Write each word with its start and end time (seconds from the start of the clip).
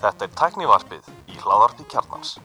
Þetta 0.00 0.26
er 0.26 0.32
tæknivarpið 0.36 1.06
í 1.32 1.38
hláðarpi 1.40 1.86
kjarnans. 1.88 2.36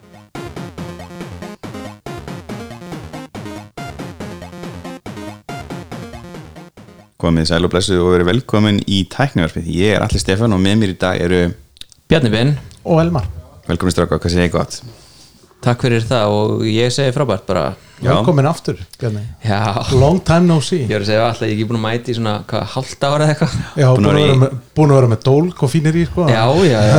komið 7.16 7.46
sæl 7.48 7.64
og 7.64 7.72
blessuð 7.72 8.00
og 8.04 8.10
verið 8.12 8.28
velkomin 8.28 8.78
í 8.86 9.00
tæknivarpið. 9.10 9.68
Ég 9.72 9.96
er 9.96 10.04
Alli 10.04 10.20
Stefán 10.20 10.52
og 10.54 10.60
með 10.62 10.74
mér 10.80 10.92
í 10.92 10.96
dag 11.00 11.20
eru 11.20 11.40
Bjarni 12.06 12.30
Ben, 12.30 12.52
og 12.84 13.00
Elmar. 13.02 13.26
Velkomin 13.66 13.92
stráka, 13.94 14.20
hvað 14.20 14.30
segir 14.32 14.46
ég 14.46 14.54
gott? 14.54 14.78
Takk 15.64 15.82
fyrir 15.82 16.04
það 16.06 16.36
og 16.36 16.62
ég 16.68 16.92
segi 16.94 17.14
frábært 17.16 17.48
bara. 17.48 17.64
Velkomin 18.02 18.46
aftur 18.50 18.76
long 19.96 20.18
time 20.24 20.46
no 20.46 20.60
see. 20.60 20.82
Ég 20.84 20.90
voru 20.92 21.04
að 21.04 21.08
segja 21.08 21.26
alltaf 21.26 21.46
ég 21.46 21.52
er 21.52 21.54
ekki 21.56 21.66
búin 21.70 21.78
að 21.80 21.84
mæti 21.86 22.12
í 22.12 22.16
svona, 22.18 22.34
hvað, 22.50 22.64
hálft 22.74 23.04
ára 23.08 23.24
eða 23.24 23.34
eitthvað? 23.34 23.54
Já, 23.80 23.86
Búin 23.96 24.18
í- 24.20 24.38
með, 24.42 24.56
búin 24.76 24.90
að 24.92 24.98
vera 25.00 25.10
með 25.12 25.22
dólk 25.28 25.62
og 25.66 25.72
fínir 25.72 25.96
í 25.96 26.04
sko. 26.10 26.26
Já, 26.28 26.42
já, 26.68 26.80
já, 26.90 26.98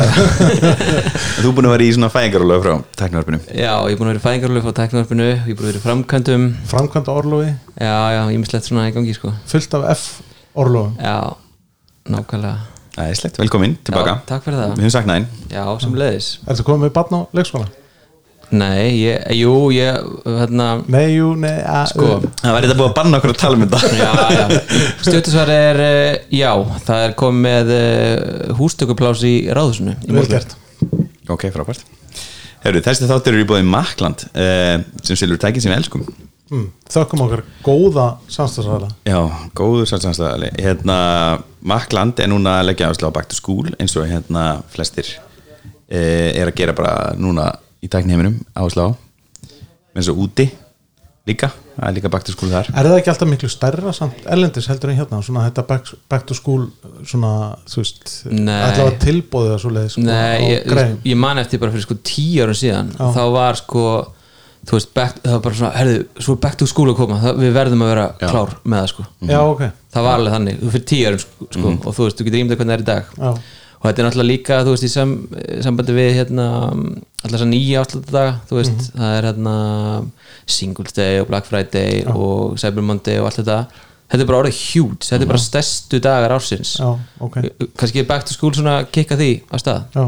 þú 1.42 1.50
er 1.52 1.56
búin 1.58 1.68
að 1.70 1.76
vera 1.76 1.86
í 1.88 1.92
svona 1.98 2.10
fæðingaróla 2.14 2.58
frá 2.64 2.74
tæknivarpinu. 3.02 3.40
Já, 3.54 3.74
ég 3.88 3.94
er 3.94 4.00
búin 4.02 4.10
að 4.10 4.14
vera 4.16 4.22
í 4.22 4.26
fæðingarlöf 4.28 4.70
á 4.70 4.74
teknvarpinu, 4.82 5.28
ég 5.28 5.44
er 5.44 5.60
búin 5.60 5.68
að 5.68 5.70
vera 5.72 5.82
í 5.82 5.86
framkvæmdum. 5.86 6.48
Framkvæmda 6.74 7.18
orlofi. 7.22 7.52
Já, 7.78 7.98
já, 8.18 8.22
ég 8.34 8.42
mislegt 8.42 8.70
svona 8.72 8.88
í 8.90 8.96
gangi, 8.98 9.14
sko. 9.18 9.34
Fullt 9.54 9.78
af 9.78 9.86
F 9.94 10.08
orlofum. 10.58 10.96
Já, 10.98 11.18
nákvæmlega. 12.10 12.58
Æslegt, 12.98 13.38
velkomin 13.38 13.76
tilbaka. 13.86 14.16
Já, 14.18 14.22
takk 14.32 14.48
fyrir 14.48 14.58
það. 14.58 14.72
Við 14.80 14.88
höfum 14.88 14.94
saknað 14.96 15.20
einn 15.20 15.28
Já, 15.54 15.66
sem 15.84 15.92
leiðis. 16.02 16.30
Ertu 16.50 16.64
komið 16.66 16.88
með 16.88 16.94
barn 16.96 17.14
á 17.14 17.20
leikskóla? 17.38 17.68
Nei, 18.56 19.02
ég, 19.02 19.26
jú, 19.36 19.54
ég, 19.76 19.98
hérna 20.24 20.68
Nei, 20.88 21.18
jú, 21.18 21.34
nei 21.36 21.58
a, 21.68 21.82
Sko, 21.90 22.22
Það 22.40 22.54
var 22.56 22.64
þetta 22.64 22.78
búið 22.80 22.88
að 22.88 22.94
banna 22.96 23.20
okkur 23.20 23.34
að 23.34 23.42
tala 23.42 23.58
um 23.58 23.66
þetta. 23.66 23.90
Já, 24.00 24.12
já. 24.38 24.46
Stjórnisvar 25.04 25.52
er, 25.52 25.82
eh, 25.84 26.14
já, 26.38 26.52
það 26.88 27.04
er 27.10 27.18
komið 27.20 27.44
með 27.48 27.74
uh, 27.76 28.54
hústökuplás 28.62 29.26
í 29.28 29.36
gert. 30.32 30.56
Ok, 31.28 31.50
frábært. 31.52 31.84
Herru, 32.64 32.80
þessi 32.86 33.10
þáttur 33.10 33.36
eru 33.36 33.44
í 33.44 33.50
bóði 33.52 33.68
Makland 33.68 34.24
uh, 34.32 34.80
sem 35.04 35.20
selur 35.20 35.40
tækin 35.42 35.64
sem 35.64 35.74
við 35.74 35.82
elskum. 35.82 36.08
Mm, 36.48 36.70
Þökkum 36.88 37.26
okkar 37.26 37.42
góða 37.60 38.04
samstagsræðala 38.32 38.88
Já, 39.04 39.18
góður 39.52 39.90
sælsamstæðali 39.90 40.54
Hérna, 40.56 40.96
Makland 41.68 42.22
er 42.24 42.30
núna 42.32 42.62
að 42.62 42.70
leggja 42.70 42.88
áslá 42.88 43.10
back 43.12 43.28
to 43.28 43.36
school 43.36 43.68
eins 43.76 43.98
og 44.00 44.08
hérna 44.08 44.62
flestir 44.72 45.10
uh, 45.12 46.30
er 46.32 46.48
að 46.48 46.56
gera 46.56 46.76
bara 46.78 46.94
núna 47.20 47.50
í 47.88 47.92
tækniheiminum 47.96 48.40
áslá 48.60 48.90
eins 49.98 50.10
og 50.12 50.20
úti 50.28 50.50
líka, 51.28 51.50
það 51.76 51.88
er 51.90 51.96
líka 51.98 52.10
back 52.12 52.24
to 52.28 52.32
school 52.32 52.52
þar. 52.54 52.70
Er 52.72 52.88
það 52.88 52.98
ekki 53.02 53.12
alltaf 53.12 53.28
miklu 53.28 53.50
stærra 53.52 53.94
samt 53.96 54.28
ellendis 54.32 54.68
heldur 54.72 54.94
en 54.94 55.00
hérna 55.02 55.22
svona 55.26 55.48
þetta 55.50 55.64
back, 55.68 55.90
back 56.12 56.28
to 56.30 56.38
school 56.38 56.68
svona, 57.08 57.32
þú 57.68 57.82
veist 57.84 58.14
allavega 58.32 58.94
tilbóðið 59.04 59.56
að 59.56 59.64
svo 59.64 59.72
leið 59.76 59.90
sko, 59.94 60.04
Nei, 60.08 60.38
á 60.40 60.48
ég, 60.54 60.94
ég 61.12 61.20
man 61.20 61.42
eftir 61.42 61.60
bara 61.64 61.74
fyrir 61.76 61.88
sko 61.88 61.98
tíu 62.08 62.46
árum 62.46 62.56
síðan 62.58 62.94
Já. 62.96 63.10
þá 63.18 63.24
var 63.36 63.60
sko 63.60 63.84
þú 64.68 64.78
veist, 64.78 64.94
back, 64.96 65.20
það 65.26 65.36
var 65.36 65.44
bara 65.50 65.60
svona, 65.60 65.74
herðu, 65.82 66.00
svo 66.24 66.38
er 66.38 66.42
back 66.48 66.60
to 66.62 66.70
school 66.72 66.94
að 66.94 67.00
koma, 67.02 67.20
það, 67.26 67.44
við 67.44 67.54
verðum 67.60 67.84
að 67.86 67.92
vera 67.94 68.08
Já. 68.14 68.28
klár 68.32 68.56
með 68.64 68.82
það 68.82 68.90
sko, 68.94 69.08
Já, 69.28 69.40
ok. 69.44 69.68
Það 69.98 70.08
var 70.08 70.20
alveg 70.22 70.38
þannig 70.38 70.58
þú 70.64 70.74
fyrir 70.78 70.90
tíu 70.94 71.12
árum 71.12 71.22
sko, 71.24 71.52
sko 71.58 71.76
og 71.76 71.96
þú 71.98 72.08
veist, 72.08 72.20
þú 72.20 72.28
getur 72.28 72.40
ímyndað 72.42 72.60
hvernig 72.62 72.74
það 72.74 72.80
er 72.80 72.84
í 72.84 72.90
dag. 72.94 73.14
Já, 73.18 73.57
og 73.78 73.84
þetta 73.86 74.02
er 74.02 74.08
náttúrulega 74.08 74.32
líka, 74.32 74.60
þú 74.66 74.74
veist, 74.74 74.84
í 74.88 74.90
sam, 74.90 75.12
sambandi 75.62 75.94
við 75.94 76.14
hérna, 76.18 76.46
alltaf 76.74 77.34
þess 77.36 77.46
að 77.46 77.52
nýja 77.54 77.82
áslutadaga, 77.86 78.36
þú 78.50 78.56
veist, 78.58 78.78
Mhm. 78.78 79.02
það 79.02 79.18
er 79.18 79.28
hérna 79.32 79.56
Singles 80.48 80.94
Day 80.94 81.20
og 81.22 81.28
Black 81.28 81.46
Friday 81.46 82.04
og 82.08 82.58
Cyber 82.58 82.82
Monday 82.82 83.20
og 83.20 83.26
allt 83.30 83.42
þetta. 83.44 83.68
Þetta 84.08 84.22
er 84.24 84.28
bara 84.30 84.40
orðið 84.44 84.60
huge, 84.72 85.04
þetta 85.04 85.22
er 85.22 85.28
bara 85.28 85.38
stærstu 85.44 86.00
dagar 86.00 86.32
ársins. 86.32 86.78
Já, 86.80 86.98
ok. 87.20 87.42
Kannski 87.78 88.00
er 88.00 88.06
back 88.08 88.24
to 88.26 88.32
school 88.34 88.52
svona 88.56 88.78
að 88.82 88.92
kikka 88.96 89.18
því 89.20 89.42
á 89.52 89.56
stað? 89.60 89.82
Já, 89.94 90.06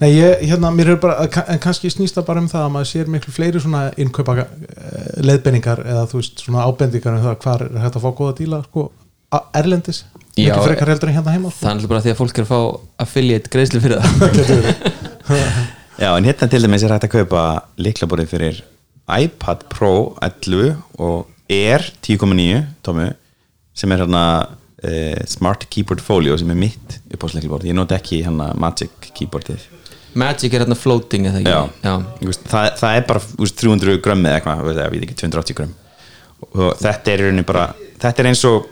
nei 0.00 0.10
ég, 0.14 0.44
hérna, 0.46 0.70
mér 0.70 0.92
er 0.92 0.96
bara 1.02 1.26
en 1.48 1.58
kannski 1.58 1.90
snýst 1.90 2.14
það 2.14 2.26
bara 2.28 2.40
um 2.40 2.48
það 2.48 2.66
að 2.68 2.70
maður 2.76 2.90
sér 2.92 3.06
miklu 3.10 3.32
fleiri 3.34 3.60
svona 3.60 3.92
innkaupa 3.98 4.36
eh, 4.46 5.22
leiðbenningar 5.26 5.82
eða 5.84 6.06
þú 6.06 6.20
veist 6.20 6.44
svona 6.44 6.62
ábendingar 6.70 7.16
um 7.18 7.24
það 7.24 7.38
hvar 7.42 7.62
er 7.66 7.82
hægt 7.82 7.96
að 7.98 8.04
fá 8.06 8.10
góða 8.14 8.36
díla 8.38 8.62
sko, 8.68 8.90
erlendis, 9.58 10.02
Já, 10.32 10.48
mikið 10.48 10.66
frekar 10.66 10.92
heldur 10.92 11.10
en 11.10 11.16
hérna 11.18 11.34
heima. 11.34 11.50
Það 11.52 11.68
náttúrulega 11.68 11.92
bara 11.92 12.04
því 12.04 12.12
að 12.12 12.20
fólk 12.20 12.38
er 12.38 12.46
að 12.46 12.52
fá 12.52 12.60
affiliate 13.04 13.52
greiðslu 13.52 13.82
fyrir 13.84 14.00
það. 14.00 15.02
Já, 16.02 16.08
en 16.10 16.28
hérna 16.28 16.48
til 16.52 16.62
dæmis 16.64 16.84
er 16.86 16.94
hægt 16.94 17.06
að 17.08 17.14
kaupa 17.18 17.42
líklaborið 17.80 18.32
fyrir 18.32 18.62
iPad 19.12 19.66
Pro 19.72 19.92
11 20.24 20.72
og 21.02 21.28
Air 21.52 21.84
10.9 22.04 22.62
tómu, 22.86 23.10
sem 23.76 23.92
er 23.92 24.04
hérna 24.04 24.24
uh, 24.48 25.20
Smart 25.28 25.68
Keyboard 25.72 26.00
Folio 26.04 26.38
sem 26.40 26.48
er 26.54 26.58
mitt 26.58 26.98
uppáðsleiklaborð, 27.12 27.68
ég 27.68 27.76
noti 27.76 27.96
ekki 27.98 28.22
hérna 28.24 28.52
Magic 28.56 29.12
Keyboardið. 29.12 29.68
Magic 30.16 30.52
er 30.52 30.64
hérna 30.64 30.76
floating 30.76 31.28
eða 31.28 31.42
ekki? 31.42 31.52
Já, 31.84 31.94
Þú 32.20 32.30
veist, 32.30 32.48
það, 32.48 32.72
það 32.80 32.96
er 32.96 33.06
bara 33.08 33.24
þú 33.26 33.44
veist, 33.44 33.60
300 33.60 34.02
grömm 34.04 34.26
eða 34.28 34.40
eitthvað, 34.40 34.72
ég 34.80 34.92
veit 34.96 35.06
ekki 35.08 35.20
280 35.26 35.60
grömm 35.60 35.78
og 36.50 36.78
þetta 36.80 37.12
er 37.14 37.42
bara 37.46 37.66
þetta 38.02 38.22
er 38.22 38.28
eins 38.32 38.42
og 38.48 38.66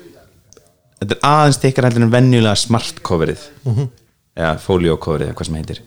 þetta 1.01 1.17
er 1.17 1.29
aðeins 1.31 1.61
stikkar 1.61 1.89
heldur 1.89 2.07
en 2.07 2.13
venjulega 2.15 2.57
smart 2.61 3.03
coverið. 3.07 3.47
Eða 4.39 4.57
folio 4.63 4.97
coverið 5.03 5.31
eða 5.31 5.39
hvað 5.39 5.51
sem 5.51 5.61
heitir. 5.61 5.83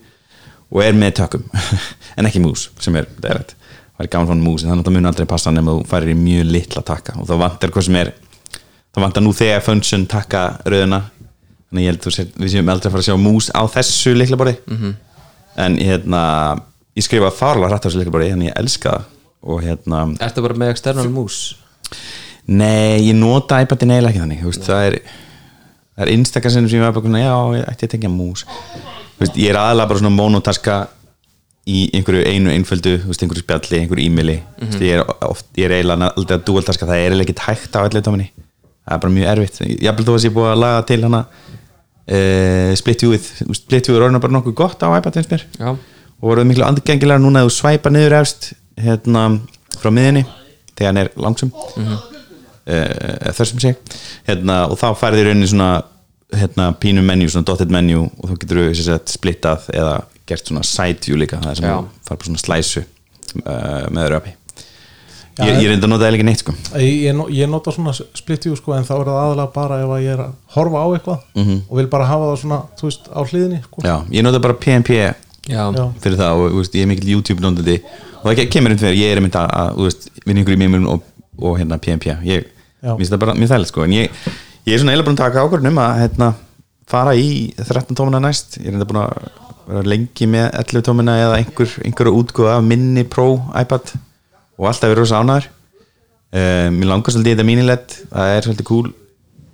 Og 0.73 0.81
er 0.83 0.97
með 0.97 1.17
tökum. 1.21 1.45
En 2.17 2.27
ekki 2.29 2.41
mús 2.43 2.67
sem 2.83 2.93
er, 2.99 3.07
það 3.17 3.29
er 3.31 3.39
rétt 3.39 3.55
það 3.93 4.05
er 4.05 4.11
gaman 4.13 4.29
fann 4.31 4.43
mús 4.43 4.63
en 4.63 4.71
þannig 4.71 4.81
að 4.83 4.87
það 4.87 4.95
mun 4.97 5.09
aldrei 5.09 5.27
passa 5.29 5.51
nema 5.53 5.73
þú 5.77 5.83
farir 5.89 6.11
í 6.13 6.17
mjög 6.17 6.47
litla 6.49 6.81
takka. 6.85 7.15
Og 7.21 7.27
þá 7.29 7.33
vantar 7.39 7.73
hvað 7.73 7.85
sem 7.87 7.97
er. 8.01 8.11
Þá 8.93 8.99
vantar 9.05 9.23
nú 9.25 9.33
þegar 9.37 9.63
function 9.65 10.05
takka 10.09 10.41
rauðuna 10.65 10.99
þannig 11.69 11.85
ég 11.85 11.93
held 11.93 12.03
þú 12.03 12.13
sér, 12.13 12.27
við 12.37 12.53
séum 12.53 12.71
aldrei 12.73 12.89
að 12.89 12.95
fara 12.95 13.03
að 13.03 13.09
sjá 13.09 13.17
mús 13.21 13.49
á 13.53 13.61
þessu 13.77 14.13
litla 14.17 14.39
borði. 14.41 14.55
En 15.63 15.77
hérna 15.77 16.21
ég 16.97 17.05
skrifa 17.05 17.31
farlega 17.33 17.71
hrætt 17.71 17.85
á 17.85 17.87
þessu 17.89 18.01
litla 18.01 18.15
borði 18.17 18.33
þannig 18.33 18.49
ég 18.51 18.59
elska 18.63 18.97
það. 18.97 19.09
Og 19.43 19.63
hérna 19.65 20.03
Ertu 20.23 20.45
bara 20.45 20.55
með 20.55 20.73
external 20.73 21.09
mouse 21.11 21.57
Nei, 22.45 22.99
ég 23.07 23.15
nota 23.15 23.61
iPadin 23.63 23.93
eiginlega 23.95 24.11
ekki 24.11 24.23
þannig 24.23 24.41
veist, 24.43 24.65
það 24.67 24.87
er, 24.89 24.97
er 26.03 26.11
einstakar 26.11 26.51
sem 26.51 26.67
ég 26.67 26.83
var 26.83 26.95
bara 26.95 27.21
já, 27.21 27.35
ég 27.55 27.69
ætti 27.71 27.87
að 27.87 27.93
tengja 27.95 28.11
mús. 28.11 28.43
Veist, 29.21 29.37
ég 29.39 29.53
er 29.53 29.59
aðalega 29.61 29.91
bara 29.91 30.01
svona 30.01 30.15
monotaska 30.17 30.77
í 31.63 31.85
einhverju 31.95 32.25
einu 32.27 32.51
einföldu, 32.51 32.97
einhverju 33.07 33.45
spjalli, 33.45 33.79
einhverju 33.79 34.09
e-maili. 34.09 34.41
Mm 34.59 34.67
-hmm. 34.67 34.81
ég, 34.83 35.13
ég 35.55 35.65
er 35.65 35.75
eiginlega 35.77 36.11
aldrei 36.11 36.37
að 36.37 36.45
dualtaska, 36.49 36.85
það 36.85 36.97
er 36.97 37.05
eiginlega 37.05 37.31
ekki 37.31 37.47
hægt 37.47 37.75
á 37.75 37.79
allir 37.83 38.03
tóminni, 38.03 38.29
það 38.83 38.95
er 38.95 38.99
bara 39.05 39.13
mjög 39.13 39.31
erfitt. 39.31 39.61
Ég 39.63 39.87
hafði 39.87 40.03
þó 40.03 40.13
að 40.15 40.25
ég 40.25 40.35
búið 40.35 40.51
að 40.51 40.61
laga 40.65 40.81
til 40.91 41.01
hana 41.03 41.25
uh, 42.11 42.71
splitjúið 42.75 43.29
splitjúið 43.55 43.97
er 43.97 44.05
orðin 44.07 44.23
bara 44.23 44.35
nokkuð 44.35 44.53
gott 44.53 44.83
á 44.83 44.91
iPad 44.97 45.17
eins 45.17 45.31
mér. 45.31 45.45
Já, 45.59 45.69
og 46.23 46.29
voruð 46.29 46.49
miklu 46.49 46.65
andgengilega 46.67 47.19
núna 47.19 47.43
að 47.43 47.47
þú 47.47 47.55
svæpa 47.55 47.89
niður 47.89 48.19
efst 48.19 48.53
hérna 48.79 49.39
frá 49.79 49.91
miðinni 49.91 50.25
þegar 50.75 50.89
hann 50.89 50.97
er 50.97 51.09
langsum. 51.15 51.51
Mm 51.77 51.85
-hmm. 51.85 51.97
Þessum 52.65 53.59
sé 53.63 53.73
hérna, 54.27 54.61
og 54.71 54.77
þá 54.79 54.87
færði 54.99 55.23
í 55.23 55.27
rauninni 55.27 55.49
svona 55.51 55.71
hérna, 56.33 56.69
pínu 56.79 57.03
menju, 57.05 57.29
svona 57.33 57.45
dotted 57.49 57.73
menju 57.73 58.05
og 58.07 58.29
þá 58.29 58.37
getur 58.43 58.61
þú 58.69 58.85
sagt, 58.87 59.11
splittað 59.17 59.67
eða 59.75 59.97
gert 60.29 60.47
svona 60.47 60.63
side 60.65 61.03
view 61.05 61.17
líka 61.19 61.41
það 61.43 61.51
er 61.51 61.59
sem 61.59 61.67
Já. 61.67 61.75
þú 61.83 62.07
fara 62.07 62.17
bara 62.21 62.29
svona 62.31 62.41
slæsu 62.45 62.81
uh, 62.83 63.91
með 63.91 64.05
öðru 64.07 64.17
appi 64.21 64.33
ég, 65.43 65.57
ég 65.59 65.67
reynda 65.71 65.87
að 65.87 65.91
nota 65.91 66.05
það 66.05 66.15
ekki 66.15 66.25
neitt 66.29 66.41
sko 66.43 66.53
ég, 66.79 66.95
ég, 67.09 67.15
no- 67.17 67.27
ég 67.33 67.49
nota 67.51 67.73
svona 67.75 67.93
splitjú 67.97 68.55
sko, 68.59 68.73
en 68.77 68.85
þá 68.87 68.93
er 68.99 69.07
það 69.09 69.19
aðalega 69.25 69.53
bara 69.57 69.79
ef 69.83 69.93
að 69.97 70.03
ég 70.05 70.13
er 70.15 70.23
að 70.27 70.33
horfa 70.55 70.83
á 70.85 70.87
eitthvað 70.95 71.51
og 71.67 71.75
vil 71.81 71.87
bara 71.91 72.07
hafa 72.09 72.29
það 72.31 72.39
svona 72.45 72.59
þú 72.79 72.87
veist, 72.89 73.09
á 73.11 73.19
hliðinni 73.25 73.59
sko. 73.67 73.83
Já, 73.85 73.95
ég 74.13 74.25
nota 74.27 74.41
bara 74.45 74.57
PNP 74.63 74.97
já, 75.01 75.11
Já. 75.49 75.85
fyrir 76.05 76.19
það 76.21 76.37
og 76.45 76.53
þú 76.53 76.61
veist, 76.63 76.77
ég 76.79 76.85
er 76.87 76.91
mikil 76.93 77.13
YouTube 77.17 77.43
notandi 77.43 77.77
og 78.21 78.27
það 78.29 78.37
ke- 78.39 78.49
kemur 78.55 78.71
inn 78.77 78.81
fyrir, 78.85 78.99
ég 79.01 79.11
er 79.17 79.23
mynd 79.25 79.35
að, 79.41 79.49
að 79.59 79.73
þú 79.81 79.87
veist, 79.89 80.09
vinna 80.23 80.45
ykkur 80.45 80.55
í 80.55 80.61
mjög 80.63 80.89
og, 80.93 81.07
og 81.49 81.57
hérna 81.59 81.81
PNP 81.83 82.13
ég, 82.13 82.45
Já. 82.45 82.52
Mér 82.83 82.99
finnst 82.99 83.15
það 83.15 83.23
bara 83.23 83.37
mjög 83.37 83.53
þægilegt 83.53 83.71
sko. 83.71 83.85
En 83.85 83.95
ég, 83.95 84.19
ég 84.67 84.75
er 84.75 84.81
svona 84.81 84.93
eiginlega 84.93 85.09
búin 85.09 85.17
að 85.17 85.23
taka 85.23 85.45
ákvörðun 85.45 85.71
um 85.71 85.81
að 85.83 86.01
hérna, 86.01 86.29
fara 86.93 87.15
í 87.15 87.29
13 87.57 87.97
tómina 87.97 88.21
næst. 88.23 88.59
Ég 88.59 88.69
er 88.69 88.77
enda 88.77 88.87
búin 88.89 89.01
að 89.03 89.31
vera 89.67 89.87
lengi 89.87 90.27
með 90.27 90.49
11 90.59 90.85
tómina 90.87 91.15
eða 91.21 91.37
einhver, 91.39 91.75
einhverju 91.87 92.17
útgóð 92.19 92.51
af 92.51 92.65
minni 92.67 93.05
Pro 93.07 93.27
iPad 93.55 93.93
og 94.59 94.67
alltaf 94.69 94.91
verið 94.91 94.99
rosa 95.01 95.21
ánæður 95.23 95.47
um, 96.33 96.75
mér 96.79 96.89
langar 96.89 97.15
svolítið 97.15 97.31
í 97.31 97.35
þetta 97.35 97.47
mínilegt 97.47 97.97
það 98.11 98.35
er 98.35 98.47
svolítið 98.47 98.69
cool. 98.69 98.91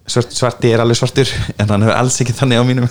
Svart, 0.09 0.33
svarti 0.33 0.71
er 0.73 0.81
alveg 0.81 0.97
svartur 0.97 1.31
en 1.61 1.69
hann 1.69 1.85
er 1.85 1.93
alls 1.93 2.17
ekki 2.23 2.35
þannig 2.35 2.61
á 2.61 2.65
mínum. 2.65 2.89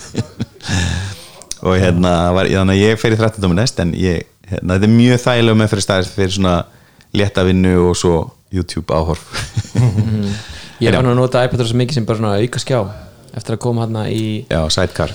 Og 1.67 1.75
hérna 1.75 2.31
var, 2.37 2.47
þannig 2.47 2.83
ég 2.85 3.01
fer 3.03 3.17
í 3.17 3.19
13 3.19 3.43
tómina 3.43 3.65
næst 3.65 3.81
en 3.83 3.95
ég, 3.99 4.29
hérna, 4.47 4.77
þetta 4.77 4.87
er 4.87 4.95
mjög 4.95 5.23
þægilega 5.25 5.59
með 5.59 5.73
fyrir 5.73 5.87
staðist 5.89 6.15
fyrir 6.15 6.37
svona 6.37 6.59
létta 7.19 7.43
vinnu 7.49 7.75
og 7.89 7.97
svo 7.99 8.19
YouTube 8.55 8.95
áhorf. 8.95 9.25
Ég 10.83 10.95
var 10.95 11.03
nú 11.03 11.13
að 11.13 11.21
nota 11.21 11.45
iPad 11.45 11.65
svo 11.67 11.79
mikið 11.79 11.99
sem 11.99 12.07
bara 12.09 12.21
svona 12.21 12.37
auka 12.39 12.63
skjá 12.63 12.81
eftir 13.39 13.57
að 13.57 13.63
koma 13.65 13.85
hérna 13.85 14.05
í 14.11 14.25
já, 14.49 14.61
sidecar. 14.73 15.15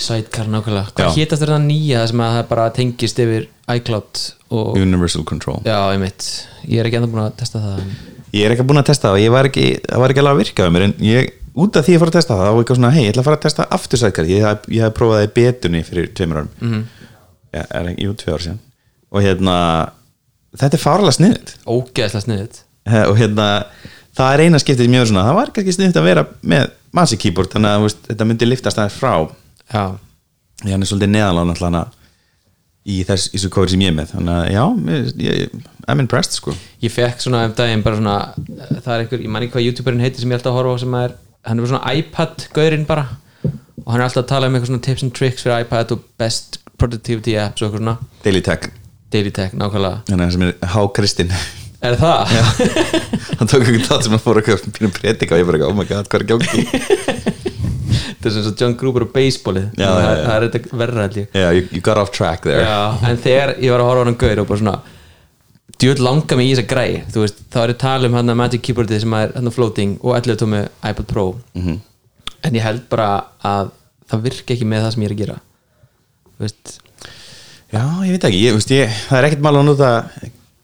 Sidecar 0.00 0.50
nákvæmlega. 0.52 0.90
Já. 0.92 0.96
Hvað 0.98 1.20
hétast 1.20 1.44
þetta 1.44 1.60
nýja 1.64 2.06
sem 2.10 2.20
að 2.24 2.34
það 2.38 2.48
bara 2.50 2.66
tengist 2.76 3.22
yfir 3.24 3.46
iCloud 3.74 4.24
og 4.54 4.74
Universal 4.80 5.24
Control. 5.28 5.62
Já, 5.64 5.78
einmitt. 5.94 6.26
Ég 6.68 6.82
er 6.82 6.90
ekki 6.90 7.00
ennþá 7.00 7.12
búin 7.14 7.24
að 7.24 7.38
testa 7.40 7.62
það 7.62 7.80
ég 8.34 8.44
er 8.48 8.54
ekki 8.54 8.66
búin 8.66 8.80
að 8.80 8.90
testa 8.90 9.12
það 9.12 9.22
ég 9.22 9.32
var 9.34 9.48
ekki, 9.48 9.64
það 9.86 10.02
var 10.02 10.12
ekki 10.12 10.22
alveg 10.22 10.34
að 10.34 10.40
virka 10.42 10.66
með 10.66 10.74
mér 10.74 10.86
en 10.88 10.94
ég 11.06 11.32
út 11.64 11.76
af 11.78 11.86
því 11.86 11.94
ég 11.94 12.00
fór 12.02 12.10
að 12.10 12.16
testa 12.18 12.34
það 12.36 12.48
þá 12.48 12.54
var 12.56 12.64
ég 12.64 12.70
svona, 12.72 12.92
hei, 12.94 13.02
ég 13.04 13.12
ætla 13.12 13.22
að 13.22 13.28
fara 13.28 13.38
að 13.38 13.44
testa 13.44 13.66
aftur 13.76 14.00
sætkar 14.00 14.30
ég, 14.30 14.46
ég 14.74 14.82
hef 14.82 14.94
prófað 14.96 15.20
það 15.20 15.26
í 15.26 15.32
betunni 15.38 15.82
fyrir 15.86 16.08
tveimur 16.18 16.40
árum. 16.40 16.48
Mm 16.58 16.72
-hmm. 16.72 17.10
ja, 17.54 17.62
er, 17.62 17.90
ekki- 17.92 18.06
jú, 18.08 18.14
tvei 18.18 18.32
ára 18.34 18.44
síðan. 18.46 18.60
Og 19.14 19.22
hérna, 19.22 19.56
þetta 20.60 20.78
er 20.78 20.82
farlega 20.82 21.16
sniðið 21.18 21.52
ógeðslega 21.66 22.24
sniðið 22.26 22.62
og 23.08 23.18
hérna, 23.18 23.48
það 24.14 24.32
er 24.34 24.44
eina 24.44 24.60
skiptið 24.62 24.90
mjög 24.92 25.10
svona, 25.10 25.26
það 25.28 25.38
var 25.40 25.52
kannski 25.56 25.76
sniðið 25.78 26.00
að 26.00 26.08
vera 26.10 26.26
með 26.54 26.72
Masi 26.94 27.18
keyboard, 27.18 27.50
þannig 27.50 27.72
að 27.74 27.84
veist, 27.88 28.02
þetta 28.06 28.26
myndi 28.28 28.46
liftast 28.46 28.78
aðeins 28.78 28.96
frá. 29.00 29.14
Já, 29.72 29.84
hann 30.68 30.84
er 30.84 30.86
svolítið 30.86 31.10
neðalána 31.10 31.56
allana 31.56 31.80
í 32.84 33.00
þess, 33.08 33.32
þessu 33.32 33.50
kóri 33.50 33.72
sem 33.72 33.82
ég 33.82 33.90
er 33.90 33.96
með. 33.96 34.12
Þannig 34.12 34.36
að 34.36 34.44
já, 34.54 34.62
ég, 35.24 35.56
I'm 35.88 36.02
impressed 36.04 36.36
sko. 36.38 36.54
Ég 36.84 36.94
fekk 36.94 37.24
svona 37.24 37.42
um 37.48 37.56
daginn 37.58 37.82
bara 37.82 37.98
svona 37.98 38.14
það 38.84 38.92
er 38.94 39.02
einhver, 39.02 39.24
ég 39.24 39.32
man 39.34 39.46
ekki 39.46 39.56
hvað 39.56 39.66
youtuberinn 39.66 40.04
heitir 40.04 40.22
sem 40.22 40.30
ég 40.30 40.38
alltaf 40.38 40.54
horfa 40.54 40.76
á 40.78 40.82
sem 40.84 40.96
er, 41.00 41.16
hann 41.48 41.64
er 41.64 41.72
svona 41.72 41.96
iPad-gaurinn 41.98 42.86
bara. 42.86 43.08
Og 43.82 43.90
hann 43.90 43.98
er 43.98 44.06
alltaf 44.06 44.22
að 44.22 44.30
tala 44.30 44.46
um 44.52 44.54
eitthvað 44.54 44.70
svona 44.70 44.86
tips 44.86 45.06
and 45.08 45.16
tricks 45.18 45.42
fyrir 45.42 45.66
iPad 45.66 45.96
og 45.96 46.06
best 46.20 46.60
productivity 46.78 47.34
apps 47.40 47.64
og 47.64 47.72
eitthvað 47.72 47.82
svona. 47.82 47.96
Daily 48.22 48.44
Tech, 48.46 48.70
daily 49.14 49.32
tech, 49.34 49.54
nákvæmlega. 49.58 50.02
Þannig 50.10 50.26
að 50.26 50.34
sem 50.36 50.46
er 50.48 50.56
Há 50.74 50.80
Kristinn. 50.98 51.34
Er 51.84 51.98
það? 52.00 52.34
hann 53.38 53.50
tók 53.50 53.60
einhvern 53.60 53.86
þátt 53.88 54.06
sem 54.06 54.16
að 54.16 54.22
fóra 54.24 54.40
eitthvað 54.40 54.76
pínum 54.78 54.94
predika 54.94 55.36
og 55.36 55.42
ég 55.42 55.48
bara, 55.50 55.66
oh 55.68 55.74
my 55.76 55.84
god, 55.88 56.08
hvað 56.08 56.22
er 56.22 56.30
gjóki 56.32 56.64
þetta 58.24 58.30
er 58.30 58.34
sem 58.34 58.44
svo 58.46 58.52
John 58.56 58.74
Gruber 58.80 59.04
og 59.04 59.12
baseballið. 59.12 59.66
Já, 59.76 59.86
það, 59.90 60.00
já, 60.00 60.08
já. 60.08 60.24
það 60.24 60.34
er 60.36 60.46
þetta 60.48 60.80
verra 60.80 61.06
ég. 61.12 61.28
Yeah, 61.36 61.54
you, 61.56 61.66
you 61.76 61.82
got 61.84 62.00
off 62.00 62.12
track 62.14 62.46
there. 62.48 62.64
Já, 62.64 62.78
en 63.10 63.20
þegar 63.20 63.54
ég 63.60 63.74
var 63.74 63.84
að 63.84 63.90
horfa 63.90 64.04
á 64.04 64.08
hann 64.08 64.20
gaur 64.22 64.42
og 64.42 64.48
bara 64.50 64.62
svona 64.62 64.76
djúð 65.74 66.02
langa 66.04 66.38
mig 66.38 66.48
í 66.48 66.54
þessa 66.54 66.68
græ 66.70 66.84
þú 67.12 67.24
veist, 67.24 67.40
þá 67.52 67.58
er 67.60 67.72
ég 67.72 67.76
að 67.76 67.82
tala 67.84 68.08
um 68.10 68.16
hann 68.18 68.32
að 68.32 68.38
Magic 68.40 68.64
Keyboardið 68.64 69.02
sem 69.04 69.16
er 69.18 69.34
hann 69.36 69.54
floating 69.54 69.96
og 70.02 70.16
11 70.16 70.40
tómi 70.40 70.62
iPad 70.80 71.08
Pro. 71.10 71.26
Mhm. 71.58 71.80
en 72.44 72.56
ég 72.58 72.64
held 72.64 72.88
bara 72.92 73.08
að 73.42 73.70
það 74.10 74.24
virka 74.28 74.54
ekki 74.54 74.66
með 74.68 74.84
það 74.84 74.94
sem 74.94 75.04
ég 75.04 75.10
er 75.10 75.14
að 75.14 75.22
gera. 75.22 75.36
Þú 76.34 76.44
veist, 76.44 76.74
Já, 77.74 77.82
ég 78.06 78.14
veit 78.14 78.24
ekki, 78.28 78.40
ég, 78.44 78.54
veist, 78.54 78.70
ég, 78.70 78.90
það 79.08 79.18
er 79.18 79.26
ekkert 79.28 79.42
mál 79.42 79.56
að 79.58 79.64
nota 79.66 79.88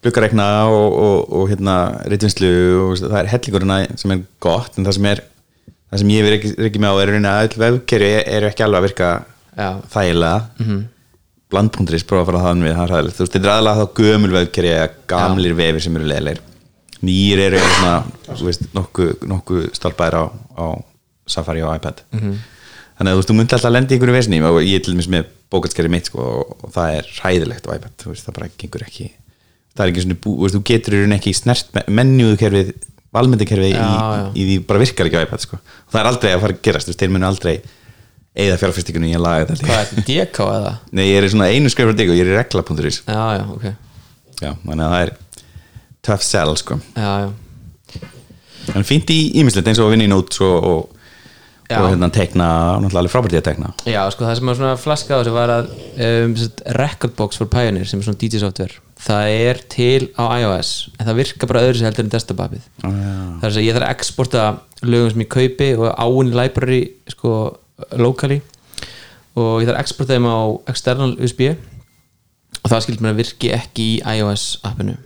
glukkareikna 0.01 0.45
og, 0.71 0.93
og, 0.95 1.17
og 1.41 1.49
hérna 1.51 1.75
reytvinslu 2.09 2.51
og 2.85 2.93
það 3.01 3.17
er 3.19 3.29
hellingurina 3.33 3.79
sem 3.99 4.13
er 4.15 4.21
gott 4.43 4.77
en 4.77 4.87
það 4.87 4.95
sem 4.97 5.07
er 5.11 5.21
það 5.91 6.01
sem 6.01 6.13
ég 6.13 6.29
er 6.29 6.37
ekki 6.69 6.81
með 6.81 6.95
á 6.95 7.01
er 7.03 7.11
að 7.19 7.41
öll 7.49 7.59
vefkerfi 7.65 8.11
eru 8.21 8.49
ekki 8.49 8.65
alveg 8.65 8.79
að 8.79 8.87
virka 8.87 9.09
Já. 9.51 9.67
þægilega 9.91 10.37
mm 10.39 10.69
-hmm. 10.69 10.85
blandpunktris, 11.51 12.07
prófa 12.07 12.23
að 12.23 12.29
fara 12.31 12.45
þann 12.45 12.63
við 12.63 12.79
það 12.79 12.95
er 12.97 13.11
þú 13.11 13.25
veist, 13.25 13.35
þetta 13.35 13.43
er 13.43 13.53
aðalega 13.55 13.81
þá 13.81 13.99
gömul 13.99 14.31
vefkerfi 14.37 14.71
eða 14.77 14.87
gamlir 15.11 15.57
vefir 15.59 15.83
sem 15.83 15.99
eru 15.99 16.09
leðilegir 16.13 16.41
nýjir 17.01 17.43
eru 17.49 17.59
nokkuð 18.77 19.27
nokku 19.27 19.67
stálpæðir 19.75 20.15
á, 20.15 20.23
á 20.55 20.65
Safari 21.27 21.61
og 21.61 21.75
iPad 21.75 22.01
-hmm. 22.13 22.35
þannig 22.97 23.11
að 23.11 23.13
þú 23.13 23.19
veist, 23.19 23.29
þú 23.29 23.35
myndi 23.35 23.53
alltaf 23.53 23.69
að 23.69 23.75
lenda 23.75 23.91
í 23.91 23.95
einhverju 23.97 24.15
vesni 24.15 24.41
og 24.41 24.63
ég 24.63 24.75
er 24.79 24.83
til 24.85 24.93
dæmis 24.95 25.11
með 25.11 25.25
bókaldskeri 25.51 25.91
mitt 25.91 26.07
sko, 26.09 26.27
og, 26.41 26.69
það 26.75 26.99
er 26.99 27.11
hræðilegt 27.17 27.67
á 27.67 27.75
iPad 27.75 28.07
veist, 28.07 28.27
það 28.27 28.37
bara 28.37 28.49
gengur 28.61 28.85
ekki. 28.87 29.09
Það 29.71 29.83
er 29.83 29.91
ekki 29.91 30.05
svona, 30.05 30.21
bú, 30.23 30.37
veist, 30.43 30.55
þú 30.57 30.63
getur 30.71 30.95
í 30.95 31.01
rauninni 31.01 31.19
ekki 31.19 31.35
snert 31.35 31.77
menjúðukerfið, 31.91 32.71
valmyndakerfið 33.11 33.75
í, 33.75 33.83
í 34.39 34.47
því 34.47 34.57
bara 34.69 34.81
virkar 34.81 35.09
ekki 35.09 35.19
á 35.19 35.25
iPad 35.27 35.43
sko. 35.43 35.59
og 35.59 35.93
það 35.93 36.01
er 36.01 36.09
aldrei 36.11 36.31
að 36.31 36.43
fara 36.45 36.55
að 36.55 36.65
gerast, 36.67 36.91
þeir 36.95 37.13
munu 37.13 37.27
aldrei 37.27 37.55
eða 38.31 38.55
í 38.55 39.15
að 39.15 39.23
laga 39.25 39.47
þetta. 39.49 39.67
Hvað 39.67 39.77
er 39.77 39.89
þetta, 39.89 40.03
DK 40.07 40.45
eða? 40.47 40.73
Nei, 40.95 41.05
ég 41.09 41.17
er 41.19 41.31
svona 41.33 41.49
einu 41.51 41.71
skrif 41.71 41.89
frá 41.89 41.97
dig 41.99 42.11
og 42.11 42.15
ég 42.15 42.23
er 42.23 42.31
í 42.31 42.37
regla.is 42.37 43.01
Já, 43.03 43.23
já, 43.35 43.43
ok. 43.51 43.65
Já, 44.41 44.53
þannig 44.63 44.85
að 44.85 44.93
það 44.93 45.01
er 45.03 45.13
tough 46.07 46.25
sell 46.25 46.55
sko. 46.59 46.79
Já, 46.95 47.11
já, 47.25 47.31
En 48.77 48.85
fínt 48.87 49.09
í 49.11 49.19
ímislegt 49.41 49.67
eins 49.67 49.81
og 49.81 49.89
að 49.89 49.95
vinna 49.95 50.07
í 50.07 50.11
nót 50.11 50.37
og, 50.45 50.67
og, 50.71 51.00
Já. 51.71 51.79
og 51.79 51.89
hérna 51.89 52.11
tekna 52.13 52.51
náttúrulega 52.83 53.01
alveg 53.05 53.15
frábært 53.15 53.35
í 53.35 53.41
að 53.41 53.47
tekna 53.47 53.73
já, 53.87 54.01
sko 54.11 54.27
það 54.27 54.37
sem 54.37 54.51
var 54.51 54.61
svona 54.61 54.77
flaska 54.81 55.15
á 55.15 55.19
þessu 55.21 55.35
var 55.35 55.55
að 55.55 55.73
um, 56.07 56.37
Recordbox 56.81 57.41
for 57.41 57.51
Pioneer 57.51 57.87
sem 57.87 58.01
er 58.01 58.09
svona 58.09 58.21
DJ 58.21 58.43
software 58.43 58.81
það 59.01 59.31
er 59.33 59.61
til 59.71 60.09
á 60.13 60.23
iOS 60.37 60.71
en 60.97 61.07
það 61.07 61.19
virkar 61.21 61.49
bara 61.49 61.63
öðru 61.65 61.79
sér 61.79 61.89
heldur 61.89 62.05
en 62.05 62.13
desktop-appið. 62.13 62.65
Já, 62.83 62.87
já. 62.89 63.13
það 63.41 63.47
er 63.47 63.55
að 63.55 63.65
ég 63.65 63.77
þarf 63.77 63.87
að 63.87 63.95
exporta 63.95 64.45
lögum 64.85 65.13
sem 65.13 65.23
ég 65.23 65.31
kaupi 65.35 65.69
og 65.77 65.87
áinn 66.05 66.33
library 66.37 66.81
sko 67.09 67.35
locally. 67.97 68.41
Og 69.39 69.61
ég 69.61 69.69
þarf 69.69 69.77
að 69.77 69.83
exporta 69.85 70.17
þeim 70.17 70.27
á 70.29 70.39
external 70.73 71.13
USB 71.17 71.47
og 72.61 72.67
það 72.67 72.83
skilt 72.85 73.01
mér 73.01 73.15
að 73.15 73.23
virki 73.23 73.53
ekki 73.55 73.87
í 73.95 74.19
iOS 74.19 74.51
appinu 74.67 74.99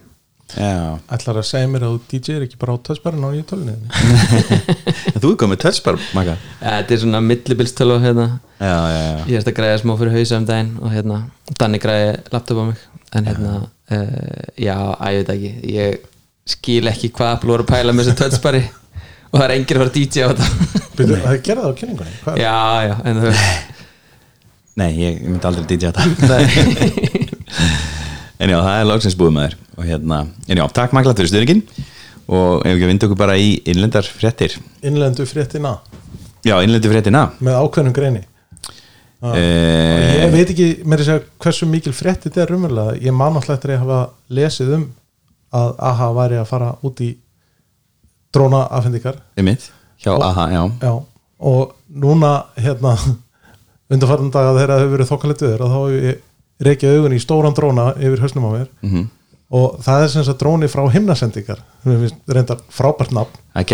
ætlar 0.53 1.39
að 1.41 1.47
segja 1.49 1.67
mér 1.67 1.83
að 1.87 1.95
DJ 2.11 2.35
er 2.37 2.43
ekki 2.45 2.59
bara 2.61 2.75
á 2.77 2.83
töðsparinn 2.85 3.25
á 3.25 3.29
í 3.33 3.41
tölunni 3.49 3.73
en 3.75 5.17
þú 5.19 5.31
er 5.31 5.39
komið 5.41 5.61
touchbar, 5.65 5.97
Maka 6.15 6.35
þetta 6.61 6.95
er 6.95 7.01
svona 7.01 7.21
millibilstölu 7.25 7.97
hérna. 8.03 8.27
Já, 8.61 8.75
já, 8.93 8.99
já. 9.01 9.17
Ég 9.25 9.39
erst 9.39 9.49
að 9.51 9.57
græða 9.57 9.81
smá 9.81 9.93
fyrir 9.99 10.15
hausa 10.15 10.39
um 10.39 10.45
daginn 10.47 10.71
og 10.79 10.93
hérna, 10.93 11.17
Danni 11.59 11.81
græði 11.81 12.13
laptop 12.31 12.61
á 12.61 12.65
mig. 12.69 12.85
En 13.15 13.27
hérna, 13.29 13.55
uh, 13.65 14.47
já, 14.61 14.77
að 14.77 15.17
ég 15.17 15.19
veit 15.19 15.33
ekki. 15.35 15.51
Ég 15.75 16.09
skil 16.55 16.91
ekki 16.93 17.11
hvað 17.17 17.35
Apple 17.35 17.55
voru 17.55 17.65
að 17.65 17.71
pæla 17.73 17.95
með 17.95 18.11
þessu 18.11 18.19
touchbari 18.21 18.63
og 19.31 19.39
það 19.39 19.45
er 19.47 19.55
enginn 19.57 19.79
að 19.79 19.83
fara 19.83 19.95
DJ 19.97 20.23
á 20.23 20.27
þetta. 20.31 20.81
Byrju, 20.95 21.21
það 21.25 21.39
gerði 21.49 21.65
það 21.65 21.73
á 21.73 21.77
kynningunni? 21.81 22.17
Hvað? 22.23 22.43
Já, 22.45 22.57
já, 22.85 22.95
en 23.09 23.23
þú 23.23 23.33
Nei, 24.75 24.89
ég 24.99 25.21
myndi 25.23 25.47
aldrei 25.47 25.67
DJ 25.71 25.91
þetta 25.95 27.13
En 28.35 28.51
já, 28.51 28.57
það 28.59 28.77
er 28.79 28.87
loksins 28.89 29.15
búið 29.19 29.35
með 29.35 29.45
þér 29.45 29.57
og 29.75 29.89
hérna, 29.89 30.21
en 30.49 30.59
já, 30.59 30.65
takk 30.75 30.95
Magla 30.95 31.15
fyrir 31.15 31.31
styrkinn 31.31 31.61
og 32.25 32.65
ef 32.65 32.73
ekki 32.73 32.85
að 32.85 32.89
vinda 32.91 33.07
okkur 33.07 33.19
bara 33.19 33.35
í 33.39 33.51
innlendar 33.71 34.07
fréttir? 34.09 34.57
Innlendu 34.85 35.27
fréttina? 35.29 35.77
Já, 36.45 36.57
innlendu 36.61 36.91
fréttina. 36.91 37.29
Með 37.39 37.59
ákveðnum 37.61 37.95
greini. 37.95 38.25
Eh, 39.33 40.25
ég 40.25 40.33
veit 40.33 40.51
ekki 40.51 40.67
mér 40.85 41.01
að 41.01 41.07
segja 41.07 41.23
hversu 41.41 41.67
mikil 41.69 41.93
frétt 41.95 42.27
þetta 42.27 42.43
er 42.43 42.51
rumurlega 42.51 42.97
ég 43.01 43.15
man 43.15 43.37
alltaf 43.39 43.55
eftir 43.55 43.73
að 43.73 43.85
hafa 43.85 43.99
lesið 44.37 44.73
um 44.75 44.83
að 45.55 45.71
AHA 45.89 46.09
væri 46.17 46.37
að 46.41 46.49
fara 46.49 46.67
út 46.85 47.01
í 47.01 47.07
dróna 48.35 48.65
afhendingar 48.75 49.21
Einmitt, 49.39 49.69
hjá 50.03 50.11
AHA, 50.13 50.45
já. 50.51 50.61
Já, 50.83 50.91
og 51.47 51.73
núna 51.87 52.33
hérna 52.59 52.93
undarfarnan 53.95 54.33
dag 54.35 54.51
að 54.51 54.59
þeirra 54.59 54.79
hefur 54.81 54.95
verið 54.97 55.11
þokkalegt 55.13 55.45
viður 55.45 55.65
og 55.65 55.73
þá 55.73 55.79
hef 55.79 56.07
ég 56.09 56.21
reykja 56.63 56.93
augun 56.95 57.15
í 57.15 57.19
stóran 57.21 57.55
dróna 57.55 57.91
yfir 57.97 58.23
hausnum 58.23 58.47
á 58.47 58.51
mér. 58.55 58.67
Mhm. 58.81 59.09
og 59.55 59.79
það 59.85 60.03
er 60.03 60.07
sem 60.09 60.23
sagt 60.23 60.41
dróni 60.41 60.67
frá 60.67 60.83
himnasendingar. 60.91 61.59
Reyndar 62.27 62.57
frábært 62.69 63.11
nafn. 63.13 63.37
Er 63.55 63.65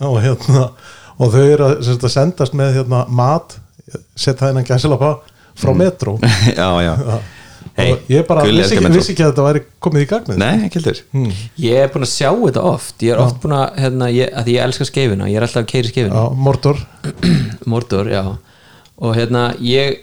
og, 0.00 0.18
hérna, 0.20 0.70
og 1.18 1.32
þau 1.32 1.44
eru 1.44 1.64
að, 1.64 1.76
sem 1.84 1.94
sagt, 1.94 2.04
að 2.04 2.10
sendast 2.16 2.54
með 2.58 2.74
hérna, 2.80 3.04
mat 3.08 3.58
setja 4.16 4.48
þennan 4.48 4.66
gæsilapa 4.66 5.20
frá 5.54 5.72
metró. 5.76 6.18
Já, 6.56 6.68
já. 6.82 6.96
Já. 6.96 7.20
Hey, 7.76 7.92
og 7.94 8.08
ég 8.10 8.26
bara 8.28 8.42
vissi 8.44 8.74
ekki, 8.74 8.82
Metro. 8.84 8.98
vissi 8.98 9.12
ekki 9.14 9.22
að 9.24 9.30
þetta 9.30 9.44
væri 9.46 9.60
komið 9.80 10.02
í 10.02 10.06
gagnið 10.10 10.40
Nei, 10.42 10.64
ekki 10.66 10.80
heldur. 10.80 10.98
Ég 11.62 11.78
er 11.80 11.92
búin 11.92 12.04
að 12.04 12.10
sjá 12.12 12.28
þetta 12.32 12.64
oft. 12.68 12.94
Ég 13.06 13.14
er 13.14 13.22
oft 13.22 13.38
búin 13.40 13.54
að, 13.56 13.78
hérna, 13.80 14.08
ég, 14.12 14.32
að 14.36 14.48
því 14.48 14.56
ég 14.56 14.66
elska 14.66 14.86
skeifina 14.88 15.28
ég 15.30 15.38
er 15.38 15.46
alltaf 15.46 15.62
að 15.62 15.70
keiri 15.70 15.92
skeifina 15.92 16.18
Já, 16.18 16.24
Mordor 16.48 16.82
Mordor, 17.72 18.10
já. 18.12 18.22
Og 19.02 19.16
hérna, 19.16 19.44
ég 19.64 20.02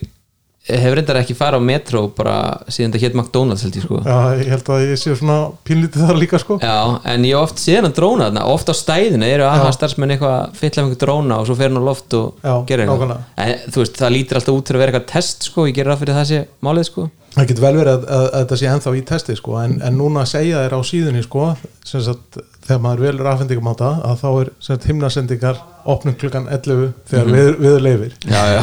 hef 0.70 0.94
reyndar 0.98 1.20
ekki 1.22 1.36
farið 1.38 1.62
á 1.62 1.70
metro 1.70 2.02
bara 2.16 2.36
síðan 2.70 2.94
þetta 2.94 3.02
hétt 3.06 3.18
McDonalds 3.18 3.64
held 3.66 3.78
ég 3.80 3.86
sko. 3.86 4.00
Já, 4.06 4.18
ég 4.40 4.52
held 4.54 4.72
að 4.76 4.84
ég 4.86 5.00
sé 5.02 5.16
svona 5.20 5.38
pínlítið 5.68 6.06
þar 6.08 6.20
líka 6.22 6.40
sko. 6.42 6.60
Já, 6.62 6.76
en 7.14 7.28
ég 7.28 7.38
oft 7.40 7.62
séð 7.62 7.82
hann 7.88 7.96
dróna 7.98 8.28
þarna. 8.30 8.46
Oft 8.54 8.72
á 8.72 8.76
stæðinu 8.78 9.30
eru 9.30 9.48
aðhafa 9.50 9.76
starfsmenn 9.78 10.16
eitthvað 10.16 10.36
að 10.38 10.58
fylla 10.62 10.84
um 10.84 10.90
einhver 10.90 11.02
dróna 11.06 11.40
og 11.42 11.48
svo 11.50 11.58
fer 11.60 11.72
hann 11.72 11.82
á 11.82 11.90
loft 11.90 12.18
og 12.20 12.44
Já, 12.46 12.54
gerir 12.70 12.86
eitthvað. 12.86 13.16
en 13.46 13.56
þú 13.74 13.84
veist, 13.84 13.98
það 14.04 14.16
lítur 14.18 14.42
alltaf 14.42 14.60
út 14.60 14.70
fyrir 14.70 14.80
að 14.80 14.86
vera 14.86 14.94
eitthvað 14.98 15.10
test 15.16 15.50
sko, 15.50 15.66
ég 15.70 15.80
gerir 15.80 15.94
það 15.96 16.04
fyrir 16.06 16.20
það 16.20 16.30
sé 16.34 16.44
málið 16.66 16.90
sko. 16.92 17.10
Það 17.30 17.46
getur 17.52 17.64
vel 17.68 17.76
verið 17.78 17.92
að, 17.94 18.06
að, 18.10 18.24
að 18.34 18.40
þetta 18.44 18.58
sé 18.60 18.70
ennþá 18.74 18.92
í 18.98 19.02
testi 19.06 19.36
sko, 19.38 19.58
en, 19.62 19.76
en 19.86 19.98
núna 20.00 20.24
segja 20.26 20.64
þér 20.66 20.74
á 20.76 20.82
síðunni 20.90 21.22
sko, 21.24 21.44
sem 21.86 22.02
sagt, 22.02 22.40
þegar 22.70 22.84
maður 22.86 23.06
velur 23.08 23.30
afhendingum 23.34 23.70
á 23.70 23.74
það, 23.80 23.96
að 24.10 24.22
þá 24.22 24.30
er 24.30 24.84
himnasendingar 24.90 25.64
opnum 25.90 26.18
klukkan 26.22 26.46
11 26.54 26.92
þegar 27.10 27.32
við, 27.34 27.50
við 27.66 27.80
leifir 27.86 28.14
Já, 28.30 28.44
já, 28.54 28.62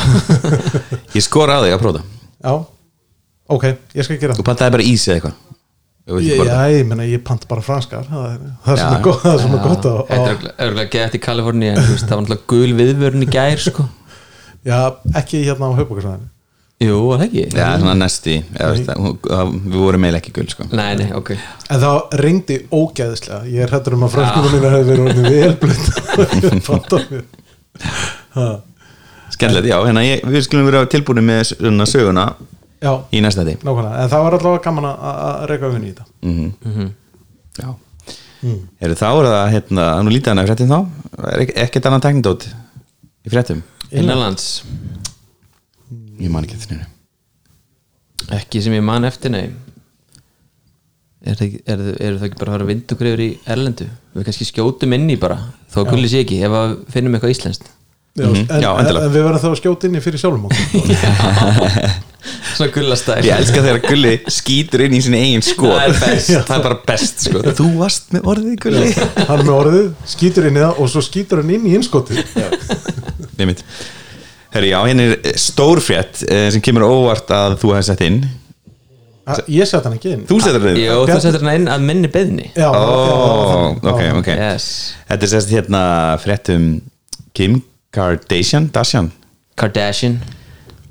Ég 1.18 1.26
skora 1.26 1.58
á 1.58 1.64
þig 1.66 1.74
að 1.74 1.82
prófa 1.82 2.04
Já, 2.46 2.52
ok, 3.56 3.66
ég 3.98 4.06
skal 4.06 4.20
gera 4.22 4.38
Þú 4.38 4.46
pantaði 4.46 4.76
bara 4.78 4.86
ísi 4.86 5.10
eða 5.10 5.18
eitthvað? 5.18 5.42
Ég, 6.06 6.38
já, 6.38 6.58
ég 6.70 6.84
menna, 6.86 7.02
ég 7.02 7.18
panta 7.26 7.48
bara 7.50 7.64
franskar. 7.66 8.04
Það 8.06 8.26
er, 8.28 8.42
það 8.62 8.68
er 8.70 8.78
Já. 8.78 8.82
svona, 8.84 8.98
gott, 9.02 9.16
það 9.24 9.32
er 9.32 9.40
svona 9.42 9.62
gott 9.64 9.86
að, 9.90 9.96
þetta 10.12 10.28
er 10.30 10.44
örugglega 10.68 10.90
gett 10.92 11.16
í 11.18 11.20
Kaliforni 11.24 11.70
það 11.74 11.88
var 11.88 12.20
náttúrulega 12.20 12.44
gul 12.52 12.76
viðvörun 12.78 13.24
í 13.26 13.28
gær 13.34 13.62
sko. 13.64 13.86
Já, 14.66 14.78
ekki 15.18 15.40
hérna 15.48 15.66
á 15.66 15.78
höfbókarsvæðinu 15.80 16.30
Jú, 16.84 16.96
var 17.08 17.22
það 17.22 17.26
ekki? 17.30 17.42
Já, 17.56 17.68
svona 17.80 17.94
næsti 17.96 18.34
það, 18.52 19.52
Við 19.64 19.76
vorum 19.80 20.02
eiginlega 20.04 20.20
ekki 20.20 20.32
gul 20.36 20.48
sko. 20.52 20.66
Nei, 20.76 20.90
nei, 21.00 21.06
ok. 21.16 21.30
En 21.72 21.80
það 21.80 22.16
ringdi 22.20 22.58
ógæðislega 22.76 23.38
Ég 23.48 23.64
er 23.64 23.72
hættur 23.72 23.96
um 23.96 24.04
að 24.04 24.12
franskunum 24.16 24.52
mínu 24.52 24.72
hefur 24.74 24.88
verið 24.90 25.04
orðin 25.06 25.24
mér. 27.14 27.24
Ha, 28.36 28.44
Skemmtilegt, 29.32 29.68
já, 29.70 29.78
hérna 29.86 30.02
ég, 30.04 30.20
við 30.30 30.44
skulum 30.46 30.68
vera 30.68 30.84
tilbúinu 30.92 31.24
með 31.24 31.42
svona 31.54 31.86
söguna 31.88 32.26
Já, 32.84 32.92
í 33.16 33.22
næsta 33.24 33.42
því 33.48 33.54
nákvæmlega 33.64 34.02
En 34.04 34.10
það 34.12 34.22
var 34.26 34.36
allavega 34.36 34.62
gaman 34.68 34.86
að- 34.90 35.00
að 35.16 35.46
reyka 35.50 35.66
auðvunni 35.70 35.88
í 35.88 35.94
þetta. 35.96 36.06
Mm 36.28 36.92
Já. 37.56 37.70
Eru 38.84 38.94
þá 39.00 39.06
er 39.08 39.26
það, 39.32 39.46
hérna, 39.54 39.84
nú 40.04 40.10
lítið 40.12 40.28
hann 40.28 40.40
að 40.42 40.50
fréttin 40.50 40.68
þá. 40.70 40.78
Er 41.32 41.40
ek 41.46 41.52
ekkert 41.64 41.86
annað 41.88 42.02
teknindót 42.04 42.44
í 43.24 43.32
fréttum? 43.32 43.62
Innanlands 43.96 44.44
ég 46.26 46.34
man 46.34 46.46
ekki 46.46 46.58
þetta 46.62 46.84
ekki 48.40 48.62
sem 48.64 48.74
ég 48.74 48.84
man 48.84 49.06
eftir 49.06 49.30
nei. 49.34 49.46
Er 51.26 51.38
er, 51.42 51.80
er 51.98 52.16
það 52.20 52.26
ekki 52.28 52.38
bara 52.38 52.52
að 52.52 52.56
fara 52.56 52.68
vindugreifur 52.68 53.22
í 53.24 53.30
Erlendu? 53.50 53.86
Við 54.14 54.28
kannski 54.28 54.46
skjótum 54.46 54.94
inn 54.94 55.08
í 55.10 55.16
bara 55.18 55.40
þó 55.72 55.80
að 55.82 55.90
gulli 55.94 56.10
sé 56.10 56.22
ekki 56.22 56.38
ef 56.46 56.54
að 56.54 56.76
finnum 56.94 57.16
eitthvað 57.16 57.34
íslenskt. 57.34 57.72
Já, 58.16 58.24
Mhm, 58.24 58.46
en, 58.48 58.62
já, 58.64 58.70
en, 58.80 58.86
við 59.12 59.24
verðum 59.26 59.40
þá 59.42 59.48
að 59.50 59.58
skjóta 59.60 59.88
inn 59.88 59.96
í 59.98 60.00
fyrir 60.00 60.20
sjálfum 60.22 60.46
okkur. 60.48 61.66
Svona 62.56 62.70
gullastæl. 62.72 63.18
Ég 63.26 63.42
elska 63.42 63.60
þegar 63.60 63.80
Gulli 63.84 64.12
skýtur 64.32 64.84
inn 64.86 64.94
í 64.96 65.00
sinni 65.04 65.18
eigin 65.20 65.44
sko 65.44 65.68
Það 65.68 65.82
er 65.84 65.98
best. 66.00 66.30
það 66.48 66.54
er 66.56 66.64
bara 66.64 66.78
best 66.88 67.26
sko. 67.26 67.42
Þú 67.60 67.66
varst 67.76 68.08
með 68.16 68.30
orðið 68.32 68.56
Gulli. 68.64 68.88
Hann 69.28 69.42
með 69.44 69.52
orðið, 69.58 69.90
skýtur 70.14 70.48
inn 70.48 70.56
í 70.56 70.64
það 70.64 70.80
og 70.80 70.90
svo 70.94 71.04
skýtur 71.04 71.42
hann 71.42 71.52
inn 71.58 71.68
í 71.68 71.76
innskotið. 71.76 72.22
Nefnt. 73.36 73.62
Herri, 74.54 74.70
já, 74.70 74.78
hérna 74.86 75.06
er 75.10 75.38
stórfrétt 75.40 76.22
eh, 76.30 76.48
sem 76.54 76.62
kemur 76.64 76.86
óvart 76.86 77.30
að 77.34 77.56
þú 77.62 77.72
hefði 77.74 77.88
sett 77.90 78.04
inn. 78.06 78.20
Ha, 79.26 79.36
ég 79.50 79.66
sett 79.66 79.86
hann 79.88 79.96
ekki 79.96 80.12
inn. 80.14 80.24
Þú 80.28 80.38
setur 80.44 80.62
það 80.62 80.72
inn? 80.72 80.82
Jó, 80.84 80.96
þú 81.10 81.18
setur 81.24 81.42
hana 81.42 81.54
inn 81.58 81.70
að 81.72 81.86
minni 81.88 82.10
beðni 82.14 82.50
já, 82.54 82.68
Ó, 82.70 82.82
já, 82.86 83.90
ok, 83.90 84.02
ok. 84.20 84.30
Yes. 84.38 84.68
Þetta 85.08 85.26
er 85.26 85.32
sérst 85.32 85.54
hérna 85.54 85.82
frétt 86.22 86.50
um 86.54 86.68
Kim 87.36 87.58
Kardashian 87.96 88.70
Dashian 88.74 89.10
Kardashian. 89.58 90.20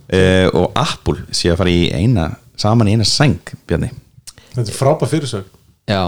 Uh, 0.06 0.52
og 0.54 0.76
Apple 0.78 1.24
sé 1.34 1.50
að 1.50 1.62
fara 1.64 1.72
í 1.74 1.88
eina 1.96 2.28
saman 2.62 2.92
í 2.92 2.94
eina 2.94 3.08
sæng, 3.08 3.40
Bjarni. 3.66 3.90
Þetta 4.52 4.68
er 4.70 4.76
frábæð 4.78 5.12
fyrirsög 5.16 5.48
Já, 5.90 6.02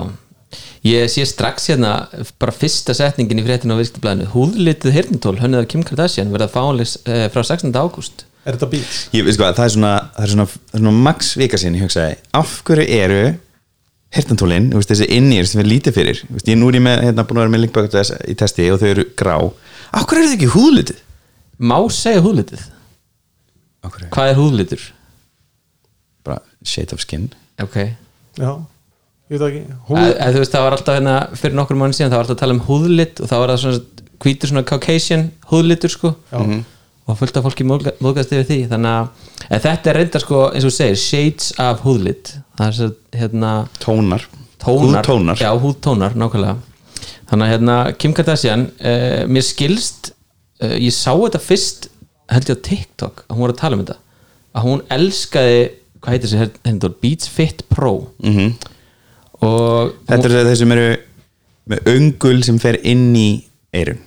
ég 0.86 1.10
sé 1.12 1.25
strax 1.27 1.69
hérna 1.72 1.93
bara 2.41 2.53
fyrsta 2.55 2.93
setningin 2.98 3.41
í 3.41 3.46
fréttinu 3.48 3.77
á 3.77 3.79
viðskiptablaðinu 3.79 4.31
húðlitið 4.34 4.98
hirnitól 4.98 5.38
hönnið 5.41 5.63
af 5.63 5.69
Kim 5.72 5.86
Kardashian 5.88 6.34
verða 6.34 6.50
fális 6.53 6.98
eh, 7.05 7.27
frá 7.34 7.41
16. 7.41 7.74
ágúst 7.74 8.27
er 8.48 8.55
þetta 8.55 8.69
beats? 8.72 9.01
Ég 9.15 9.25
veist 9.27 9.41
hvað, 9.41 9.57
það 9.57 9.65
er 9.65 9.74
svona, 9.75 9.91
það 10.15 10.24
er 10.27 10.34
svona, 10.34 10.48
það 10.53 10.77
er 10.77 10.84
svona 10.84 11.03
max 11.07 11.34
vika 11.39 11.60
sinni, 11.62 11.81
ég 11.81 11.88
hugsaði, 11.88 12.17
af 12.39 12.53
hverju 12.67 12.88
eru 12.98 13.24
veist, 14.77 14.93
þessi 14.93 15.10
innýr 15.17 15.50
sem 15.50 15.62
er 15.63 15.67
lítið 15.67 15.98
fyrir, 15.98 16.22
þú 16.24 16.38
veist, 16.38 16.51
ég 16.51 16.60
nú 16.60 16.69
er 16.72 16.79
ég 16.79 16.86
með 16.86 17.03
hérna 17.03 17.25
búin 17.27 17.41
að 17.41 17.46
vera 17.46 17.53
með 17.55 17.63
linkbökt 17.65 17.98
í 18.31 18.38
testi 18.39 18.69
og 18.72 18.79
þau 18.81 18.88
eru 18.93 19.05
grá 19.19 19.36
af 19.38 20.07
hverju 20.07 20.22
eru 20.24 20.31
þau 20.31 20.38
ekki 20.38 20.51
húðlitið? 20.53 21.01
Má 21.57 21.77
segja 21.91 22.24
húðlitið? 22.24 22.63
Af 23.84 23.93
hverju? 23.93 24.10
Hvað 24.15 24.31
er 24.31 24.39
húðlitur? 24.39 24.88
Bara 26.27 26.39
shade 26.63 26.96
of 26.96 27.03
skin 27.03 27.29
Ok 27.62 27.75
já, 28.38 28.51
ég 29.31 29.39
veit 29.41 29.48
ekki. 29.50 29.77
Eð, 29.98 30.34
Þú 30.34 30.41
veist, 30.41 30.53
það 30.55 30.65
var 30.67 30.75
alltaf 30.77 30.98
hérna 30.98 31.15
fyrir 31.36 31.55
nokkur 31.60 31.79
mánu 31.79 31.96
síðan 31.98 32.12
það 32.13 32.17
var 32.19 32.25
alltaf 32.27 32.38
að 32.38 32.41
tala 32.43 32.55
um 32.57 32.63
húðlit 32.67 33.22
og 33.24 33.29
það 33.31 33.43
var 33.43 33.53
það 33.53 33.62
svona 33.63 34.07
hvítur 34.24 34.51
svona 34.51 34.65
Caucasian 34.72 35.25
húðlitur 35.51 35.93
sko. 35.93 36.13
Já. 36.31 36.63
og 37.07 37.15
fullt 37.15 37.38
af 37.39 37.46
fólki 37.46 37.63
móðgast 37.63 38.34
yfir 38.36 38.48
því 38.50 38.55
þannig 38.67 38.91
að 38.91 39.51
en 39.55 39.62
þetta 39.63 39.89
er 39.91 39.96
reynda 40.01 40.19
sko 40.19 40.39
eins 40.51 40.65
og 40.67 40.74
segir 40.75 40.98
shades 41.00 41.53
af 41.63 41.84
húðlit. 41.86 42.34
Það 42.60 42.67
er 42.67 42.75
svo 42.79 42.88
hérna 43.15 43.51
tónar, 43.79 44.25
tónar, 44.60 45.05
húðtónar. 45.07 45.39
Já, 45.39 45.51
húðtónar, 45.62 46.17
nákvæmlega. 46.19 46.57
Þannig 47.29 47.46
að 47.46 47.53
hérna 47.53 47.77
Kim 48.00 48.15
Kardashian 48.17 48.65
uh, 48.79 49.22
mér 49.31 49.46
skilst 49.48 50.12
uh, 50.63 50.75
ég 50.75 50.91
sá 50.96 51.13
þetta 51.15 51.39
fyrst 51.43 51.88
held 52.31 52.51
ég 52.51 52.60
á 52.60 52.65
TikTok 52.67 53.24
að 53.27 53.36
hún 53.38 53.46
var 53.46 53.53
að 53.55 53.62
tala 53.62 53.77
um 53.77 53.84
þetta. 53.86 53.98
Að 54.57 54.65
hún 54.67 54.84
elskaði, 54.98 55.60
hvað 56.01 56.15
heitir 56.17 56.34
þessi 56.34 56.51
hendur, 56.67 56.96
Beats 57.03 57.31
Fit 57.31 57.63
Pro. 57.72 57.93
Mhm. 58.24 58.57
Og 59.46 59.94
þetta 60.10 60.29
er 60.29 60.48
þeir 60.50 60.60
sem 60.62 60.74
eru 60.77 60.88
með 61.67 61.91
öngul 61.94 62.39
sem 62.48 62.58
fer 62.62 62.79
inn 62.88 63.10
í 63.17 63.29
eirun, 63.75 64.00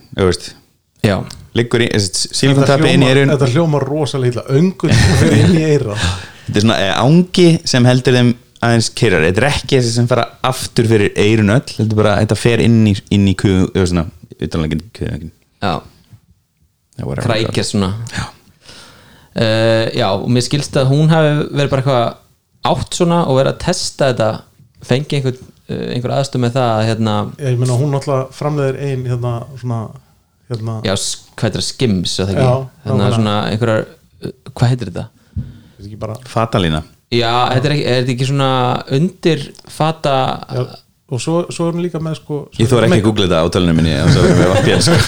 já, 1.04 1.16
liggur 1.56 1.84
í, 1.84 1.90
þetta 1.92 2.38
sílkontapi 2.40 2.94
inn 2.94 3.04
í 3.04 3.10
eirun 3.10 3.34
þetta 3.34 3.50
hljómar 3.54 3.87
rosalega 3.88 4.34
illa. 4.34 4.46
Öngun 4.58 4.94
fyrir 5.20 5.42
inn 5.44 5.58
í 5.58 5.66
eira 5.66 5.96
þetta 6.46 6.56
er 6.56 6.64
svona 6.64 6.78
eh, 6.82 6.94
angi 7.00 7.49
sem 7.68 7.87
heldur 7.88 8.16
þeim 8.16 8.32
aðeins 8.60 8.90
kyrrar, 8.92 9.25
þetta 9.25 9.40
er 9.40 9.49
ekki 9.54 9.78
þessi 9.78 9.94
sem 9.94 10.08
fara 10.08 10.26
aftur 10.44 10.88
fyrir 10.88 11.14
eirun 11.20 11.54
öll, 11.54 11.76
heldur 11.78 12.00
bara 12.02 12.16
að 12.16 12.26
þetta 12.26 12.40
fer 12.40 12.64
inn 12.64 12.82
í, 12.90 12.96
inn 13.16 13.28
í 13.30 13.37
kuðu, 13.38 13.70
eða 13.72 13.87
svona 13.92 14.06
utanlegin 14.40 14.84
kuðungin 14.96 15.32
já. 15.60 15.80
Krækja 17.00 17.64
svona. 17.64 17.94
Já. 18.12 18.25
uh, 19.40 19.87
já, 19.96 20.08
og 20.10 20.28
mér 20.32 20.44
skilst 20.44 20.76
að 20.76 20.90
hún 20.92 21.08
hafi 21.12 21.30
verið 21.49 21.70
bara 21.72 21.80
eitthvað 21.80 22.70
átt 22.70 22.99
svona 22.99 23.22
og 23.25 23.38
verið 23.38 23.54
að 23.54 23.62
testa 23.64 24.10
þetta 24.10 24.30
fengi 24.87 25.18
einhver, 25.18 25.38
uh, 25.70 25.87
einhver 25.94 26.14
aðstöð 26.16 26.44
með 26.44 26.56
það 26.58 26.70
að 26.75 26.84
hérna, 26.90 27.16
ég 27.46 27.58
meina 27.60 27.78
hún 27.80 27.94
náttúrulega 27.94 28.37
framleiðir 28.37 28.80
ein 28.87 29.06
hérna 29.08 29.32
svona 29.60 29.80
hérna, 30.50 30.76
já, 30.87 30.94
hvað 31.37 31.49
heitir 31.49 31.60
það? 31.60 31.68
Skims 31.68 32.16
Já, 32.20 32.52
hérna 32.87 33.10
svona 33.16 33.37
einhverjar, 33.50 33.87
uh, 34.25 34.34
hvað 34.52 34.72
heitir 34.75 34.92
þetta? 34.92 35.08
Bara 36.00 36.16
fatalína. 36.28 36.82
Já, 37.10 37.32
þetta 37.54 37.68
er, 37.68 37.75
ekki, 37.75 37.84
er 37.84 38.02
þetta 38.02 38.12
ekki 38.14 38.26
svona 38.28 38.50
undir 38.96 39.46
fata 39.72 40.16
já, 40.46 40.64
og 41.10 41.22
svo, 41.22 41.40
svo 41.50 41.66
er 41.66 41.75
hún 41.75 41.82
líka 41.82 41.99
með 42.02 42.20
sko 42.20 42.42
ég 42.54 42.68
þú 42.70 42.78
er 42.78 42.87
ekki 42.87 43.00
að 43.00 43.06
googla 43.08 43.26
þetta 43.26 43.40
á 43.42 43.46
tölunum 43.56 43.80
minni 43.80 43.96
og 43.99 44.12
svo 44.14 44.26
erum 44.28 44.38
við 44.38 44.52
vappið 44.52 44.84
sko. 44.87 44.99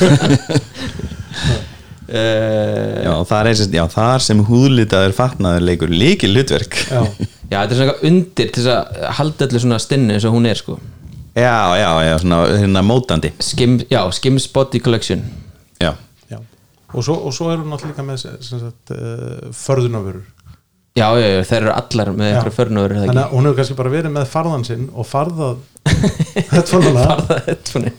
uh, 2.13 2.97
já, 3.03 3.13
það 3.31 3.51
er 3.51 3.63
og 3.67 3.77
já, 3.79 3.83
þar 3.97 4.25
sem 4.27 4.43
húðlitaður 4.49 5.15
fatnaður 5.17 5.67
leikur 5.69 5.93
líkil 5.93 6.33
hlutverk 6.35 6.79
já, 6.85 7.01
já, 7.01 7.57
þetta 7.57 7.63
er 7.63 7.79
svona 7.79 7.87
eitthvað 7.89 8.11
undir 8.11 8.53
til 8.57 8.67
að 8.73 8.99
halda 9.19 9.49
allir 9.49 9.65
svona 9.65 9.81
stinni 9.83 10.17
eins 10.17 10.29
og 10.29 10.37
hún 10.37 10.51
er 10.51 10.61
sko. 10.61 10.79
Já, 11.33 11.57
já, 11.81 11.91
já, 12.05 12.15
svona 12.21 12.43
hérna 12.61 12.83
mótandi. 12.85 13.31
Skim, 13.41 13.79
já, 13.89 14.03
Skims 14.13 14.45
Body 14.53 14.83
Collection. 14.85 15.23
Já, 15.81 15.95
já. 16.29 16.37
Og, 16.93 17.01
svo, 17.01 17.17
og 17.17 17.33
svo 17.33 17.49
er 17.49 17.63
hún 17.63 17.73
náttúrulega 17.73 17.95
líka 17.95 18.05
með 18.05 18.23
sem 18.45 18.61
sagt, 18.61 18.93
uh, 18.93 19.51
förðunavörur 19.57 20.27
já, 20.93 21.07
já, 21.17 21.29
já, 21.29 21.43
þeir 21.49 21.59
eru 21.63 21.75
allar 21.75 22.13
með 22.13 22.31
einhverja 22.31 22.57
förnöður 22.57 22.95
eða 22.95 23.05
þannig 23.07 23.13
ekki? 23.13 23.25
Að 23.25 23.37
hún 23.37 23.49
hefur 23.49 23.59
kannski 23.61 23.77
bara 23.79 23.93
verið 23.93 24.15
með 24.17 24.27
farðan 24.33 24.67
sinn 24.69 24.89
og 24.93 25.09
farðað 25.09 25.63
headphone-una 26.53 27.07
Farða 27.07 27.39
headphone 27.49 27.95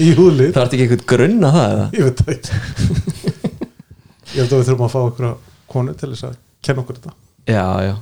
í 0.00 0.10
húðlið. 0.18 0.52
Það 0.56 0.62
ert 0.64 0.76
ekki 0.76 0.86
eitthvað 0.86 1.06
grunn 1.14 1.48
að 1.48 1.56
það 1.56 1.72
eða? 1.74 1.88
ég 1.96 2.06
veit 2.08 2.20
það 2.20 2.36
ekki. 2.36 3.40
Ég 4.30 4.38
held 4.44 4.52
að 4.52 4.60
við 4.60 4.68
þurfum 4.68 4.86
að 4.86 4.92
fá 4.94 5.00
okkur 5.00 5.32
konu 5.70 5.96
til 5.98 6.12
þess 6.12 6.28
að 6.28 6.38
kenna 6.66 6.84
okkur 6.84 7.00
þetta. 7.00 7.16
Já, 7.50 7.66
já. 7.88 7.94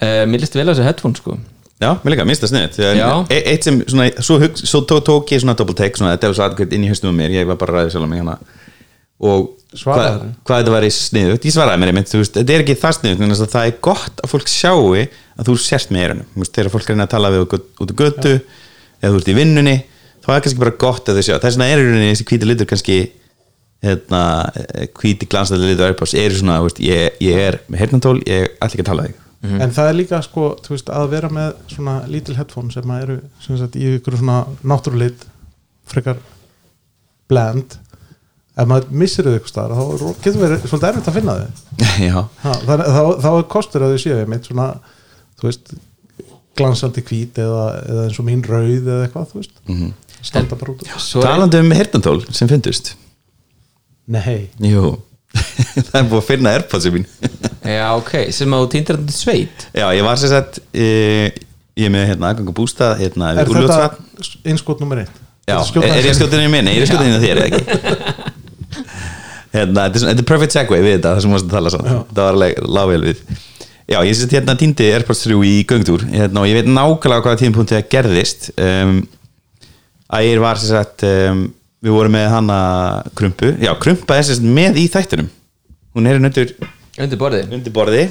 Uh, 0.00 0.22
Mér 0.28 0.42
líst 0.44 0.56
vel 0.56 0.66
á 0.68 0.72
þessu 0.72 0.86
headphone 0.86 1.20
sko. 1.20 1.36
Já, 1.80 1.94
mér 2.04 2.12
líka, 2.12 2.24
minnst 2.28 2.42
það 2.44 2.50
sniðt 2.50 2.74
Já. 2.92 3.06
e 3.32 3.36
eitt 3.54 3.64
sem, 3.64 3.78
svona, 3.88 4.10
svo, 4.20 4.34
hug, 4.42 4.58
svo 4.60 4.82
tók, 4.84 5.00
tók 5.06 5.30
ég 5.32 5.40
svona 5.40 5.54
double 5.56 5.72
take, 5.78 5.96
svona, 5.96 6.10
þetta 6.12 6.28
var 6.28 6.36
svo 6.36 6.44
aðgjöld 6.44 6.74
inn 6.76 6.82
í 6.84 6.90
haustum 6.90 7.08
um 7.08 7.16
mér, 7.16 7.32
ég 7.32 7.48
var 7.48 7.56
bara 7.60 7.72
að 7.72 7.78
ræða 7.78 7.94
sjálf 7.94 8.10
mig 8.10 8.20
hérna. 8.20 8.34
Og 9.30 9.46
hvað, 9.80 10.26
hvað 10.44 10.60
þetta 10.60 10.74
var 10.74 10.84
í 10.84 10.90
sniðut, 10.92 11.46
ég 11.48 11.54
svaraði 11.56 11.80
mér 11.80 11.92
einmitt, 11.94 12.12
þú 12.12 12.20
veist, 12.20 12.36
þetta 12.36 12.52
er 12.52 12.64
ekki 12.66 12.76
það 12.82 12.98
sniðut, 12.98 13.46
það 13.54 13.70
er 13.70 13.78
gott 13.88 14.20
að 14.20 14.34
fólk 14.34 14.52
sjáu 14.52 14.92
að 14.92 15.48
þú 15.48 15.56
sért 15.64 15.94
með 15.96 16.20
veist, 16.36 16.52
þegar 16.58 16.72
fólk 16.74 16.92
reyna 16.92 17.08
að 17.08 17.14
tala 17.14 17.32
við 17.32 17.46
út 17.46 17.56
út 17.56 17.96
á 17.96 18.00
götu, 18.02 18.34
eða 19.00 19.14
þú 19.14 19.22
ert 19.22 19.32
í 19.32 19.38
vinnunni 19.40 19.76
þá 20.24 20.28
er 20.36 20.44
kannski 20.44 20.60
bara 20.62 20.76
gott 20.84 21.08
að 21.08 21.18
þau 21.20 21.26
sjá. 21.28 21.36
Þess 21.42 21.56
vegna 21.56 21.70
er 21.72 21.80
í 21.82 21.86
rauninni 21.88 22.12
þessi 22.12 22.26
hvíti 22.30 22.48
litur 22.50 22.68
kannski 22.70 22.98
hérna, 23.80 24.20
eh, 24.60 24.86
hvíti 25.00 25.28
glanslega 25.32 25.70
litur 25.70 25.86
Airpods 25.88 26.12
eru 26.20 26.36
svona, 26.36 26.58
þú 26.60 26.66
veist, 26.68 26.80
ég, 26.84 27.18
ég 27.24 27.38
er 27.48 27.60
með 27.72 27.80
hernantól, 27.84 28.18
ég 28.28 28.50
ætla 28.60 28.68
ekki 28.74 28.84
að 28.84 28.90
tala 28.90 29.06
við 29.06 29.14
þig. 29.14 29.26
En 29.64 29.70
það 29.72 29.88
er 29.88 29.94
líka 29.96 30.18
sko, 30.26 30.42
þú 30.60 30.74
veist, 30.74 30.90
að 30.92 31.06
vera 31.14 31.30
með 31.32 31.54
svona 31.72 31.94
lítil 32.12 32.34
headphone 32.36 32.68
sem 32.74 32.90
að 32.92 33.02
eru 33.06 33.14
sem 33.40 33.56
sagt, 33.56 33.78
í 33.80 33.94
ykkur 33.96 34.18
svona 34.20 34.42
náttúrulit 34.68 35.22
frekar 35.88 36.20
blend 37.30 37.78
ef 38.60 38.66
maður 38.68 38.90
missir 39.00 39.24
þau 39.24 39.38
ykkur 39.38 39.48
staðar 39.54 39.78
þá 39.78 39.84
er- 39.94 40.18
getur 40.26 40.42
verið 40.44 40.66
svolítið 40.68 40.88
erfitt 40.90 41.08
að 41.08 41.16
finna 41.16 41.36
þau. 41.38 41.48
Þá, 42.68 43.00
þá 43.24 43.28
er 43.38 43.48
kostur 43.56 43.86
að 43.86 43.94
þau 43.94 44.02
séu 44.04 44.26
mitt 44.28 44.44
svona, 44.50 44.66
þú 45.40 45.48
veist 45.48 45.72
glansandi 46.60 47.04
hvít 47.08 47.38
eða, 47.40 47.64
eða 47.88 48.04
eins 48.10 48.18
og 48.20 48.26
mín 48.28 48.44
rauð 48.44 48.76
eða 48.90 49.06
eitthvað, 49.06 49.30
þú 49.32 49.40
veist 49.40 49.62
standa 50.22 50.58
bara 50.58 50.74
út 50.74 50.84
talandi 51.20 51.62
um 51.62 51.70
hernantól 51.74 52.18
sem 52.30 52.50
fundust 52.50 52.94
nei, 54.10 54.50
jú, 54.64 54.96
það 55.90 55.96
er 56.00 56.08
búið 56.10 56.18
að 56.18 56.26
finna 56.26 56.52
Airpodsi 56.56 56.92
mín. 56.94 57.06
Já, 57.76 57.86
ok, 57.94 58.14
sem 58.34 58.56
þetta 58.56 58.96
til 58.96 59.14
sveit. 59.14 59.66
Já, 59.76 59.86
ég 59.94 60.04
var 60.06 60.18
sér 60.18 60.32
sett 60.32 60.60
e, 60.74 60.86
ég 61.78 61.86
er 61.86 61.92
með 61.94 62.08
hérna 62.10 62.32
aðgang 62.32 62.50
að 62.50 62.56
bústa 62.58 62.92
hérna, 62.98 63.34
er 63.34 63.50
þetta 63.50 64.40
einskot 64.48 64.82
nummer 64.82 65.04
eitt? 65.04 65.20
Já, 65.48 65.58
er, 65.58 65.86
er 65.90 66.08
ég 66.08 66.16
skjóta 66.18 66.38
henni 66.38 66.50
minni? 66.50 66.74
Er 66.74 66.84
ég 66.84 66.90
skjóta 66.90 67.06
henni 67.06 67.20
þér 67.22 67.42
eða 67.42 67.46
ekki? 67.50 68.34
hérna, 69.54 69.86
þetta 69.86 70.02
er, 70.02 70.10
er 70.16 70.26
perfect 70.32 70.56
segue 70.56 70.82
við 70.82 70.96
þetta, 70.96 71.14
það 71.14 71.24
sem 71.26 71.36
varst 71.36 71.48
að 71.48 71.56
tala 71.56 71.72
saman. 71.74 71.92
Já. 71.92 72.02
þetta 72.10 72.26
var 72.26 72.36
alveg 72.38 72.60
lágvel 72.78 73.00
við. 73.06 73.22
Já, 73.90 73.98
ég 74.06 74.18
sett 74.18 74.34
hérna 74.36 74.58
týndi 74.58 74.90
Airpods 74.94 75.24
3 75.26 75.38
í 75.46 75.54
göngtúr 75.70 76.04
hérna, 76.10 76.42
og 76.42 76.50
ég 76.50 76.60
veit 76.60 76.70
nákvæmlega 76.70 77.22
á 77.22 77.24
hvaða 77.26 77.40
tímapunkti 77.42 77.78
það 77.78 77.88
gerðist. 77.94 78.50
Um, 78.58 79.00
ég 80.26 80.42
var 80.42 80.58
sér 80.58 80.80
sagt 80.80 81.06
um, 81.06 81.46
við 81.80 81.94
vorum 81.94 82.16
með 82.16 82.28
hana 82.34 82.58
Krumpu. 83.18 83.54
Já, 83.62 83.72
Krumpa 83.80 84.18
er 84.18 84.26
sér 84.26 84.40
sagt 84.40 84.50
með 84.58 84.80
í 84.82 84.88
þættinum. 84.90 85.30
Hún 85.94 86.06
er 86.06 86.18
undir, 86.20 86.54
Undir 87.00 87.20
borði 87.20 87.46
undir 87.50 87.72
borði 87.74 88.08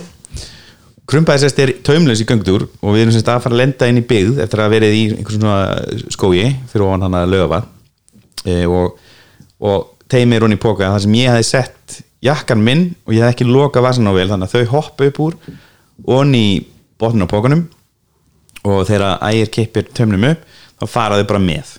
Krumpa 1.10 1.34
er 1.34 1.42
sérst 1.42 1.60
er 1.64 1.72
taumlaus 1.86 2.22
í 2.22 2.26
göngtúr 2.30 2.68
og 2.70 2.94
við 2.94 3.04
erum 3.04 3.14
sérst 3.16 3.30
að 3.32 3.42
fara 3.46 3.56
að 3.56 3.62
lenda 3.64 3.88
inn 3.90 4.02
í 4.02 4.06
byggð 4.06 4.42
eftir 4.44 4.62
að 4.62 4.74
verið 4.76 4.98
í 4.98 5.02
einhvers 5.16 5.40
svona 5.40 6.12
skógi 6.14 6.44
fyrir 6.70 6.86
ofan 6.86 7.06
hann 7.08 7.18
að 7.18 7.32
löfa 7.34 7.60
e, 8.46 8.60
og, 8.70 9.00
og 9.58 10.06
teimir 10.12 10.46
hún 10.46 10.54
í 10.54 10.60
póka 10.62 10.92
þar 10.94 11.04
sem 11.06 11.18
ég 11.18 11.34
hefði 11.34 11.48
sett 11.50 11.98
jakkan 12.26 12.62
minn 12.62 12.86
og 13.08 13.16
ég 13.16 13.26
hefði 13.26 13.34
ekki 13.34 13.50
lokað 13.50 13.88
vasan 13.88 14.12
á 14.12 14.14
vel 14.14 14.28
þannig 14.30 14.52
að 14.52 14.56
þau 14.56 14.74
hoppa 14.76 15.10
upp 15.10 15.22
úr 15.26 15.40
og 16.06 16.36
í 16.38 16.46
botnin 17.02 17.26
á 17.26 17.34
pókanum 17.34 17.66
og 18.70 18.86
þegar 18.86 19.24
ægir 19.32 19.54
kippir 19.56 19.90
tömnum 19.90 20.30
upp 20.30 20.46
þá 20.78 20.86
fara 20.94 21.18
þau 21.18 21.30
bara 21.34 21.46
með 21.48 21.74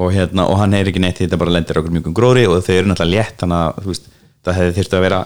og, 0.00 0.14
hérna, 0.14 0.46
og 0.48 0.56
hann 0.60 0.74
heyri 0.76 0.92
ekki 0.92 1.02
neitt 1.02 1.20
þetta 1.20 1.38
bara 1.40 1.52
lendir 1.54 1.80
okkur 1.80 1.92
mjögum 1.94 2.16
gróðri 2.16 2.46
og 2.48 2.62
þau 2.64 2.72
eru 2.76 2.90
náttúrulega 2.90 3.28
létt 3.28 3.42
þannig 3.42 3.60
að 3.66 3.90
veist, 3.90 4.08
það 4.46 4.58
hefði 4.60 4.76
þyrftu 4.78 4.98
að 4.98 5.04
vera 5.06 5.20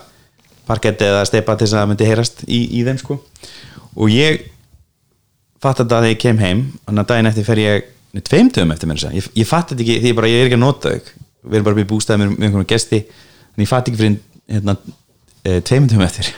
parketti 0.69 1.07
eða 1.07 1.25
steipa 1.29 1.55
til 1.55 1.67
þess 1.67 1.77
að 1.77 1.83
það 1.83 1.91
myndi 1.93 2.09
heyrast 2.09 2.45
í, 2.49 2.61
í 2.79 2.85
þeim 2.87 3.01
sko. 3.01 3.19
Og 3.95 4.11
ég 4.13 4.49
fatt 5.63 5.83
að 5.83 5.93
þegar 5.93 6.11
ég 6.11 6.23
kem 6.23 6.41
heim 6.43 6.65
þannig 6.85 7.05
að 7.05 7.11
daginn 7.13 7.31
eftir 7.31 7.47
fer 7.47 7.63
ég 7.63 7.87
nei, 8.15 8.25
tveim 8.25 8.51
töfum 8.53 8.75
eftir 8.75 8.91
mér 8.91 9.05
ég, 9.15 9.29
ég 9.39 9.49
fatt 9.49 9.73
þetta 9.73 9.85
ekki 9.85 10.01
því 10.01 10.11
ég, 10.11 10.19
bara, 10.19 10.33
ég 10.33 10.43
er 10.43 10.49
ekki 10.49 10.59
að 10.59 10.65
nota 10.65 10.95
þau. 10.95 11.13
Við 11.45 11.59
erum 11.59 11.69
bara 11.69 11.79
býð 11.79 11.89
bústæði 11.93 12.21
með, 12.23 12.35
einhvern 12.41 12.69
gesti 12.69 13.01
en 13.05 13.65
ég 13.65 13.71
fatt 13.71 13.91
ekki 13.91 14.01
fyrir 14.01 14.19
hérna, 14.51 14.77
e, 15.45 15.61
tveim 15.61 15.89
töfum 15.91 16.07
eftir. 16.07 16.33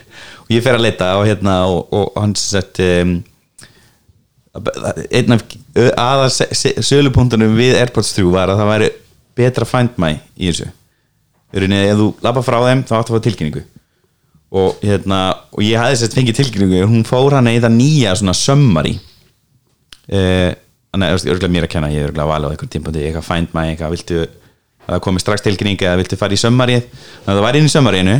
Og 0.47 0.52
ég 0.55 0.62
fer 0.66 0.78
að 0.78 0.87
leita 0.87 1.12
og, 1.19 1.26
hérna, 1.26 1.57
og, 1.71 1.87
og, 1.95 2.12
hann 2.19 2.37
sett 2.38 2.83
um, 2.83 3.16
einn 4.56 5.36
af 5.36 5.44
aðal 6.00 6.30
sölupunktunum 6.84 7.56
við 7.58 7.78
Airpods 7.80 8.12
3 8.16 8.26
var 8.32 8.52
að 8.52 8.60
það 8.62 8.70
væri 8.72 8.90
betra 9.36 9.68
find 9.68 9.96
my 10.00 10.14
í 10.36 10.50
þessu. 10.50 10.68
Ef 11.56 11.98
þú 12.00 12.10
lappa 12.25 12.44
frá 12.44 12.58
þeim 12.66 12.84
þá 12.86 12.94
áttu 12.98 13.12
að 13.14 13.18
fá 13.18 13.26
tilkynningu. 13.28 13.64
Og, 14.56 14.78
hérna, 14.80 15.20
og 15.52 15.62
ég 15.64 15.80
hafði 15.80 15.98
sett 16.00 16.14
fengið 16.16 16.38
tilkynningu 16.40 16.84
og 16.84 16.92
hún 16.92 17.04
fór 17.06 17.34
hann 17.36 17.50
það 17.50 17.75
nýja 17.75 18.14
svona 18.16 18.36
summary. 18.38 18.94
Eh, 20.06 20.54
þannig 20.96 21.12
að 21.12 21.30
örgulega 21.34 21.52
mér 21.52 21.66
að 21.66 21.72
kenna 21.75 21.92
ég 21.92 22.04
er 22.04 22.10
örgulega 22.10 22.25
að 22.25 22.32
vala 22.32 22.48
á 22.48 22.50
einhvern 22.54 22.72
tímpandi 22.72 23.04
eitthvað 23.04 23.26
find 23.26 23.54
my, 23.56 23.64
eitthvað 23.72 23.96
viltu 23.96 24.20
að 24.86 24.92
það 24.94 25.02
komi 25.04 25.22
strax 25.22 25.44
tilkynning 25.44 25.82
eða 25.82 25.98
viltu 26.00 26.18
fara 26.20 26.36
í 26.36 26.40
summaryð 26.40 26.84
þannig 26.86 27.32
að 27.32 27.38
það 27.38 27.44
var 27.46 27.58
inn 27.58 27.66
í 27.66 27.72
summaryinu 27.72 28.14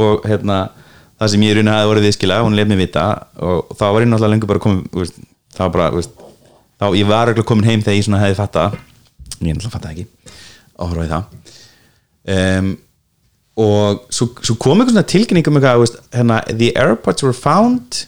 og 0.00 0.28
hérna 0.30 0.58
það 1.20 1.32
sem 1.32 1.44
ég 1.44 1.52
í 1.52 1.56
rauninni 1.58 1.74
hafði 1.74 1.90
voruð 1.90 2.06
viðskila 2.08 2.38
hún 2.44 2.56
lef 2.56 2.70
mér 2.70 2.80
vita 2.80 3.06
og 3.42 3.74
þá 3.74 3.84
var 3.88 4.04
ég 4.04 4.10
náttúrulega 4.12 4.32
lengur 4.36 4.50
bara 4.52 4.62
þú 4.64 5.02
veist, 5.02 5.18
þá 5.56 5.64
bara, 5.72 5.88
veist, 5.94 6.14
þá 6.80 6.86
ég 6.96 7.08
var 7.08 7.30
örgulega 7.30 7.48
komin 7.48 7.68
heim 7.68 7.82
þegar 7.84 7.98
ég 7.98 8.06
svona 8.06 8.22
hefði 8.22 8.38
fatta 8.38 8.68
ég 9.40 9.56
náttúrulega 9.56 9.74
fatta 9.74 9.92
ekki 9.94 10.06
áhverfa 10.80 11.06
í 11.06 11.10
það. 11.10 11.24
Um, 12.30 12.70
og 13.60 14.06
svo, 14.12 14.30
svo 14.40 14.56
kom 14.60 14.80
eitthvað 14.80 14.94
svona 14.94 15.10
tilkynning 15.12 15.50
um 15.50 15.58
eitthvað, 15.58 15.82
veist, 15.82 15.98
hérna 16.14 16.38
the 16.50 16.70
airpods 16.78 17.24
were 17.26 17.36
found 17.36 18.04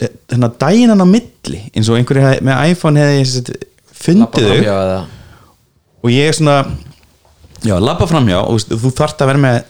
eh, 0.00 0.12
hérna 0.32 0.52
daginn 0.60 0.92
hann 0.92 1.04
á 1.04 1.08
milli. 1.08 1.64
Eins 1.72 1.90
og 1.90 1.98
einhverju 1.98 2.38
með 2.46 2.72
iPhone 2.72 3.02
hefði 3.02 3.26
sagt, 3.32 3.52
fundið 4.02 4.64
þau. 4.64 5.04
og 6.02 6.10
ég 6.12 6.32
svona 6.36 6.56
já, 7.62 7.76
labba 7.78 8.08
framhjá 8.10 8.40
og 8.42 8.56
veist, 8.56 8.72
þú 8.72 8.92
þarft 8.96 9.22
að 9.22 9.32
vera 9.32 9.44
með 9.46 9.60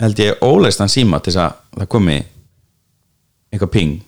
held 0.00 0.22
ég 0.24 0.44
óleistan 0.44 0.90
síma 0.92 1.20
til 1.20 1.34
þess 1.34 1.42
að 1.44 1.82
það 1.82 1.90
komi 1.94 2.18
eitthvað 3.50 3.72
ping 3.74 3.98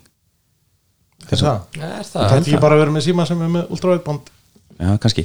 þess 1.32 1.48
að 1.48 1.80
er 1.80 2.06
það 2.06 2.30
það? 2.30 2.38
Ekki 2.38 2.62
bara 2.62 2.78
að 2.78 2.84
vera 2.84 2.94
með 2.94 3.04
síma 3.08 3.26
sem 3.28 3.42
er 3.42 3.52
með 3.56 3.74
ultravætband 3.74 4.32
já, 4.82 4.96
kannski, 5.02 5.24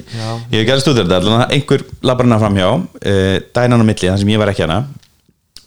ég 0.52 0.60
hef 0.60 0.68
gerði 0.68 0.84
stúdur 0.84 1.08
þetta 1.08 1.48
einhver 1.54 1.84
labbar 2.06 2.28
hana 2.28 2.40
framhjá 2.42 2.68
uh, 2.74 3.38
dænan 3.56 3.84
á 3.84 3.86
milli, 3.88 4.10
þar 4.10 4.22
sem 4.22 4.34
ég 4.34 4.42
var 4.42 4.52
ekki 4.52 4.66
hana. 4.66 4.82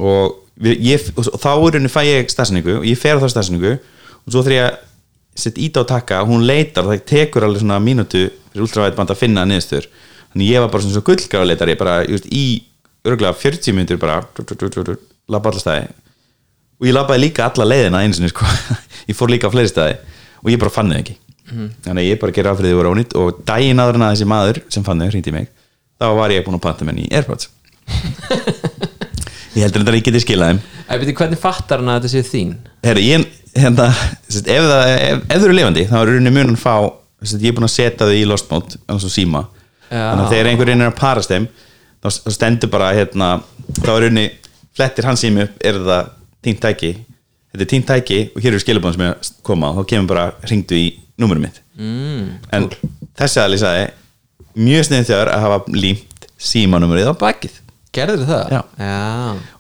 Og, 0.01 0.37
við, 0.61 0.85
ég, 0.87 1.09
og 1.17 1.41
þá 1.41 1.51
er 1.55 1.79
henni 1.79 1.93
fæ 1.93 2.01
ég 2.07 2.33
stafsningu 2.33 2.79
og 2.81 2.87
ég 2.89 3.01
fer 3.01 3.21
á 3.21 3.23
þá 3.23 3.29
stafsningu 3.35 3.75
og 3.77 4.33
svo 4.33 4.45
þegar 4.47 4.57
ég 4.57 5.41
sett 5.41 5.61
ít 5.63 5.79
á 5.79 5.83
takka 5.89 6.21
og 6.25 6.33
hún 6.33 6.45
leitar, 6.49 6.87
það 6.87 7.05
tekur 7.09 7.47
alveg 7.47 7.65
svona 7.65 7.81
mínútu 7.83 8.29
fyrir 8.51 8.67
ultravætband 8.67 9.15
að 9.15 9.21
finna 9.21 9.47
niðurstöður. 9.49 9.89
Þannig 10.33 10.53
ég 10.53 10.65
var 10.65 10.73
bara 10.73 10.85
svona 10.85 10.97
svo 10.97 11.05
gullgráleitar 11.07 11.73
ég 11.73 11.81
bara, 11.81 12.01
just, 12.09 12.29
í 12.29 12.63
örgulega 13.07 13.35
40 13.39 13.77
minnur 13.77 14.01
bara 14.01 14.21
labba 15.31 15.53
alla 15.53 15.63
staði. 15.63 15.91
Og 16.81 16.89
ég 16.89 16.97
labbaði 16.97 17.23
líka 17.27 17.47
alla 17.47 17.67
leiðina 17.69 18.03
einu 18.03 18.17
sinni 18.17 18.31
sko. 18.33 18.49
ég 19.11 19.17
fór 19.17 19.33
líka 19.33 19.49
á 19.49 19.55
fleiri 19.55 19.71
staði 19.71 19.99
og 20.41 20.53
ég 20.53 20.61
bara 20.61 20.73
fann 20.75 20.93
þau 20.93 21.01
ekki. 21.01 21.17
Þannig 21.51 22.03
að 22.03 22.07
ég 22.09 22.21
bara 22.23 22.35
gerði 22.37 22.53
áfriðið 22.55 22.77
voru 22.79 22.93
ónýtt. 22.95 23.17
Og 23.19 23.41
daginn 23.49 23.83
áður 23.83 23.99
en 23.99 24.07
að 24.07 24.13
þessi 24.15 24.29
maður 24.31 24.61
sem 24.71 24.87
fann 24.87 25.03
þau 25.03 25.11
hringdi 25.11 25.35
mig 25.35 25.51
þá 26.01 26.07
var 26.17 26.33
ég 26.33 26.45
búin 26.47 26.57
að 26.57 26.65
panta 26.65 26.87
menn 26.89 27.03
í 27.03 27.09
Airpods. 27.13 27.51
Ég 29.51 29.65
heldur 29.65 29.83
þetta 29.83 29.91
að 29.91 29.97
ég 29.99 30.05
geti 30.07 30.21
skilað 30.23 30.51
þeim. 30.53 30.59
Æ, 30.87 30.93
beti, 31.01 31.13
hvernig 31.19 31.41
fattar 31.43 31.81
hann 31.83 31.91
að 31.91 32.05
þetta 32.05 32.11
sé 32.13 32.21
þín? 32.29 32.53
Herri, 32.87 33.07
ég, 33.09 33.25
hérna, 33.59 33.89
ef, 34.31 34.37
það, 34.47 35.25
þau 35.27 35.41
eru 35.41 35.57
lifandi 35.57 35.87
þá 35.91 35.97
er 35.99 36.11
rauninni 36.13 36.33
mun 36.37 36.53
að 36.55 36.61
fá 36.63 36.75
ég 37.35 37.49
er 37.51 37.57
búin 37.57 37.67
að 37.67 37.73
setja 37.75 38.07
þau 38.07 38.15
í 38.15 38.23
lost 38.31 38.47
mode 38.53 38.79
annars 38.87 39.09
og 39.09 39.13
síma. 39.13 39.43
Þannig 39.91 40.23
að 40.23 40.35
þegar 40.37 40.51
einhver 40.53 40.71
reynir 40.71 40.93
að 40.93 40.97
parast 41.01 41.35
þeim 41.35 41.49
þá, 41.51 42.09
stendur 42.37 42.71
bara 42.73 42.93
hérna, 42.95 43.33
þá 43.83 43.91
er 43.91 44.05
rauninni 44.07 44.27
flettir 44.79 45.11
hans 45.11 45.27
sími 45.27 45.45
upp 45.49 45.67
er 45.67 45.81
það 45.91 46.13
tínt 46.47 46.63
tæki 46.63 46.93
þetta 47.53 47.65
er 47.65 47.71
tínt 47.73 47.89
tæki 47.89 48.21
og 48.35 48.43
hér 48.45 48.55
eru 48.55 48.63
skilabóðan 48.63 48.97
sem 48.97 49.07
er 49.07 49.15
að 49.15 49.33
koma. 49.47 49.73
Og 49.73 49.81
þá 49.81 49.91
kemur 49.93 50.11
bara 50.13 50.27
hringdu 50.47 50.79
í 50.79 50.87
númurum 51.21 51.47
mitt. 51.47 51.63
Mm, 51.81 52.29
en 52.57 52.69
þessi 53.19 53.43
aðli 53.43 53.59
sagði 53.61 53.89
mjög 54.61 54.87
sniðið 54.89 55.11
þjóðar 55.11 55.33
að 55.35 55.45
hafa 55.47 55.75
límt 55.77 56.29
símanúmerið 56.51 57.11
á 57.13 57.15
bakið. 57.21 57.59
Gerður 57.95 58.29
það? 58.29 58.55
Já. 58.55 58.61
Já. 58.79 59.01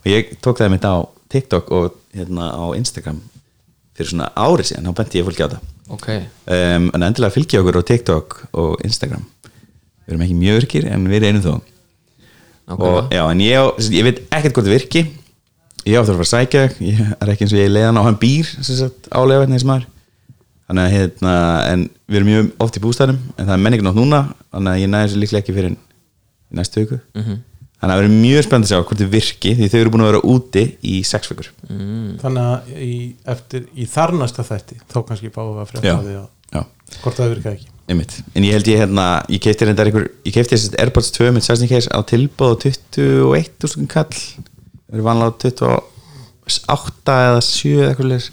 og 0.00 0.06
ég 0.06 0.30
tók 0.42 0.60
það 0.60 0.72
mitt 0.74 0.86
á 0.86 0.94
TikTok 1.30 1.72
og 1.74 1.98
hérna 2.14 2.50
á 2.54 2.64
Instagram 2.78 3.18
fyrir 3.96 4.12
svona 4.12 4.30
ári 4.38 4.64
síðan, 4.66 4.86
þá 4.88 5.00
benti 5.00 5.20
ég 5.20 5.26
fólki 5.26 5.44
á 5.44 5.52
það. 5.52 5.66
Ok. 5.90 6.08
Um, 6.46 6.86
en 6.94 7.04
endilega 7.04 7.34
fylgja 7.34 7.60
okkur 7.60 7.80
á 7.82 7.88
TikTok 7.90 8.36
og 8.62 8.84
Instagram. 8.86 9.26
Við 10.06 10.14
erum 10.14 10.24
ekki 10.26 10.38
mjög 10.38 10.60
virkir 10.60 10.86
en 10.90 11.08
við 11.10 11.26
erum 11.28 11.44
þó. 11.44 11.52
Ok. 12.70 12.84
og 12.86 13.10
já, 13.10 13.24
en 13.26 13.40
ég, 13.42 13.88
ég 13.90 14.06
veit 14.06 14.20
ekkert 14.30 14.54
hvort 14.54 14.68
það 14.68 14.76
virki 14.76 15.02
ég 15.86 15.98
áttur 15.98 16.14
að 16.14 16.20
fara 16.20 16.26
að 16.26 16.32
sækja 16.34 16.62
ég 16.84 17.02
er 17.16 17.32
ekki 17.32 17.46
eins 17.46 17.54
og 17.54 17.60
ég 17.60 17.70
leiðan 17.72 18.00
á 18.00 18.06
hann 18.06 18.18
býr 18.20 18.48
álega 19.10 19.44
veitni 19.44 19.60
sem 19.60 19.70
maður. 19.70 19.86
Þannig 20.70 20.86
að 20.86 20.94
hérna, 20.94 21.36
en 21.66 21.84
við 22.06 22.18
erum 22.20 22.28
mjög 22.30 22.50
oft 22.62 22.76
í 22.78 22.82
bústæðum 22.84 23.20
en 23.34 23.46
það 23.46 23.54
er 23.56 23.62
menningi 23.64 23.86
nátt 23.86 23.98
núna 23.98 24.20
þannig 24.52 24.72
að 24.72 24.82
ég 24.82 24.92
næði 24.92 25.08
þessu 25.08 25.22
líklega 25.22 25.42
ekki 25.42 25.56
fyrir 25.56 25.78
næstu 26.60 26.84
viku. 26.84 26.98
-hmm. 27.16 27.40
þannig 27.80 27.88
að 27.88 27.90
það 27.90 28.02
verður 28.02 28.20
mjög 28.20 28.46
spennt 28.46 28.66
að 28.66 28.70
sjá 28.70 28.82
hvort 28.82 29.00
þau 29.00 29.10
virki 29.14 29.54
því 29.58 29.70
þau 29.72 29.78
eru 29.80 29.94
búin 29.94 30.04
að 30.04 30.10
vera 30.10 30.22
úti 30.34 30.64
í 30.82 30.94
sex 31.02 31.32
vikur. 31.32 31.50
Þannig 32.22 32.42
að 32.44 32.70
í, 32.76 32.94
eftir, 33.34 33.66
í 33.74 33.88
þarnasta 33.90 34.46
þætti 34.46 34.80
þá 34.86 34.98
kannski 35.08 35.30
við 35.30 35.42
að 35.42 35.60
af 35.64 35.74
því 35.74 36.18
að 36.20 36.28
hvort 36.98 37.18
það 37.18 37.34
virka 37.34 37.54
ekki. 37.54 37.68
Einmitt. 37.90 38.20
en 38.38 38.44
ég 38.46 38.54
held 38.54 38.68
ég 38.70 38.78
hérna 38.84 39.04
ég 39.30 39.42
keipti 39.42 39.66
einhver, 39.66 40.04
ég 40.22 40.34
keipti 40.34 40.54
þessi 40.54 40.78
Airpods 40.78 41.10
2 41.16 41.32
með 41.34 41.46
charging 41.48 41.70
case 41.70 41.90
á 41.90 41.98
tilbúð 42.06 42.52
á 42.54 42.56
21.000 42.62 43.88
kall 43.90 44.14
það 44.90 44.98
eru 44.98 45.06
vanlega 45.06 45.36
28 45.46 47.16
eða 47.30 47.42
7 47.46 47.74
eða 47.76 47.88
eitthvað 47.92 48.10
leis 48.10 48.30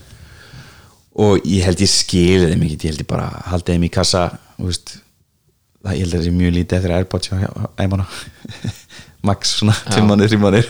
og 1.18 1.48
ég 1.50 1.66
held 1.66 1.82
ég 1.82 1.92
skilði 1.92 2.52
þeim 2.52 2.66
ekki 2.66 2.78
ég 2.78 2.92
held 2.92 3.04
ég 3.04 3.10
bara 3.10 3.28
haldið 3.52 3.78
þeim 3.78 3.88
í 3.88 3.94
kassa 3.94 4.24
þú 4.58 4.70
veist, 4.72 4.98
það 5.86 5.98
ég 5.98 6.04
held 6.04 6.14
að 6.14 6.20
það 6.20 6.28
sé 6.28 6.36
mjög 6.42 6.56
lítið 6.58 6.78
eftir 6.80 6.96
Airpods 6.98 7.34
æmana 7.78 8.10
max 9.28 9.56
svona 9.60 9.74
5 9.94 10.06
mannir, 10.08 10.30
3 10.34 10.42
mannir 10.42 10.70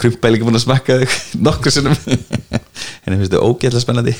krumpæl 0.00 0.34
ekki 0.34 0.48
búin 0.48 0.60
að 0.60 0.66
smakka 0.66 0.98
þau 1.00 1.16
nokkur 1.48 1.74
sinnum. 1.74 1.96
En 3.04 3.14
ég 3.14 3.20
finnst 3.20 3.32
þau 3.32 3.42
ógeðlega 3.48 3.80
spennandi. 3.82 4.12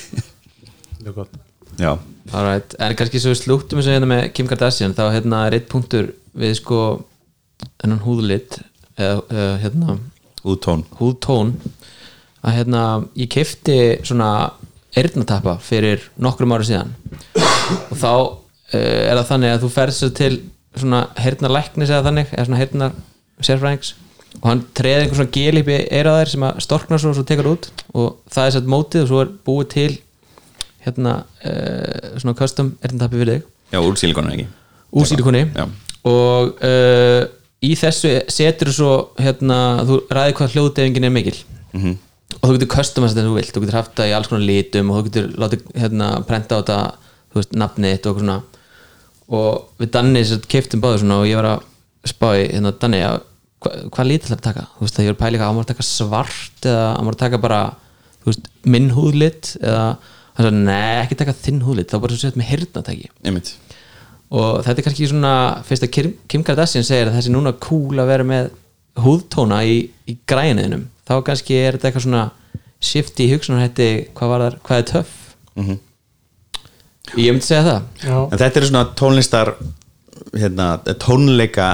Mjög 1.01 1.15
gott. 1.17 1.37
Já, 1.81 1.95
Alright. 2.31 2.75
En 2.79 2.95
kannski 2.99 3.21
svo 3.21 3.33
við 3.33 3.41
slúttum 3.41 3.81
þessu 3.81 3.95
hérna 3.95 4.09
með 4.09 4.25
Kim 4.37 4.49
Kardashian 4.51 4.95
þá 4.97 5.07
hérna 5.15 5.45
er 5.49 5.57
eitt 5.57 5.69
punktur 5.71 6.13
við 6.39 6.53
sko 6.61 6.81
hennan 7.83 8.03
húðlit 8.05 8.61
eða 9.01 9.17
eða, 9.27 9.55
hérna 9.65 9.97
úttón 10.45 10.85
húðtón. 10.99 11.55
Að 12.41 12.57
hérna 12.57 12.83
ég 13.19 13.31
kefti 13.33 13.79
svona 14.07 14.31
eyrnatappa 14.97 15.59
fyrir 15.63 16.07
nokkrum 16.21 16.55
ára 16.57 16.67
síðan. 16.67 16.95
Og 17.91 17.97
þá 18.01 18.13
uh, 18.13 18.39
er 18.75 19.19
það 19.19 19.27
þannig 19.33 19.55
að 19.55 19.65
þú 19.65 19.73
ferð 19.75 19.97
sér 19.99 20.15
til 20.19 20.33
svona 20.79 21.03
heyrnarlæknis 21.19 21.91
eða 21.91 22.07
þannig 22.09 22.33
eða 22.33 22.47
svona 22.47 22.61
heyrnar 22.61 22.97
sérfræðings 23.41 23.97
og 24.39 24.45
hann 24.47 24.61
treði 24.79 25.05
einhver 25.05 25.19
svona 25.19 25.35
gel 25.35 25.61
upp 25.61 25.71
í 25.73 25.79
eiraðar 25.91 26.31
sem 26.31 26.45
að 26.47 26.61
storknar 26.63 27.01
svo 27.03 27.11
og 27.11 27.19
svo 27.19 27.25
tekur 27.27 27.49
það 27.49 27.57
út. 27.57 27.69
Og 27.99 28.09
það 28.31 28.47
er 28.47 28.55
sett 28.57 28.71
mótið 28.71 29.05
og 29.05 29.11
svo 29.11 29.23
er 29.25 29.33
búið 29.49 29.71
til 29.75 29.91
hérna 30.85 31.17
uh, 31.27 32.15
svona 32.23 32.37
custom 32.39 32.73
eyrnatappi 32.81 33.21
fyrir 33.21 33.41
þig. 33.41 33.49
Já, 33.71 33.79
úr 33.83 33.99
sílikonu 34.01 34.33
ekki? 34.35 34.47
Úr 34.91 35.07
sílikoni 35.07 35.45
Já. 35.55 35.67
og 36.11 36.63
uh, 36.67 37.23
í 37.65 37.73
þessu 37.77 38.13
setur 38.33 38.71
svo 38.75 38.93
hérna, 39.21 39.59
þú 39.89 40.01
ræði 40.13 40.37
hvað 40.39 40.55
hljóðdefingin 40.55 41.09
er 41.09 41.15
mikil. 41.15 41.37
Mhm. 41.75 41.99
og 42.31 42.47
þú 42.47 42.53
getur 42.55 42.71
customast 42.73 43.17
þetta 43.17 43.27
þú 43.27 43.35
vilt, 43.37 43.51
þú 43.53 43.61
getur 43.65 43.77
haft 43.77 43.97
það 43.99 44.09
í 44.09 44.13
alls 44.17 44.29
konar 44.31 44.47
litum 44.47 44.91
og 44.91 44.97
þú 44.97 45.09
getur 45.09 45.25
látið 45.43 45.65
hérna 45.83 46.11
prenta 46.27 46.57
á 46.57 46.61
þetta 46.61 46.79
þú 47.31 47.41
veist, 47.41 47.57
nafnið 47.59 47.91
þitt 47.91 48.07
og 48.07 48.13
eitthvað 48.13 48.23
svona. 48.23 48.37
Og 49.31 49.83
við 49.83 49.91
Danni 49.91 50.23
sér 50.25 50.47
keiftum 50.47 50.81
báður 50.81 51.03
svona 51.03 51.19
og 51.21 51.27
ég 51.27 51.37
var 51.41 51.49
að 51.51 51.67
spá 52.11 52.29
í 52.39 52.47
hérna 52.47 52.73
Danni 52.81 53.03
að 53.05 53.19
hva, 53.61 53.73
hvað 53.93 54.09
lit 54.09 54.25
ætlar 54.25 54.39
að 54.39 54.47
taka, 54.47 54.65
þú 54.77 54.87
veist, 54.87 54.97
það 54.97 55.05
ég 55.05 55.11
var 55.11 55.17
að 55.17 55.23
pæla 55.25 55.35
eitthvað 55.37 55.51
á 55.51 55.55
maður 55.57 55.67
að 55.67 55.73
taka 55.75 55.89
svart 55.91 56.69
eða 56.71 56.87
á 56.97 57.01
maður 57.01 57.17
að 57.19 57.25
taka 57.25 57.43
bara 57.45 57.61
þú 58.21 58.31
veist, 58.31 58.49
minn 58.65 58.91
húðlit 58.97 59.51
eða 59.61 59.85
hann 60.39 60.47
sagði, 60.47 60.63
nei, 60.65 60.95
ekki 61.03 61.19
taka 61.21 61.37
þinn 61.37 61.61
húðlit 61.67 61.93
þá 61.93 61.99
bara 62.01 62.15
svo 62.15 62.23
sett 62.25 62.39
með 62.41 62.51
einmitt 63.27 63.53
og 64.31 64.61
þetta 64.65 64.79
er 64.79 64.87
kannski 64.87 65.09
svona 65.11 65.35
fyrst 65.67 65.87
að 65.87 65.93
Kim, 65.97 66.11
Kim 66.31 66.45
Kardashian 66.47 66.87
segir 66.87 67.11
að 67.11 67.19
þessi 67.19 67.35
núna 67.35 67.55
cool 67.63 67.99
að 67.99 68.13
vera 68.13 68.27
með 68.27 68.51
húðtóna 69.01 69.63
í, 69.67 69.81
í 70.07 70.17
græniðinum. 70.29 70.87
Þá 71.09 71.15
kannski 71.27 71.59
er 71.59 71.77
þetta 71.77 71.91
eitthvað 71.91 72.07
svona 72.07 72.25
shift 72.81 73.21
í 73.21 73.29
hugsunarhætti 73.33 73.91
hvað 74.17 74.37
þar, 74.45 74.59
hvað 74.67 74.83
er 74.83 74.89
töff. 74.93 75.17
Ég 77.19 77.35
myndi 77.35 77.47
segja 77.47 77.67
það. 77.67 77.87
Já, 78.05 78.17
en 78.23 78.41
þetta 78.41 78.61
eru 78.61 78.71
svona 78.71 78.85
tónlistar 78.99 79.55
hérna, 80.37 80.71
tónleika 81.01 81.71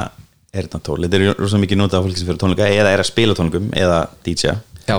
er 0.56 0.66
þetta 0.66 0.82
tól, 0.84 0.98
þetta 1.04 1.20
er 1.20 1.40
rosa 1.40 1.60
mikið 1.60 1.80
notað 1.80 2.00
af 2.00 2.06
fólki 2.06 2.20
sem 2.20 2.28
fyrir 2.28 2.40
tónleika 2.40 2.68
eða 2.72 2.92
er 2.94 3.02
að 3.02 3.08
spila 3.10 3.36
tónleikum 3.36 3.68
eða 3.76 3.98
DJ 4.24 4.54
já, 4.86 4.96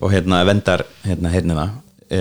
og 0.00 0.12
hérna 0.12 0.40
vendar 0.48 0.84
hérna 1.04 1.32
hernina 1.32 1.66
e, 2.08 2.20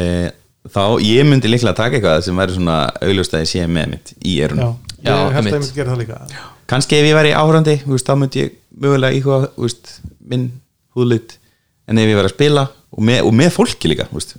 þá 0.72 0.84
ég 1.04 1.26
myndi 1.28 1.50
líklega 1.52 1.76
taka 1.76 1.98
eitthvað 2.00 2.22
sem 2.28 2.38
væri 2.40 2.56
svona 2.56 2.78
augljóst 3.04 3.34
að 3.36 3.44
ég 3.44 3.50
sé 3.52 3.66
með 3.68 3.90
mitt 3.94 4.14
í 4.24 4.38
já, 4.40 4.46
erunum 4.48 4.76
ég 5.04 5.10
Já, 5.10 5.16
held 5.36 5.48
að 5.48 5.50
ég 5.52 5.58
myndi 5.60 5.76
gera 5.76 5.92
það 5.96 6.02
líka 6.04 6.20
kannski 6.72 6.96
ef 7.02 7.08
ég 7.10 7.18
væri 7.18 7.34
áhörandi 7.36 7.76
veist, 7.86 8.08
þá 8.08 8.16
myndi 8.22 8.44
ég 8.46 8.54
mögulega 8.80 9.18
íhuga 9.20 9.40
þú 9.58 9.66
veist, 9.68 9.92
minn 10.32 10.46
húðlut 10.96 11.36
en 11.92 12.00
ef 12.00 12.08
ég 12.14 12.16
væri 12.22 12.30
að 12.32 12.36
spila 12.38 12.64
og 12.94 13.04
með, 13.04 13.20
og 13.28 13.34
með 13.36 13.52
fólki 13.58 13.92
líka 13.92 14.08
þú 14.08 14.20
veist. 14.22 14.36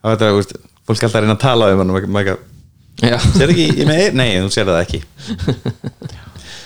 þá 0.00 0.08
er 0.08 0.16
þetta 0.16 0.62
fólk 0.88 0.98
er 1.02 1.08
alltaf 1.08 1.14
að 1.18 1.22
reyna 1.26 1.36
að 1.36 1.44
tala 1.44 1.70
um 1.74 1.82
hann 1.84 1.90
og 1.92 1.96
maður- 1.98 2.14
maður 2.16 2.34
ekki 2.34 3.10
já, 3.10 3.18
sér 3.36 3.52
ekki 3.52 3.66
í 3.74 3.86
með 3.88 4.00
eir? 4.06 4.16
Nei, 4.16 4.28
þú 4.40 4.50
sér 4.54 4.70
það 4.72 4.82
ekki 4.86 5.02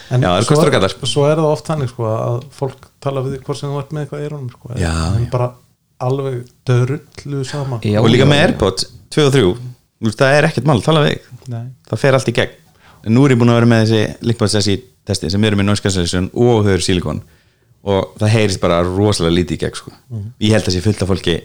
En 0.08 0.22
Já, 0.24 0.30
svo 0.40 0.54
kostur 0.56 0.70
og 0.70 0.72
gallar. 0.72 0.92
Svo 1.04 1.24
er 1.28 1.34
það 1.36 1.46
oft 1.52 1.66
þannig 1.68 1.90
sko 1.90 2.06
að 2.08 2.36
fólk 2.56 2.86
tala 3.04 3.20
við 3.26 3.34
því 3.34 3.40
hvort 3.44 3.58
sem 3.60 3.68
þú 3.74 3.80
ert 3.82 3.90
með 3.92 4.04
eitthvað 4.06 4.22
í 4.22 4.24
eyrunum 4.24 4.46
sko 4.54 4.70
Já, 4.80 4.92
en 5.18 5.26
já. 5.26 5.30
bara 5.34 5.48
alveg 6.04 6.44
dörrullu 6.68 7.42
saman. 7.46 7.82
Já. 7.82 8.00
Og 8.02 8.10
líka 8.12 8.26
já, 8.26 8.30
með. 8.30 8.44
Airpods 8.46 8.88
2 9.14 9.26
og 9.26 9.34
3 9.34 9.42
þú 9.98 10.06
veist, 10.06 10.20
það 10.20 10.36
er 10.36 10.48
ekkert 10.48 10.68
mál, 10.68 10.78
tala 10.84 11.04
við 11.06 11.24
það 11.88 12.02
fer 12.02 12.18
allt 12.18 12.30
í 12.30 12.36
gegn. 12.36 12.54
En 13.06 13.14
nú 13.14 13.24
er 13.24 13.34
ég 13.34 13.40
búin 13.40 13.52
að 13.52 13.60
vera 13.60 13.70
með 13.70 13.92
þessi 13.92 14.62
SE 14.66 14.76
testi 15.08 15.30
sem 15.32 15.44
eru 15.48 15.58
með 15.58 15.70
noise 15.70 15.82
cancellation 15.82 16.30
og 16.34 16.66
þau 16.66 16.72
eru 16.74 16.84
silikon. 16.84 17.22
Og 17.88 18.18
það 18.20 18.34
heyrist 18.34 18.60
bara 18.60 18.82
rosalega 18.84 19.36
lítið 19.38 19.56
í 19.56 19.60
gegn 19.64 19.78
sko. 19.78 19.94
ég 20.42 20.54
held 20.54 20.68
að 20.68 20.76
sé 20.76 20.84
fullt 20.84 21.02
af 21.02 21.10
fólki 21.10 21.36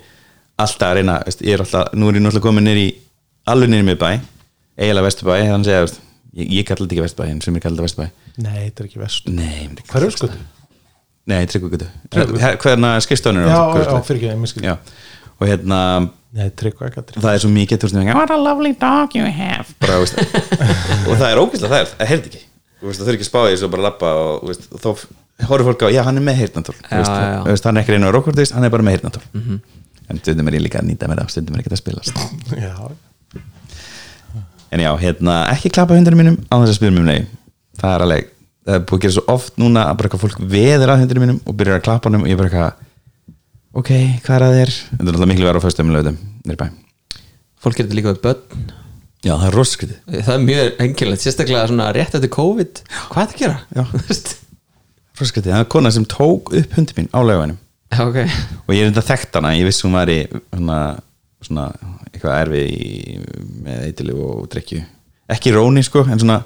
alltaf 0.59 0.89
að 0.89 0.95
reyna, 0.99 1.19
veist, 1.25 1.41
ég 1.41 1.55
er 1.55 1.63
alltaf, 1.63 1.93
nú 1.97 2.09
er 2.09 2.19
ég 2.19 2.25
náttúrulega 2.25 2.47
komin 2.47 2.67
nýr 2.67 2.81
í 2.81 2.87
alveg 3.49 3.71
nýr 3.71 3.85
í 3.85 3.87
miðbæ 3.89 4.09
eiginlega 4.77 5.07
vesturbæ, 5.07 5.37
þannig 5.49 5.69
segja 5.69 5.85
veist, 5.85 6.01
ég, 6.33 6.51
ég 6.59 6.67
kallar 6.67 6.83
þetta 6.83 6.95
ekki 6.95 7.05
vesturbæ, 7.05 7.29
en 7.29 7.41
sem 7.45 7.57
ég 7.57 7.63
kallar 7.63 7.77
þetta 7.77 7.87
vesturbæ. 7.87 8.23
Nei, 8.43 8.59
þetta 8.65 8.83
er 8.83 8.89
ekki 8.89 9.01
vest 9.01 9.29
nei, 9.29 9.49
ég 9.53 9.67
myndi 9.69 9.83
ekki 9.83 9.93
Hver 9.93 9.99
kalla 9.99 10.09
er 10.09 10.15
sko? 10.17 10.29
Nei, 11.29 11.45
Tryggvagötu. 11.47 11.87
Hvernig 12.11 13.05
skistónur 13.05 13.47
Já, 13.47 13.59
já, 13.79 13.95
fyrir 14.03 14.19
ekki, 14.19 14.29
ég 14.33 14.41
miskil 14.41 14.75
og 15.39 15.49
hérna 15.49 15.79
Nei, 16.33 16.47
tryggva 16.57 16.87
ekki 16.89 16.97
að 16.97 17.09
tryggva 17.11 17.27
það 17.27 17.35
er 17.35 17.41
svo 17.43 17.49
mikið 17.53 17.83
what 18.17 18.31
a 18.33 18.37
lovely 18.41 18.71
dog 18.73 19.13
you 19.13 19.25
have. 19.29 19.69
Bara, 19.83 19.99
veist, 20.01 20.17
og 21.07 21.19
það 21.19 21.27
er 21.27 21.41
ógæslega 21.43 21.81
er 21.83 21.91
það 21.91 22.09
heyrði 22.09 22.31
ekki. 22.31 22.41
Þú 22.81 22.93
þurfi 22.97 23.13
ekki 23.13 23.25
að 23.25 23.29
spá 23.29 23.37
í 23.43 23.51
þessu 23.51 23.67
og 23.67 23.73
bara 23.75 23.85
lappa 23.85 24.13
og 24.17 24.47
veist, 24.49 24.65
þá 24.81 24.89
horfður 25.51 25.67
fólk 25.69 25.85
á, 25.85 25.87
já 25.93 26.01
hann 26.07 26.17
er 26.17 26.25
með 26.25 26.39
heyrnantól 26.41 26.75
hann 26.89 27.77
er 27.77 27.81
ekki 27.83 27.93
reyna 27.93 28.09
á 28.09 28.15
rokkvöldist, 28.15 28.55
hann 28.57 28.65
er 28.65 28.73
bara 28.73 28.85
með 28.87 28.97
heyrnantól 28.97 29.23
en 30.09 30.21
stundum 30.23 30.49
er 30.49 30.57
ég 30.57 30.65
líka 30.65 30.81
að 30.81 30.89
nýta 30.89 31.09
mér 31.09 31.21
það 31.21 31.31
stundum 31.35 31.57
er 31.57 31.63
ekki 31.63 31.73
að 31.73 31.81
spilast. 31.83 32.23
Já, 32.57 32.73
en 34.73 34.83
já, 34.83 34.89
hérna, 35.05 35.37
ekki 35.53 35.71
klappa 35.73 35.97
hundunum 35.97 36.23
mínum 36.23 36.39
á 36.49 36.55
þess 36.63 36.73
að 36.73 36.79
spila 36.79 36.97
mér 36.97 37.07
nei. 37.11 37.29
Það 37.77 37.95
er 37.95 38.05
alveg, 38.07 38.33
það 38.63 38.77
er 38.77 38.85
búið 38.87 38.99
að 38.99 39.03
gera 39.05 39.15
svo 39.17 39.23
oft 39.33 39.57
núna 39.61 39.85
að 39.89 39.97
bara 39.99 40.09
eitthvað 40.09 40.23
fólk 40.23 40.43
veður 40.53 40.93
að 40.93 41.01
hundunum 41.03 41.25
mínum 41.25 41.41
og 41.43 41.57
byrjar 41.59 41.79
að 41.79 41.85
klappa 41.87 42.09
honum 42.09 42.25
og 42.25 42.31
ég 42.31 42.39
bara 42.39 42.51
eitthvað 42.51 43.81
ok, 43.81 43.91
hvað 44.25 44.37
er 44.37 44.45
að 44.45 44.55
þér? 44.59 44.71
Þetta 44.91 45.03
er 45.03 45.11
alltaf 45.13 45.31
miklu 45.33 45.49
verið 45.49 45.59
á 45.59 45.65
föstum 45.65 45.91
lögum 45.93 46.21
nýr 46.47 46.59
bæ. 46.59 46.65
Fólk 47.63 47.77
getur 47.79 47.89
þetta 47.89 47.99
líka 47.99 48.13
við 48.13 48.23
börn. 48.23 48.63
Já, 49.23 49.33
það 49.33 49.45
er 49.47 49.57
roskritið 49.57 50.23
það 50.27 50.33
er 50.33 50.45
mjög 50.47 50.81
engilegt, 50.83 51.23
sérstaklega 51.23 51.67
svona 51.71 51.91
rétt 51.95 52.17
eftir 52.17 52.33
COVID. 52.33 52.81
Hvað 53.11 53.21
er 53.23 53.29
þetta 53.33 53.37
að 53.37 53.43
gera? 53.43 54.39
Roskritið, 55.19 55.51
það 55.53 55.61
er 55.61 55.69
kona 55.69 55.91
sem 55.93 56.07
tók 56.09 56.49
upp 56.57 56.75
hundi 56.75 56.97
mín 56.97 57.11
á 57.13 57.19
lögunum 57.23 57.59
já, 57.93 58.01
ok. 58.01 58.17
Og 58.65 58.73
ég 58.73 58.83
er 58.83 58.89
enda 58.89 59.03
þekkt 59.05 59.37
hana, 59.37 59.53
ég 59.55 59.67
vissi 59.67 59.85
hún 59.85 59.95
var 59.95 60.09
í 60.11 60.19
svona, 60.25 60.79
svona 61.45 61.67
eitthvað 62.09 62.39
erfið 62.41 62.73
í, 62.73 63.19
með 63.63 63.85
eitthilif 63.87 64.23
og 64.25 64.47
drikju 64.51 64.81
ekki 65.33 65.53
róni 65.55 65.83
sko, 65.85 66.03
en 66.09 66.19
svona 66.19 66.41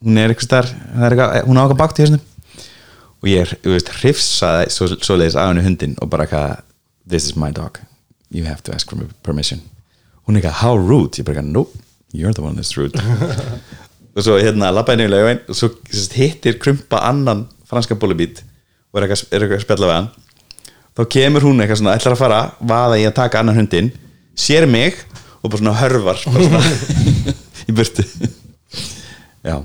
hún 0.00 0.16
er 0.16 0.32
eitthvað 0.32 0.46
starf, 0.46 0.74
hún 1.44 1.60
á 1.60 1.62
eitthvað 1.62 1.80
bátt 1.80 1.98
í 2.00 2.04
þessum 2.04 2.26
og 3.20 3.28
ég 3.28 3.42
er, 3.44 3.52
þú 3.60 3.74
veist, 3.74 3.90
hrifsaði 4.00 4.70
svo, 4.72 4.88
svoleiðis 4.96 5.36
af 5.36 5.50
henni 5.50 5.64
hundin 5.64 5.96
og 6.00 6.08
bara 6.12 6.24
eitthvað 6.24 6.62
this 7.10 7.26
is 7.28 7.36
my 7.36 7.50
dog, 7.52 7.80
you 8.32 8.46
have 8.46 8.62
to 8.64 8.72
ask 8.72 8.88
for 8.88 9.10
permission. 9.26 9.60
Hún 10.24 10.38
er 10.38 10.40
eitthvað, 10.40 10.60
how 10.62 10.78
rude? 10.78 11.20
Ég 11.20 11.26
bara 11.26 11.42
eitthvað, 11.42 11.52
nope, 11.52 11.82
you're 12.16 12.32
the 12.32 12.44
one 12.44 12.56
that's 12.56 12.76
rude. 12.78 12.96
Og 14.16 14.24
svo 14.26 14.38
hérna 14.40 14.72
labbaði 14.74 15.04
niður 15.04 15.12
laugin 15.12 15.42
og 15.46 15.54
svo 15.54 15.68
hittir 16.16 16.56
krumpa 16.58 16.98
annan 17.06 17.44
franska 17.70 17.94
bólubít 17.94 18.40
og 18.90 18.98
er 18.98 19.06
eitthvað, 19.06 19.20
er 19.30 19.44
eitthvað 19.44 19.60
að 19.60 19.62
spjalla 19.62 19.90
við 19.90 19.94
hann. 19.94 20.08
Þá 20.98 21.02
kemur 21.14 21.46
hún 21.46 21.62
eitthvað 21.62 21.78
svona, 21.78 21.94
ætlar 21.94 22.16
að 22.16 22.22
fara 22.24 22.40
vaða 22.72 22.98
í 22.98 23.04
að 23.06 23.14
taka 23.20 23.44
annan 23.44 23.60
hundin 23.60 23.92
sér 24.34 24.66
mig 24.66 24.98
og 25.44 25.52
bara 25.52 25.60
svona 25.62 25.76
hörvar 25.78 26.24
bara 26.26 26.48
svona, 26.48 26.64
í 27.70 27.76
burtu. 27.76 28.06
Já 29.46 29.60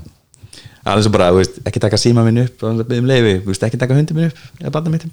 alveg 0.86 1.06
svo 1.06 1.12
bara, 1.14 1.30
þú 1.34 1.42
veist, 1.42 1.60
ekki 1.68 1.82
taka 1.82 2.00
síma 2.00 2.24
minn 2.26 2.42
upp 2.44 2.64
og 2.66 2.82
um 2.82 3.08
veist, 3.50 3.64
ekki 3.66 3.80
taka 3.80 3.96
hundin 3.98 4.18
minn 4.18 4.30
upp 4.30 4.60
eða 4.62 4.74
barna 4.78 4.92
mitt. 4.94 5.08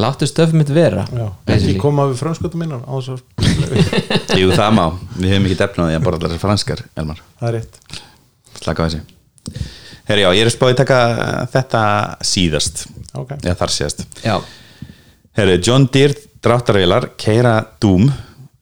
Láttu 0.00 0.24
stöfum 0.24 0.62
mitt 0.62 0.70
vera 0.72 1.04
já. 1.12 1.26
Ekki 1.52 1.74
koma 1.80 2.06
við 2.08 2.22
þess 2.22 3.10
að 3.12 3.20
Jú, 4.40 4.48
það 4.56 4.70
má, 4.78 4.86
við 5.18 5.34
hefum 5.34 5.48
ekki 5.50 5.58
defnaði 5.60 5.98
að 5.98 6.06
borða 6.06 6.20
allar 6.22 6.32
þessar 6.32 6.44
franskar, 6.46 6.82
Elmar. 6.96 7.20
Það 7.42 7.48
er 7.50 7.56
rétt. 7.58 8.00
Slaka 8.62 8.80
á 8.80 8.88
þessu. 8.88 9.02
Herri, 10.08 10.24
já, 10.24 10.30
ég 10.32 10.40
er 10.40 10.48
að 10.48 10.54
spáði 10.56 10.78
taka 10.80 10.98
þetta 11.52 11.82
síðast. 12.24 12.86
Ok. 13.20 13.34
eða 13.42 13.56
þar 13.60 13.74
síðast. 13.76 14.02
Já, 14.24 14.34
Herri, 15.36 15.58
John 15.60 15.84
Deere 15.92 16.16
dráttarvélar 16.42 17.10
keira 17.20 17.58
Doom. 17.82 18.08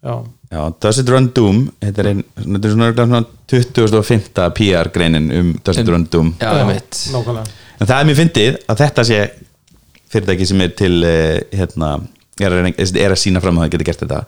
Já, 0.02 0.14
Já, 0.50 0.60
Does 0.82 0.98
It 0.98 1.10
Run 1.12 1.28
Doom 1.34 1.60
þetta 1.78 2.02
er, 2.02 2.08
ein, 2.10 2.22
þetta 2.34 2.66
er 2.66 2.72
svona, 2.74 2.90
svona 2.98 3.20
2005. 3.52 4.30
PR 4.56 4.90
greinin 4.94 5.28
um 5.38 5.52
Does 5.62 5.78
It 5.78 5.88
Run 5.88 6.08
Doom. 6.10 6.32
já, 6.40 6.64
mitt 6.66 7.02
nákvæmlega. 7.12 7.58
En 7.80 7.86
það 7.86 8.00
er 8.00 8.08
mér 8.08 8.18
fyndið 8.18 8.58
að 8.66 8.82
þetta 8.82 9.04
sé 9.06 9.20
fyrirtæki 10.10 10.48
sem 10.50 10.64
er 10.64 10.72
til 10.74 10.96
uh, 11.06 11.36
hérna, 11.54 11.92
er, 12.42 12.56
að 12.58 12.98
er 12.98 13.14
að 13.14 13.22
sína 13.22 13.42
fram 13.44 13.60
að 13.60 13.68
það 13.68 13.76
geti 13.76 13.88
gert 13.92 14.02
þetta. 14.04 14.20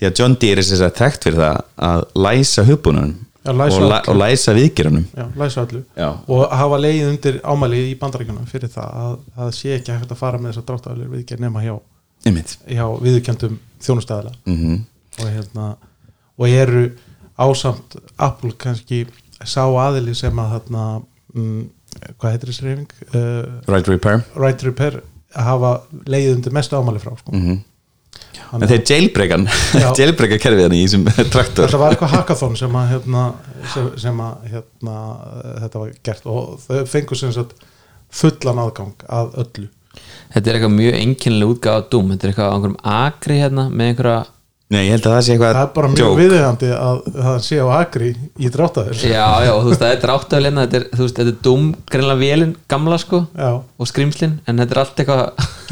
Því 0.00 0.08
að 0.08 0.20
John 0.20 0.36
Deere 0.42 0.64
er 0.64 0.66
þess 0.66 0.84
að 0.88 0.94
þekkt 0.98 1.26
fyrir 1.28 1.42
það 1.44 1.62
að 1.90 2.04
læsa 2.26 2.66
hugbúnunum 2.66 3.16
Já, 3.40 3.52
læsa 3.56 3.80
og, 3.80 3.86
læ, 3.88 3.96
og 4.10 4.16
læsa 4.20 4.52
viðgerunum 4.56 5.04
Já, 5.16 5.24
læsa 5.40 5.62
öllu. 5.64 5.80
Já. 5.96 6.08
og 6.28 6.54
hafa 6.60 6.78
leið 6.82 7.06
undir 7.08 7.38
ámæli 7.40 7.78
í 7.88 7.94
bandaríkjunum 8.00 8.48
fyrir 8.50 8.68
það 8.74 8.98
að 9.00 9.14
það 9.38 9.52
sé 9.56 9.74
ekki 9.78 9.94
hægt 9.94 10.12
að 10.12 10.20
fara 10.20 10.40
með 10.40 10.50
þessar 10.52 10.66
dráttaðalir 10.68 11.12
viðgerð 11.14 11.44
nema 11.46 11.62
hjá, 11.64 11.72
hjá 12.28 12.84
viðurkjöndum 13.06 13.60
þjónustæðala 13.80 14.34
mm 14.44 14.80
og, 15.18 15.26
hérna, 15.26 15.66
og 16.38 16.48
eru 16.48 16.84
ásamt 17.40 17.96
Apple 18.20 18.52
kannski 18.60 19.04
sá 19.40 19.62
aðili 19.64 20.14
sem 20.14 20.36
að 20.42 20.54
þarna, 20.58 20.84
mm, 21.34 21.62
hvað 22.20 22.34
heitir 22.34 22.52
þessi 22.52 22.66
reyfing? 22.68 22.92
Uh, 23.14 23.60
Right 23.70 23.88
Repair 23.88 24.22
right 24.36 24.62
Repair 24.66 25.00
hafa 25.34 25.80
leið 26.10 26.34
undir 26.36 26.54
mestu 26.54 26.78
ámæli 26.78 27.02
frá 27.02 27.14
sko. 27.18 27.32
mm 27.34 27.60
Þannig 28.50 28.64
en 28.66 28.70
þeir 28.72 28.90
jailbreakan 28.90 29.44
Já. 29.78 29.88
jailbreaka 30.00 30.38
kerfið 30.42 30.64
hann 30.66 30.74
í 30.74 30.80
þessum 30.82 31.04
traktor 31.34 31.68
þetta 31.68 31.78
var 31.78 31.94
eitthvað 31.94 32.14
hackathon 32.16 32.56
sem 32.58 32.78
að, 32.80 32.88
hérna, 32.94 33.20
sem, 33.70 33.90
sem 34.02 34.22
að 34.24 34.48
hérna, 34.50 34.94
þetta 35.62 35.82
var 35.84 35.92
gert 36.08 36.26
og 36.26 36.56
þau 36.64 36.80
fengu 36.90 37.18
sem 37.20 37.34
sagt 37.36 37.62
fullan 38.10 38.58
aðgang 38.64 39.04
að 39.06 39.36
öllu 39.44 39.68
þetta 40.34 40.42
er 40.50 40.58
eitthvað 40.58 40.74
mjög 40.80 40.98
einkennileg 41.04 41.52
útgáð 41.54 41.78
af 41.78 41.86
Doom 41.94 42.10
þetta 42.10 42.26
er 42.26 42.32
eitthvað 42.32 42.50
á 42.50 42.54
einhverjum 42.56 42.76
akri 42.96 43.38
hérna 43.38 43.66
með 43.70 43.92
einhverja 43.92 44.18
Nei, 44.70 44.84
ég 44.86 44.92
held 44.94 45.06
að 45.08 45.14
það 45.16 45.24
sé 45.26 45.32
eitthvað 45.34 45.56
það 45.56 45.64
er 45.64 45.70
bara 45.74 45.88
mjög 45.90 46.00
joke. 46.04 46.18
viðegandi 46.20 46.68
að 46.76 46.98
það 47.16 47.38
sé 47.42 47.56
á 47.58 47.66
agri 47.74 48.10
í 48.38 48.50
dráttaður 48.54 49.00
já, 49.02 49.26
já, 49.42 49.50
þú 49.50 49.70
veist, 49.72 49.80
það 49.82 49.90
er 49.90 50.02
þetta 50.60 50.78
er, 50.78 50.84
þú 50.94 51.02
veist, 51.02 51.16
þetta 51.18 51.32
er 51.32 51.38
Doom, 51.46 51.64
greinlega 51.90 52.20
vélin 52.20 52.52
gamla 52.70 52.98
sko, 53.02 53.24
Já. 53.34 53.50
og 53.58 53.90
skrimslin 53.90 54.36
en 54.46 54.62
þetta 54.62 54.76
er 54.76 54.82
allt 54.84 55.02
eitthvað 55.02 55.24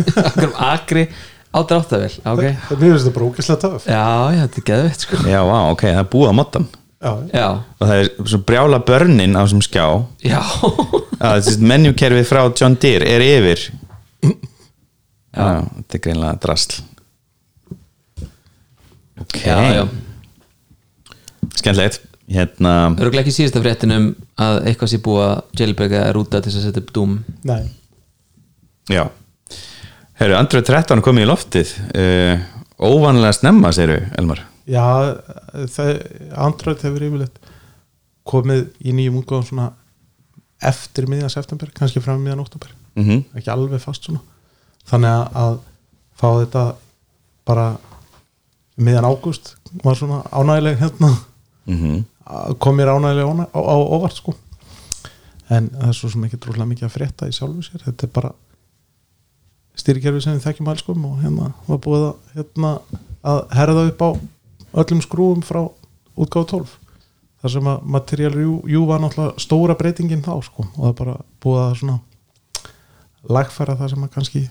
á 0.58 0.66
akri 0.72 1.06
á 1.48 1.58
dráttöfl, 1.64 2.18
ok. 2.26 2.42
Já, 2.42 2.56
það 2.68 2.82
mér 2.82 2.90
finnst 2.90 3.06
þetta 3.06 3.14
bara 3.14 3.28
ógæslega 3.30 3.62
töf 3.62 3.86
já, 3.88 4.02
þetta 4.42 4.60
er 4.60 4.66
geðveitt 4.72 5.06
sko. 5.06 5.22
Já, 5.30 5.38
vá, 5.48 5.56
ok, 5.72 5.86
það 5.88 6.02
er 6.02 6.10
búið 6.12 6.28
á 6.28 6.34
moddan. 6.42 6.68
Já, 6.98 7.12
já, 7.30 7.46
og 7.78 7.86
það 7.86 8.02
er 8.02 8.10
svo 8.34 8.40
brjála 8.50 8.80
börnin 8.82 9.38
á 9.38 9.40
þessum 9.46 9.62
skjá. 9.64 9.86
Já. 10.26 10.40
Að 11.22 11.38
þessi 11.38 11.70
menjukerfið 11.70 12.26
frá 12.28 12.42
John 12.58 12.74
Deere 12.82 13.08
er 13.14 13.24
yfir. 13.24 13.64
Já, 14.26 15.46
þetta 15.78 15.98
er 15.98 16.02
greinlega 16.04 16.40
drasl 16.42 16.80
Ok. 19.24 19.40
Já, 19.44 19.56
já, 19.74 19.88
Skemmtilegt. 21.58 22.04
Hérna, 22.28 22.72
örgulega 23.00 23.22
ekki 23.24 23.32
síðasta 23.32 23.62
fréttinum 23.64 24.10
að 24.36 24.58
eitthvað 24.68 24.90
sé 24.92 24.98
búið 25.00 25.22
að 25.24 25.62
jailbreaka 25.62 26.02
er 26.10 26.18
úta 26.20 26.42
til 26.44 26.50
þess 26.52 26.58
að 26.60 26.66
setja 26.66 26.82
upp 26.82 26.90
Doom. 26.98 27.14
Nei, 27.48 27.62
já. 28.92 29.06
Herru, 30.20 30.36
Android 30.36 30.66
13 30.68 30.98
er 30.98 31.04
komið 31.06 31.24
í 31.24 31.30
loftið. 31.30 31.72
Uh, 31.96 32.44
Óvanlega 32.84 33.32
snemma, 33.32 33.72
segir 33.72 34.10
Elmar? 34.20 34.44
Já 34.68 34.84
það, 35.72 35.92
Android 36.36 36.84
hefur 36.84 37.06
yfirleitt 37.08 37.38
komið 38.28 38.66
í 38.84 38.92
nýjum 38.92 39.22
útgáðum 39.22 39.48
svona 39.48 39.70
eftir 40.68 41.08
miðjan 41.08 41.32
september, 41.32 41.70
kannski 41.72 42.02
fram 42.04 42.20
miðjan 42.20 42.42
oktober 42.42 42.74
mm 42.98 43.38
ekki 43.38 43.50
alveg 43.54 43.80
fast 43.80 44.04
svona. 44.04 44.20
Þannig 44.88 45.14
að, 45.14 45.26
að 45.42 45.58
fá 46.18 46.28
þetta 46.42 46.64
bara 47.48 47.66
miðjan 48.78 49.08
ágúst 49.08 49.54
var 49.84 49.98
svona 49.98 50.22
ánægileg 50.30 50.78
hérna. 50.80 51.10
-hmm. 51.68 52.04
að 52.24 52.58
kom 52.58 52.76
mér 52.76 52.92
ánægileg 52.94 53.26
á, 53.26 53.34
á, 53.54 53.60
á 53.60 53.76
óvart 53.76 54.16
sko. 54.16 54.34
En 55.48 55.70
það 55.70 55.88
er 55.88 55.96
svo 55.96 56.10
sem 56.12 56.24
ekki 56.24 56.40
trúlega 56.40 56.68
mikið 56.68 56.88
að 56.88 56.94
frétta 56.96 57.28
í 57.28 57.32
sjálfu 57.32 57.62
sér. 57.62 57.84
Þetta 57.84 58.06
er 58.06 58.12
bara 58.12 58.32
stýrikerfi 59.78 60.20
sem 60.20 60.36
við 60.36 60.44
þekkjum 60.44 60.68
alskum 60.72 61.06
og 61.08 61.22
hérna 61.22 61.52
var 61.68 61.80
búið 61.84 62.04
að, 62.08 62.14
hérna, 62.34 62.74
að 63.22 63.40
herða 63.56 63.86
upp 63.88 64.02
á 64.02 64.10
öllum 64.82 65.02
skrúum 65.04 65.42
frá 65.42 65.62
útgáðu 66.18 66.50
12 66.52 66.76
þar 67.38 67.54
sem 67.54 67.70
að 67.70 67.82
Material 67.94 68.32
Jú 68.66 68.84
var 68.88 69.02
náttúrulega 69.02 69.42
stóra 69.42 69.76
breytingin 69.78 70.24
þá 70.26 70.34
sko 70.42 70.66
og 70.66 70.80
það 70.80 70.90
er 70.90 70.96
bara 70.98 71.16
búið 71.42 71.60
að 71.62 71.76
svona 71.80 71.98
lagfæra 73.38 73.76
það 73.78 73.92
sem 73.92 74.04
að 74.04 74.12
kannski 74.16 74.42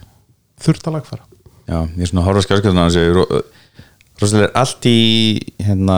þurft 0.64 0.88
að 0.88 0.98
lagfæra. 0.98 1.26
Já, 1.68 1.80
ég 1.84 2.04
er 2.06 2.10
svona 2.10 2.24
að 2.24 2.28
horfa 2.30 2.46
skjálskjölduna 2.46 2.88
Róslega 2.88 3.42
er 4.26 4.52
allt 4.58 4.86
í 4.90 4.98
hérna 5.62 5.98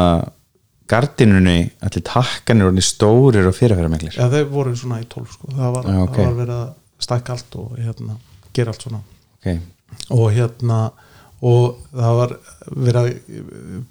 gardinunni, 0.89 1.69
allir 1.85 2.03
takkanir 2.05 2.69
og 2.69 2.79
stórir 2.83 3.45
og 3.47 3.55
fyrirferðarmenglir 3.55 4.17
Já, 4.17 4.25
þeir 4.31 4.47
voru 4.49 4.73
svona 4.77 5.01
í 5.03 5.05
12 5.09 5.35
sko. 5.35 5.51
Það 5.53 5.75
var, 5.75 5.85
Já, 5.85 5.99
ok. 6.03 6.15
það 6.15 6.25
var 6.25 6.39
verið 6.39 6.55
að 6.55 7.05
stækka 7.05 7.35
allt 7.35 7.57
og 7.61 7.77
hérna, 7.77 8.17
gera 8.57 8.73
allt 8.73 8.85
svona. 8.87 9.01
Okay. 9.39 9.59
og 10.11 10.25
hérna 10.35 10.79
og 11.39 11.77
það 11.95 12.17
var 12.19 12.33
verið 12.75 12.99
að 12.99 13.09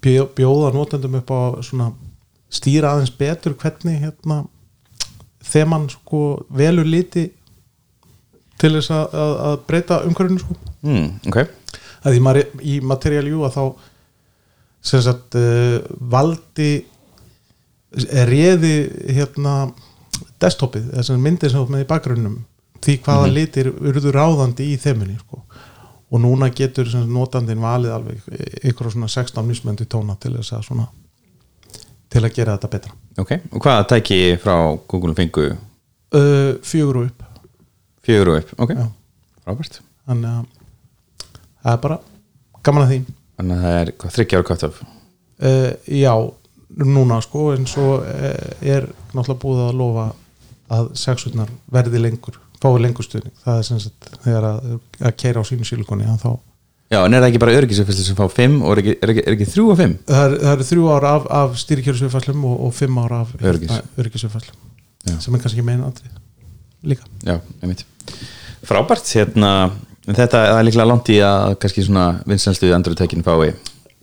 bjó- 0.04 0.28
bjóða 0.36 0.72
notendum 0.74 1.16
upp 1.16 1.30
á 1.32 1.40
svona 1.64 1.88
stýra 2.52 2.92
aðeins 2.92 3.14
betur 3.16 3.54
hvernig 3.56 4.02
hérna 4.02 4.42
þegar 5.48 5.70
mann 5.72 5.88
sko 5.88 6.44
velur 6.50 6.84
liti 6.84 7.30
til 8.58 8.74
þess 8.74 8.90
að, 8.92 9.14
að, 9.14 9.32
að 9.48 9.56
breyta 9.70 10.00
umhverfinu 10.04 10.42
sko. 10.42 10.56
Mm, 10.82 11.08
ok. 11.30 11.38
Að 12.04 12.18
í 12.62 12.80
Material 12.84 13.30
U 13.32 13.44
að 13.46 13.54
þá 13.56 13.64
sem 14.88 15.02
sagt 15.04 15.36
uh, 15.38 15.78
valdi 16.12 16.72
réði 18.28 18.74
hérna 19.16 19.70
desktopið, 20.42 20.90
þess 20.94 21.12
að 21.12 21.24
myndið 21.24 21.52
sem 21.52 21.62
ert 21.62 21.72
með 21.72 21.84
í 21.84 21.88
bakgrunnum 21.88 22.38
því 22.84 22.94
hvaða 23.04 23.30
litir 23.32 23.70
urðu 23.72 24.12
ráðandi 24.14 24.68
í 24.72 24.76
þeimunni 24.80 25.18
sko. 25.18 25.42
og 26.08 26.22
núna 26.22 26.48
getur 26.54 26.88
sagt, 26.88 27.08
notandinn 27.10 27.60
valið 27.60 27.94
alveg 27.96 28.28
ykkur 28.70 28.92
svona 28.92 29.10
16 29.12 29.44
mismöndi 29.44 29.84
tóna 29.84 30.16
til 30.20 30.36
þess 30.36 30.54
að 30.56 30.66
svona 30.68 30.86
til 32.08 32.22
að 32.24 32.34
gera 32.38 32.54
þetta 32.56 32.70
betra. 32.72 32.94
Ok, 33.20 33.34
og 33.52 33.64
hvaða 33.64 33.88
tæki 33.92 34.20
frá 34.40 34.54
Google 34.88 35.12
fengu? 35.18 35.50
Uh, 36.14 36.56
fjögur 36.64 37.02
og 37.02 37.10
upp. 37.10 37.24
Fjögur 38.06 38.32
og 38.32 38.40
upp, 38.40 38.54
ok, 38.64 38.72
frábært. 39.44 39.80
Þannig 40.08 40.30
að 40.30 40.46
það 41.60 41.74
er 41.74 41.82
bara 41.84 41.98
gaman 42.64 42.86
að 42.86 42.94
því 42.94 43.00
Þannig 43.38 43.56
að 43.56 43.64
það 43.64 43.78
er 43.80 43.92
hvað, 43.94 44.14
þryggja 44.16 44.40
ára 44.40 44.48
kvart 44.48 44.66
af 44.68 44.82
uh, 44.82 45.70
já, 45.94 46.12
núna 46.96 47.20
sko 47.24 47.46
en 47.54 47.68
svo 47.70 47.86
uh, 48.00 48.34
er 48.60 48.88
náttúrulega 49.14 49.42
búið 49.44 49.64
að 49.68 49.78
lofa 49.78 50.08
að 50.78 50.90
sexurnar 51.00 51.54
verði 51.72 52.02
lengur, 52.02 52.36
fái 52.60 52.74
lengur 52.82 53.06
stuðning. 53.06 53.32
Það 53.44 53.62
er 53.62 53.66
sem 53.70 53.80
sagt 53.80 54.10
þegar 54.26 54.50
að, 54.50 54.76
að 55.00 55.16
keira 55.22 55.40
á 55.40 55.48
sínu 55.48 55.68
silikoni 55.68 56.08
að 56.10 56.22
þá 56.26 56.30
Já, 56.88 57.02
en 57.04 57.12
er 57.12 57.20
það 57.20 57.26
ekki 57.28 57.40
bara 57.42 57.56
öryggisufæslu 57.58 58.04
sem 58.06 58.16
fá 58.16 58.24
5 58.32 58.54
og 58.64 58.70
er 58.72 58.80
ekki, 58.80 58.92
er 58.96 59.10
ekki, 59.12 59.22
er 59.26 59.34
ekki 59.36 59.46
3 59.52 59.64
og 59.68 59.76
5? 59.76 59.96
það 60.08 60.22
er, 60.24 60.36
eru 60.54 60.66
þrjú 60.70 60.86
ára 60.94 61.10
af, 61.18 61.26
af 61.36 61.58
stýrikjörusviðfæslum 61.60 62.46
og, 62.48 62.54
og 62.64 62.72
fimm 62.78 63.00
ára 63.02 63.20
af 63.26 63.34
Já. 65.06 65.14
sem 65.22 65.36
er 65.36 65.42
kannski 65.42 65.62
meina 65.64 65.86
andri 65.86 66.08
líka. 66.82 67.04
Já, 67.24 67.38
einmitt. 67.62 67.84
Frábært, 68.66 69.06
hérna 69.14 69.52
en 70.08 70.18
þetta 70.18 70.44
er 70.50 70.62
líklega 70.66 70.88
langt 70.88 71.10
í 71.12 71.18
að 71.24 71.58
kannski 71.62 71.84
svona 71.86 72.06
vinselstuði 72.28 72.74
andrutækinn 72.76 73.26
fái 73.26 73.52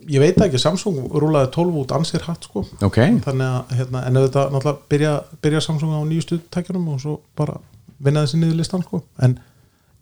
ég 0.06 0.22
veit 0.22 0.38
ekki, 0.38 0.62
Samsung 0.62 1.08
rúlaði 1.10 1.50
12 1.56 1.80
út 1.82 1.94
ansir 1.98 2.22
hatt 2.28 2.44
sko. 2.46 2.62
Ok, 2.86 3.00
þannig 3.26 3.48
að, 3.48 3.72
hérna, 3.80 4.04
en 4.06 4.20
auðvitað 4.20 4.52
náttúrulega 4.54 4.92
byrja, 4.94 5.14
byrja 5.42 5.62
Samsung 5.66 5.96
á 5.98 6.02
nýjustu 6.06 6.38
tækjunum 6.54 6.92
og 6.94 7.00
svo 7.02 7.16
bara 7.38 7.58
vinna 7.98 8.22
þessi 8.22 8.38
niður 8.38 8.60
listan 8.60 8.86
sko. 8.86 9.02
En 9.26 9.40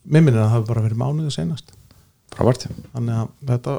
mér 0.03 0.25
minnir 0.25 0.41
að 0.41 0.49
það 0.49 0.53
hafi 0.57 0.69
bara 0.73 0.83
verið 0.89 0.99
mánuðið 0.99 1.35
senast 1.37 1.71
frábært. 2.35 2.67
Þannig 2.91 3.21
að 3.21 3.31
þetta 3.53 3.77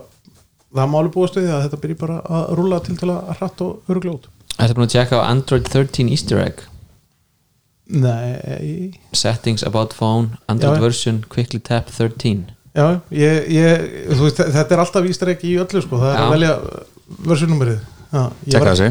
það 0.75 0.93
máli 0.95 1.13
búast 1.15 1.37
við 1.39 1.49
því 1.49 1.55
að 1.55 1.65
þetta 1.67 1.81
byrji 1.83 1.99
bara 2.01 2.21
að 2.37 2.47
rúla 2.59 2.81
til 2.85 2.97
til 2.99 3.11
að 3.15 3.35
hratt 3.39 3.65
og 3.65 3.91
örugljót 3.93 4.31
Þetta 4.55 4.77
búin 4.79 4.87
að 4.87 4.95
tjekka 4.95 5.21
á 5.21 5.29
Android 5.29 5.69
13 5.71 6.11
Easter 6.15 6.41
egg 6.43 6.63
Nei. 7.87 8.91
Settings 9.13 9.63
about 9.67 9.93
phone, 9.93 10.39
Android 10.49 10.79
Já. 10.79 10.81
version 10.81 11.19
Quickly 11.29 11.61
tap 11.61 11.91
13 11.93 12.47
Já, 12.75 12.87
ég, 13.13 13.51
ég, 13.55 13.83
þú 14.17 14.23
veist, 14.25 14.41
þetta 14.41 14.75
er 14.75 14.81
alltaf 14.83 15.05
vístar 15.05 15.31
ekki 15.35 15.53
í 15.53 15.59
öllu 15.63 15.83
sko, 15.85 16.01
það 16.01 16.09
er 16.11 16.17
Já. 16.17 16.25
að 16.25 16.33
velja 16.35 16.55
versjónumrið 17.29 17.83
Tjekka 18.49 18.73
þessu. 18.73 18.89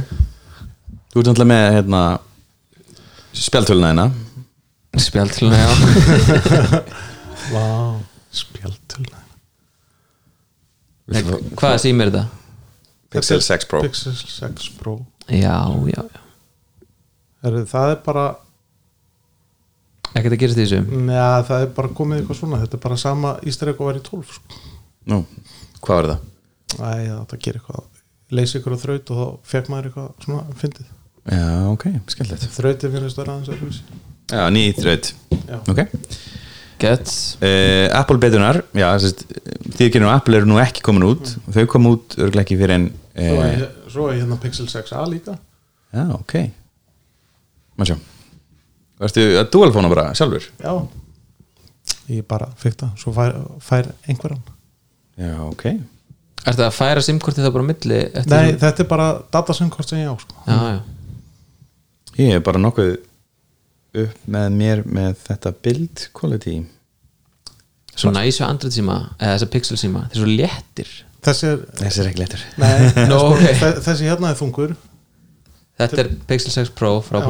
Þú 1.14 1.20
ert 1.24 1.28
náttúrulega 1.32 1.50
með 1.54 1.66
hérna 1.80 2.04
spjaltöluna 3.34 3.90
hérna 3.94 4.08
Spjaldluna, 4.94 5.58
já. 5.58 5.70
Vá, 7.54 7.66
Viltu 11.10 11.34
fá- 11.34 11.56
Hvaða 11.60 11.80
sími 11.82 12.06
er 12.06 12.12
þetta? 12.14 12.26
Pixel 13.14 13.42
6 13.46 13.68
Pro. 13.70 13.82
Pixel 13.86 14.14
6 14.16 14.68
Pro. 14.80 14.94
Já, 15.30 15.58
já, 15.90 16.04
já. 16.06 16.22
Það 17.44 17.90
er 17.90 17.98
bara 18.06 18.28
Ekkert 20.14 20.36
að 20.36 20.42
gerast 20.44 20.60
í 20.60 20.66
þessu? 20.68 20.82
Neða, 21.08 21.40
það 21.48 21.64
er 21.66 21.72
bara 21.74 21.90
komið 21.98 22.20
eitthvað 22.22 22.38
svona. 22.38 22.60
Þetta 22.62 22.78
er 22.78 22.82
bara 22.84 22.98
sama 23.02 23.32
ístæðreik 23.50 23.80
og 23.82 23.90
verið 23.90 24.04
12 24.12 24.36
sko. 24.36 24.60
Nú, 25.10 25.20
hvað 25.82 26.00
var 26.00 26.10
það? 26.12 26.28
Æ, 26.74 26.92
það 27.32 27.40
gerir 27.48 27.60
eitthvað. 27.62 27.88
Leysi 28.34 28.60
ykkur 28.60 28.76
á 28.78 28.84
þraut 28.84 29.12
og 29.14 29.20
þá 29.20 29.50
fekk 29.50 29.72
maður 29.74 29.90
eitthvað 29.90 30.28
svona 30.28 30.60
fyndið. 30.62 30.94
Já, 31.24 31.50
ok, 31.72 31.88
skemmtilegt. 32.14 32.48
Þrautin 32.54 32.94
finnst 32.94 33.20
vera 33.22 33.36
aðeins 33.40 33.82
Já, 34.34 34.44
nýð 34.54 34.80
þraut. 34.84 35.12
Já. 35.34 35.58
Ok. 35.74 35.84
Gets 36.84 37.18
uh, 37.40 37.88
Apple 37.96 38.20
betunar 38.20 38.58
Já, 38.76 38.90
sérst, 39.00 39.22
nú 40.04 40.10
Apple 40.12 40.40
eru 40.40 40.50
nú 40.50 40.62
ekki 40.62 40.86
komin 40.86 41.10
út. 41.10 41.36
Þau 41.54 41.64
kom 41.74 41.90
út 41.94 42.18
örglega 42.20 42.46
ekki 42.46 42.60
fyrir 42.60 42.78
en 42.78 42.90
svo, 42.94 43.36
uh, 43.42 43.46
er, 43.50 43.68
svo 43.94 44.10
er 44.12 44.22
hérna 44.22 44.40
Pixel 44.42 44.70
6a 44.70 45.06
líka. 45.10 45.38
Já, 45.94 46.10
ok. 46.18 46.42
Má 47.80 47.88
sjá 47.88 47.98
Varstu 49.04 49.24
að 49.42 49.50
dualfóna 49.54 49.90
bara 49.92 50.10
sjálfur? 50.18 50.50
já. 50.64 50.74
Ég 52.12 52.26
bara 52.28 52.50
fekk 52.60 52.76
það, 52.82 52.92
svo 53.00 53.12
fær, 53.16 53.36
fær 53.64 53.88
einhverjan 54.12 54.42
Já, 55.20 55.34
ok. 55.46 55.66
Er 56.44 56.52
þetta 56.56 56.66
að 56.68 56.76
færa 56.76 57.02
simkortið 57.06 57.46
það 57.46 57.54
bara 57.56 57.68
milli 57.70 58.00
eftir 58.10 58.34
nei, 58.34 58.50
sem- 58.50 58.60
þetta 58.64 58.84
er 58.84 58.88
bara 58.90 59.08
datasendkort 59.32 59.88
sem 59.92 60.00
ég 60.02 60.10
á 60.12 60.16
sko. 60.20 60.36
Já, 60.48 60.58
já. 60.74 60.80
Ég 62.20 62.34
er 62.36 62.44
bara 62.46 62.60
nokkuð 62.60 62.92
upp 64.04 64.28
með 64.36 64.48
mér 64.58 64.82
með 64.90 65.16
þetta 65.30 65.54
build 65.64 66.04
quality. 66.18 66.56
Svo 67.96 68.12
næsu 68.12 68.44
Android 68.48 68.74
síma 68.74 68.98
eða 69.22 69.36
þessa 69.38 69.50
Pixel 69.54 69.78
síma 69.78 70.08
Þeir 70.10 70.18
eru 70.18 70.26
svo 70.26 70.38
léttir. 70.42 70.94
Þessi 71.24 71.48
er 71.54 71.60
Þessi 71.80 72.02
er 72.04 72.10
ekki 72.10 72.24
letur 72.24 72.42
nei, 72.60 72.72
Nú, 73.12 73.20
sko, 73.22 73.28
ok. 73.38 73.44
þe- 73.62 73.82
þessi 73.86 74.10
hérna 74.10 74.32
er 74.34 74.40
þungur. 74.42 74.74
Þetta 75.80 76.02
er 76.04 76.10
Pixel 76.30 76.52
6 76.58 76.74
Pro 76.78 76.96
frá 77.06 77.22
Já. 77.22 77.28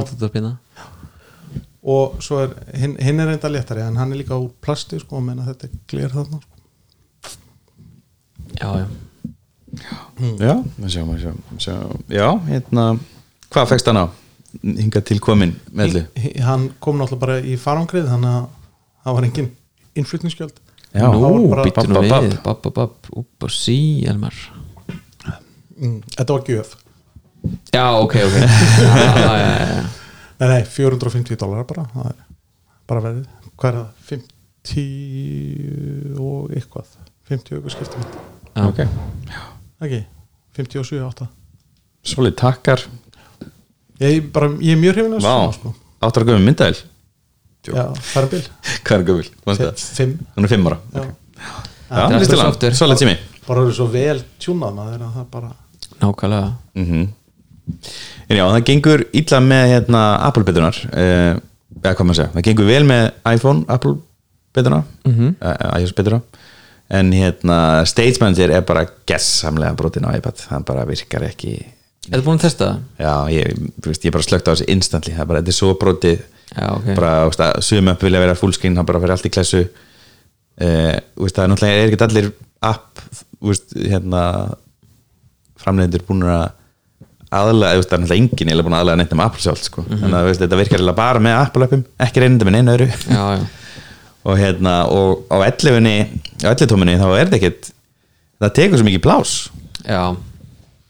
Og 1.83 2.15
svo 2.23 2.37
er 2.45 2.53
hinn, 2.79 2.93
hinn 3.03 3.19
er 3.19 3.27
reynda 3.27 3.49
léttari 3.51 3.81
en 3.83 3.97
hann 3.99 4.11
er 4.13 4.21
líka 4.21 4.37
úr 4.39 4.51
plasti 4.63 4.99
sko, 5.01 5.17
og 5.19 5.23
menna 5.27 5.43
þetta 5.49 5.67
er 5.67 5.73
gler 5.91 6.13
þarna 6.13 6.39
sko. 6.39 7.37
Já, 8.61 8.69
já. 8.79 8.87
Já, 10.39 10.53
má 10.79 10.87
sjá, 10.87 11.01
má 11.09 11.15
sjá, 11.17 11.31
má 11.33 11.57
sjá 11.57 11.73
Já, 12.13 12.27
hérna 12.45 12.83
Hvað 13.49 13.71
fegst 13.71 13.87
hann 13.89 13.97
á? 13.97 14.05
Hinga 14.61 15.01
til 15.01 15.17
komin 15.23 15.55
meðlu 15.73 16.03
Hi- 16.21 16.35
hann 16.45 16.67
kom 16.79 16.99
náttúrulega 17.01 17.23
bara 17.23 17.37
í 17.41 17.55
farangrið 17.57 18.05
þannig 18.11 18.35
að 18.37 18.45
það 19.03 19.17
var 19.17 19.25
engin 19.27 19.49
innflutningsgjöld. 19.97 20.53
Já, 20.93 21.07
Nú, 21.09 21.17
það 21.17 21.23
var 21.25 21.47
bara- 21.55 21.65
býttu 21.65 21.87
nú 21.89 21.95
Babb, 21.97 22.09
babb, 22.13 22.23
við. 22.23 22.37
Babb, 22.45 22.61
babb, 22.63 22.75
babb, 22.77 23.09
upp 23.23 23.43
og 23.47 23.51
sí, 23.51 24.05
Elmar. 24.07 24.37
Mm, 25.77 25.97
þetta 26.15 26.29
var 26.37 26.45
gjöf. 26.47 26.75
Já, 27.73 27.85
ok, 27.99 28.15
ok. 28.29 28.37
Já, 28.77 28.93
já, 28.93 29.33
já, 29.33 29.67
já. 29.73 29.83
Nei, 30.39 30.47
nei, 30.49 30.63
450 30.65 31.37
dólar 31.41 31.65
bara. 31.69 31.85
Er 32.09 32.15
bara 32.89 33.01
verið, 33.05 33.27
hvað 33.57 33.69
er 33.69 33.77
það? 33.79 33.89
50 34.63 36.19
og 36.23 36.53
eitthvað. 36.55 36.93
50 37.29 37.61
og 37.61 37.71
skiptum 37.71 38.03
Já. 38.53 38.63
Ok. 38.67 38.79
Ekki, 39.83 40.01
57 40.57 40.99
8 41.07 41.27
Solid 42.03 42.35
takkar. 42.37 42.83
Ég, 44.03 44.25
bara, 44.35 44.49
ég 44.59 44.75
er 44.75 44.81
mjög 44.81 44.97
hrifin 44.97 45.15
að 45.17 45.23
Vá, 45.23 45.35
sko. 45.55 45.71
áttar 46.03 46.25
að 46.25 46.33
gömum 46.33 46.45
myndæl 46.49 46.73
já, 47.63 47.85
það 48.11 48.19
er 48.23 48.29
bil 48.33 48.41
Hvað 48.83 48.95
er 48.97 49.05
gömul? 49.07 49.27
5 49.47 50.15
Hún 50.35 50.43
er 50.47 50.51
fimm 50.51 50.67
ára. 50.67 50.79
Er 51.93 52.25
software. 52.27 52.75
solid 52.75 52.99
tími. 52.99 53.15
Bara 53.47 53.63
verið 53.63 53.77
svo 53.79 53.87
vel 53.93 54.19
tjúnað 54.41 54.75
maður 54.77 55.05
að 55.07 55.17
það 55.19 55.27
bara 55.37 55.51
Nákvæmlega. 56.03 56.49
Mm 56.75 57.05
En 58.28 58.38
já, 58.38 58.43
það 58.43 58.63
gengur 58.69 59.06
illa 59.15 59.39
með 59.43 59.65
hérna, 59.71 60.02
Apple 60.28 60.43
betunar 60.47 60.80
uh, 60.91 61.34
eða 61.84 61.93
hvað 61.95 62.08
maður 62.08 62.19
segja, 62.19 62.32
það 62.34 62.47
gengur 62.47 62.69
vel 62.69 62.84
með 62.88 63.04
iPhone, 63.34 63.63
Apple 63.71 63.97
betuna 64.54 64.84
mm 65.04 65.13
-hmm. 65.13 65.54
iOS 65.80 65.95
betuna 65.97 66.21
en 66.93 67.12
hérna, 67.12 67.86
Stage 67.86 68.19
Manager 68.21 68.52
er 68.54 68.65
bara 68.67 68.86
gessamlega 69.08 69.73
brotin 69.78 70.06
á 70.06 70.13
iPad. 70.13 70.38
Það 70.38 70.65
bara 70.67 70.86
virkar 70.86 71.26
ekki. 71.26 71.56
Er 72.10 72.19
það 72.19 72.26
búin 72.28 72.39
að 72.39 72.45
testa 72.45 72.65
það? 72.67 72.82
já, 72.99 73.15
ég, 73.34 73.69
veist, 73.86 74.06
ég 74.06 74.13
bara 74.13 74.28
slögt 74.28 74.49
á 74.49 74.54
þessi 74.54 74.69
instantly. 74.73 75.13
Það 75.15 75.23
er 75.23 75.30
bara, 75.32 75.41
þetta 75.41 75.54
er 75.54 75.58
svo 75.58 75.73
brotið. 75.80 76.26
Já, 76.54 76.65
ok. 76.69 76.89
Bara, 76.99 77.62
sum 77.65 77.91
upp 77.93 78.04
vilja 78.04 78.23
vera 78.23 78.38
fullscreen 78.38 78.76
það 78.78 78.89
bara 78.91 79.04
fyrir 79.04 79.15
allt 79.15 79.30
í 79.30 79.34
klessu. 79.34 79.63
Uh, 80.54 80.97
veist, 81.23 81.38
það 81.38 81.45
er 81.45 81.54
náttúrulega 81.54 81.80
er 81.80 81.93
ekki 81.93 82.06
allir 82.06 82.30
app 82.63 83.02
veist, 83.41 83.73
hérna 83.73 84.26
framleiðendur 85.63 86.06
búin 86.06 86.28
að 86.30 86.45
aðlega, 87.39 87.81
það 87.83 87.95
er 87.97 88.01
náttúrulega 88.03 88.21
enginn 88.21 88.53
eða 88.53 88.65
búin 88.67 88.75
að 88.77 88.83
aðlega 88.83 88.99
neitt 89.01 89.13
um 89.15 89.23
Apple 89.25 89.43
sjálf, 89.43 89.63
sko. 89.67 89.83
Þannig 89.89 90.17
að 90.17 90.23
þú 90.23 90.29
veist, 90.29 90.41
þetta 90.43 90.59
virkar 90.59 90.79
eiginlega 90.79 90.99
bara 91.01 91.23
með 91.23 91.37
Apple 91.39 91.67
appum 91.67 91.85
ekki 92.05 92.23
reynda 92.23 92.47
með 92.47 92.57
neina 92.57 92.77
já 92.77 93.23
og 94.23 94.39
hérna, 94.39 94.73
og 94.87 95.25
á 95.27 95.35
11 95.43 95.83
á 96.43 96.51
11 96.53 96.69
tóminni 96.71 96.99
þá 96.99 97.07
er 97.11 97.27
þetta 97.27 97.39
ekkert 97.39 97.71
það 98.39 98.53
tekur 98.59 98.79
svo 98.79 98.87
mikið 98.87 99.03
plás 99.03 99.33
Já, 99.83 100.15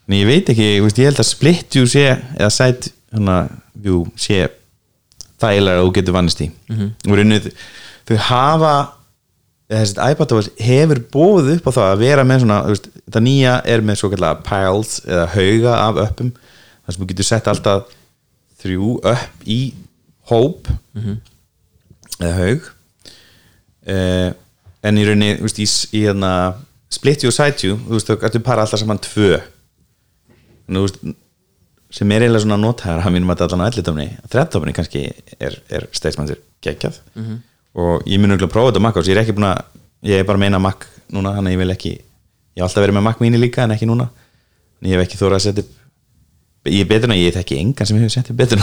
en 0.06 0.14
ég 0.14 0.28
veit 0.28 0.50
ekki, 0.52 0.68
veist, 0.84 1.00
ég 1.02 1.10
held 1.10 1.22
að 1.22 1.26
split 1.26 1.74
view 1.74 1.88
sé, 1.90 2.04
eða 2.38 2.50
side 2.54 2.92
hérna, 3.10 3.38
view 3.74 4.04
sé 4.14 4.44
þægilega 5.42 5.82
þú 5.82 5.94
getur 5.96 6.14
vannist 6.14 6.44
í. 6.44 6.50
Mm 6.70 6.76
-hmm. 6.78 7.16
runnið, 7.18 7.48
þau 8.06 8.16
hafa 8.28 8.74
þessi 9.72 9.96
iPadOS 10.12 10.50
hefur 10.60 11.00
bóðið 11.12 11.54
upp 11.58 11.68
á 11.72 11.76
það 11.76 11.90
að 11.90 12.02
vera 12.04 12.24
með 12.28 12.42
svona 12.44 12.58
þetta 12.74 13.22
nýja 13.24 13.54
er 13.74 13.84
með 13.84 14.00
svo 14.00 14.10
kallega 14.12 14.42
piles 14.44 14.98
eða 15.06 15.26
hauga 15.34 15.76
af 15.78 16.00
öppum 16.04 16.32
þar 16.34 16.96
sem 16.96 17.02
þú 17.02 17.08
getur 17.12 17.28
sett 17.28 17.48
alltaf 17.48 17.94
þrjú 18.64 18.98
upp 19.00 19.48
í 19.48 19.60
hóp 20.30 20.68
eða 22.20 22.34
haug. 22.38 22.70
Uh, 23.84 24.30
en 24.84 25.00
í 25.00 25.04
rauninni 25.04 25.40
veist, 25.40 25.60
í, 25.60 25.66
í 25.96 26.04
hérna 26.06 26.30
split 26.92 27.24
view 27.24 27.32
og 27.32 27.36
side 27.36 27.60
view, 27.60 27.76
þú 27.76 27.96
veist, 27.96 28.08
þú 28.08 28.28
ertu 28.28 28.40
para 28.44 28.64
alltaf 28.64 28.80
saman 28.80 29.00
tvö. 29.04 29.40
En 30.68 30.78
þú 30.78 30.86
veist 30.86 31.02
sem 31.94 32.10
er 32.10 32.24
eiginlega 32.24 32.42
svona 32.42 32.58
nothæðar 32.58 33.04
að 33.06 33.12
mínum 33.14 33.30
að 33.30 33.42
allan 33.46 33.64
á 33.64 33.68
ellitófni, 33.70 34.06
þrettofni 34.32 34.72
kannski 34.74 35.02
er, 35.38 35.60
er 35.70 35.84
steinsmannir 35.94 36.40
geggjað 36.64 36.96
og 37.74 38.04
ég 38.06 38.20
mun 38.22 38.34
ekki 38.36 38.46
að 38.48 38.52
prófa 38.54 38.70
þetta 38.72 38.82
á 38.82 38.86
Mac 38.86 38.98
OS 39.00 39.08
ég 39.10 39.16
er 39.16 39.22
ekki 39.24 39.34
búin 39.36 39.48
að, 39.50 39.62
ég 40.10 40.20
er 40.22 40.26
bara 40.28 40.38
að 40.38 40.44
meina 40.46 40.60
Mac 40.62 40.84
núna, 41.14 41.32
þannig 41.36 41.50
að 41.52 41.56
ég 41.56 41.62
vil 41.64 41.74
ekki, 41.74 41.94
ég 41.94 42.60
hef 42.62 42.68
alltaf 42.68 42.84
verið 42.84 42.98
með 42.98 43.06
Mac 43.08 43.22
mini 43.24 43.40
líka 43.40 43.64
en 43.66 43.74
ekki 43.74 43.88
núna 43.90 44.08
en 44.80 44.90
ég 44.90 44.96
hef 44.98 45.06
ekki 45.08 45.18
þórað 45.20 45.38
að 45.40 45.44
setja 45.48 45.64
upp 45.64 45.80
ég 46.72 46.80
er 46.80 46.88
betur 46.88 47.10
en 47.12 47.18
ég 47.20 47.34
þekki 47.34 47.58
engan 47.60 47.88
sem 47.90 47.98
hefur 48.00 48.14
sett 48.14 48.30
upp 48.32 48.38
betur 48.40 48.62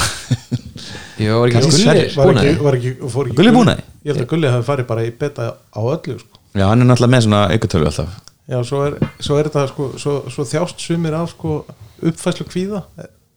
Jó, 1.22 1.36
var 1.38 1.52
ekki 1.52 1.60
Gulli 1.68 1.82
Sverrir. 1.84 2.14
var 2.18 2.32
búin 2.32 2.40
að 2.40 2.48
ekki, 2.48 2.56
því? 2.58 2.64
var 2.66 2.78
ekki, 2.80 2.92
fór 3.14 3.28
ekki 3.30 3.38
Gulli 3.38 3.52
búinn 3.54 3.70
að 3.72 3.78
því? 3.82 3.84
ég 4.08 4.12
held 4.16 4.24
að 4.24 4.30
Gulli 4.32 4.52
hafi 4.56 4.66
farið 4.72 4.88
bara 4.90 5.04
í 5.06 5.12
beta 5.22 5.48
á 5.54 5.80
öllu 5.82 6.16
sko. 6.18 6.40
já, 6.58 6.64
hann 6.66 6.82
er 6.82 6.88
náttúrulega 6.90 7.14
með 7.14 7.26
svona 7.28 7.42
aukatölu 7.54 7.90
alltaf 7.92 8.16
já, 8.50 8.58
svo 8.72 8.80
er, 8.88 8.96
svo 9.22 9.38
er 9.38 9.50
þetta 9.52 9.66
sko, 9.70 9.90
svo, 10.02 10.16
svo 10.34 10.46
þjást 10.50 10.82
sumir 10.88 11.18
af 11.20 11.30
sko, 11.36 11.60
uppfæslu 12.02 12.48
kvíða 12.50 12.82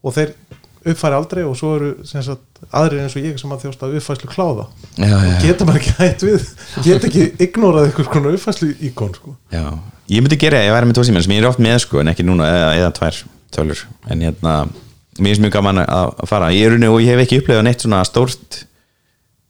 og 0.05 0.17
þeir 0.17 0.33
uppfæri 0.85 1.16
aldrei 1.16 1.42
og 1.47 1.57
svo 1.59 1.75
eru 1.79 1.90
sem 2.07 2.23
sagt, 2.25 2.42
aðrir 2.75 3.05
eins 3.05 3.14
og 3.16 3.25
ég 3.25 3.38
sem 3.40 3.53
að 3.55 3.64
þjást 3.64 3.85
af 3.85 3.94
uppfæslu 3.99 4.31
kláða. 4.31 4.66
Já, 4.99 5.07
já, 5.09 5.29
já. 5.31 5.37
geta 5.44 5.66
maður 5.68 5.81
ekki 5.81 5.94
hætt 5.99 6.25
við 6.27 6.49
geta 6.85 7.09
ekki 7.09 7.25
ignorað 7.47 7.88
einhvers 7.88 8.11
konar 8.12 8.37
uppfæslu 8.37 8.70
íkon 8.88 9.14
sko. 9.16 9.35
Já, 9.55 9.64
ég 10.12 10.25
myndi 10.25 10.38
gera 10.40 10.62
ég 10.64 10.75
væri 10.77 10.90
með 10.90 10.99
tvo 10.99 11.07
síminn 11.09 11.25
sem 11.25 11.35
ég 11.37 11.42
er 11.42 11.49
oft 11.49 11.62
með 11.64 11.79
sko 11.87 12.03
en 12.03 12.12
ekki 12.12 12.27
núna 12.29 12.51
eða, 12.51 12.70
eða 12.83 12.92
tvær 12.99 13.23
tölur. 13.57 13.85
En 14.11 14.27
hérna, 14.27 14.55
mér 15.18 15.33
finnst 15.33 15.44
mjög 15.47 15.57
gaman 15.57 15.83
að 15.85 16.14
fara. 16.31 16.53
Ég 16.55 16.68
er 16.68 16.79
unni 16.79 16.92
og 16.92 17.01
ég 17.03 17.14
hef 17.14 17.25
ekki 17.25 17.40
upplegað 17.42 17.66
neitt 17.68 17.85
svona 17.85 18.05
stórt. 18.09 18.62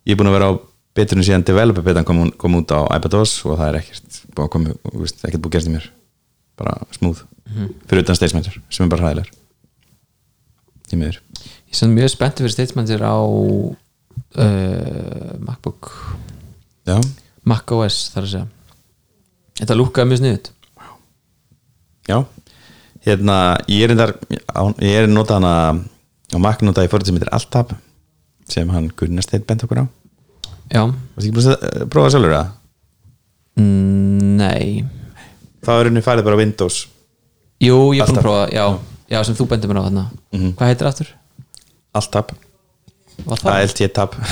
Ég 0.04 0.14
er 0.14 0.20
búin 0.20 0.30
að 0.30 0.38
vera 0.38 0.50
á 0.50 0.52
beturinn 0.94 1.26
síðan 1.26 1.46
developer 1.46 1.86
betan 1.86 2.06
kom, 2.06 2.26
kom 2.38 2.60
út 2.60 2.70
á 2.70 2.86
iPadOS 2.94 3.40
og 3.48 3.58
það 3.58 3.70
er 3.70 3.80
ekkert 3.80 4.20
búið 4.30 4.44
að 4.46 4.52
koma, 4.54 4.74
ekkert 5.24 5.40
búið 5.40 5.48
að 5.48 5.56
gerast 5.56 5.72
í 5.72 5.78
mér. 5.78 5.88
Bara 6.60 6.76
smúð, 6.94 7.24
fyrir 7.88 8.04
utan 8.04 8.20
statementer 8.20 8.60
sem 8.70 8.86
er 8.86 8.92
bara 8.92 9.08
hræðilegar 9.08 9.32
í 10.94 11.00
miður. 11.02 11.20
Ég 11.70 11.82
er 11.82 11.92
mjög 11.92 12.12
spenntið 12.14 12.44
fyrir 12.46 12.54
Statesmandir 12.56 13.02
á 13.04 13.16
uh, 13.18 13.78
MacBook. 15.42 15.92
Já, 16.88 16.98
Mac 17.44 17.72
OS 17.74 18.08
þar 18.14 18.26
að 18.26 18.32
segja. 18.34 18.46
Þetta 19.60 19.78
lúkkaði 19.78 20.10
mjög 20.10 20.20
sniðut 20.22 20.54
já. 22.08 22.20
Hérna, 23.04 23.58
ég 23.68 23.84
er 23.84 23.92
endar 23.94 24.14
ég 24.80 25.02
er 25.02 25.10
notað 25.10 25.40
hana 25.40 25.54
á 26.32 26.38
Mac 26.40 26.62
notað 26.64 26.88
í 26.88 26.92
fórið 26.92 27.10
sem 27.10 27.18
heitir 27.18 27.32
Altab 27.36 27.74
sem 28.48 28.70
hann 28.72 28.90
Gunnar 28.96 29.24
Steinn 29.24 29.44
bent 29.48 29.64
okkur 29.64 29.84
á. 29.84 29.86
Já, 30.72 30.82
eh, 30.88 31.84
prófa 31.88 32.08
það 32.08 32.14
sjálfur 32.14 32.34
það? 32.34 32.50
mm, 33.60 34.36
nei. 34.40 34.84
Þá 35.64 35.72
er 35.78 35.88
henni 35.88 36.02
farið 36.04 36.26
bara 36.26 36.40
Windows. 36.40 36.86
Jú, 37.60 37.92
ég 37.96 38.02
er 38.02 38.08
búin 38.08 38.16
Alltaf. 38.16 38.18
að 38.18 38.26
prófa, 38.26 38.48
já, 38.52 38.66
já 39.10 39.18
sem 39.26 39.36
þú 39.36 39.44
bendir 39.50 39.68
mér 39.70 39.80
á 39.80 39.86
þarna. 39.88 40.04
Hvað 40.32 40.68
heitir 40.70 40.84
það 40.86 40.92
aftur? 40.92 41.10
Það? 43.44 43.58
Tab 43.94 44.10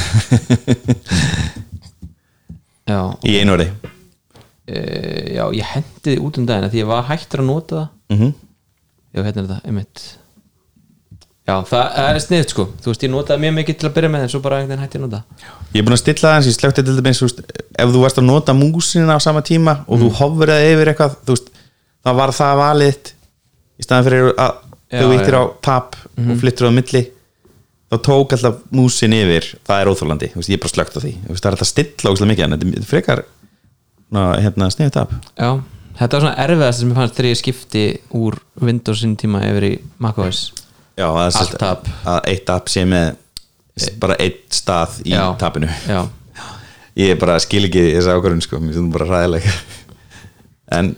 Já, 2.93 2.99
í 3.23 3.25
einu 3.39 3.53
orði 3.55 3.69
uh, 3.71 3.77
já, 5.37 5.45
ég 5.55 5.67
hendi 5.71 6.13
út 6.19 6.39
um 6.41 6.47
daginn 6.49 6.67
af 6.67 6.73
því 6.73 6.79
ég 6.83 6.89
var 6.91 7.07
hættur 7.11 7.41
að 7.45 7.51
nota 7.53 7.75
það. 7.77 7.89
Mm 8.17 8.33
Já, 9.13 9.21
hérna 9.21 9.43
er 9.43 9.45
þetta, 9.45 9.59
einmitt. 9.69 9.99
Já, 11.43 11.57
það 11.69 11.97
er 12.01 12.19
sniðt 12.23 12.53
sko. 12.55 12.65
Þú 12.81 12.89
veist, 12.89 13.03
ég 13.05 13.11
notaði 13.13 13.43
mjög 13.43 13.55
mikið 13.59 13.75
til 13.77 13.87
að 13.89 13.95
byrja 13.99 14.11
með 14.15 14.23
en 14.25 14.31
svo 14.33 14.41
bara 14.41 14.57
einhvern 14.63 14.73
veginn 14.73 14.85
hætti 14.87 14.99
að 15.01 15.05
nota. 15.05 15.21
Ég 15.75 15.81
er 15.83 15.85
búin 15.85 15.97
að 15.97 16.01
stilla 16.01 16.27
það 16.31 16.37
eins 16.39 16.49
ég 16.49 16.57
slökti 16.57 16.85
til 16.87 16.95
dæmis 16.97 17.21
ef 17.83 17.89
þú 17.93 17.99
varst 18.07 18.21
að 18.23 18.29
nota 18.31 18.53
músina 18.57 19.13
á 19.13 19.21
sama 19.21 19.43
tíma 19.45 19.75
og 19.85 20.01
þú 20.01 20.09
hofraði 20.17 20.71
yfir 20.73 20.89
eitthvað 20.93 21.13
þú 21.27 21.33
veist, 21.37 21.49
þá 22.01 22.11
var 22.23 22.31
það 22.39 22.55
valið 22.63 22.97
í 23.83 23.89
staðan 23.89 24.09
fyrir 24.09 24.31
að 24.37 24.55
Já, 24.93 25.01
þau 25.01 25.11
vittir 25.11 25.37
á 25.41 25.43
tab 25.65 25.99
og 26.21 26.33
flyttur 26.41 26.69
á 26.69 26.73
milli 26.79 27.05
þá 27.93 27.97
tók 28.07 28.35
alltaf 28.37 28.59
músin 28.73 29.13
yfir. 29.17 29.47
Það 29.69 29.83
er 29.83 29.91
óþólandi, 29.93 30.33
ég 30.37 30.57
er 30.57 30.61
bara 30.63 30.73
slögt 30.73 30.97
á 30.97 31.01
því. 31.01 31.13
Það 31.29 31.47
er 31.49 31.55
alltaf 31.57 31.69
stilla 31.69 32.13
óslega 32.13 32.31
mikið 32.33 32.47
en 32.47 32.55
þetta 32.57 32.83
er 32.83 32.89
frekar 32.89 33.25
hérna, 34.13 34.69
sniðið 34.73 34.95
tab 34.97 35.13
Já, 35.39 35.51
þetta 35.99 36.17
var 36.17 36.25
svona 36.25 36.45
erfiðast 36.45 36.83
sem 36.83 36.91
ég 36.93 36.99
fannst 36.99 37.17
þegar 37.17 37.29
ég 37.31 37.41
skipti 37.41 37.85
úr 38.19 38.39
Windows 38.61 39.05
tíma 39.21 39.43
yfir 39.49 39.69
í 39.69 39.73
macOS 40.03 40.43
Já, 40.99 41.09
að, 41.09 41.87
að 42.05 42.19
eitt 42.29 42.45
tab 42.49 42.69
sé 42.69 42.85
með 42.89 43.15
bara 44.01 44.19
eitt 44.21 44.53
stað 44.53 44.99
í 45.07 45.15
Já. 45.15 45.25
tabinu 45.41 45.71
Já, 45.89 46.03
ég 47.01 47.17
bara 47.21 47.39
skil 47.41 47.65
ekki 47.69 47.87
þessa 47.95 48.19
ákvörðun 48.19 48.45
sko, 48.45 48.61
mér 48.61 48.77
finnst 48.77 48.83
það 48.83 48.99
bara 48.99 49.11
ræðileg 49.15 49.49
en 50.79 50.93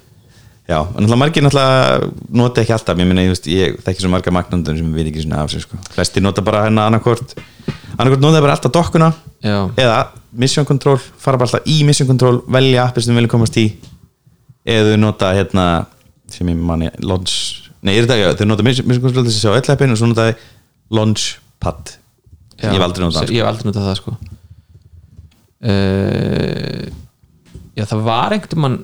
já, 0.69 0.79
en 0.81 1.05
náttúrulega 1.05 1.21
margir 1.21 1.45
náttúrulega 1.45 2.11
nota 2.41 2.63
ekki 2.63 2.75
alltaf, 2.77 3.01
ég 3.01 3.09
meina, 3.11 3.25
ég, 3.29 3.79
þekki 3.85 4.05
svo 4.05 4.11
marga 4.13 4.33
magnandun 4.35 4.79
sem 4.81 4.93
við 4.97 5.11
ekki 5.11 5.25
svona 5.27 5.43
af 5.45 5.53
sér 5.53 5.65
sko. 5.65 5.79
Flesti 5.95 6.23
nota 6.25 6.45
bara 6.45 6.65
hérna 6.67 6.87
annarkvort 6.89 7.35
annarkvort 7.99 8.23
nota 8.25 8.43
bara 8.45 8.57
alltaf 8.57 8.73
dokkuna 8.75 9.11
já, 9.45 9.59
eða 9.81 9.99
mission 10.33 10.67
control, 10.69 10.97
fara 10.99 11.41
bara 11.41 11.51
alltaf 11.51 11.69
í 11.69 11.83
mission 11.87 12.09
control, 12.09 12.41
velja 12.49 12.87
appið 12.89 13.07
sem 13.07 13.15
við 13.15 13.23
viljum 13.23 13.35
komast 13.37 13.59
í 13.61 13.67
eða 14.65 14.95
þau 14.95 15.03
nota 15.05 15.35
hérna 15.37 15.67
sem 16.33 16.49
ég 16.49 16.57
manni, 16.71 16.89
launch 17.05 17.69
nei, 17.85 17.99
er 17.99 18.09
þetta, 18.09 18.33
þau 18.41 18.49
nota 18.55 18.67
mission 18.67 18.89
mission 18.89 19.05
control 19.05 19.27
til 19.27 19.35
þess 19.35 19.45
að 19.45 19.51
sjá 19.51 19.59
öll 19.61 19.75
appin 19.77 19.93
og 19.95 20.01
svo 20.01 20.09
nota 20.11 20.31
þau 20.31 20.99
launchpad 20.99 21.97
já 22.63 22.71
ég 22.71 22.79
hef 22.79 22.87
aldrei 22.89 23.05
notað 23.05 23.21
það, 23.21 23.35
Ég 23.35 23.43
hef 23.45 23.51
aldrei 23.51 23.69
notað 23.69 23.89
það 23.91 23.99
sko. 24.01 24.17
Uh, 25.65 26.93
Já, 27.75 27.83
það 27.91 28.03
var 28.07 28.35
einhvern 28.37 28.63
mann 28.63 28.75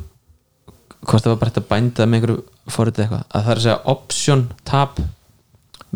hvort 1.06 1.24
það 1.24 1.32
var 1.32 1.40
bara 1.40 1.50
hægt 1.50 1.60
að 1.62 1.68
bænda 1.70 2.06
með 2.06 2.18
einhverju 2.18 2.74
forrið 2.74 3.02
eitthvað, 3.04 3.24
að 3.30 3.44
það 3.46 3.52
er 3.54 3.60
að 3.60 3.64
segja 3.66 3.78
option 3.94 4.44
tab 4.68 5.00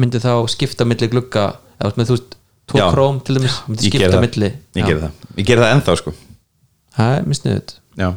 myndi 0.01 0.21
þá 0.23 0.33
skipta 0.51 0.87
milli 0.89 1.11
glugga, 1.13 1.47
eða 1.79 1.99
með 2.01 2.11
þú 2.11 2.19
veist 2.19 2.37
Já. 2.75 2.85
króm 2.91 3.19
til 3.23 3.37
dæmis, 3.37 3.57
myndi 3.69 3.91
skipta 3.91 4.13
það, 4.15 4.23
milli. 4.25 4.51
Ég 4.75 4.87
geri 4.89 5.01
það. 5.03 5.19
Ég 5.37 5.49
geri 5.51 5.63
það 5.63 5.75
ennþá 5.77 5.97
sko. 6.01 6.15
Það 6.97 7.17
er 7.19 7.27
mjög 7.29 7.39
sniðut 7.41 7.75
já, 8.01 8.09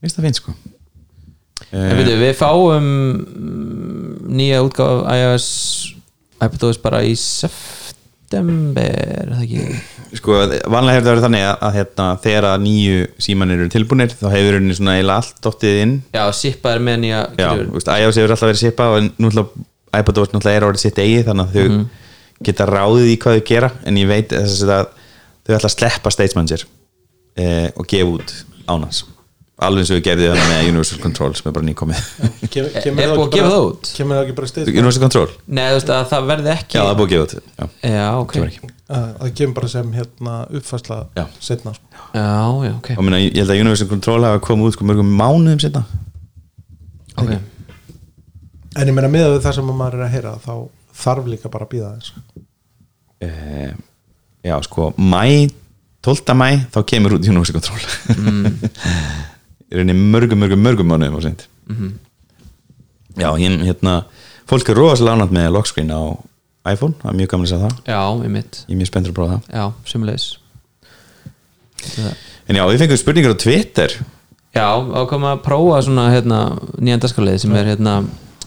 mér 0.00 0.06
finnst 0.06 0.18
það 0.18 0.28
fínt 0.28 0.40
sko. 0.40 0.54
En 1.70 1.96
veitu, 1.98 2.14
við 2.18 2.32
fáum 2.38 2.86
mm, 2.86 4.30
nýja 4.38 4.62
útgáf 4.64 5.02
af 5.04 5.18
iOS 5.20 5.48
iPadOS 6.40 6.80
bara 6.82 7.02
í 7.04 7.12
september 8.30 8.86
er 8.86 9.30
það 9.34 9.42
ekki? 9.44 9.64
sko, 10.18 10.36
vanlega 10.70 10.98
hefur 10.98 11.06
það 11.06 11.10
verið 11.10 11.24
þannig 11.26 11.44
að, 11.46 11.56
að 11.66 11.76
hérna, 11.78 12.06
þegar 12.22 12.46
að 12.50 12.62
nýju 12.66 13.00
símanir 13.26 13.58
eru 13.58 13.72
tilbúnir 13.74 14.14
þá 14.14 14.26
hefur 14.30 14.58
henni 14.58 14.76
svona 14.78 14.96
eiginlega 14.98 15.22
allt 15.22 15.40
dottið 15.44 15.80
inn. 15.84 15.96
Já, 16.14 16.22
Sippa 16.38 16.74
er 16.76 16.84
með 16.86 17.00
nýja 17.04 17.20
iOS 17.40 18.20
hefur 18.20 18.34
alltaf 18.36 18.46
verið 18.46 18.62
sipa 18.62 18.88
og 18.94 19.08
nú 19.18 19.30
ætla 19.30 19.46
iPadOS 20.00 20.30
náttúrulega 20.30 20.60
er 20.60 20.68
orðið 20.68 20.84
sitt 20.84 21.00
eigi 21.02 21.22
þannig 21.26 21.48
að 21.48 21.56
þau 21.56 22.44
geta 22.46 22.68
ráðið 22.70 23.10
í 23.10 23.16
hvað 23.20 23.38
þau 23.38 23.46
gera 23.50 23.72
en 23.84 23.98
ég 24.00 24.10
veit 24.10 24.34
þess 24.34 24.62
að 24.66 24.92
þau 24.94 25.56
ætla 25.56 25.66
að 25.66 25.74
sleppa 25.74 26.14
Stage 26.14 26.38
Manager 26.38 26.66
eh, 27.34 27.68
og 27.74 27.90
gefa 27.90 28.14
út 28.14 28.36
ánans 28.70 29.02
alveg 29.66 29.82
eins 29.84 29.90
og 29.92 29.98
við 29.98 30.04
gerðum 30.08 30.38
það 30.40 30.48
með 30.50 30.68
Universal 30.70 30.98
Control 31.04 31.34
sem 31.38 31.48
er 31.50 31.54
bara 31.56 31.66
nýkomið 31.68 32.00
Kem- 32.50 32.66
Er- 32.70 32.82
kemur 32.84 33.02
er 33.04 33.10
það 33.10 33.18
búið 33.20 33.26
ekki 33.26 33.30
að 33.30 33.36
gefa 33.36 33.44
bara- 33.44 33.54
það 33.54 33.66
út? 33.70 33.90
Kemur 33.96 34.16
það 34.16 34.24
ekki 34.26 34.36
bara 34.40 34.50
stið 34.50 34.70
Universal 34.72 35.02
Control, 35.04 35.30
Nei, 35.46 35.64
þú 35.70 35.76
veist 35.78 35.92
að 35.96 36.04
það 36.12 36.28
verði 36.30 36.52
ekki 36.54 36.76
já 36.78 36.80
það 36.80 36.90
er 36.92 36.98
búið 37.00 37.08
að 37.08 37.14
gefa 37.14 37.26
þetta 37.30 37.42
já, 37.60 37.90
Já, 37.94 38.06
ok 38.22 38.32
kemur 38.36 38.50
ekki. 38.52 38.70
Það 38.90 39.34
kemur 39.40 39.54
bara 39.60 39.68
sem 39.70 39.92
hérna 39.94 40.34
uppfærsla 40.58 40.96
Já. 41.20 41.24
setna 41.40 41.74
sko. 41.76 41.84
Já, 42.10 42.24
já, 42.66 42.72
ok, 42.80 42.88
og 42.96 43.04
minna, 43.06 43.20
ég 43.22 43.36
held 43.38 43.52
að 43.54 43.60
Universal 43.62 43.88
Control 43.92 44.24
hafa 44.26 44.40
komið 44.48 44.66
út 44.70 44.74
sko 44.78 44.88
mörgum 44.88 45.12
mánuðum 45.20 45.60
setna 45.62 45.84
okay. 47.20 47.38
En 48.80 48.86
ég 48.90 48.94
meina 48.96 49.10
með 49.12 49.38
það 49.44 49.54
sem 49.60 49.70
maður 49.70 50.00
er 50.00 50.06
að 50.08 50.12
heyra 50.16 50.34
þá 50.42 50.52
þarf 51.04 51.30
líka 51.30 51.50
bara 51.52 51.66
að 51.68 51.72
býða 51.76 51.92
þess 52.00 52.12
eh, 53.20 53.72
já 54.46 54.56
sko 54.66 54.90
mæ, 54.98 55.50
12. 56.02 56.34
mæ 56.34 56.48
þá 56.72 56.80
kemur 56.88 57.14
út 57.18 57.28
Universal 57.28 57.60
Control 57.60 57.82
í 59.70 59.78
rauninni 59.78 60.10
mörgum, 60.14 60.40
mörgum, 60.42 60.62
mörgum 60.66 60.90
mánuðum 60.90 61.18
og 61.20 61.24
sent 61.26 61.46
já, 63.18 63.30
hinn, 63.38 63.60
hérna 63.66 64.02
fólk 64.50 64.70
er 64.70 64.78
rosalega 64.78 65.16
ánægt 65.18 65.34
með 65.34 65.50
lock 65.54 65.70
screen 65.70 65.92
á 65.94 66.02
iPhone, 66.70 66.96
það 67.00 67.10
er 67.12 67.16
mjög 67.16 67.30
gaman 67.32 67.46
að 67.46 67.50
segja 67.50 67.62
það. 67.64 67.76
Já, 67.88 68.00
ég 68.20 68.32
mitt 68.34 68.58
ég 68.66 68.74
er 68.74 68.80
mjög 68.80 68.90
spenntur 68.90 69.12
að 69.12 69.16
prófa 69.16 69.36
það. 69.36 69.42
Já, 69.56 69.64
sumulegis 69.88 70.26
en 72.50 72.58
já, 72.58 72.64
við 72.68 72.82
fengum 72.82 72.98
spurningar 73.00 73.32
á 73.32 73.38
Twitter. 73.40 73.94
Já, 74.52 74.66
ákvæm 74.76 75.28
að 75.30 75.42
prófa 75.46 75.78
svona 75.86 76.10
hérna, 76.12 76.40
nýjan 76.82 77.00
dagskalið 77.00 77.38
sem 77.44 77.54
er 77.56 77.70
hérna 77.70 77.94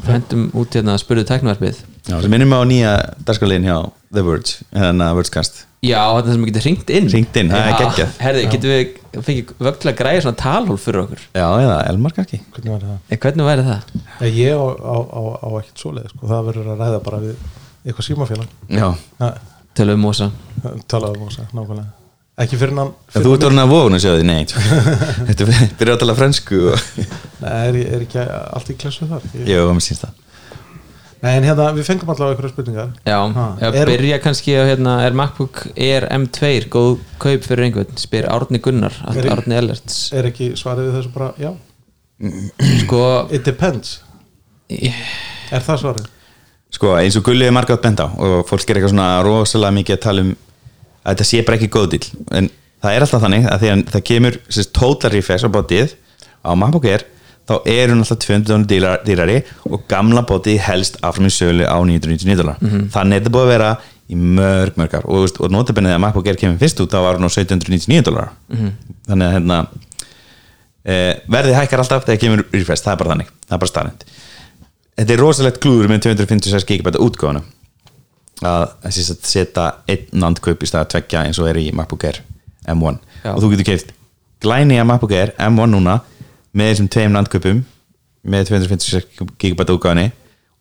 hendum 0.08 0.48
út 0.58 0.76
hérna 0.76 0.98
spurðu 1.02 1.26
tæknavarpið 1.30 1.80
já, 2.10 2.16
sem 2.18 2.32
minnum 2.34 2.54
á 2.58 2.62
nýja 2.68 2.94
dagskarlegin 3.26 3.68
hjá 3.70 3.78
The 4.14 4.24
Verge, 4.26 4.66
eða 4.78 5.14
Vergecast. 5.18 5.64
Já, 5.84 6.00
þetta 6.16 6.34
sem 6.36 6.44
getur 6.48 6.64
ringt 6.64 6.92
inn. 6.96 7.08
Hringt 7.12 7.38
inn, 7.42 7.50
það 7.52 7.66
er 7.68 7.74
geggjað. 7.82 8.12
Herði, 8.24 8.44
getum 8.54 8.72
við 8.72 9.24
fengið 9.28 9.50
vögt 9.68 9.82
til 9.84 9.90
að 9.92 9.98
græja 10.00 10.22
svona 10.24 10.40
talhól 10.40 10.78
fyrir 10.80 11.02
okkur? 11.02 11.26
Já, 11.36 11.48
eða 11.60 11.80
Elmar 11.90 12.16
kannski 12.16 12.40
Hvernig 12.54 12.72
var 12.72 12.86
það? 12.86 13.02
Eh, 13.10 13.20
Hvernig 13.26 13.50
væri 13.50 13.66
það? 13.68 13.98
Ég, 14.24 14.38
ég 14.38 14.56
á, 14.56 14.64
á, 14.64 14.96
á, 15.04 15.22
á 15.44 15.48
ekkert 15.60 15.84
svoleið 15.84 16.08
sko. 16.14 16.30
það 16.32 16.48
verður 16.48 16.72
að 16.72 16.86
ræða 16.86 17.02
bara 17.10 17.20
við 17.26 17.44
eitthvað 17.84 18.08
símafélag. 18.08 18.56
Já, 18.72 18.88
Tölum 19.74 20.00
um 20.00 20.08
mosa. 20.08 20.30
talaðu 20.88 21.20
um 21.20 21.28
þess 21.34 21.52
nákvæmlega. 21.52 21.92
Ekki 22.44 22.58
fyrir 22.58 22.80
hann 22.80 22.94
þú 23.14 23.36
ert 23.36 23.44
orðin 23.46 23.62
að 23.62 23.72
að 23.98 24.02
segja 24.02 24.18
því, 24.18 24.26
nei. 24.26 24.46
Þetta 25.28 25.46
byrjar 25.78 25.94
að 25.94 26.02
tala 26.02 26.16
frensku 26.18 26.62
og 26.72 26.88
Nei, 27.44 27.60
er, 27.68 27.78
er 27.84 28.06
ekki 28.08 28.24
allt 28.24 28.72
í 28.74 28.78
klessu 28.80 29.06
þar? 29.10 29.28
Ég, 29.36 29.52
já, 29.52 29.60
það 29.62 29.74
mér 29.78 29.86
sýnst 29.86 30.06
það 30.08 30.23
Nei, 31.24 31.38
en 31.40 31.46
hérna, 31.48 31.70
við 31.72 31.86
fengum 31.88 32.10
allavega 32.12 32.34
einhverja 32.36 32.52
spurningar. 32.52 32.90
Já, 33.08 33.18
Ha, 33.34 33.46
ég 33.62 33.76
er- 33.80 33.88
byrja 33.88 34.18
kannski 34.20 34.56
á 34.60 34.64
hérna, 34.68 34.96
er 35.06 35.14
MacBook 35.16 35.62
Air 35.78 36.08
M2 36.12 36.68
góð 36.74 36.98
kaup 37.24 37.46
fyrir 37.48 37.64
einhvern, 37.70 37.96
spyr 37.98 38.28
Árni 38.28 38.60
Gunnar 38.60 38.92
Er- 39.16 39.30
Árni 39.32 39.56
Ellerts. 39.56 40.12
Er 40.14 40.28
ekki 40.28 40.52
svarið 40.60 40.90
við 40.92 40.98
þessu 41.00 41.14
bara, 41.14 41.34
já, 41.40 41.54
Sko, 42.84 43.28
it 43.32 43.44
depends. 43.44 44.02
Ég- 44.70 44.94
Er 45.52 45.62
það 45.62 45.80
svarið? 45.82 46.06
sko, 46.74 46.96
eins 46.98 47.16
og 47.18 47.24
Gulli 47.24 47.46
er 47.46 47.52
margað 47.52 47.82
bent 47.84 48.00
á 48.00 48.08
og 48.18 48.48
fólk 48.48 48.70
er 48.70 48.76
eitthvað 48.80 48.94
svona 48.94 49.24
rosalega 49.24 49.74
mikið 49.78 49.96
að 49.98 50.02
tala 50.02 50.22
um 50.22 50.36
að 51.06 51.16
þetta 51.16 51.26
sé 51.30 51.42
bara 51.46 51.58
ekki 51.58 51.70
góð 51.70 51.88
dýl 51.94 52.08
en 52.32 52.50
það 52.84 52.96
er 52.96 53.02
alltaf 53.06 53.22
þannig 53.22 53.46
að 53.52 53.60
þegar 53.62 53.84
það 53.94 54.04
kemur 54.10 55.12
refresh 55.14 55.46
á 55.46 55.50
bótið 55.54 55.94
á 56.44 56.50
MacBook 56.56 56.86
Air 56.86 57.04
þá 57.50 57.56
er 57.70 57.92
hún 57.92 58.04
alltaf 58.04 58.20
200 58.24 58.68
dýrar, 58.70 59.02
dýrari 59.06 59.40
og 59.70 59.88
gamla 59.92 60.24
bótið 60.28 60.62
helst 60.68 61.00
áfram 61.04 61.28
í 61.28 61.34
sölu 61.34 61.68
á 61.68 61.78
999 61.80 62.40
dólar. 62.40 62.62
Þannig 62.94 63.18
er 63.18 63.24
þetta 63.24 63.34
búið 63.36 63.48
að 63.48 63.54
vera 63.54 63.72
í 64.10 64.20
mörg 64.20 64.78
mörg 64.80 64.98
ár. 65.00 65.08
Og, 65.08 65.40
og 65.40 65.52
notabennið 65.52 65.96
að 65.96 66.04
MacBook 66.06 66.28
Air 66.28 66.40
kemur 66.40 66.62
fyrst 66.62 66.84
út 66.84 66.94
þá 66.94 67.00
var 67.04 67.20
hún 67.20 67.28
á 67.28 67.32
1799 67.32 68.06
dólar. 68.08 68.34
Þannig 69.10 69.28
að 69.28 69.36
hérna 69.38 69.60
e, 70.84 70.96
verðið 71.28 71.58
hækkar 71.60 71.84
alltaf 71.84 72.06
þegar 72.08 72.22
kemur 72.26 72.46
refresh, 72.52 72.84
það 72.84 72.94
er 72.96 73.02
bara 73.04 73.14
þannig, 73.16 73.34
það 73.48 73.58
er 73.58 73.64
bara 73.64 73.74
staðnind 73.74 74.08
þetta 74.98 75.16
er 75.16 75.22
rosalegt 75.22 75.60
klúður 75.64 75.92
með 75.92 76.06
256 76.08 76.68
GB 76.70 76.94
útgáfuna. 77.02 77.44
Að 78.44 78.64
að 78.84 78.96
setja 79.24 79.68
einn 79.88 80.08
nandkaup 80.20 80.64
í 80.64 80.68
stað 80.68 80.86
að 80.86 80.94
tvekja 80.96 81.26
eins 81.28 81.40
og 81.40 81.48
er 81.48 81.60
í 81.62 81.68
MacBook 81.76 82.04
Air 82.10 82.20
M1 82.68 82.98
Já. 83.24 83.32
og 83.36 83.40
þú 83.44 83.52
getur 83.54 83.68
keift 83.70 83.94
glæni 84.44 84.80
að 84.82 84.90
MacBook 84.90 85.14
Air 85.16 85.32
M1 85.38 85.72
núna 85.72 86.00
með 86.54 86.72
þessum 86.72 86.90
tveim 86.94 87.16
nandkaupum 87.16 87.64
með 88.24 88.50
256 88.52 89.24
GB 89.42 89.66
útgáfuni 89.74 90.10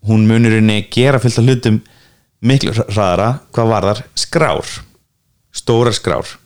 hún 0.08 0.26
munur 0.26 0.56
henni 0.56 0.80
gera 0.92 1.20
fullt 1.22 1.38
af 1.38 1.46
hlutum 1.46 1.80
miklu 2.42 2.74
hraðara 2.74 3.28
hvað 3.54 3.72
varðar 3.74 4.04
skrár 4.18 4.76
stórar 5.54 5.94
skrár 5.94 6.36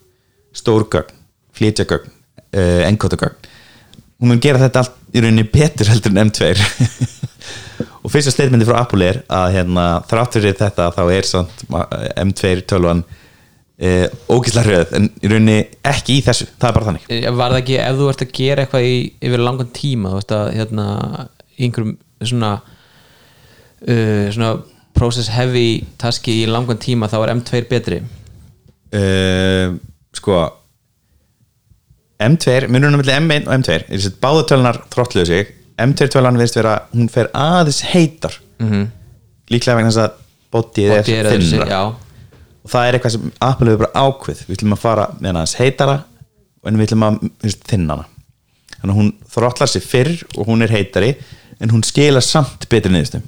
stór 0.56 0.86
gögn, 0.92 1.14
flytja 1.56 1.86
gögn 1.88 2.10
uh, 2.10 2.82
enkóta 2.88 3.18
gögn 3.20 3.52
hún 4.20 4.32
mun 4.32 4.42
gera 4.42 4.60
þetta 4.60 4.82
allt 4.82 4.98
í 5.14 5.22
rauninni 5.22 5.46
betur 5.52 5.88
heldur 5.92 6.12
en 6.12 6.26
M2 6.26 6.52
og 8.02 8.12
fyrsta 8.12 8.32
statementi 8.34 8.68
frá 8.68 8.80
Apple 8.82 9.06
er 9.06 9.22
að 9.32 9.54
hérna, 9.56 9.86
þrátt 10.08 10.36
fyrir 10.36 10.58
þetta 10.58 10.90
þá 10.96 11.02
er 11.06 11.28
samt 11.28 11.64
M2 11.70 12.52
tölvan 12.68 13.04
e, 13.78 13.92
ógislega 14.32 14.66
hrjöð 14.66 14.94
en 14.98 15.08
í 15.20 15.30
rauninni 15.30 15.56
ekki 15.86 16.18
í 16.18 16.24
þessu, 16.26 16.48
það 16.56 16.68
er 16.68 16.76
bara 16.78 16.88
þannig. 16.90 17.08
Eh, 17.12 17.28
var 17.30 17.54
það 17.54 17.62
ekki 17.62 17.78
ef 17.82 17.98
þú 17.98 18.08
ert 18.12 18.24
að 18.24 18.32
gera 18.38 18.64
eitthvað 18.64 18.88
í, 18.88 18.96
yfir 19.28 19.44
langan 19.44 19.72
tíma 19.76 20.12
þú 20.12 20.20
veist 20.20 20.36
að 20.36 20.52
hérna 20.56 20.86
einhverjum 21.56 21.96
svona 22.24 22.52
uh, 23.86 24.26
svona 24.32 24.52
process 24.96 25.28
heavy 25.32 25.68
taski 26.00 26.42
í 26.42 26.46
langan 26.48 26.80
tíma 26.80 27.10
þá 27.12 27.18
er 27.22 27.34
M2 27.36 27.64
betri? 27.68 28.00
Uh, 28.96 29.76
sko 30.16 30.40
M2, 32.16 32.70
munurinn 32.72 32.96
á 32.96 33.00
milli 33.02 33.16
M1 33.18 33.44
og 33.44 33.58
M2 33.58 33.74
er 33.76 33.84
þess 33.90 34.08
að 34.08 34.20
báða 34.22 34.44
tölunar 34.48 34.78
þróttluðu 34.92 35.28
sig. 35.28 35.50
M2 35.84 36.08
tölunar 36.14 36.40
veist 36.40 36.56
vera, 36.56 36.78
hún 36.94 37.10
fer 37.12 37.28
aðeins 37.36 37.82
heitar. 37.92 38.38
Mm 38.56 38.70
-hmm. 38.70 38.86
líklega 39.52 39.76
vegna 39.76 39.90
þess 39.90 40.04
að 40.06 40.14
bótið 40.50 40.92
er 40.96 41.04
þinnra 41.04 41.80
og 42.66 42.72
það 42.72 42.88
er 42.88 42.98
eitthvað 42.98 43.14
sem 43.14 43.30
Apple 43.46 43.70
hefur 43.70 43.84
bara 43.84 44.04
ákveð 44.06 44.42
við 44.48 44.58
ætlum 44.58 44.74
að 44.76 44.82
fara 44.82 45.06
með 45.20 45.30
hana 45.30 45.44
aðeins 45.44 45.56
heitara 45.60 45.96
en 46.66 46.80
við 46.80 46.88
ætlum 46.88 47.06
að 47.06 47.18
þinna 47.70 47.96
hana. 47.96 48.10
Þannig 48.76 48.92
að 48.92 48.98
hún 48.98 49.12
þróttlar 49.32 49.70
sig 49.70 49.86
fyrr 49.86 50.12
og 50.34 50.50
hún 50.50 50.66
er 50.66 50.74
heitari 50.74 51.14
en 51.62 51.72
hún 51.72 51.86
skila 51.86 52.20
samt 52.24 52.66
betri 52.72 52.92
niðurstum 52.92 53.24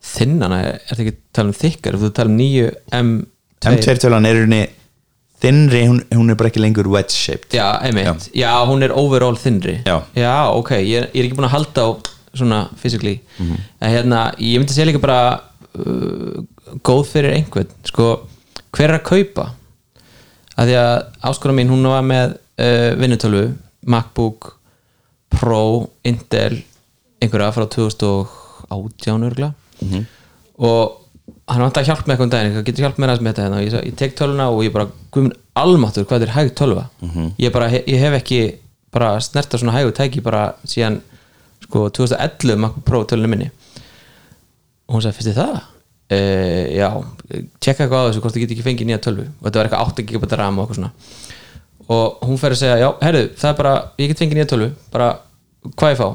þinnana 0.00 0.60
er 0.64 0.76
þetta 0.88 1.04
ekki 1.04 1.12
að 1.12 1.22
tala 1.36 1.52
um 1.52 1.56
þykkar? 1.56 1.96
Ef 1.96 2.04
þú 2.04 2.12
tala 2.16 2.32
um 2.32 2.38
nýju 2.40 2.68
M2 2.96 3.72
M2 3.74 3.96
tölan 4.00 4.28
er 4.28 4.38
henni 4.40 4.60
þinnri, 5.40 5.82
hún, 5.88 6.00
hún 6.12 6.32
er 6.32 6.38
bara 6.40 6.50
ekki 6.50 6.60
lengur 6.60 6.88
wedge 6.92 7.16
shaped 7.16 7.54
já, 7.56 7.66
einmitt, 7.84 8.26
já. 8.36 8.50
hún 8.68 8.84
er 8.84 8.92
overall 8.92 9.38
þinnri 9.40 9.78
Já. 9.86 9.96
ok, 10.52 10.74
ég, 10.80 11.06
ég 11.14 11.22
er 11.22 11.28
ekki 11.28 11.38
búin 11.38 11.48
að 11.48 11.54
halda 11.56 11.84
á 11.84 11.90
svona 12.36 12.58
physically. 12.78 13.20
Mhm. 13.38 13.56
en 13.80 13.90
hérna, 13.90 14.18
ég 14.38 14.60
myndi 14.60 14.74
segja 14.74 14.86
líka 14.86 15.00
bara 15.02 15.40
uh, 15.74 16.42
góð 16.86 17.08
fyrir 17.10 17.34
einhvern. 17.34 17.72
Sko, 17.88 18.10
hver 18.76 18.88
er 18.90 18.98
að 18.98 19.08
kaupa 19.10 19.46
að 20.60 20.68
því 20.70 20.76
að 20.80 20.94
áskora 21.30 21.54
mín 21.56 21.70
hún 21.72 21.86
var 21.88 22.02
með 22.06 22.36
uh, 22.60 22.90
vinnutölvu 23.00 23.44
MacBook 23.90 24.52
Pro 25.30 25.88
Intel 26.04 26.62
einhverja 27.22 27.52
frá 27.56 27.66
2018 27.76 29.28
örgla 29.30 29.52
Mhm. 29.80 30.02
og 30.60 30.96
hann 31.48 31.62
vant 31.64 31.78
að 31.80 31.86
hjálpa 31.88 32.04
með 32.04 32.12
eitthvað 32.14 32.26
um 32.26 32.30
daginn, 32.30 32.64
getur 32.64 32.84
hjálpa 32.84 33.00
mér 33.00 33.10
aðeins 33.10 33.22
með 33.24 33.32
þetta 33.32 33.42
hérna. 33.46 33.56
og 33.56 33.64
ég, 33.64 33.86
ég 33.88 33.94
tek 33.96 34.16
tölvuna 34.18 34.48
og 34.52 34.60
ég 34.64 34.72
bara 34.74 34.86
guðminn 35.12 35.36
almáttur 35.56 36.04
hvað 36.04 36.22
er 36.26 36.34
hæg 36.34 36.50
tölva 36.54 36.84
Mhm. 37.00 37.30
ég, 37.38 37.52
bara, 37.52 37.68
ég 37.70 37.98
hef 37.98 38.12
ekki 38.22 38.40
bara 38.92 39.18
snerta 39.20 39.56
svona 39.58 39.72
hægu 39.72 39.92
tæki 39.92 40.20
bara 40.22 40.54
síðan 40.66 41.00
sko 41.62 41.88
2011 41.90 42.56
MacBook 42.58 42.84
Pro 42.84 43.04
tölunni 43.04 43.28
minni 43.28 43.50
og 44.88 44.94
hún 44.96 45.02
sagði, 45.02 45.16
finnst 45.16 45.28
þið 45.32 45.40
það? 45.40 45.60
E, 46.10 46.18
já, 46.74 46.88
tjekka 47.62 47.84
eitthvað 47.84 48.00
á 48.02 48.06
þessu 48.08 48.22
hvort 48.24 48.34
þið 48.34 48.42
get 48.44 48.54
ekki 48.56 48.66
fengið 48.66 48.88
nýja 48.88 49.02
tölvu. 49.04 49.26
Og 49.38 49.46
þetta 49.46 49.60
var 49.60 49.68
eitthvað 49.68 49.92
8 49.92 50.06
GB 50.08 50.38
RAM 50.40 50.58
og 50.58 50.64
eitthvað 50.64 50.80
svona. 50.80 50.92
Og 51.90 52.24
hún 52.26 52.40
fer 52.40 52.54
að 52.54 52.62
segja, 52.62 52.80
já, 52.82 52.88
herru, 53.02 53.22
það 53.38 53.52
er 53.52 53.60
bara 53.60 53.74
ég 53.98 54.10
get 54.10 54.22
fengið 54.22 54.40
nýja 54.40 54.50
tölvu, 54.50 54.70
bara 54.94 55.10
hvað 55.78 55.94
ég 55.94 56.00
fá? 56.00 56.08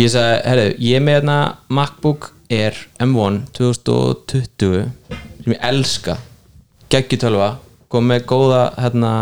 Ég 0.00 0.12
sagði, 0.12 0.40
herru, 0.48 0.66
ég 0.80 1.04
með 1.04 1.18
hérna 1.18 1.36
MacBook 1.68 2.30
Air 2.52 2.80
M1 3.00 3.38
2020 3.56 4.82
sem 5.42 5.54
ég 5.54 5.64
elska 5.68 6.16
geggjutölva, 6.92 7.54
kom 7.92 8.08
með 8.08 8.26
góða 8.28 8.66
hérna, 8.76 9.12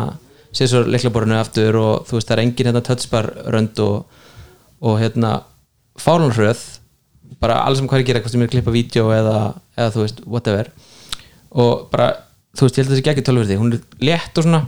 sér 0.54 0.70
svo 0.70 0.82
leiklaborinu 0.86 1.38
aftur 1.38 1.78
og 1.78 2.08
þú 2.08 2.18
veist, 2.18 2.30
það 2.30 2.36
er 2.36 2.42
engin 2.44 2.70
hérna 2.70 2.82
touchbar 2.86 3.30
rönd 3.54 3.82
og, 3.82 4.18
og 4.82 4.98
hérna 5.02 5.32
fárlunarhröð 5.98 6.62
bara 7.40 7.60
alls 7.64 7.80
sem 7.80 7.88
hvað 7.88 8.00
er 8.00 8.04
að 8.04 8.10
gera, 8.10 8.22
hvort 8.24 8.34
sem 8.34 8.42
er 8.42 8.48
að 8.50 8.54
klippa 8.54 8.74
vídeo 8.74 9.10
eða, 9.14 9.36
eða 9.76 9.92
þú 9.94 10.02
veist, 10.04 10.24
whatever. 10.28 10.70
Og 11.50 11.86
bara, 11.92 12.08
þú 12.56 12.66
veist, 12.66 12.78
ég 12.78 12.82
held 12.84 12.90
að 12.90 12.96
þessi 12.96 13.06
geggjur 13.08 13.26
tölvur 13.28 13.48
því. 13.48 13.60
Hún 13.60 13.76
er 13.76 14.08
létt 14.10 14.40
og 14.40 14.46
svona. 14.46 14.62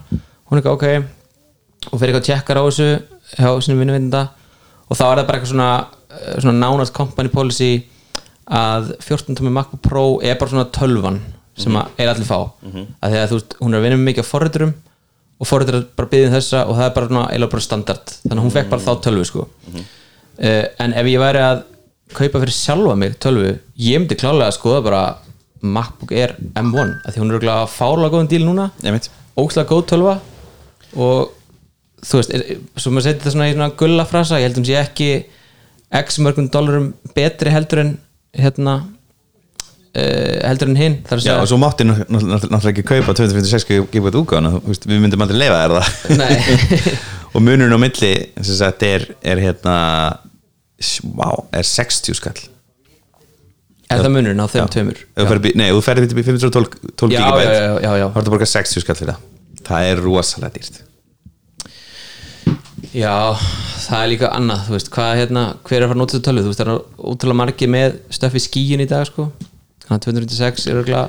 Hún 0.48 0.58
er 0.58 0.62
ekki 0.62 0.72
ok. 0.72 0.86
Og 1.90 1.98
fer 1.98 2.08
eitthvað 2.08 2.22
að 2.22 2.28
tjekkar 2.30 2.60
á 2.60 2.64
þessu 2.68 2.88
hjá 3.32 3.50
sinni 3.64 3.80
vinnuvinda 3.80 4.22
og 4.92 4.98
þá 4.98 5.04
er 5.06 5.20
það 5.20 5.26
bara 5.28 5.38
eitthvað 5.38 5.52
svona, 5.52 5.70
eh, 6.12 6.40
svona 6.42 6.58
nánast 6.60 6.94
company 6.96 7.32
policy 7.32 7.70
að 8.52 8.92
14 9.00 9.38
tómi 9.38 9.52
MacBook 9.54 9.82
Pro 9.82 10.04
er 10.20 10.36
bara 10.38 10.50
svona 10.50 10.68
tölvan 10.74 11.20
sem 11.56 11.74
að 11.76 12.00
er 12.00 12.10
allir 12.12 12.28
fá. 12.28 12.38
Að 13.00 13.12
því 13.12 13.20
að 13.20 13.28
þú 13.30 13.38
veist, 13.38 13.56
hún 13.60 13.74
er 13.74 13.78
að 13.78 13.84
vinna 13.86 13.98
með 14.00 14.08
mikið 14.10 14.24
af 14.24 14.30
forriturum 14.32 14.74
og 15.42 15.48
fóruður 15.48 15.86
bara 15.96 16.08
byggðin 16.12 16.36
þessa 16.36 16.62
og 16.68 16.76
það 16.78 16.86
er 16.86 16.94
bara, 16.96 17.08
svona, 17.10 17.48
bara 17.54 17.64
standard. 17.66 18.14
Þannig 18.22 18.38
að 18.38 18.44
hún 18.46 18.54
fekk 18.56 18.70
bara 18.70 18.82
þá 18.82 18.92
tölvu 19.06 19.24
sko. 19.26 19.46
uh, 19.72 20.64
en 20.78 20.94
ef 20.94 21.06
ég 21.10 21.22
væri 21.22 21.42
að 21.42 21.64
kaupa 22.16 22.42
fyrir 22.42 22.56
sjálfa 22.56 22.96
mig 22.98 23.18
tölvu 23.22 23.52
ég 23.80 24.00
myndi 24.00 24.18
klálega 24.18 24.50
að 24.50 24.56
skoða 24.58 24.84
bara 24.86 25.02
MacBook 25.62 26.12
Air 26.12 26.34
M1 26.58 26.96
af 27.06 27.14
því 27.14 27.22
hún 27.22 27.30
er 27.30 27.36
örugglega 27.36 27.68
fárlega 27.70 28.14
góðan 28.14 28.30
díl 28.32 28.46
núna. 28.46 28.70
Ókslega 29.38 29.68
góð 29.70 29.84
tölva 29.92 30.16
og 30.92 31.30
þú 32.02 32.18
veist, 32.18 32.32
er, 32.34 32.56
svo 32.76 32.92
maður 32.92 33.06
setja 33.06 33.20
þetta 33.20 33.34
svona 33.36 33.50
í 33.50 33.54
svona 33.54 33.70
gulla 33.78 34.06
frasa, 34.08 34.40
ég 34.42 34.50
held 34.50 34.58
um 34.60 34.66
sé 34.66 34.80
ekki 34.80 35.12
x 36.02 36.18
mörgum 36.24 36.50
dólarum 36.52 36.90
betri 37.14 37.52
heldur 37.54 37.84
en 37.84 37.92
hérna 38.36 38.74
uh, 38.82 40.36
heldur 40.48 40.72
en 40.72 40.80
hinn 40.80 40.98
að 41.06 41.26
Já, 41.28 41.36
og 41.38 41.48
svo 41.50 41.60
mátti 41.62 41.86
náttúrulega 41.86 42.72
ekki 42.72 42.86
kaupa 42.88 43.14
256 43.16 43.68
gigabæt 43.92 44.18
útgáðan 44.22 44.58
við 44.66 44.98
myndum 44.98 45.24
aldrei 45.24 45.44
leifa 45.44 45.62
þér 45.62 45.78
það. 45.78 46.92
Og 47.32 47.40
munurinn 47.40 47.72
á 47.72 47.80
milli 47.80 48.10
sagt 48.44 48.82
er, 48.84 49.06
er 49.24 49.38
hérna 49.40 49.76
wow, 51.16 51.44
er 51.52 51.66
60 51.68 52.14
skall? 52.18 52.40
Er 53.92 54.00
það 54.00 54.12
munurinn 54.14 54.40
á 54.40 54.46
þeim 54.48 54.92
í- 54.92 55.56
Nei, 55.60 55.68
þú 55.74 55.82
ferði 55.84 56.08
upp 56.08 56.20
í 56.22 56.24
512 56.24 56.94
12 56.96 57.12
Já, 57.12 57.18
gigabæt 57.20 57.50
þá 57.52 57.90
er 57.92 58.14
þetta 58.16 58.32
borga 58.32 58.48
60 58.48 58.80
skall 58.86 58.96
fyrir 58.96 59.12
það. 59.12 59.28
Það 59.68 59.88
er 59.90 60.00
rosalega 60.06 60.54
dýrt. 60.56 60.80
Já, 62.92 63.12
það 63.86 64.00
er 64.02 64.08
líka 64.10 64.30
annað 64.36 64.64
þú 64.66 64.74
veist, 64.76 64.88
hvað 64.92 65.12
hérna, 65.20 65.42
hver 65.64 65.76
er 65.78 65.84
að 65.84 65.90
fara 65.92 65.96
að 65.96 66.00
nota 66.02 66.16
þetta 66.16 66.26
tölvu? 66.28 66.42
Þú 66.42 66.50
veist, 66.50 66.62
það 66.62 66.70
er 66.72 67.12
útrúlega 67.12 67.38
margir 67.40 67.70
með 67.72 67.94
stöfi 68.12 68.42
skíin 68.42 68.82
í 68.84 68.88
dag 68.90 69.06
sko, 69.08 69.28
þannig 69.86 69.94
að 70.00 70.06
296 70.08 70.66
er 70.72 70.80
örugglega 70.80 71.04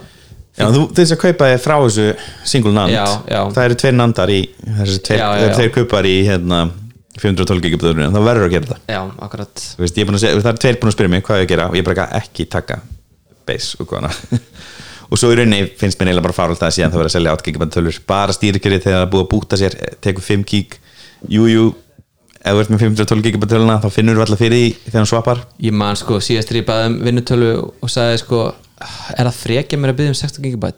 Já, 0.54 0.68
þú 0.70 0.84
þess 0.94 1.16
að 1.16 1.22
kaupa 1.24 1.48
þér 1.50 1.62
frá 1.64 1.76
þessu 1.82 2.04
single 2.46 2.74
nand 2.76 2.94
Já, 2.94 3.04
já. 3.26 3.40
það 3.56 3.64
eru 3.66 3.78
tveir 3.82 3.96
nandar 3.98 4.30
í 4.30 4.40
þessi 4.62 5.00
tveir, 5.08 5.24
það 5.24 5.46
eru 5.48 5.56
tveir 5.58 5.72
kaupar 5.80 6.06
í 6.08 6.14
hérna 6.28 6.60
512 7.22 7.62
gigabæt 7.62 8.00
þá 8.14 8.22
verður 8.26 8.48
að 8.48 8.54
gera 8.56 8.68
þetta 8.70 8.96
já, 8.96 9.02
akkurat. 9.22 9.64
Þú 9.78 9.86
að 9.86 10.22
segja, 10.24 10.40
það 10.40 10.52
er 10.54 10.62
tveir 10.64 10.80
búin 10.82 10.90
að 10.90 10.96
spyrja 10.96 11.12
mig 11.14 11.26
hvað 11.28 11.42
ég 11.42 11.46
að 11.46 11.52
gera? 11.52 11.68
Og 11.70 11.78
ég 11.78 11.86
bara 11.86 12.08
ekki 12.18 12.48
taka 12.50 12.80
base 13.48 13.78
og 13.82 13.90
hvaðna 13.92 14.10
og 15.12 15.20
svo 15.20 15.30
í 15.30 15.38
rauninni 15.38 15.68
finnst 15.78 16.00
mér 16.00 16.10
eiginlega 16.10 16.26
bara 16.26 16.38
fáralt 16.38 16.64
að 16.66 16.76
síðan 16.78 16.94
það 16.94 17.02
verið 17.04 17.12
að 17.12 17.16
selja 17.18 17.36
8 17.38 17.48
gigabæt 17.48 17.76
tölur 17.76 18.00
bara 18.10 18.36
stýrikjöri 18.36 18.80
þegar 18.82 18.98
það 18.98 19.06
er 19.06 19.12
búið 19.14 19.26
að 19.26 19.32
búta 19.34 19.60
sér 19.62 19.78
tekur 20.04 20.26
5 20.26 20.46
gig, 20.50 20.78
jú 21.30 21.48
jú 21.52 21.66
ef 22.44 22.56
þú 22.56 22.64
ert 22.64 22.74
með 22.74 22.86
512 22.88 23.28
gigabæt 23.28 23.54
töluna 23.54 23.78
þá 23.84 23.90
finnur 23.94 24.18
þú 24.18 24.26
alltaf 24.26 24.42
fyrir 24.42 24.58
því 24.58 24.72
þegar 24.88 25.00
hann 25.00 25.12
svapar 25.12 25.44
ég 25.68 25.78
man 25.84 26.00
sko, 26.00 26.18
síðast 26.24 26.54
er 26.54 26.62
ég 26.62 26.68
baði 26.70 26.90
um 26.90 26.98
vinnutölu 27.06 27.52
og 27.62 27.94
sagði 27.94 28.24
sko, 28.24 28.42
er 29.14 29.30
það 29.30 29.42
frekja 29.44 29.80
mér 29.80 29.94
að 29.94 30.00
byggja 30.02 30.16
um 30.16 30.20
16 30.24 30.48
GB 30.48 30.74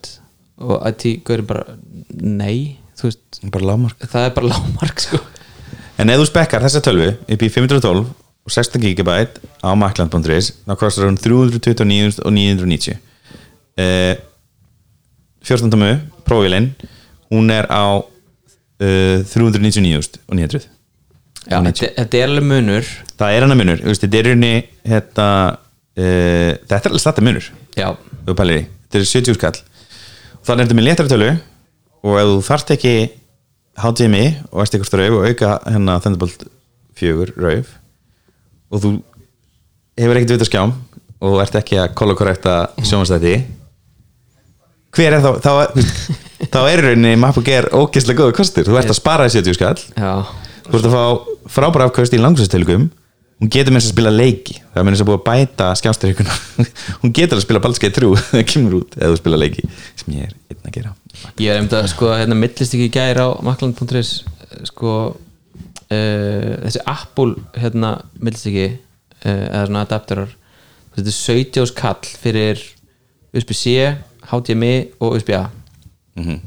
og 0.66 0.76
IT 0.90 1.08
gaurin 1.28 1.48
bara, 1.50 1.78
nei. 2.16 2.82
Þú 2.96 3.10
veist, 3.10 3.40
það 3.44 4.22
er 4.22 4.36
bara 4.38 4.52
lágmark 4.54 5.02
sko 5.06 5.20
en 5.98 6.12
ef 6.12 6.22
þú 6.22 6.28
spekkar 6.30 6.66
þessa 6.66 6.84
tölvu 6.86 7.10
upp 7.16 7.46
í 7.46 7.50
512 7.52 8.06
og 8.46 8.54
16 8.54 8.84
gigabæt 8.84 9.40
á 9.66 9.70
makland.is 9.78 10.52
þá 10.66 10.76
kostar 10.78 11.10
hún 11.10 11.18
329 11.18 12.22
og 12.22 12.32
990 12.36 13.00
uh, 13.80 14.14
14. 15.46 15.72
mu 15.80 15.92
prófílinn 16.28 16.72
hún 17.34 17.52
er 17.54 17.70
á 17.70 18.00
uh, 18.00 19.20
399 19.26 20.22
og 20.28 20.40
900 20.40 20.72
Já, 21.46 21.60
þetta, 21.62 21.92
þetta 22.00 22.18
er 22.18 22.32
alveg 22.32 22.46
munur. 22.50 22.88
Það 23.20 23.36
er 23.36 23.44
hana 23.46 23.56
munur, 23.58 23.82
þetta 23.86 24.18
er 24.18 24.28
raunni 24.32 24.54
hérna, 24.82 25.28
uh, 25.94 26.52
þetta 26.66 26.80
er 26.80 26.88
alveg 26.90 27.04
starta 27.04 27.26
munur. 27.26 27.50
Já, 27.78 27.92
þetta 28.26 28.98
er 28.98 29.06
70 29.12 29.38
skall. 29.38 29.60
Þannig 30.46 30.64
er 30.64 30.66
þetta 30.66 30.78
með 30.80 30.88
léttara 30.88 31.12
tölu 31.12 31.30
og 32.06 32.18
ef 32.22 32.32
þú 32.32 32.40
þarft 32.48 32.74
ekki 32.76 32.96
HDMI 33.76 34.26
og 34.52 34.64
eitthvað 34.64 35.00
rauf 35.02 35.18
og 35.20 35.28
auka 35.30 35.52
hérna 35.66 35.98
Thunderbolt 36.04 36.48
4 37.00 37.36
rauf. 37.36 37.76
Og 38.72 38.82
þú 38.84 38.92
hefur 40.00 40.20
ekkert 40.20 40.36
vita 40.36 40.48
skjám 40.48 40.74
og 41.20 41.34
þú 41.34 41.44
ert 41.44 41.60
ekki 41.60 41.80
að 41.82 41.94
kollokorrekta 41.98 42.56
sjónvastætti 42.84 43.36
hver 44.96 45.18
er 45.18 45.24
þá 45.24 45.32
þá, 45.44 45.52
þú 45.76 45.86
þá 46.54 46.60
er 46.70 46.84
rauninni 46.86 47.16
MacBook 47.20 47.50
Air 47.52 47.68
ógeðslega 47.76 48.22
góða 48.22 48.36
kostur, 48.38 48.68
þú 48.68 48.78
ert 48.80 48.92
að 48.92 49.00
spara 49.00 49.28
í 49.28 49.34
70 49.34 49.58
skall. 49.58 49.80
Já, 49.96 50.14
þú 50.70 50.80
ert 50.80 50.88
að 50.90 50.96
fá 50.96 51.04
frábæra 51.58 51.90
afkvæmst 51.90 52.16
í 52.16 52.22
langsvæstelgum 52.22 52.88
hún 53.42 53.50
getur 53.52 53.74
með 53.76 53.82
þess 53.84 53.90
að 53.90 53.96
spila 53.96 54.12
leiki. 54.16 54.54
Það 54.72 54.80
er 54.82 54.86
með 54.88 54.94
þess 54.96 55.04
að 55.04 55.10
búið 55.10 55.20
að 55.20 55.26
bæta 55.30 55.68
skjástyrkuna 55.82 56.36
hún 57.02 57.14
getur 57.18 57.40
að 57.40 57.44
spila 57.46 57.62
balskeið 57.66 57.94
trú 57.98 58.12
það 58.20 58.46
kemur 58.52 58.78
út 58.80 58.96
eða 59.02 59.20
spila 59.20 59.40
leiki 59.42 59.66
sem 60.00 60.16
ég 60.16 60.30
er 60.30 60.34
einn 60.54 60.70
að 60.70 60.76
gera. 60.78 60.94
Ég 61.42 61.52
er 61.52 61.60
einmitt 61.60 61.76
að 61.78 61.90
sko, 61.92 62.10
hérna 62.16 62.38
millist 62.40 62.76
ekki 62.78 62.90
gæri 62.96 63.24
á 63.26 63.30
makland.is 63.44 64.14
sko 64.72 64.94
uh, 65.12 66.52
þessi 66.64 66.82
Apple 66.90 67.36
hérna 67.60 67.94
millist 68.20 68.48
ekki 68.50 68.68
uh, 68.72 69.30
eða 69.30 69.66
svona 69.68 69.84
adapterar. 69.88 70.34
Þetta 70.96 71.12
er 71.12 71.20
70 71.20 71.76
kall 71.76 72.12
fyrir 72.24 72.62
USB-C, 73.36 73.76
HDMI 74.32 74.74
og 75.04 75.18
USB-A 75.20 75.46
Mhm. 76.16 76.38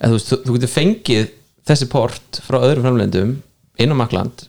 eða 0.00 0.08
þú 0.10 0.16
veist, 0.16 0.30
þú, 0.32 0.36
þú 0.42 0.54
getur 0.56 0.70
fengið 0.72 1.28
þessi 1.70 1.86
port 1.92 2.38
frá 2.42 2.56
öðrum 2.66 2.82
framlendum 2.88 3.28
inn 3.78 3.92
á 3.94 4.00
makland 4.00 4.40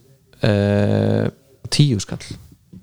uh, 0.41 1.27
tíu 1.73 2.01
skall. 2.03 2.23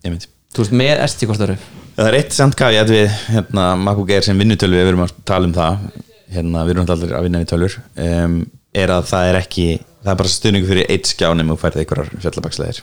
Þú 0.02 0.64
veist, 0.64 0.74
með 0.74 1.04
SD-kortaru 1.04 1.58
það 1.98 2.12
er 2.12 2.16
eitt 2.20 2.36
samt 2.36 2.54
kafið 2.58 2.92
við 2.94 3.16
hérna, 3.32 3.72
MacBook 3.80 4.12
Air 4.14 4.26
sem 4.26 4.38
vinnutölvi 4.38 4.78
við 4.78 4.92
erum 4.92 5.02
að 5.02 5.16
tala 5.26 5.48
um 5.48 5.54
það. 5.56 5.88
Hérna, 6.28 6.62
við 6.68 6.74
erum 6.74 6.90
allir 6.94 7.14
að 7.16 7.24
vinna 7.24 7.40
við 7.42 7.50
tölur 7.54 7.74
um, 8.04 8.38
er 8.76 8.92
að 8.92 9.06
það 9.08 9.30
er 9.30 9.38
ekki 9.40 9.66
það 10.04 10.10
er 10.12 10.18
bara 10.20 10.32
stuðningu 10.32 10.68
fyrir 10.68 10.90
eitt 10.92 11.08
skjá 11.08 11.30
nema 11.34 11.54
þú 11.54 11.62
færði 11.62 11.82
einhverjar 11.82 12.10
fjallabaksleðir 12.22 12.80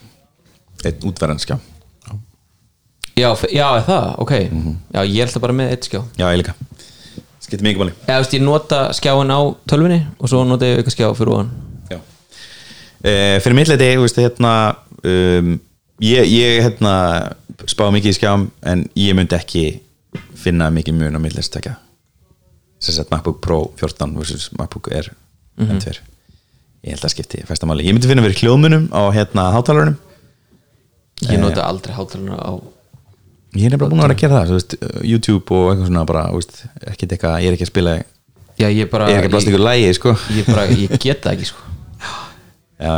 eitt 0.85 1.05
útverðan 1.07 1.41
skjá. 1.41 1.59
Já, 3.15 3.29
já, 3.47 3.67
það, 3.85 4.07
ok. 4.25 4.33
Já, 4.35 4.99
ég 5.05 5.21
er 5.21 5.29
alltaf 5.29 5.43
bara 5.45 5.55
með 5.55 5.75
eitt 5.75 5.87
skjá. 5.87 6.01
Já, 6.19 6.25
ég 6.25 6.41
líka. 6.41 6.55
Skiptir 7.45 7.63
mikið 7.69 7.83
máli. 7.83 7.93
Já, 8.09 8.17
veist, 8.17 8.35
ég 8.35 8.43
nota 8.43 8.81
skjáin 8.97 9.31
á 9.31 9.39
tölvunni 9.69 10.01
og 10.17 10.31
svo 10.31 10.41
nota 10.49 10.67
ég 10.67 10.81
auka 10.81 10.91
skjá 10.91 11.07
fyrir 11.15 11.31
ofan. 11.37 11.53
Já. 11.93 12.01
Uh, 12.01 13.37
fyrir 13.45 13.57
mitt 13.61 13.71
leiti, 13.71 13.93
þú 13.93 14.03
veist, 14.03 14.19
hérna 14.25 14.55
um, 15.05 15.55
ég, 16.03 16.27
ég 16.31 16.61
hérna 16.65 16.95
spá 17.69 17.87
mikið 17.93 18.11
í 18.11 18.17
skjám 18.17 18.49
en 18.67 18.85
ég 18.99 19.15
myndi 19.17 19.37
ekki 19.37 19.65
finna 20.39 20.69
mikið 20.73 20.97
mun 20.99 21.17
á 21.17 21.21
millist 21.23 21.53
tekja 21.55 21.77
sem 22.79 22.95
sagt 22.95 23.13
MacBook 23.13 23.39
Pro 23.43 23.61
14 23.79 24.17
versus 24.17 24.49
MacBook 24.57 24.91
Air 24.91 25.11
M2 25.61 25.95
ég 26.85 26.93
held 26.93 27.05
að 27.07 27.13
skipti 27.15 27.41
fæsta 27.47 27.67
máli, 27.69 27.87
ég 27.87 27.95
myndi 27.95 28.09
finna 28.09 28.23
verið 28.25 28.43
hljóðmunum 28.43 28.89
á 28.93 29.09
hérna 29.15 29.47
hátalarunum. 29.55 29.95
Ég 31.25 31.39
nota 31.41 31.63
aldrei 31.65 31.95
hátaluna 31.95 32.37
á 32.37 32.51
ég 33.55 33.65
er 33.65 33.71
nefnilega 33.71 33.89
búin 33.89 34.01
að 34.03 34.09
vera 34.09 34.15
að 34.17 34.21
gera 34.21 34.41
það 34.41 34.51
veist, 34.57 34.75
YouTube 34.99 35.55
og 35.55 35.69
eitthvað 35.71 35.87
svona 35.89 36.03
bara, 36.09 36.25
veist, 36.35 36.59
ekkert 36.83 37.15
eitthvað, 37.15 37.37
ég 37.41 37.47
er 37.49 37.57
ekki 37.57 37.65
að 37.65 37.71
spila 37.71 37.95
ég 37.95 38.11
Já, 38.55 38.67
ég 38.71 38.87
bara 38.91 39.07
er 39.11 39.17
ekki 39.19 39.27
að 39.27 39.33
blasta 39.33 39.51
ykkur 39.51 39.63
lægi, 39.65 39.87
sko. 39.97 40.11
Ég, 40.31 40.45
bara, 40.47 40.61
ég 40.71 40.93
get 41.03 41.25
það 41.25 41.33
ekki, 41.33 41.47
sko. 41.49 41.63
Já, 42.79 42.91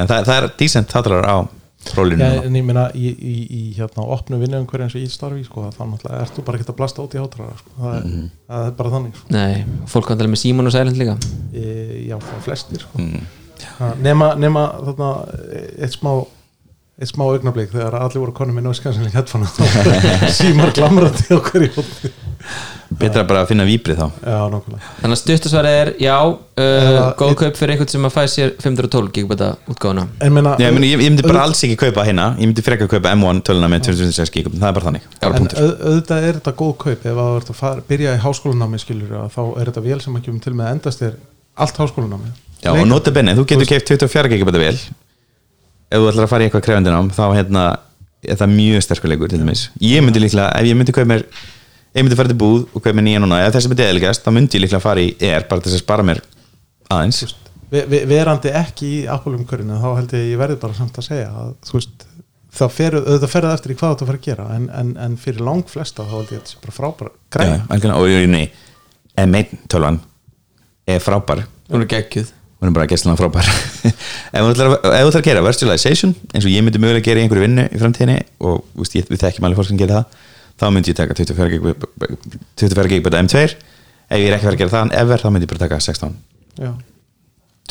en 0.00 0.08
það, 0.08 0.22
það 0.28 0.36
er 0.36 0.46
decent 0.62 0.94
hátalar 0.96 1.26
á 1.28 1.36
rólinu 1.96 2.22
Já, 2.24 2.42
en 2.46 2.56
ég 2.60 2.64
meina 2.64 2.84
í, 2.94 3.10
í, 3.12 3.34
í 3.58 3.62
hérna 3.78 4.04
opnu 4.14 4.38
vinnu 4.40 4.60
hverju 4.70 4.86
eins 4.86 4.94
og 4.98 5.02
í 5.02 5.08
starfi 5.10 5.44
sko, 5.46 5.66
þá 5.74 5.80
náttúrulega 5.90 6.20
ert 6.22 6.36
þú 6.36 6.44
bara 6.46 6.58
ekki 6.60 6.68
að 6.72 6.78
blasta 6.78 7.02
út 7.04 7.16
í 7.16 7.20
hátræða 7.22 7.56
sko. 7.58 7.70
það, 7.78 7.96
er, 7.96 8.04
Mhm. 8.08 8.28
það 8.48 8.66
er 8.66 8.76
bara 8.82 8.90
þannig 8.96 9.16
sko. 9.16 9.26
Nei, 9.38 9.64
fólk 9.94 10.06
kan 10.06 10.18
tala 10.18 10.28
með 10.34 10.42
Simon 10.44 10.66
og 10.66 10.72
Silent 10.76 10.96
líka 11.00 11.16
e, 11.54 12.06
Já, 12.08 12.16
það 12.18 12.44
flestir 12.46 12.80
sko. 12.86 12.98
Mm. 12.98 13.26
Nema, 14.02 14.34
nema 14.36 14.62
þarna, 14.82 15.10
eitt 15.78 15.94
smá 15.98 16.12
eitt 17.02 17.08
smá 17.10 17.24
augnablík 17.24 17.70
þegar 17.72 17.94
allir 17.98 18.20
voru 18.20 18.32
konum 18.36 18.54
með 18.58 18.66
nóskansinling 18.68 19.14
headphone 19.14 19.46
símar 20.30 20.72
glamrandi 20.76 21.24
á 21.34 21.38
hverju 21.40 21.70
hótti 21.76 22.10
betra 23.00 23.22
bara 23.28 23.42
að 23.44 23.50
finna 23.52 23.64
víbrið 23.66 23.98
þá. 24.00 24.06
Já, 24.24 24.38
Þannig 25.02 25.14
að 25.14 25.20
stuttasvarið 25.20 25.76
er, 25.78 25.90
já 26.02 26.14
uh, 26.22 26.98
góð 27.18 27.34
kaup 27.40 27.58
fyrir 27.58 27.74
einhvern 27.74 27.90
sem 27.92 28.08
að 28.08 28.14
fæ 28.14 28.22
sér 28.32 28.52
512 28.62 29.10
gigabæta 29.16 29.50
útgáfuna. 29.70 30.06
En 30.22 30.34
meina, 30.36 30.54
Já, 30.60 30.66
ég, 30.68 30.76
myndi, 30.76 30.90
ég, 30.92 31.04
ég 31.06 31.12
myndi 31.14 31.26
bara 31.26 31.44
alls 31.46 31.62
ekki 31.66 31.78
kaupa 31.84 32.06
hérna. 32.08 32.30
Ég 32.38 32.50
myndi 32.50 32.64
frekar 32.66 32.90
kaupa 32.92 33.12
M1 33.16 33.42
töluna 33.48 33.70
með 33.72 33.86
256 33.90 34.34
gigum 34.36 34.56
Það 34.58 34.68
er 34.70 34.78
bara 34.78 34.88
þannig. 34.88 35.06
En 35.20 35.36
auðvitað 35.36 36.28
er 36.30 36.40
þetta 36.40 36.56
góð 36.62 36.74
kaup. 36.86 37.06
Ef 37.12 37.22
að 37.22 37.30
þú 37.30 37.38
ert 37.42 37.52
að 37.54 37.60
fara, 37.62 37.86
byrja 37.92 38.16
í 38.16 38.22
háskólanámi 38.26 38.82
skilur 38.82 39.14
að 39.22 39.30
þá 39.36 39.42
er 39.46 39.70
þetta 39.70 39.86
vel 39.86 40.00
sem 40.04 40.18
ekki 40.20 40.34
um 40.34 40.42
til 40.42 40.56
með 40.56 40.68
að 40.68 40.76
endast 40.78 41.06
er 41.06 41.16
allt 41.56 41.80
háskólanámi 41.82 42.34
Já, 42.62 42.70
og 42.72 42.84
nota 42.86 43.10
benni, 43.14 43.34
þú 43.34 43.46
getur 43.50 43.68
keift 43.68 43.90
24 43.90 44.30
gigabæta 44.32 44.60
vel 44.62 44.76
Ef 45.92 45.98
þú 46.00 46.06
ætlar 46.08 46.24
að 46.24 46.30
fara 46.30 46.44
í 46.44 46.48
eitthvað 46.48 46.62
krefandi 46.68 46.92
nám 46.94 47.10
Þá 47.12 47.24
hérna, 47.36 47.64
er 48.22 48.38
það 48.38 48.54
mjög 48.54 49.32
dæmis. 49.32 49.66
Ég 49.82 50.04
myndi 50.04 50.22
líklega, 50.22 50.52
ef 50.56 50.68
ég 50.68 50.78
myndi 50.78 50.94
kaupa 50.94 51.10
mér 51.10 51.26
ég 51.94 52.04
myndi 52.06 52.16
fara 52.18 52.30
til 52.32 52.38
búð 52.40 52.62
og 52.72 52.80
kaupa 52.80 52.94
mér 52.98 53.06
nýja 53.08 53.20
núna 53.22 53.40
Ef 53.46 53.54
þessi 53.56 53.70
myndi 53.72 53.84
eðligast, 53.86 54.24
þá 54.24 54.30
myndi 54.36 54.58
ég 54.58 54.64
líklega 54.64 54.80
fara 54.84 55.02
í 55.04 55.10
ER 55.20 55.44
Bara 55.50 55.64
þess 55.64 55.76
að 55.78 55.82
spara 55.84 56.06
mér 56.08 56.20
aðeins. 56.92 57.34
Ve- 57.72 57.86
ve- 57.88 58.04
verandi 58.08 58.50
ekki 58.52 58.88
í 59.00 59.02
Apple-umkörinu 59.08 59.78
þá 59.80 59.88
held 59.96 60.10
ég 60.16 60.26
ég 60.34 60.40
verði 60.40 60.58
bara 60.60 60.76
samt 60.76 60.98
að 61.00 61.06
segja 61.08 61.28
að 61.32 61.54
þú 61.68 61.78
veist, 61.78 62.02
það 62.52 62.72
fer, 62.76 62.96
auðvitað 63.00 63.30
ferði 63.32 63.52
eftir 63.56 63.72
í 63.72 63.76
hvað 63.80 63.94
þú 64.02 64.08
fara 64.10 64.20
að 64.20 64.26
gera 64.26 64.48
en, 64.56 64.66
en, 64.80 64.90
en 65.06 65.14
fyrir 65.16 65.40
lang 65.46 65.62
flesta 65.72 66.04
þá 66.04 66.12
held 66.18 66.34
ég 66.34 66.36
að 66.36 66.42
þetta 66.42 66.52
sé 66.52 66.60
bara 66.66 66.76
frábæra 66.76 67.12
Já, 67.12 67.32
græn 67.38 67.64
algjörlega, 67.72 68.02
og 68.02 68.12
ég 68.12 68.28
nei 68.28 68.44
M1 69.22 69.54
tölvan 69.72 69.98
er 70.88 71.00
frábær. 71.04 71.42
Hún 71.72 71.84
er 71.84 71.88
geggjuð. 71.92 72.30
Hún 72.62 72.68
er 72.70 72.74
bara 72.76 72.86
gæslan 72.90 73.16
frábær. 73.18 73.48
Ef 74.32 74.40
þú 74.44 74.50
ætlar 74.52 74.70
að- 74.72 74.84
ef 74.96 75.06
þú 75.06 75.10
þarf 75.12 75.18
að 75.22 75.26
gera 75.30 75.42
virtualization 75.46 76.12
eins 76.32 76.44
og 76.46 76.52
ég 76.52 76.64
myndi 76.64 76.80
mögulega 76.80 77.04
gera 77.08 77.20
í 77.20 77.24
einhverju 77.26 77.44
vinnu 77.46 77.64
í 77.72 77.80
framtíðinni 77.80 78.18
og 78.44 78.62
veist, 78.78 78.94
ég, 79.00 79.08
við 79.10 79.20
þekkjum 79.24 79.48
alveg 79.48 79.60
fólk 79.62 79.68
sem 79.72 79.80
gerir 79.80 79.96
það 79.96 80.20
þá 80.60 80.66
myndi 80.74 80.92
ég 80.92 80.98
taka 80.98 81.16
24 81.18 81.48
gig 81.52 81.60
24 82.60 82.92
gig 82.92 83.08
M2 83.22 83.42
ef 83.42 84.20
ég 84.20 84.28
er 84.28 84.36
ekki 84.36 84.44
að 84.44 84.46
fara 84.46 84.56
að 84.56 84.60
gera 84.62 84.74
það 84.76 84.94
ever, 85.02 85.22
þá 85.22 85.28
myndi 85.32 85.46
ég 85.48 85.52
bara 85.54 85.64
taka 85.64 85.80
16 85.80 86.14
Já, 86.62 86.70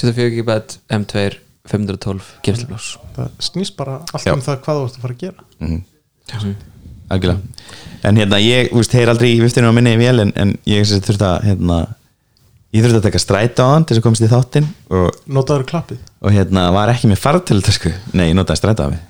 24 0.01 0.33
GB 0.39 0.49
M2 0.97 1.25
512 1.69 2.29
gefslublás 2.45 2.87
það 3.15 3.27
snýst 3.45 3.75
bara 3.77 3.99
allt 4.09 4.25
Já. 4.25 4.33
um 4.33 4.41
það 4.41 4.61
hvað 4.65 4.79
þú 4.79 4.85
ert 4.87 4.95
að 4.97 5.03
fara 5.05 5.13
að 5.13 5.21
gera. 5.21 5.39
Algjörlega. 7.11 7.41
En 8.07 8.17
hérna 8.17 8.37
ég, 8.41 8.69
þú 8.71 8.79
veist, 8.79 8.93
heyr 8.97 9.11
aldrei 9.11 9.29
í 9.35 9.41
viftinu 9.43 9.69
á 9.69 9.73
minni 9.75 9.93
vel 9.99 10.23
en, 10.23 10.31
en 10.39 10.53
ég 10.69 10.87
þurfti 10.87 11.27
að 11.27 11.45
hérna, 11.49 11.77
ég 12.73 12.81
þurfti 12.85 12.99
að 13.01 13.07
taka 13.09 13.21
stræta 13.21 13.67
á 13.67 13.71
hann 13.75 13.85
til 13.85 13.93
þess 13.93 14.01
að 14.01 14.07
komast 14.07 14.25
í 14.25 14.31
þáttinn 14.31 14.67
og, 14.95 15.19
Notaður 15.37 15.67
klappið? 15.69 15.99
og 16.23 16.33
hérna 16.33 16.61
var 16.73 16.93
ekki 16.95 17.11
með 17.11 17.21
fartölutösku 17.21 17.91
nei, 18.15 18.29
ég 18.31 18.37
notaði 18.39 18.61
stræta 18.63 18.87
af 18.87 18.95
mig 18.95 19.01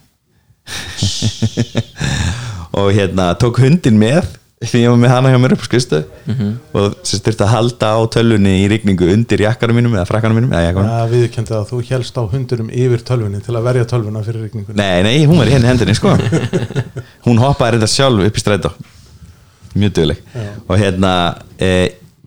og 2.78 2.92
hérna 2.96 3.32
tók 3.40 3.60
hundin 3.64 4.00
með 4.00 4.38
því 4.62 4.84
ég 4.84 4.92
var 4.94 5.00
með 5.02 5.10
hana 5.10 5.30
hjá 5.34 5.40
mér 5.42 5.54
upp 5.56 5.64
á 5.66 5.68
skristu 5.68 6.00
og 6.78 6.98
sem 7.02 7.16
sagt 7.18 7.26
þurfti 7.26 7.46
að 7.48 7.52
halda 7.56 7.88
á 7.98 8.00
tölvunni 8.14 8.52
í 8.62 8.68
rigningu 8.70 9.08
undir 9.10 9.42
jakkanum 9.42 9.80
mínum 9.80 9.96
eða 9.98 10.06
frakkanum 10.06 10.38
mínum 10.38 10.52
Það 10.54 11.16
viðkendi 11.16 11.56
að 11.58 11.72
þú 11.72 11.80
helst 11.88 12.20
á 12.22 12.24
hundurum 12.30 12.70
yfir 12.70 13.02
tölvunni 13.08 13.42
til 13.42 13.56
að 13.58 13.66
verja 13.66 13.88
tölvuna 13.90 14.22
fyrir 14.26 14.46
rigningunni. 14.46 14.78
Nei, 14.78 15.02
nei, 15.08 15.26
hún 15.26 15.42
var 15.42 15.50
í 15.50 15.56
henni 15.56 15.70
hendinni 15.72 15.96
sko. 15.98 16.14
Hún 17.26 17.42
hoppaði 17.42 17.80
reynda 17.80 17.90
sjálf 17.90 18.28
upp 18.28 18.38
í 18.38 18.44
strætó. 18.44 18.72
Mjög 19.74 19.96
dugleg. 19.98 20.22
Og 20.68 20.78
hérna 20.78 21.12
e, 21.58 21.72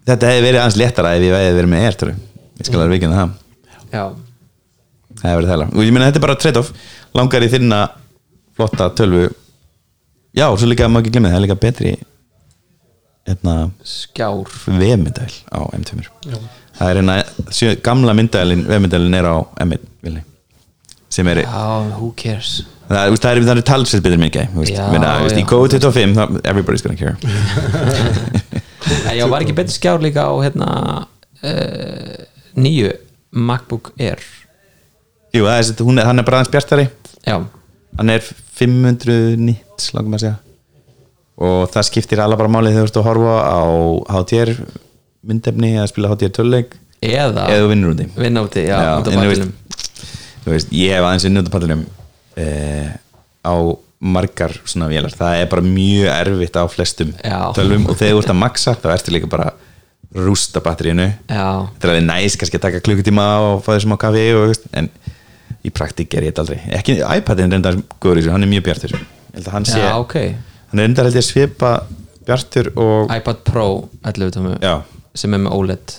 Þetta 0.05 0.29
hefði 0.33 0.45
verið 0.45 0.61
aðeins 0.61 0.81
léttara 0.81 1.15
ef 1.15 1.23
ég 1.25 1.39
hefði 1.39 1.57
verið 1.61 1.71
með 1.71 1.87
ertöru 1.89 2.15
Ég 2.59 2.67
skal 2.67 2.81
alveg 2.83 2.99
vikina 2.99 3.21
það. 3.21 3.31
Já, 3.95 4.03
Það 5.15 5.31
hefði 5.31 5.39
verið 5.39 5.53
þægilega 5.53 5.71
Og 5.79 5.87
ég 5.87 5.95
meina 5.95 6.11
þetta 6.11 6.21
er 6.21 6.27
bara 6.27 6.39
trade-off. 6.43 6.75
Langar 7.15 7.47
í 7.47 7.53
þinna 7.55 7.81
flotta 8.59 8.91
tölvu 8.99 9.29
Já, 10.35 10.49
og 10.51 10.59
svo 10.59 10.67
líka 10.71 10.89
má 10.91 10.99
ekki 11.03 11.13
glemja 11.15 11.31
það 11.33 11.39
er 11.41 11.45
líka 11.47 11.57
betri 11.63 11.93
hérna, 13.29 13.55
skjár. 13.87 14.51
vefmyndæl 14.67 15.33
á 15.55 15.59
M2 15.79 16.03
Já. 16.29 16.39
Það 16.79 16.91
er 16.91 16.99
hérna 17.01 17.15
gamla 17.87 18.13
myndælin 18.19 18.65
vefmyndælin 18.69 19.15
er 19.21 19.29
á 19.31 19.37
M1 19.65 19.79
vilni 20.03 20.23
sem 21.15 21.29
er 21.31 21.45
Já, 21.45 21.65
who 21.97 22.11
cares? 22.19 22.65
Það, 22.89 22.99
er- 23.07 23.17
það 23.17 23.31
er, 23.31 23.43
það 23.49 23.57
er 23.57 23.63
talsveit 23.71 24.03
betur 24.05 24.21
mikið 24.21 24.49
þú 24.53 24.61
veist, 24.61 24.75
Já, 24.77 24.89
Meina, 24.93 25.13
þú 25.21 25.29
veist, 25.29 25.39
í. 25.41 25.45
GO25 25.49 26.17
þá- 26.19 26.41
everybody's 26.51 26.83
gonna 26.85 26.99
care. 26.99 27.17
Já, 29.19 29.25
var 29.31 29.41
ekki 29.45 29.55
betur 29.57 29.73
skjár 29.79 30.03
líka 30.05 30.27
á 30.29 30.33
hérna 30.45 30.69
uh, 31.41 32.25
nýju 32.61 32.91
MacBook 33.33 33.93
Air? 33.99 34.21
Jú, 35.35 35.47
það 35.47 35.57
er, 35.63 35.85
hún 35.87 35.99
er, 36.03 36.07
hann 36.11 36.21
er 36.21 36.27
bara 36.27 36.43
aðeins 36.43 36.53
bjartari. 36.53 36.85
Já, 37.25 37.39
hann 37.99 38.11
er 38.15 38.25
500 38.59 39.37
nýtt 39.41 39.89
langum 39.97 40.17
að 40.19 40.25
segja. 40.25 40.39
Og 41.45 41.65
það 41.75 41.87
skiptir 41.89 42.23
alla 42.23 42.39
bara 42.39 42.53
málið 42.53 42.77
þegar 42.77 42.87
þú 42.87 42.91
ert 42.93 43.01
að 43.01 43.09
horfa 43.09 43.37
á 43.43 43.61
HDR 44.21 44.53
myndefni 45.25 45.73
að 45.81 45.89
spila 45.91 46.13
HDR 46.13 46.35
töluleik 46.37 46.77
eða 47.05 47.49
eða 47.53 47.71
vinnur 47.73 47.95
úti. 47.95 48.07
Vinna 48.17 48.45
úti, 48.47 48.63
já, 48.69 48.77
út 49.01 49.09
á 49.09 49.11
en 49.11 49.19
þú 49.19 49.25
pallinum. 49.25 49.55
veist, 49.73 49.97
þú 50.45 50.53
veist, 50.55 50.71
ég 50.77 50.95
hef 50.95 51.09
aðeins 51.09 51.27
vinnur 51.27 51.45
út 51.45 51.51
á 51.51 51.55
pallinum 51.57 51.83
eh, 52.41 52.93
á 53.45 53.55
margar 54.05 54.53
svona 54.69 54.89
vélar, 54.91 55.15
það 55.17 55.41
er 55.41 55.51
bara 55.51 55.65
mjög 55.65 56.09
erfitt 56.13 56.57
á 56.61 56.65
flestum 56.69 57.13
Já. 57.25 57.39
tölvum 57.57 57.87
og 57.89 57.97
þegar 57.97 58.19
þú 58.19 58.23
ert 58.25 58.33
að 58.35 58.41
maxa 58.43 58.75
þá 58.77 58.89
ertu 58.93 59.15
líka 59.15 59.31
bara 59.33 59.53
rústa 60.15 60.61
batteríinu. 60.63 61.07
Já, 61.27 61.47
þetta 61.75 61.89
er 61.89 61.93
alveg 61.95 62.07
næs 62.07 62.37
kannski 62.39 62.61
að 62.61 62.67
taka 62.69 62.83
klukkutíma 62.85 63.25
og 63.49 63.63
fá 63.65 63.73
þessum 63.75 63.97
á 63.97 63.99
kafi 64.05 64.27
og, 64.39 64.53
en 64.77 64.91
í 65.65 65.71
praktík 65.75 66.15
er 66.15 66.27
ég 66.29 66.33
þetta 66.35 66.43
aldrei. 66.45 66.61
Ekki, 66.79 66.99
iPadin 67.19 67.51
reyndar 67.55 67.79
góður 68.01 68.19
í 68.21 68.23
þessu, 68.25 68.33
hann 68.35 68.45
er 68.47 68.51
mjög 68.53 68.65
bjartur. 68.69 68.95
Ég 68.99 69.35
held 69.39 69.47
að 69.49 69.55
hann 69.57 69.65
sé, 69.69 69.81
já, 69.81 69.93
ok. 69.99 70.17
hann 70.71 70.79
er 70.81 70.85
reyndar 70.89 71.09
held 71.09 71.17
ég 71.19 71.25
að 71.25 71.29
svipa 71.31 71.71
bjartur 72.25 72.71
og 72.81 73.11
iPad 73.13 73.41
Pro 73.45 73.67
11 74.07 74.31
tómu 74.37 74.55
já, 74.63 74.75
sem 75.15 75.35
er 75.37 75.43
með 75.45 75.53
OLED 75.59 75.95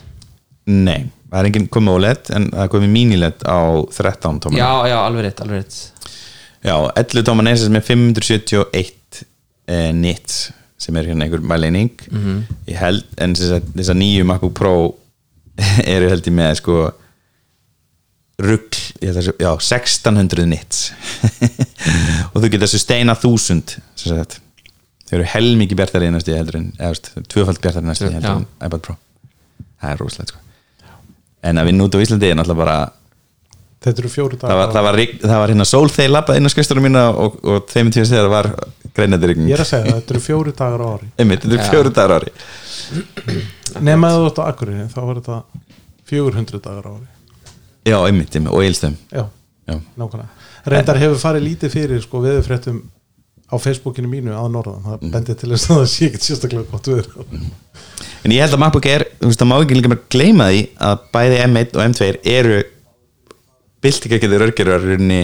nei 0.74 1.02
það 1.30 1.38
er 1.42 1.48
enginn 1.50 1.68
komið 1.70 1.94
OLED 2.00 2.30
en 2.38 2.48
það 2.54 2.64
er 2.64 2.72
komið 2.74 2.94
mini-LED 2.96 3.44
á 3.46 3.60
13 3.94 4.40
tóman 4.46 4.58
Já, 4.58 4.70
já, 4.90 4.96
alveg 5.04 5.26
rétt, 5.28 5.42
alveg 5.44 5.62
rétt. 5.62 5.78
Já, 6.66 6.76
11 6.98 7.26
tóman 7.28 7.50
er 7.52 7.60
sem 7.62 7.76
er 7.78 7.86
571 7.86 9.22
eh, 9.68 9.92
nits 9.94 10.40
sem 10.82 10.98
er 10.98 11.06
hérna 11.12 11.28
einhver 11.28 11.44
mæleining 11.46 11.92
Mhm. 12.10 12.40
ég 12.72 12.78
held, 12.82 13.06
en 13.22 13.36
þess 13.38 13.92
að 13.94 14.00
nýju 14.02 14.26
MacBook 14.26 14.54
Pro 14.58 14.74
eru 15.94 16.10
held 16.10 16.26
ég 16.26 16.34
með 16.40 16.56
sko 16.64 16.80
rugl, 18.42 18.65
ég 19.06 19.20
sé- 19.28 19.36
já, 19.42 19.52
1600 19.54 20.48
nits. 20.50 20.82
Og 22.34 22.40
þú 22.42 22.48
sustaina 22.72 23.16
1000 23.16 23.78
sem 23.96 24.10
sagt. 24.12 24.40
Þau 25.06 25.20
eru 25.20 25.28
helmingi 25.36 25.78
bjartari 25.78 26.10
næstu 26.14 26.34
heldur 26.34 26.58
en, 26.58 26.72
tvöfald 27.30 27.62
bjartari 27.62 27.86
næstu 27.86 28.08
Já. 28.10 28.16
heldur 28.18 28.40
en 28.42 28.46
iPad 28.66 28.82
Pro. 28.88 28.96
Það 29.82 29.92
er 29.92 30.02
rosalegt 30.02 30.34
sko. 30.34 30.40
En 31.46 31.62
að 31.62 31.68
vinna 31.70 31.86
út 31.86 31.94
á 31.94 32.02
Íslandi 32.02 32.32
er 32.32 32.40
náttúrulega 32.40 32.64
bara 32.64 32.78
Þetta 33.86 34.02
eru 34.02 34.10
fjóri 34.10 34.38
það 34.42 34.50
var, 34.50 34.56
dagar 34.58 34.74
það 34.74 34.86
var, 34.88 34.98
það 35.30 35.40
var 35.44 35.52
hérna 35.54 35.66
sól 35.70 35.90
þegar 35.94 36.14
labbað 36.16 36.38
inn 36.40 36.50
á 36.50 36.54
skrifstunum 36.56 36.86
mína 36.88 37.04
og, 37.22 37.36
og 37.46 37.68
þeim 37.70 37.92
tíma 37.94 38.08
þegar 38.10 38.30
var 38.34 38.48
greinandi 38.98 39.30
rigning 39.30 39.52
Ég 39.52 39.60
er 39.60 39.62
að 39.62 39.70
segja 39.70 39.86
það, 39.92 40.00
þetta 40.00 40.16
eru 40.16 40.22
fjóri 40.26 40.54
dagar 40.58 40.82
á 40.82 40.88
ári. 40.96 41.10
Einmitt, 41.22 41.46
þetta 41.46 41.60
Já. 41.60 41.62
er 41.62 41.70
fjóru 41.76 41.92
dagar 42.00 42.16
á 42.16 42.18
ári. 42.18 42.34
Nema 43.86 44.10
þú 44.16 44.24
ert 44.32 44.42
á 44.42 44.44
Akureyri, 44.50 44.88
þá 44.90 45.00
er 45.04 45.20
þetta 45.20 45.38
400 46.10 46.64
dagar 46.66 46.90
á 46.90 46.92
ári 46.96 47.15
já, 47.86 47.98
einmitt, 48.02 48.36
einmitt, 48.36 48.52
og 48.54 48.66
eilstum 48.66 48.98
Já, 49.12 49.24
já, 49.70 49.80
nákvæmlega. 49.96 50.52
Reyndar 50.66 51.00
hefur 51.02 51.22
farið 51.22 51.46
lítið 51.46 51.74
fyrir 51.76 52.04
sko 52.04 52.22
veðurfréttum 52.24 52.82
á 53.46 53.56
Facebookinu 53.62 54.10
mínu 54.10 54.34
að 54.34 54.52
norðan. 54.56 54.82
Mm. 54.82 54.86
það 54.88 55.12
bendir 55.14 55.40
til 55.40 55.52
þess 55.54 55.70
að 55.70 55.80
það 55.80 55.90
sé 55.92 56.08
ekkert 56.10 56.28
sérstaklega 56.28 56.72
gott 56.72 56.90
veður. 56.90 57.10
En 58.26 58.34
ég 58.34 58.42
held 58.42 58.58
að 58.58 58.62
MacBook 58.64 58.88
Air, 58.90 59.06
þú 59.20 59.30
veist, 59.30 59.42
það 59.42 59.50
má 59.52 59.56
ekki 59.60 59.78
líka 59.78 59.92
bara 59.92 60.08
gleyma 60.16 60.48
því 60.50 60.62
að 60.88 61.04
bæði 61.14 61.42
M1 61.46 61.76
og 61.78 61.84
M2 61.86 62.08
eru 62.34 62.62
byltingaketir 63.86 64.46
örgjörarunni 64.48 65.20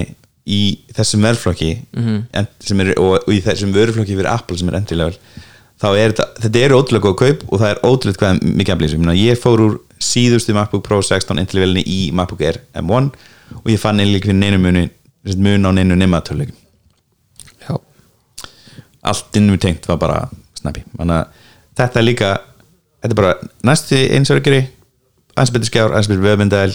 í 0.51 0.61
þessum 0.93 1.25
verðflokki 1.25 1.71
en, 1.97 2.49
sem 2.61 2.83
eru, 2.83 2.93
og, 3.01 3.15
og 3.25 3.33
í 3.33 3.41
þessum 3.45 3.73
vöruflokki 3.73 4.17
fyrir 4.17 4.29
Apple 4.29 4.57
sem 4.59 4.69
er 4.69 5.17
þá 5.81 5.87
er 5.97 6.11
þetta, 6.11 6.27
þetta 6.43 6.61
eru 6.61 6.77
ótrúlega 6.77 7.07
góð 7.07 7.15
kaup 7.21 7.45
og 7.49 7.61
það 7.61 7.71
er 7.71 7.79
ótrúlega 7.87 8.21
hvað 8.21 8.33
er 8.33 8.55
mikið 8.59 8.75
aflýsum 8.75 9.11
ég 9.17 9.39
fór 9.41 9.63
úr 9.65 9.77
síðustu 10.01 10.55
MacBook 10.57 10.83
Pro 10.87 11.01
16 11.05 11.39
entry 11.41 11.61
levelinni 11.61 11.85
í 11.85 11.99
MacBook 12.15 12.41
Air 12.45 12.61
M1 12.81 13.11
og 13.61 13.71
ég 13.71 13.81
fann 13.81 14.01
einlega 14.01 14.27
fyrir 14.27 14.39
neinu 14.39 14.59
muni 14.61 14.87
mun 15.37 15.69
á 15.69 15.71
neinu 15.75 15.95
nema 15.95 16.21
töluleikum. 16.25 16.57
Já, 17.61 17.75
allt 19.05 19.37
innum 19.37 19.59
tengt 19.61 19.85
var 19.89 19.99
bara 20.01 20.21
snappi 20.57 20.83
að 20.97 21.25
þetta 21.77 21.99
er 21.99 22.07
líka 22.07 22.31
þetta 23.01 23.13
er 23.13 23.19
bara 23.19 23.35
næstu 23.67 23.99
eins 24.15 24.33
örgeri 24.33 24.63
aðeins 25.35 25.53
betur 25.55 25.69
skjár, 25.69 25.93
aðeins 25.93 26.09
betur 26.11 26.25
vefmyndæl 26.25 26.73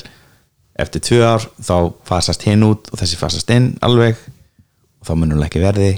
eftir 0.80 1.02
tvö 1.04 1.20
ár 1.24 1.44
þá 1.62 1.76
fasast 2.08 2.44
hinn 2.46 2.64
út 2.66 2.90
og 2.92 3.00
þessi 3.00 3.18
fasast 3.20 3.50
inn 3.54 3.72
alveg 3.84 4.18
og 5.00 5.08
þá 5.08 5.14
munum 5.16 5.44
ekki 5.46 5.62
verði. 5.62 5.94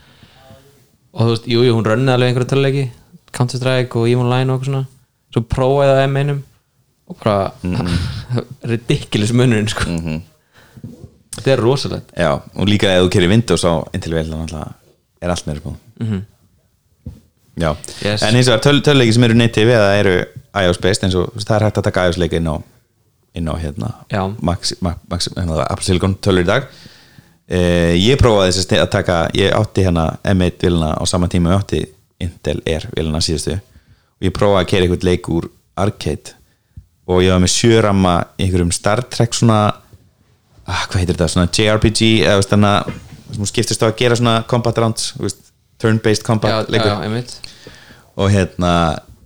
Og 1.14 1.20
þú 1.22 1.29
veist, 1.31 1.47
jú, 1.51 1.59
jú, 1.62 1.72
hún 1.77 1.87
rönni 1.87 2.11
alveg 2.11 2.29
einhverja 2.33 2.51
töluleiki 2.55 2.85
Counter 3.35 3.59
Strike 3.61 3.95
og 3.99 4.09
EVE 4.11 4.20
Online 4.25 4.49
og 4.51 4.55
eitthvað 4.59 4.70
svona. 4.70 4.87
Svo 5.35 5.41
prófaði 5.51 5.93
það 5.95 6.07
M1 6.11 6.31
og 7.05 7.14
bara 7.20 7.39
ridiculous 8.70 9.33
munurinn 9.37 9.68
sko. 9.70 9.85
Þetta 11.35 11.51
er 11.55 11.61
rosalegt. 11.62 12.09
Já, 12.18 12.33
og 12.55 12.64
líka 12.70 12.87
ef 12.95 13.01
þú 13.07 13.11
kerir 13.14 13.31
Windows 13.33 13.64
á 13.66 13.72
Intel 13.95 14.14
vel 14.16 14.29
þannig 14.31 14.55
að 14.59 14.70
er 15.25 15.31
allt 15.35 15.47
meira 15.49 15.61
spóð 15.62 15.77
já, 17.55 17.70
Yes. 18.03 18.22
en 18.27 18.35
eins 18.35 18.49
og 18.51 18.59
töluleiki 18.66 19.14
sem 19.14 19.25
eru 19.29 19.37
native 19.39 19.70
eða 19.77 19.91
eru 20.01 20.14
iOS 20.59 20.79
based 20.83 21.03
eins 21.07 21.14
og 21.18 21.25
það 21.39 21.55
er 21.61 21.64
hægt 21.68 21.79
að 21.79 21.87
taka 21.87 22.05
iOS 22.09 22.18
leika 22.18 22.37
inn 22.41 22.51
á 22.51 22.57
inn 23.35 23.51
á 23.51 23.55
hérna. 23.59 23.91
Max, 24.41 24.74
hérna, 25.35 25.62
Apple 25.66 25.87
Silicon 25.87 26.16
tölur 26.22 26.45
í 26.45 26.49
dag. 26.49 26.68
Eh, 27.45 27.95
ég 28.01 28.16
prófaði 28.20 28.55
þess 28.57 28.72
að 28.78 28.91
taka 28.95 29.18
ég 29.37 29.53
átti 29.53 29.85
hérna 29.85 30.07
M1 30.24 30.62
vilna 30.64 30.95
á 30.97 31.03
sama 31.07 31.28
tíma 31.28 31.53
ég 31.53 31.61
átti 31.61 31.82
Intel 32.24 32.61
Air 32.64 32.89
vilna 32.95 33.20
síðustu. 33.24 33.59
Og 34.20 34.28
ég 34.28 34.35
prófaði 34.35 34.62
að 34.62 34.70
kera 34.70 34.87
eitthvað 34.87 35.09
leik 35.11 35.30
úr 35.35 35.49
Arcade. 35.76 36.37
Og 37.11 37.24
ég 37.24 37.35
var 37.35 37.43
með 37.43 37.53
sjöramma 37.53 38.14
í 38.39 38.47
einhverjum 38.47 38.72
Star 38.72 39.03
Trek 39.12 39.35
svona 39.37 39.59
ah, 40.64 40.85
hvað 40.89 41.03
heitir 41.03 41.18
þetta, 41.18 41.30
svona 41.32 41.51
JRPG 41.53 42.11
eða 42.24 42.61
að 42.70 42.93
þú 43.35 43.49
skiptist 43.51 43.82
á 43.82 43.89
að 43.89 43.97
gera 43.99 44.18
svona 44.18 44.35
combat 44.49 44.78
rounds, 44.80 45.12
turn-based 45.82 46.22
já, 46.22 46.26
combat 46.26 46.70
já, 46.70 46.78
já, 46.78 47.24
og 48.14 48.30
hérna 48.30 48.72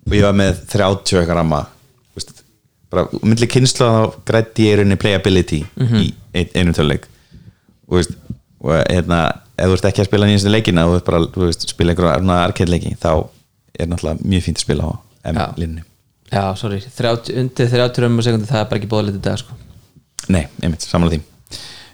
og 0.09 0.15
ég 0.17 0.25
var 0.25 0.37
með 0.37 0.63
30 0.73 1.21
eitthvað 1.21 1.37
ramma. 1.37 1.59
þú 1.61 1.67
veist, 1.69 1.78
bara 2.93 3.05
myndli 3.23 3.49
kynslu 3.51 3.87
þá 3.87 4.17
grætti 4.29 4.69
ég 4.69 4.77
í 4.77 4.79
rauninni 4.81 4.99
playability 5.01 5.61
í 5.79 6.13
ein, 6.35 6.49
einu 6.55 6.73
töluleik 6.77 7.09
og 7.89 7.93
þú 7.93 7.99
veist, 8.01 8.15
og 8.65 8.73
hérna, 8.91 9.19
ef 9.57 9.69
þú 9.71 9.77
ert 9.79 9.89
ekki 9.91 10.03
að 10.05 10.09
spila 10.11 10.29
nýjastu 10.29 10.53
leikina 10.53 10.87
og 10.87 10.95
þú 10.95 11.01
ert 11.01 11.09
bara, 11.11 11.21
veist, 11.47 11.69
spila 11.71 11.95
einhverja 11.95 12.39
arcade 12.45 12.73
leiki, 12.73 12.95
þá 13.01 13.11
er 13.79 13.91
náttúrulega 13.93 14.29
mjög 14.35 14.47
fínt 14.49 14.61
að 14.61 14.67
spila 14.67 14.89
á 14.89 14.93
Já. 15.29 15.47
M-linnu 15.55 15.85
Já, 16.29 16.43
sorry, 16.61 16.79
30, 16.81 17.39
undir 17.41 17.71
30 17.73 18.05
römmum 18.05 18.25
sekundi 18.25 18.49
það 18.49 18.61
er 18.61 18.69
bara 18.69 18.81
ekki 18.83 18.89
bóðið 18.93 19.07
litið 19.09 19.23
dag 19.25 19.39
sko. 19.41 19.55
Nei, 20.29 20.43
einmitt, 20.61 20.85
samanlega 20.85 21.23
því 21.23 21.37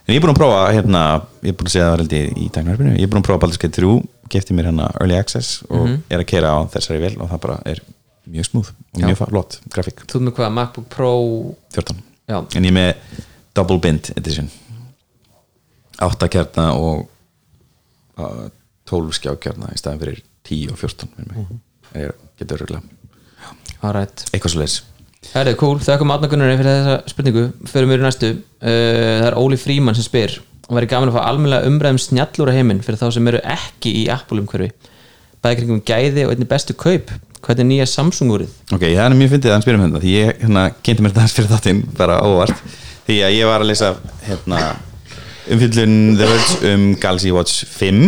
En 0.05 0.12
ég 0.12 0.18
er 0.18 0.24
búin 0.24 0.34
að 0.34 0.40
prófa, 0.42 0.64
hérna, 0.74 1.03
ég 1.47 1.55
er 1.55 1.57
búin 1.57 1.68
að 1.70 1.72
segja 1.72 1.84
það 1.88 2.01
held 2.03 2.14
í, 2.16 2.22
í 2.45 2.49
tæknarfinu, 2.53 2.90
ég 2.99 3.07
er 3.07 3.12
búin 3.12 3.22
að 3.22 3.28
prófa 3.30 3.40
Baldur's 3.45 3.61
Gate 3.62 3.78
3 3.80 3.95
gefti 4.34 4.57
mér 4.57 4.68
hérna 4.68 4.88
Early 5.01 5.16
Access 5.16 5.62
og 5.70 5.95
er 6.12 6.20
að 6.20 6.26
keira 6.28 6.51
á 6.53 6.59
þessari 6.74 7.01
vel 7.01 7.14
og 7.22 7.30
það 7.30 7.40
bara 7.47 7.57
er 7.70 7.80
mjög 8.30 8.48
smúð 8.48 8.72
og 8.72 9.00
Já. 9.00 9.06
mjög 9.06 9.20
flott 9.22 9.58
grafík, 9.72 10.04
Þú 10.10 10.20
með 10.24 10.36
hvað, 10.38 10.52
MacBook 10.58 10.88
Pro? 10.92 11.12
14 11.74 12.02
Já, 12.24 12.38
en 12.40 12.64
ég 12.64 12.70
er 12.70 12.76
með 12.76 13.20
Double 13.54 13.78
Bind 13.78 14.10
Edition. 14.16 14.48
8 16.02 16.28
kjarna 16.32 16.70
og 16.74 17.04
uh, 18.18 18.48
12 18.90 19.18
skjákjarna 19.20 19.70
í 19.74 19.78
staðan 19.78 20.02
fyrir 20.02 20.24
10 20.48 20.72
og 20.72 20.80
14 20.80 21.08
mm 21.16 21.30
-hmm. 21.34 21.60
ég 22.00 22.10
getur 22.38 22.62
örgulega 22.62 22.82
alright 23.80 24.26
eitthvað 24.32 24.50
svo 24.50 24.60
leis 24.60 24.82
Herðu, 25.32 25.54
cool, 25.56 25.78
þakkum 25.80 26.12
átnakunnurinn 26.12 26.58
fyrir 26.60 26.74
þessa 26.76 26.96
spurningu. 27.08 27.44
Við 27.64 27.94
í 27.94 28.02
næstu. 28.02 28.28
Uh, 28.60 29.22
Það 29.22 29.28
er 29.30 29.36
Óli 29.40 29.56
Fríman 29.56 29.96
sem 29.96 30.04
spyr 30.04 30.42
og 30.68 30.76
væri 30.76 30.88
gaman 30.88 31.10
að 31.10 31.18
fá 31.18 31.22
almennilega 31.28 31.68
umræðum 31.68 32.00
snjallúra 32.00 32.54
heiminn 32.56 32.82
fyrir 32.84 33.00
þá 33.00 33.10
sem 33.12 33.26
eru 33.28 33.40
ekki 33.44 33.92
í 34.00 34.04
Apple 34.12 34.40
umhverfi? 34.40 34.70
Bæði 35.44 35.58
kringum 35.60 35.82
gæði 35.84 36.24
og 36.24 36.32
einnig 36.32 36.48
bestu 36.48 36.76
kaup 36.76 37.10
Hvernig 37.45 37.61
er 37.61 37.68
nýja 37.68 37.86
Samsung-úrið? 37.90 38.53
Ok, 38.72 38.80
það 38.86 39.05
er 39.05 39.14
mjög 39.18 39.32
fyndið 39.34 39.51
að 39.51 39.55
hann 39.55 39.64
spyrir 39.64 39.78
um 39.78 39.84
þetta 39.84 40.01
því 40.05 40.12
ég 40.14 40.30
hérna, 40.45 40.62
kynnti 40.86 41.05
mér 41.05 41.12
þetta 41.18 41.34
fyrir 41.36 41.51
þáttinn 41.53 41.82
bara 41.99 42.16
óvart. 42.24 42.62
Því 43.05 43.18
að 43.26 43.34
ég 43.36 43.51
var 43.51 43.64
að 43.64 43.68
lesa 43.68 43.90
hérna, 44.24 44.61
umfyllun 45.53 45.97
The 46.16 46.28
Verge 46.30 46.70
um 46.72 46.86
Galaxy 47.03 47.32
Watch 47.36 47.66
5 47.68 48.01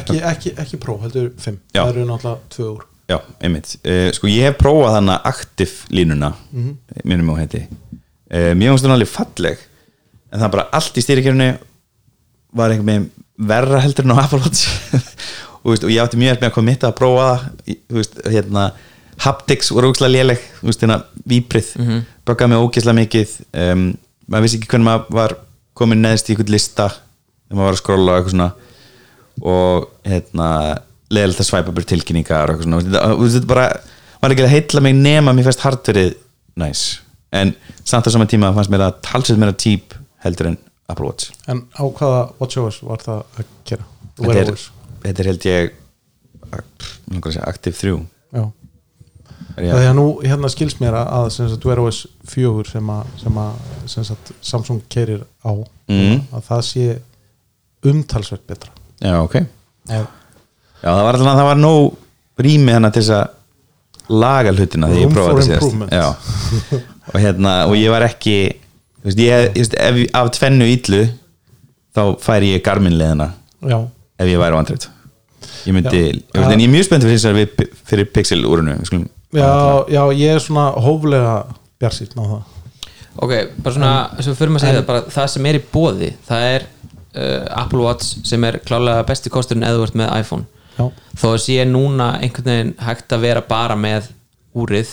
ekki, 0.00 0.18
ekki, 0.32 0.52
ekki 0.64 0.80
pró, 0.82 0.96
heldur 1.04 1.28
5 1.38 1.60
Já. 1.76 1.84
það 1.84 1.92
eru 1.92 2.06
náttúrulega 2.08 2.54
2 2.56 2.66
úr. 2.72 2.86
Já, 3.06 3.20
einmitt. 3.46 3.76
Uh, 3.86 4.08
Sko 4.16 4.26
ég 4.32 4.48
hef 4.48 4.56
prófað 4.58 4.96
þannig 4.98 5.28
aktiv 5.30 5.76
línuna 5.94 6.32
minnum 7.06 7.30
á 7.30 7.34
heiti. 7.38 7.62
Uh, 8.26 8.50
Mér 8.58 8.72
finnst 8.72 8.88
hún 8.88 8.96
alveg 8.96 9.12
falleg 9.12 9.62
en 10.32 10.40
það 10.40 10.48
er 10.48 10.54
bara 10.56 10.66
allt 10.74 10.98
í 10.98 11.04
stýrikerfinu 11.06 11.52
var 12.56 12.74
einhvern 12.74 12.90
veginn 12.90 13.06
verra 13.46 13.78
heldur 13.84 14.08
en 14.08 14.16
á 14.16 14.24
Apple 14.24 14.40
Watch 14.42 14.66
og, 15.66 15.72
veist, 15.72 15.84
og 15.86 15.90
ég 15.90 16.02
átti 16.02 16.20
mjög 16.20 16.38
með 16.38 16.48
að 16.48 16.54
koma 16.54 16.70
mitt 16.70 16.84
að 16.86 16.94
prófa 17.00 17.24
það 17.26 17.72
Í- 17.72 17.80
þú 17.90 17.98
veist, 17.98 18.20
hérna 18.30 18.66
haptics 19.26 19.72
voru 19.74 19.90
ógæslega 19.90 20.12
léleg 20.12 20.44
hérna 20.62 21.00
víprið 21.26 21.72
mm 21.76 21.86
-hmm. 21.86 22.02
böggaði 22.26 22.48
mig 22.48 22.58
ógæslega 22.58 22.98
mikið 23.00 23.30
um, 23.52 23.84
maður 24.28 24.42
vissi 24.42 24.58
ekki 24.58 24.68
hvernig 24.68 24.88
maður 24.90 25.14
var 25.18 25.36
komin 25.74 26.02
neðst 26.02 26.28
í 26.28 26.32
einhvern 26.34 26.52
lista 26.52 26.88
þegar 26.88 27.56
maður 27.56 27.66
var 27.66 27.76
að 27.76 27.82
skrolla 27.82 28.12
og 28.12 28.18
eitthvað 28.18 28.34
svona 28.36 28.50
og 29.42 29.88
hérna 30.04 30.48
leðilegt 31.10 31.40
að 31.40 31.48
svæpa 31.50 31.72
bara 31.72 31.90
tilkynningar 31.92 32.50
og 32.50 32.54
eitthvað 32.54 32.68
svona 32.68 33.16
veist, 33.16 33.34
þetta 33.36 33.46
bara 33.50 33.66
var 34.22 34.30
ekki 34.30 34.46
að 34.46 34.54
heilla 34.54 34.80
mig 34.80 34.94
nema 34.94 35.32
mér 35.32 35.48
fæst 35.48 35.64
hardverið 35.64 36.14
næs 36.56 37.00
en 37.32 37.54
samt 37.84 38.06
á 38.06 38.10
sama 38.10 38.26
tíma 38.26 38.54
fannst 38.54 38.70
mér 38.72 38.86
að 38.88 39.00
talsið 39.02 39.38
mér 39.40 39.52
að 39.52 39.60
típ 39.64 39.94
heldur 40.24 40.52
en 40.52 40.58
Apple 40.88 41.06
Watch 41.06 41.32
en 41.48 41.66
á 41.74 41.84
hvaða 41.84 42.22
WatchOS 42.40 42.82
var 42.82 43.02
það 43.04 43.22
að 43.38 43.44
gera? 43.64 43.84
þetta 44.16 44.52
er. 44.52 44.75
Þetta 45.02 45.22
er 45.24 45.30
held 45.32 45.46
ég 45.50 45.72
að 46.52 47.32
segja, 47.32 47.46
Active 47.48 47.76
3 47.76 47.96
Já. 48.36 48.44
er 49.56 49.88
er 49.88 49.94
nú 49.96 50.06
hérna 50.24 50.48
skilst 50.52 50.80
mér 50.82 50.96
að, 50.98 51.06
að 51.18 51.28
sem 51.36 51.48
sagt, 51.52 51.64
Wear 51.68 51.80
OS 51.80 52.02
4 52.28 52.64
sem 52.70 52.90
að, 52.92 53.12
sem 53.22 53.38
að 53.40 53.52
sem 53.92 54.04
sagt, 54.04 54.32
Samsung 54.44 54.82
keirir 54.92 55.24
á 55.44 55.52
Mhm. 55.88 56.26
að 56.34 56.42
það 56.48 56.62
sé 56.66 56.86
umtalsvert 57.86 58.42
betra 58.46 58.70
já 59.00 59.20
ok 59.22 59.34
Já. 59.88 60.02
já 60.82 60.90
það 60.90 61.04
var 61.06 61.14
alltaf 61.14 61.36
það 61.38 61.48
var 61.50 61.60
nóg 61.60 61.96
rými 62.42 62.72
hana 62.74 62.90
til 62.90 63.02
þess 63.02 63.14
að 63.16 63.28
laga 64.08 64.52
hlutina 64.54 64.88
þegar 64.90 65.02
ég 65.04 65.14
prófaði 65.14 65.46
síðast 65.46 65.62
og 67.14 67.20
hérna 67.22 67.52
og 67.68 67.76
ég 67.78 67.90
var 67.94 68.02
ekki 68.08 68.36
þú 69.02 69.04
veist, 69.06 69.18
ég, 69.22 69.56
ég, 69.56 69.70
ef, 69.78 70.00
af 70.18 70.30
tvennu 70.34 70.66
íllu 70.74 71.04
þá 71.96 72.02
færi 72.20 72.50
ég 72.56 72.64
Garmin 72.66 72.98
leðina 72.98 73.30
Já. 73.62 73.78
Ef 74.18 74.30
ég 74.30 74.40
væri 74.40 74.56
á 74.56 74.60
Android. 74.60 74.88
Ég 75.66 75.74
myndi, 75.74 75.90
Já. 75.90 76.08
ég, 76.08 76.20
veist, 76.34 76.50
en 76.52 76.62
ég 76.62 76.68
er 76.68 76.72
mjög 76.72 76.88
spennt 76.88 77.06
fyrir, 77.06 77.70
fyrir 77.86 78.10
Pixel 78.14 78.44
úrunu 78.46 78.76
skulum, 78.86 79.08
Já, 79.36 79.84
já, 79.90 80.02
ég 80.14 80.36
er 80.36 80.40
svona 80.40 80.70
hóflega 80.80 81.32
bjarsýtn 81.82 82.22
á 82.22 82.24
það. 82.24 82.42
Ok, 83.16 83.32
bara 83.64 83.74
svona, 83.74 83.92
svo 84.22 84.34
fyrir 84.38 84.52
maður 84.54 84.62
að 84.62 84.66
segja 84.68 84.80
það 84.80 84.88
bara 84.90 85.14
það 85.16 85.30
sem 85.32 85.48
er 85.50 85.58
í 85.58 85.62
bóði, 85.72 86.10
það 86.28 86.46
er 86.54 86.66
uh, 86.66 87.62
Apple 87.62 87.82
Watch 87.82 88.28
sem 88.28 88.46
er 88.48 88.60
klálega 88.64 89.06
besti 89.08 89.32
kosturinn 89.32 89.66
eða 89.66 89.80
þú 89.80 89.88
ert 89.88 89.98
með 90.02 90.12
iPhone. 90.20 90.48
Já, 90.76 90.84
þó 91.16 91.26
að 91.32 91.40
sé 91.46 91.66
núna 91.68 92.10
einhvern 92.20 92.50
veginn 92.50 92.74
hægt 92.86 93.16
að 93.16 93.24
vera 93.24 93.42
bara 93.48 93.76
með 93.80 94.10
úrið 94.56 94.92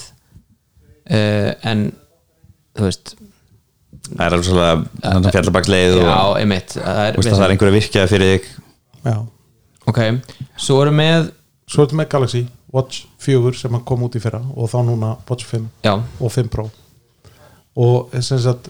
uh, 1.11 1.51
en 1.69 1.91
þú 2.74 2.88
veist 2.88 3.15
það 4.09 4.26
er 4.26 4.36
alveg 4.36 4.47
svona 4.47 5.32
fjallabaksleið 5.32 5.97
já, 6.01 6.11
og 6.11 6.38
einmitt 6.39 6.76
það 6.76 7.01
er, 7.05 7.17
veist, 7.17 7.32
það 7.32 7.45
er 7.45 7.53
einhverja 7.55 7.76
virkjað 7.78 8.11
fyrir 8.11 8.34
þig 8.34 8.47
já. 9.05 9.17
Ok, 9.87 9.99
svo 10.57 10.81
erum 10.83 11.01
með 11.01 11.31
Svo 11.73 11.83
er 11.83 11.87
þetta 11.87 11.97
með 11.97 12.07
Galaxy 12.11 12.43
Watch 12.73 13.05
4 13.23 13.53
sem 13.57 13.75
kom 13.87 14.03
út 14.05 14.15
í 14.17 14.21
fyrra 14.21 14.41
og 14.53 14.69
þá 14.71 14.79
núna 14.87 15.13
Watch 15.29 15.47
5 15.47 15.67
já, 15.85 15.93
og 15.95 16.33
5 16.33 16.49
Pro. 16.53 16.65
Og 17.79 18.13
sem 18.21 18.41
sagt 18.41 18.69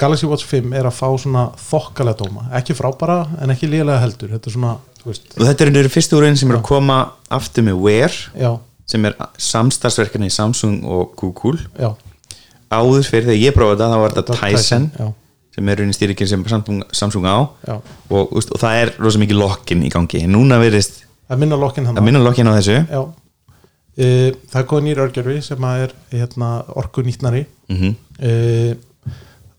Galaxy 0.00 0.28
Watch 0.30 0.46
5 0.48 0.74
er 0.76 0.88
að 0.88 0.96
fá 0.96 1.06
svona 1.18 1.48
þokkalega 1.58 2.22
dóma, 2.22 2.46
ekki 2.58 2.76
frábara 2.76 3.22
en 3.42 3.54
ekki 3.54 3.70
lélega 3.70 4.00
heldur, 4.02 4.34
þetta 4.34 4.50
er 4.50 4.54
svona 4.54 4.74
þú 5.00 5.10
veist, 5.10 5.30
og 5.34 5.46
þetta 5.48 5.68
eru 5.70 5.92
fyrstu 5.94 6.18
úrin 6.18 6.38
sem 6.38 6.50
eru 6.52 6.60
að 6.60 6.68
koma 6.68 6.98
aftur 7.34 7.66
með 7.66 7.80
Wear 7.86 8.18
já, 8.38 8.50
sem 8.88 9.08
er 9.08 9.16
samstarfsverkefni 9.48 10.30
í 10.30 10.34
Samsung 10.34 10.84
og 10.86 11.16
Google. 11.18 11.58
Já, 11.78 11.90
áður 12.70 13.08
fyrir 13.08 13.30
þegar 13.30 13.42
ég 13.42 13.56
prófaði 13.56 13.80
þetta 13.80 13.90
þá 13.94 14.02
var 14.04 14.18
þetta 14.20 14.38
Tyson, 14.42 14.58
Tyson 14.58 14.90
já. 14.94 15.08
Sem 15.58 15.70
er 15.72 15.80
raunin 15.80 15.96
stýrikinn 15.96 16.30
sem 16.30 16.44
Samsung, 16.46 16.82
Samsung 16.94 17.26
á. 17.26 17.38
Og, 18.10 18.30
og 18.30 18.58
það 18.60 18.82
er 18.82 18.92
rosa 19.02 19.20
mikið 19.20 19.40
lokkin 19.40 19.82
í 19.86 19.90
gangi. 19.92 20.22
Núna 20.30 20.60
er 20.62 20.76
hann 21.90 21.98
að 21.98 22.06
minna 22.06 22.22
lokkin 22.22 22.48
á 22.48 22.54
þessu. 22.56 22.78
Já. 22.86 23.00
E, 23.98 24.06
það 24.48 24.60
er 24.60 24.68
góð 24.70 24.84
nýr 24.86 25.02
örgjörfi 25.04 25.40
sem 25.44 25.66
að 25.66 25.82
er 25.86 25.96
hérna, 26.14 26.52
orku 26.78 27.02
nýtnari. 27.04 27.44
Mm 27.72 27.96
e, 28.18 28.76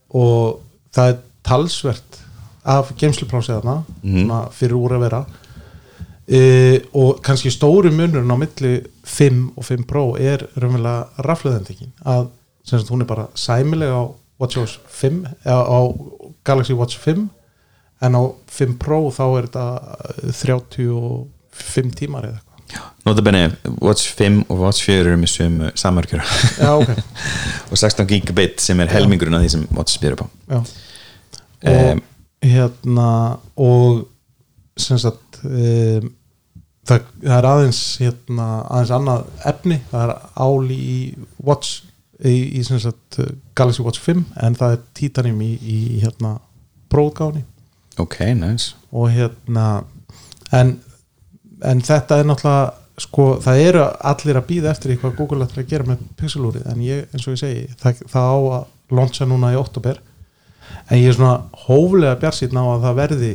og 0.10 0.64
það 0.96 1.12
er 1.12 1.20
talsvert 1.46 2.16
af 2.66 2.90
geimsluprási 2.98 3.54
þarna 3.54 3.76
svona 4.02 4.40
fyrir 4.56 4.80
úr 4.80 4.96
að 4.98 5.04
vera. 5.06 5.20
E, 6.30 6.40
og 6.94 7.22
kannski 7.26 7.52
stóru 7.54 7.92
munurinn 7.92 8.32
á 8.34 8.38
milli 8.38 8.74
5 9.06 9.44
og 9.58 9.66
5 9.66 9.86
Pro 9.90 10.16
er 10.18 10.48
raunverulega 10.56 11.26
rafleðendingin 11.26 11.94
að 12.06 12.30
hún 12.90 13.02
er 13.02 13.10
bara 13.10 13.28
sæmileg 13.36 13.90
á 13.90 14.04
WatchOS 14.40 14.78
5 15.02 15.24
eða 15.46 15.64
á 15.68 15.80
Galaxy 16.48 16.74
Watch 16.78 17.00
5 17.04 17.26
en 18.02 18.16
á 18.16 18.24
5 18.48 18.78
Pro 18.80 19.00
þá 19.12 19.24
er 19.40 19.48
þetta 19.50 19.66
eh, 20.24 20.36
35 20.40 21.98
tímar 22.00 22.28
eða 22.30 22.38
eitthvað. 22.40 22.46
Notabenni, 23.08 23.42
Watch 23.82 24.12
5 24.14 24.44
og 24.48 24.60
Watch 24.62 24.84
4 24.86 25.00
eru 25.02 25.18
með 25.18 25.32
sömu 25.34 25.72
samörkjur 25.80 26.22
já 26.60 26.70
ok. 26.76 26.92
Og 27.72 27.78
16 27.82 28.06
gigabit 28.10 28.62
sem 28.62 28.80
er 28.84 28.92
helmingurinn 28.94 29.34
af 29.38 29.42
því 29.44 29.50
sem 29.56 29.66
Watch 29.74 29.96
spyrir 29.98 30.20
på 30.20 30.28
Já. 30.50 30.62
og 30.62 30.68
Em, 31.66 32.02
hérna 32.46 33.10
og 33.60 34.06
sem 34.80 35.00
sagt 35.02 35.42
um, 35.44 36.06
það, 36.88 37.02
það 37.26 37.34
er 37.36 37.48
aðeins 37.50 37.82
hérna, 38.00 38.46
aðeins 38.70 38.94
annað 38.96 39.26
efni. 39.52 39.80
Það 39.90 40.06
er 40.06 40.14
áli 40.46 40.78
í 40.80 41.00
Watch 41.44 41.89
í, 42.26 42.60
í 42.60 42.64
sem 42.68 42.82
sagt 42.82 43.20
Galaxy 43.58 43.86
Watch 43.86 44.02
5 44.04 44.26
en 44.44 44.58
það 44.60 44.76
er 44.76 44.84
Titanium 44.98 45.40
í, 45.46 45.54
í 45.62 45.80
hérna 46.04 46.38
bróðgáni 46.92 47.46
ok, 48.00 48.22
nice. 48.40 48.76
Og 48.96 49.12
hérna 49.14 49.84
en, 50.56 50.78
en 51.66 51.82
þetta 51.86 52.20
er 52.20 52.30
náttúrulega 52.30 52.76
sko, 53.00 53.30
það 53.44 53.64
eru 53.64 53.86
allir 54.12 54.40
að 54.40 54.48
býða 54.50 54.74
eftir 54.74 54.98
hvað 55.00 55.16
Google 55.18 55.46
ætlar 55.46 55.64
að 55.64 55.72
gera 55.72 55.88
með 55.88 56.06
pixelúrið 56.20 56.68
en 56.72 56.84
ég, 56.84 57.06
eins 57.14 57.28
og 57.28 57.36
ég 57.36 57.42
segi, 57.44 57.66
það, 57.80 58.02
það 58.12 58.32
á 58.32 58.38
að 58.60 58.98
launcha 59.00 59.28
núna 59.30 59.54
í 59.54 59.60
oktober 59.60 60.02
en 60.90 61.00
ég 61.00 61.12
er 61.12 61.18
svona 61.18 61.66
hóflega 61.68 62.18
bjarsýtn 62.20 62.60
á 62.60 62.66
að 62.66 62.88
það 62.88 63.00
verði 63.00 63.32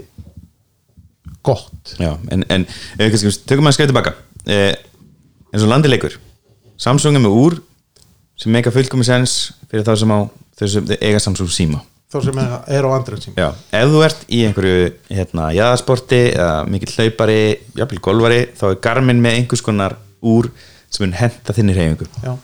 gott. 1.44 1.94
Já, 2.00 2.14
en, 2.32 2.44
en 2.52 2.66
við 2.98 3.14
kannski 3.14 3.32
tökum 3.48 3.68
að 3.68 3.76
skræða 3.76 3.92
tilbaka. 3.92 4.14
Eh, 4.48 4.72
eins 5.52 5.64
og 5.64 5.70
landileikur 5.70 6.18
Samsung 6.80 7.16
er 7.16 7.22
með 7.24 7.36
úr 7.38 7.58
sem 8.40 8.52
meika 8.54 8.72
fullkomi 8.74 9.06
sens 9.06 9.52
fyrir 9.70 9.84
þá 9.86 9.94
sem 10.00 10.14
á 10.14 10.18
þau 10.58 10.70
sem 10.70 10.94
eiga 11.00 11.20
Samsung 11.22 11.50
síma. 11.52 11.82
Þá 12.14 12.18
sem 12.28 12.38
er, 12.38 12.86
á 12.86 12.90
Android 12.94 13.24
síma. 13.24 13.34
Já, 13.40 13.48
ef 13.80 13.90
þú 13.90 14.02
ert 14.06 14.24
í 14.30 14.40
einhverju 14.46 14.90
hérna, 15.10 15.48
jaðasporti 15.56 16.20
eða 16.30 16.50
mikill 16.70 16.92
hlaupari 16.94 17.38
jafnvel 17.74 18.02
golfari, 18.04 18.40
þá 18.54 18.68
er 18.70 18.80
Garmin 18.86 19.22
með 19.24 19.40
einhvers 19.40 19.64
konar 19.66 19.96
úr 20.22 20.50
sem 20.94 21.04
mun 21.04 21.16
henda 21.18 21.54
þinni 21.56 21.74
reyfingu 21.74 22.06
Já. 22.22 22.36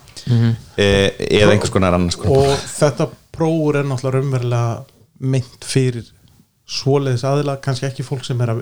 eh, 0.74 1.12
eða 1.30 1.54
einhvers 1.54 1.70
konar 1.74 1.94
annars 1.94 2.18
konar. 2.18 2.40
Og 2.50 2.64
þetta 2.74 3.06
prófur 3.34 3.78
er 3.78 3.86
náttúrulega 3.86 4.18
raunverulega 4.18 4.72
meint 5.20 5.68
fyrir 5.68 6.08
svoleiðis 6.70 7.24
aðila, 7.26 7.56
kannski 7.62 7.88
ekki 7.88 8.04
fólk 8.06 8.22
sem 8.26 8.38
er, 8.44 8.52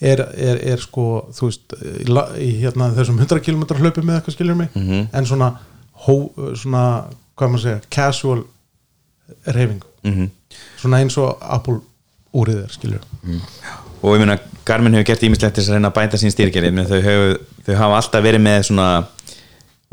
er, 0.00 0.20
er, 0.36 0.58
er 0.74 0.82
sko 0.82 1.26
þú 1.34 1.48
veist, 1.48 1.76
í, 2.40 2.50
hérna 2.60 2.90
þessum 2.96 3.20
100 3.22 3.40
km 3.44 3.64
hlaupi 3.78 4.04
með 4.04 4.18
eitthvað 4.18 4.36
skilur 4.36 4.58
mig? 4.58 4.74
Mhm. 4.76 5.06
en 5.12 5.28
svona, 5.28 5.52
hó, 6.06 6.14
svona 6.60 6.84
hvað 7.34 7.52
maður 7.54 7.64
segja, 7.64 7.82
casual 7.90 8.44
reyfingu, 9.48 9.90
mm 10.04 10.30
svona 10.78 11.00
eins 11.02 11.16
og 11.18 11.40
Apple 11.42 11.80
úrið 12.36 12.60
er 12.62 12.70
skilur 12.70 13.00
og 14.04 14.12
ég 14.14 14.20
meina 14.20 14.36
Garmin 14.64 14.94
hefur 14.94 15.08
gert 15.08 15.24
ímislegt 15.26 15.56
þess 15.58 15.72
að 15.72 15.78
reyna 15.78 15.90
að 15.90 15.96
bænda 15.96 16.20
sín 16.20 16.30
styrkjari 16.30 16.70
þau, 16.86 17.00
hefur, 17.02 17.34
þau 17.66 17.74
hafa 17.80 17.96
alltaf 17.98 18.24
verið 18.24 18.44
með 18.44 18.60
svona 18.68 18.86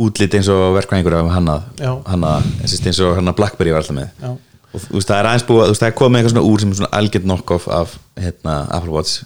útlit 0.01 0.37
eins 0.37 0.49
og 0.51 0.75
verkvæðingur 0.77 1.17
af 1.17 1.29
hannað, 1.35 1.67
hannað 2.07 2.47
eins 2.63 3.01
og 3.03 3.17
hannað 3.19 3.37
Blackberry 3.37 3.73
var 3.73 3.83
alltaf 3.83 3.97
með. 3.97 4.09
Já. 4.21 4.31
og 4.71 4.85
þú 4.85 4.95
veist 4.95 5.11
það 5.11 5.19
er 5.19 5.29
aðeins 5.29 5.47
búið, 5.49 5.63
þú 5.63 5.73
veist 5.73 5.83
það 5.83 5.91
er 5.91 5.97
komið 5.99 6.19
eitthvað 6.21 6.33
svona 6.35 6.47
úr 6.47 6.63
sem 6.63 6.71
er 6.71 6.79
svona 6.79 6.93
algjörn 6.99 7.27
knock-off 7.27 7.67
af 7.75 7.97
hérna, 8.21 8.55
Apple 8.77 8.95
Watch. 8.95 9.21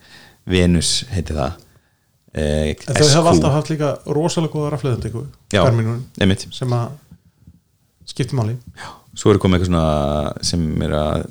Venus 0.50 0.92
heiti 1.12 1.36
það 1.36 1.58
eh, 2.34 2.70
en 2.74 2.96
þau 3.00 3.10
hafa 3.16 3.34
alltaf 3.34 3.56
haft 3.58 3.72
líka 3.72 3.90
rosalega 4.06 4.52
góða 4.54 4.72
einmitt. 6.20 6.46
sem 6.54 6.72
að 6.76 6.88
skipti 8.10 8.38
máli. 8.38 8.56
Svo 9.14 9.32
er 9.32 9.40
komið 9.42 9.60
eitthvað 9.60 9.70
svona 9.72 10.46
sem 10.46 10.82
er 10.86 10.96
að 10.96 11.28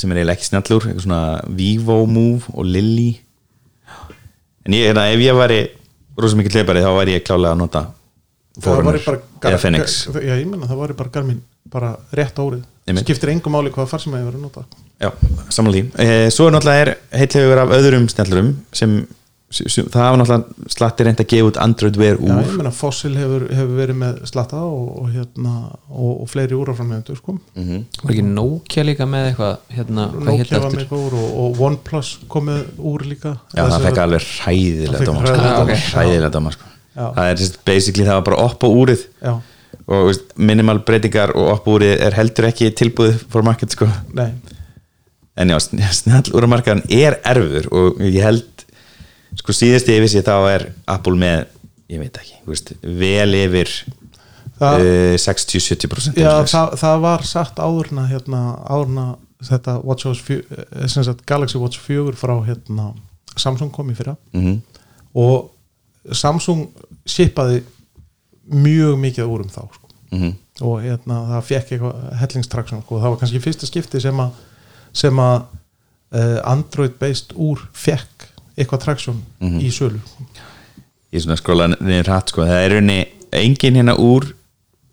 sem 0.00 0.12
er 0.12 0.20
eiginlega 0.20 0.38
ekki 0.38 0.48
snjallur 0.48 0.86
eitthvað 0.86 1.06
svona 1.06 1.22
Vivo 1.58 1.98
Move 2.06 2.52
og 2.54 2.68
Lily 2.68 3.10
en 4.66 4.76
ég, 4.76 4.90
hérna, 4.90 5.08
ef 5.10 5.22
ég 5.24 5.36
væri 5.36 5.60
rosa 6.20 6.38
mikið 6.38 6.60
hleypari 6.60 6.84
þá 6.84 6.92
væri 6.98 7.16
ég 7.16 7.24
klálega 7.26 7.56
að 7.56 7.62
nota 7.62 7.86
Forerunner 8.60 8.98
eða 9.46 9.58
Fenix. 9.62 10.02
Já, 10.10 10.34
ég 10.34 10.44
menna 10.48 10.68
það 10.68 10.80
var 10.82 10.92
bara 10.98 11.12
Garmin 11.14 11.40
bara 11.70 11.90
rétt 12.16 12.38
árið, 12.40 12.64
skiptir 12.98 13.30
engum 13.32 13.54
máli 13.54 13.70
hvaða 13.72 13.88
far 13.92 14.02
sem 14.02 14.14
að 14.16 14.22
ég 14.24 14.26
verið 14.26 14.40
að 14.40 14.46
nota. 14.48 14.64
Já, 15.00 15.10
samanlega 15.54 15.86
því. 15.86 16.02
Eh, 16.02 16.26
Svo 16.34 16.48
er 16.48 16.56
náttúrulega 16.56 16.84
er 16.84 16.90
heitlegur 17.20 17.60
af 17.62 17.74
öðrum 17.76 18.08
snjallurum 18.10 18.50
sem, 18.76 18.96
sem 19.06 19.19
það 19.50 19.96
hafa 19.98 20.18
náttúrulega 20.20 20.70
slatti 20.70 21.04
reynd 21.06 21.20
að 21.24 21.28
gefa 21.32 21.48
út 21.50 21.56
Android 21.58 21.96
Wear 21.98 22.16
Já, 22.20 22.22
úr 22.22 22.44
ég 22.46 22.52
meina 22.60 22.70
Fossil 22.74 23.16
hefur, 23.18 23.44
hefur 23.50 23.72
verið 23.80 23.98
með 23.98 24.20
slatta 24.30 24.60
og, 24.62 24.84
og, 25.02 25.08
hérna, 25.14 25.54
og, 25.90 26.12
og 26.22 26.28
fleiri 26.30 26.54
úraframlegendur 26.54 27.18
sko. 27.18 27.34
Mhm. 27.58 27.80
var 28.04 28.14
ekki 28.14 28.24
Nokia 28.28 28.84
líka 28.86 29.08
með 29.10 29.30
eitthvað 29.32 29.56
hérna, 29.74 30.06
Nokia 30.14 30.60
var 30.62 30.70
með 30.70 30.84
eitthvað 30.84 31.06
úr 31.08 31.16
og, 31.18 31.32
og 31.42 31.62
OnePlus 31.66 32.12
komið 32.30 32.60
úr 32.92 33.06
líka 33.10 33.34
Já, 33.56 33.64
það 33.64 33.88
fekk 33.88 34.02
alveg 34.04 34.28
hræðilega 34.36 35.08
dóma. 35.10 35.34
Hræðilega 35.90 36.32
dóma 36.38 36.54
sko. 36.54 36.70
Já. 36.94 37.04
Það 37.16 37.32
er 37.32 37.42
basically 37.66 38.06
það 38.06 38.20
var 38.20 38.28
bara 38.30 38.40
oppa 38.46 38.70
úrið 38.70 39.04
Já, 39.18 39.34
og 39.90 40.06
veist, 40.12 40.30
minimal 40.38 40.78
breytingar 40.86 41.34
og 41.34 41.50
oppa 41.56 41.74
úrið 41.74 41.98
er 42.06 42.14
heldur 42.18 42.46
ekki 42.50 42.70
tilbúið 42.78 43.18
for 43.30 43.46
market 43.46 43.74
sko. 43.74 43.90
nei, 44.14 44.30
en 45.40 45.52
já, 45.54 45.58
snjall 45.94 46.34
úramarkaðan 46.36 46.82
er 46.92 47.16
erfur 47.30 47.68
og 47.72 48.00
ég 48.04 48.20
held 48.26 48.44
sko 49.38 49.52
síðast 49.54 49.88
ég 49.92 50.02
vissi 50.02 50.22
þá 50.26 50.34
er 50.50 50.66
Apple 50.90 51.16
með, 51.20 51.46
ég 51.92 52.02
veit 52.02 52.16
ekki 52.20 52.38
veist, 52.50 52.72
vel 52.82 53.34
yfir 53.38 53.70
uh, 54.60 55.16
60-70% 55.20 56.18
já, 56.20 56.32
það, 56.50 56.74
það 56.80 57.00
var 57.04 57.26
sagt 57.28 57.60
áðurna 57.62 58.06
hérna, 58.10 58.42
áðurna 58.66 59.06
þetta 59.46 59.78
WatchOS 59.86 60.20
4, 60.26 60.58
eh, 60.82 60.88
sagt 60.92 61.22
Galaxy 61.28 61.60
Watch 61.60 61.80
4 61.80 62.12
frá 62.18 62.34
hérna, 62.44 62.90
Samsung 63.40 63.70
kom 63.72 63.88
í 63.92 63.96
fyrra 63.96 64.16
Mhm. 64.36 64.58
og 65.14 65.50
Samsung 66.12 66.68
shipaði 67.08 67.62
mjög 68.50 68.96
mikið 68.98 69.28
úr 69.30 69.44
um 69.44 69.48
þá 69.52 69.62
sko. 69.70 69.88
Mhm. 70.12 70.34
og 70.60 70.82
hérna, 70.82 71.16
það 71.30 71.44
fekk 71.48 71.70
eitthvað 71.72 72.18
hellingstraksjón 72.20 72.82
sko. 72.82 72.98
það 73.00 73.10
var 73.14 73.18
kannski 73.20 73.40
fyrsta 73.40 73.66
skipti 73.66 74.00
sem 74.02 74.16
að 74.20 74.30
sem 74.92 75.16
að 75.22 75.42
uh, 76.12 76.40
Android 76.50 76.98
based 76.98 77.32
úr 77.38 77.62
fekk 77.72 78.19
eitthvað 78.60 78.82
traksjón 78.84 79.20
Mhm. 79.40 79.58
í 79.60 79.70
sölu 79.74 80.00
ég 81.10 81.18
er 81.18 81.24
svona 81.24 81.36
að 81.36 81.42
skróla 81.42 81.66
niður 81.80 82.06
hratt 82.10 82.28
sko. 82.30 82.44
það 82.46 82.64
er 82.64 82.70
rauninni 82.76 83.00
engin 83.32 83.74
hérna 83.80 83.96
úr 83.98 84.28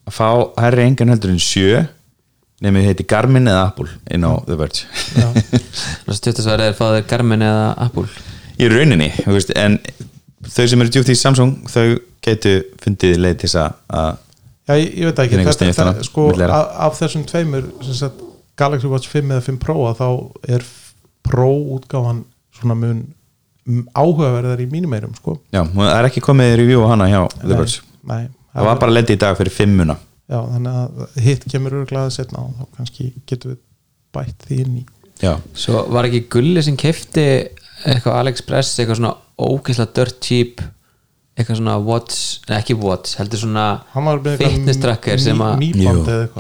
að 0.08 0.14
fá 0.18 0.30
herri 0.64 0.84
engan 0.88 1.10
heldur 1.14 1.30
en 1.36 1.40
sjö 1.44 1.86
nefnir 2.62 2.88
heiti 2.90 3.06
Garmin 3.06 3.46
eða 3.52 3.68
Apple 3.68 3.90
inn 4.10 4.24
á 4.26 4.34
The 4.46 4.56
Verge 4.56 4.86
Já. 5.14 5.28
stuttasværi 6.14 6.70
er 6.72 6.78
fáður 6.78 7.06
Garmin 7.08 7.44
eða 7.46 7.74
Apple 7.78 8.08
í 8.58 8.68
rauninni, 8.72 9.12
þú 9.22 9.36
veist, 9.36 9.52
en 9.56 9.78
þau 10.48 10.64
sem 10.68 10.82
eru 10.82 10.90
djúpt 10.90 11.12
í 11.14 11.16
Samsung, 11.20 11.52
þau 11.70 12.00
getu 12.26 12.64
fundið 12.82 13.20
leið 13.22 13.36
til 13.44 13.50
þess 13.50 13.60
að- 13.62 13.76
að 13.94 14.18
Já, 14.68 14.74
ég, 14.82 14.88
ég 14.98 15.06
veit 15.08 15.20
ekki, 15.24 15.38
þetta, 15.46 15.84
það, 15.94 16.00
sko, 16.04 16.24
af, 16.44 16.72
af 16.88 16.98
þessum 17.00 17.22
tveimur 17.30 17.68
sem 17.86 17.94
sagt, 17.94 18.24
Galaxy 18.58 18.88
Watch 18.90 19.08
5 19.08 19.30
eða 19.32 19.44
5 19.46 19.58
Pro 19.62 19.76
að 19.88 19.98
þá 20.02 20.10
er 20.58 20.66
Pro 21.24 21.52
útgáfan 21.78 22.24
svona 22.58 22.76
mun 22.76 23.06
áhugaverðar 23.98 24.62
í 24.64 24.68
mínum 24.72 24.94
eirum 24.98 25.16
sko. 25.18 25.38
já, 25.54 25.62
það 25.66 25.94
er 25.98 26.10
ekki 26.10 26.24
komið 26.26 26.54
review 26.62 26.84
á 26.86 26.88
hana 26.94 27.08
hjá 27.12 27.22
The 27.42 27.54
Verge 27.54 27.82
nei, 28.08 28.28
það 28.54 28.70
var 28.70 28.80
bara 28.84 28.96
lendi 28.96 29.18
í 29.18 29.22
dag 29.22 29.38
fyrir 29.40 29.54
fimmuna 29.56 29.98
já, 30.28 30.40
þannig 30.40 30.80
að 30.84 31.20
hitt 31.28 31.46
kemur 31.52 31.76
örglaðið 31.82 32.16
setna 32.18 32.46
og 32.46 32.54
þá 32.56 32.80
kannski 32.80 33.10
getum 33.30 33.54
við 33.54 33.60
bætt 34.18 34.48
því 34.48 34.58
inn 34.64 34.78
í. 34.80 34.84
Já, 35.22 35.34
svo 35.58 35.84
var 35.94 36.08
ekki 36.08 36.24
Gulli 36.32 36.62
sem 36.66 36.78
kefti 36.80 37.24
eitthvað 37.88 38.20
AliExpress, 38.22 38.76
eitthvað 38.80 39.00
svona 39.02 39.16
ógeðslega 39.38 39.94
dirt 39.98 40.20
cheap 40.26 40.62
eitthvað 41.38 41.60
svona 41.60 41.76
watch, 41.86 42.22
nei 42.50 42.56
ekki 42.58 42.76
watch 42.82 43.18
heldur 43.20 43.42
svona 43.44 43.66
Hann 43.94 44.08
var 44.08 44.22
með 44.24 44.32
eitthvað 44.38 44.56
fitness 44.56 44.80
tracker 44.82 45.22
sem 45.22 45.44
að 45.46 45.66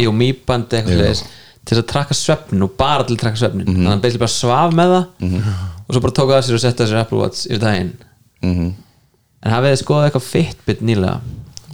Jú. 0.01 0.13
Mýband 0.15 0.73
eða 0.73 0.82
eitthvað 0.82 1.25
Til 1.68 1.76
þess 1.76 1.84
að 1.84 1.89
trakka 1.91 2.15
svefnin 2.15 2.63
og 2.63 2.76
bara 2.80 3.03
til 3.03 3.18
að 3.18 3.22
trakka 3.26 3.41
svefnin 3.43 3.65
Mhm. 3.68 3.76
þannig 3.76 3.88
að 3.88 3.91
hann 3.91 4.03
beildi 4.05 4.20
bara 4.24 4.36
svaf 4.39 4.74
með 4.74 4.93
það 4.95 5.05
og 5.88 5.95
svo 5.95 6.01
bara 6.05 6.15
tók 6.20 6.32
að 6.38 6.43
sér 6.47 6.53
og 6.57 6.61
setta 6.63 6.86
sér 6.88 7.01
Apple 7.01 7.18
Watch 7.20 7.47
yfir 7.47 7.59
daginn. 7.65 7.93
Mm 8.43 8.74
en 9.43 9.51
hafið 9.53 9.74
þið 9.76 9.82
skoðað 9.84 10.05
eitthvað 10.07 10.26
Fitbit 10.28 10.80
nýlega? 10.82 11.20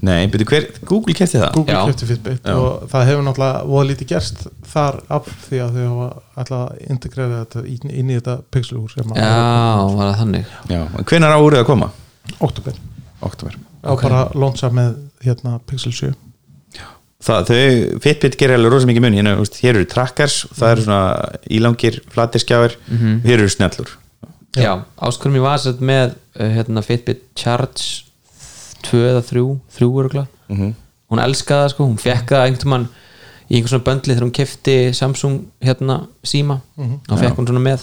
Nei, 0.03 0.27
byrju 0.27 0.45
hver, 0.49 0.65
Google 0.85 1.13
kefti 1.15 1.39
það? 1.39 1.53
Google 1.55 1.75
kjöpti 1.87 2.05
Fitbit 2.09 2.41
Já. 2.43 2.55
og 2.59 2.89
það 2.91 3.05
hefur 3.07 3.23
náttúrulega 3.23 3.61
voða 3.69 3.85
lítið 3.87 4.07
gerst 4.11 4.41
þar 4.73 4.97
af 5.09 5.29
því 5.47 5.61
að 5.63 5.77
þau 5.77 5.85
hafa 5.87 6.09
alltaf 6.35 6.59
að 6.59 6.89
integrera 6.91 7.45
þetta 7.45 7.63
inn, 7.71 7.89
inn 8.01 8.09
í 8.11 8.17
þetta 8.19 8.35
pixelúr 8.51 8.91
sem 8.91 9.13
að 9.13 9.21
Já, 9.23 9.95
var 9.95 10.09
það 10.11 10.19
þannig. 10.19 10.45
Já, 10.73 10.81
en 10.99 11.07
hvenær 11.07 11.31
á 11.33 11.39
úrið 11.39 11.61
að 11.63 11.65
koma? 11.71 11.89
oktober 12.41 12.73
oktober 13.23 13.55
og 13.83 14.01
bara 14.03 14.25
launcha 14.35 14.69
með 14.75 14.95
hérna 15.23 15.59
Pixel 15.65 15.91
7 15.95 16.13
það, 17.23 17.49
þau, 17.49 17.99
Fitbit 18.03 18.37
gerir 18.39 18.57
alveg 18.59 18.73
rosa 18.75 18.89
mikið 18.89 19.05
mun. 19.05 19.17
Hérna, 19.17 19.35
úst, 19.41 19.59
hér 19.63 19.79
eru 19.79 19.87
trackers, 19.89 20.41
það 20.57 20.71
eru 20.75 20.85
svona 20.87 21.03
ílangir, 21.57 21.99
flatir 22.13 22.43
skjáir 22.43 22.75
hér 23.25 23.37
eru 23.39 23.49
snjallur. 23.53 23.93
Já, 24.59 24.73
áskurum 25.01 25.39
ég 25.39 25.45
var 25.47 25.57
sett 25.63 25.79
með 25.81 26.11
uh, 26.37 26.49
hérna, 26.53 26.83
Fitbit 26.85 27.23
Charge 27.39 28.03
2 28.85 28.99
eða 29.13 29.23
3, 29.25 29.45
3 29.79 29.87
örugla 30.03 30.27
Mhm. 30.51 30.73
hún 31.09 31.21
elskaði 31.23 31.63
það 31.63 31.71
sko, 31.71 31.85
hún 31.87 31.97
fekk 32.01 32.29
það 32.35 32.43
einhvern 32.49 32.69
mann 32.69 32.85
í 33.49 33.55
einhvern 33.57 33.71
svona 33.71 33.85
böndli 33.87 34.13
þegar 34.13 34.25
hún 34.27 34.33
kefti 34.35 34.75
Samsung 34.93 35.39
hérna 35.63 35.95
síma 36.25 36.59
þá 37.07 37.13
fekk 37.21 37.37
hún 37.39 37.47
svona 37.49 37.63
með. 37.63 37.81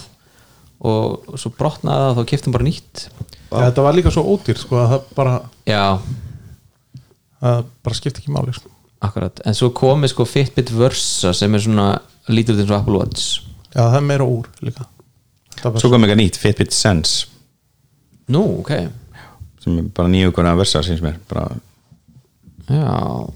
Og 0.81 1.35
svo 1.41 1.51
brotnaði 1.59 2.01
það 2.05 2.11
og 2.11 2.17
þá 2.21 2.29
kefti 2.31 2.49
hún 2.49 2.55
bara 2.57 2.67
nýtt. 2.69 3.03
Ja, 3.51 3.65
þetta 3.67 3.83
var 3.85 3.97
líka 3.99 4.13
svo 4.15 4.23
ódýr 4.35 4.59
sko 4.63 4.79
að 4.81 4.93
það 4.95 5.09
bara, 5.19 5.35
Já, 5.69 5.83
að 7.43 7.65
bara 7.85 7.97
skipti 7.99 8.23
ekki 8.23 8.33
máli 8.35 8.55
sko. 8.57 8.71
Akkurat. 9.01 9.41
En 9.47 9.55
svo 9.57 9.71
komið 9.77 10.13
sko 10.15 10.25
Fitbit 10.29 10.71
Versa 10.77 11.33
sem 11.37 11.55
er 11.55 11.63
svona 11.65 11.89
lítur 12.29 12.55
út 12.57 12.61
eins 12.65 12.71
og 12.71 12.79
Apple 12.81 12.99
Watch. 13.01 13.41
Já 13.75 13.83
það 13.87 13.97
er 14.01 14.07
meira 14.11 14.27
úr 14.29 14.49
líka. 14.67 14.87
Svo 15.61 15.91
kom 15.93 16.03
eitthvað 16.05 16.21
nýtt, 16.23 16.39
Fitbit 16.41 16.73
Sense. 16.73 17.27
Nú, 18.31 18.45
ok. 18.61 18.71
Sem 19.65 19.79
er 19.83 19.89
bara 19.97 20.09
nýju 20.09 20.33
konar 20.33 20.57
versa 20.57 20.83
sem 20.83 21.05
er 21.11 21.19
bara, 21.29 21.49
Já, 22.71 22.87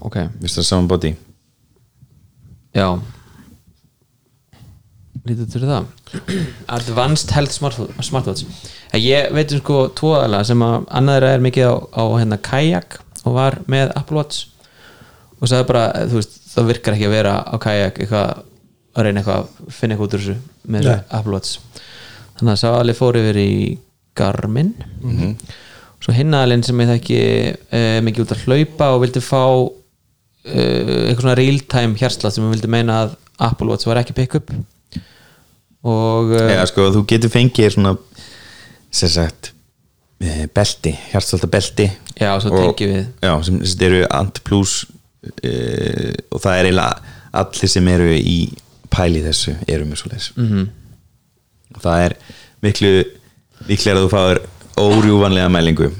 ok. 0.01 0.15
vist 0.41 0.55
það 0.57 0.63
saman 0.69 0.87
bóti 0.87 1.11
Já. 2.75 2.87
Lítið 5.25 5.47
til 5.55 5.61
það. 5.65 5.85
Advanced 6.69 7.31
Health 7.33 7.51
Smart- 7.55 8.03
Smartwatch. 8.05 8.43
En 8.93 9.01
Ég 9.01 9.31
veit 9.33 9.51
um 9.55 9.59
sko 9.59 9.77
tvoðalega 9.97 10.45
sem 10.45 10.61
að 10.61 10.85
annaður 10.99 11.23
er 11.31 11.39
mikið 11.45 11.65
á, 11.65 11.73
á 11.97 12.03
hérna 12.19 12.37
kajak 12.37 12.99
og 13.25 13.33
var 13.33 13.57
með 13.67 13.91
Apple 13.97 14.17
Watch 14.19 14.45
og 15.41 15.49
sagði 15.51 15.67
bara, 15.71 15.85
þú 16.09 16.19
veist, 16.21 16.35
það 16.53 16.69
virkar 16.71 16.95
ekki 16.97 17.07
að 17.09 17.15
vera 17.17 17.33
á 17.43 17.55
kajak 17.61 17.99
eitthvað 18.03 18.43
að 18.95 19.07
reyna 19.07 19.21
eitthvað 19.21 19.41
að 19.41 19.73
finna 19.75 19.95
eitthvað 19.95 20.07
út 20.07 20.15
úr 20.17 20.23
þessu 20.25 20.35
með. 20.75 20.89
Apple 21.19 21.33
Watch. 21.35 21.57
Þannig 22.37 22.53
að 22.53 22.61
sá 22.61 22.67
alveg 22.79 22.99
fór 22.99 23.19
yfir 23.19 23.39
í 23.41 23.49
Garmin. 24.15 24.69
Svo 26.03 26.13
hinnaðalinn 26.15 26.63
sem 26.63 26.79
ég 26.83 26.91
þekki 26.93 27.19
e, 27.75 27.81
mikið 28.05 28.23
út 28.25 28.33
að 28.35 28.45
hlaupa 28.45 28.87
og 28.95 29.01
vildi 29.03 29.21
fá 29.25 29.41
e, 30.45 30.63
eitthvað 31.09 31.21
svona 31.23 31.37
real 31.39 31.59
time 31.71 31.99
hjarslat 31.99 32.35
sem 32.35 32.47
vildi 32.51 32.69
meina 32.71 32.99
að 33.05 33.15
Apple 33.49 33.71
Watch 33.71 33.87
var 33.89 33.99
ekki 33.99 34.15
pick 34.15 34.35
up 34.37 34.51
og 35.85 36.31
e, 36.35 36.43
eða 36.55 36.65
sko, 36.69 36.87
þú 36.95 37.03
getur 37.09 37.33
fengið 37.33 37.73
svona 37.75 37.95
sem 38.95 39.11
sagt 39.11 39.51
eh, 40.23 40.45
belti, 40.55 40.93
hjartstólta 41.11 41.49
belti. 41.51 41.89
Já, 42.15 42.31
svo 42.41 42.53
Og- 42.53 42.61
tengjum 42.61 42.93
við. 42.95 43.07
já, 43.25 43.33
sem, 43.43 43.59
sem 43.67 43.83
eru 43.89 44.05
Ant 44.15 44.39
Plus 44.47 44.85
og 45.25 46.41
það 46.41 46.57
er 46.59 46.69
eiginlega 46.69 47.13
allir 47.35 47.71
sem 47.71 47.87
eru 47.91 48.09
í 48.15 48.39
pæli 48.93 49.21
þessu 49.25 49.55
eru 49.67 49.87
með 49.89 50.01
svo 50.01 50.11
leis 50.13 50.31
mhm. 50.37 50.67
það 51.83 52.03
er 52.07 52.17
miklu 52.65 52.93
líklega 53.69 53.97
að 53.97 54.05
þú 54.05 54.11
fáir 54.13 54.41
órjúvanlega 54.75 55.49
mælingu. 55.49 55.91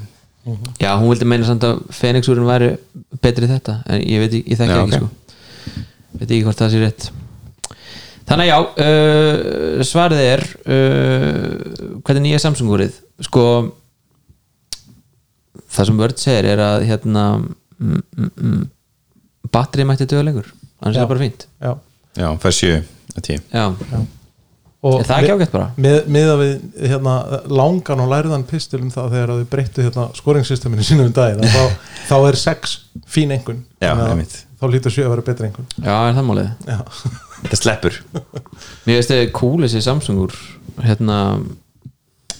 Já, 0.78 0.94
hún 1.00 1.10
vildi 1.10 1.26
meina 1.26 1.46
samt 1.48 1.64
að 1.66 1.80
Fenixúrin 1.94 2.46
væri 2.46 2.74
betri 3.22 3.48
þetta 3.50 3.80
en 3.90 4.02
ég 4.02 4.22
veit 4.22 4.34
ekki, 4.34 4.42
ég 4.52 4.60
þekki 4.60 4.74
Já, 4.76 4.82
ekki 4.82 4.98
ok. 4.98 4.98
sko. 5.00 5.78
Veit 6.20 6.28
ekki 6.28 6.44
hvort 6.46 6.60
það 6.60 6.74
sé 6.74 6.82
rétt. 6.82 7.08
Þannig 8.26 8.44
að 8.44 8.50
já 8.50 8.58
uh, 8.84 9.82
svarið 9.86 10.22
er 10.26 10.44
uh, 10.66 11.98
hvernig 12.06 12.24
nýja 12.26 12.42
Samsung-úrið? 12.44 13.00
Sko 13.26 13.44
það 15.72 15.90
sem 15.90 16.00
Word 16.00 16.22
segir 16.22 16.50
er 16.52 16.62
að 16.62 16.86
hérna 16.90 17.26
mm, 17.40 18.00
mm, 18.00 18.30
mm, 18.30 18.64
batterið 19.52 19.86
mætti 19.90 20.06
döða 20.10 20.26
lengur. 20.28 20.52
Annars 20.80 20.96
er 20.96 21.00
Já. 21.00 21.04
það 21.04 21.10
bara 21.12 21.24
fínt. 21.24 21.46
Já, 21.62 21.72
já, 22.20 22.28
fær 22.42 22.54
7 22.56 22.76
að 23.16 23.26
10 23.26 23.40
Já, 23.52 23.64
og 24.86 24.98
er 25.00 25.06
það 25.08 25.22
ekki 25.22 25.34
ágætt 25.36 25.52
bara? 25.54 25.68
með, 25.80 25.96
með 26.14 26.28
að 26.30 26.40
við 26.42 26.88
hérna, 26.92 27.14
langan 27.48 28.02
og 28.04 28.10
læriðan 28.12 28.44
pistil 28.46 28.80
um 28.84 28.90
það 28.92 29.14
þegar 29.16 29.32
að 29.32 29.40
við 29.40 29.46
breyttu 29.54 29.86
hérna, 29.86 30.04
skoringsysteminu 30.18 30.84
sínum 30.86 31.08
um 31.08 31.14
daginn 31.16 31.48
þá, 31.48 31.62
þá 32.10 32.16
er 32.28 32.38
6 32.42 32.74
fín 33.16 33.32
einmitt. 33.34 34.36
þá 34.60 34.66
lítur 34.72 34.94
7 34.94 35.06
að 35.08 35.14
vera 35.14 35.26
betra 35.26 35.48
einhvern 35.48 35.68
Já, 35.80 35.94
er 35.96 36.16
það 36.18 36.28
málið? 36.28 36.50
Já, 36.68 36.78
þetta 37.42 37.58
sleppur. 37.60 37.98
Mér 38.86 39.00
veist 39.00 39.10
þið 39.12 39.24
cool 39.40 39.64
þessi 39.64 39.82
Samsungur 39.88 40.36
hérna 40.84 41.18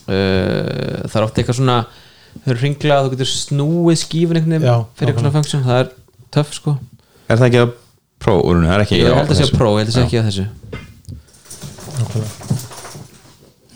uh, 0.07 1.07
það 1.07 1.17
er 1.19 1.25
oft 1.27 1.39
eitthvað 1.41 1.59
svona 1.59 1.77
þau 2.37 2.51
eru 2.53 2.61
ringla 2.61 2.99
að 2.99 3.07
þú 3.07 3.13
getur 3.15 3.31
snúið 3.33 3.99
skífun 4.03 4.39
einhvern 4.39 4.61
Já, 4.61 4.75
veginn 4.77 4.93
fyrir 4.99 5.11
eitthvað 5.11 5.25
svona 5.25 5.35
funksjón 5.39 5.65
það 5.67 5.81
er 5.83 5.91
töff 6.37 6.53
sko 6.57 6.75
er 7.27 7.39
það 7.41 7.47
ekki 7.47 7.61
að 7.63 7.71
það 8.27 8.73
er 8.73 8.83
ekki 8.83 8.99
ég 8.99 9.13
held 9.13 9.31
að 9.31 9.37
sé 9.37 9.45
að 9.45 9.55
prófa, 9.57 9.77
ég 9.77 9.83
held 9.83 9.91
að 9.91 9.95
sé 9.97 10.01
ekki 10.05 10.19
að 10.19 10.27
þessu. 10.29 10.45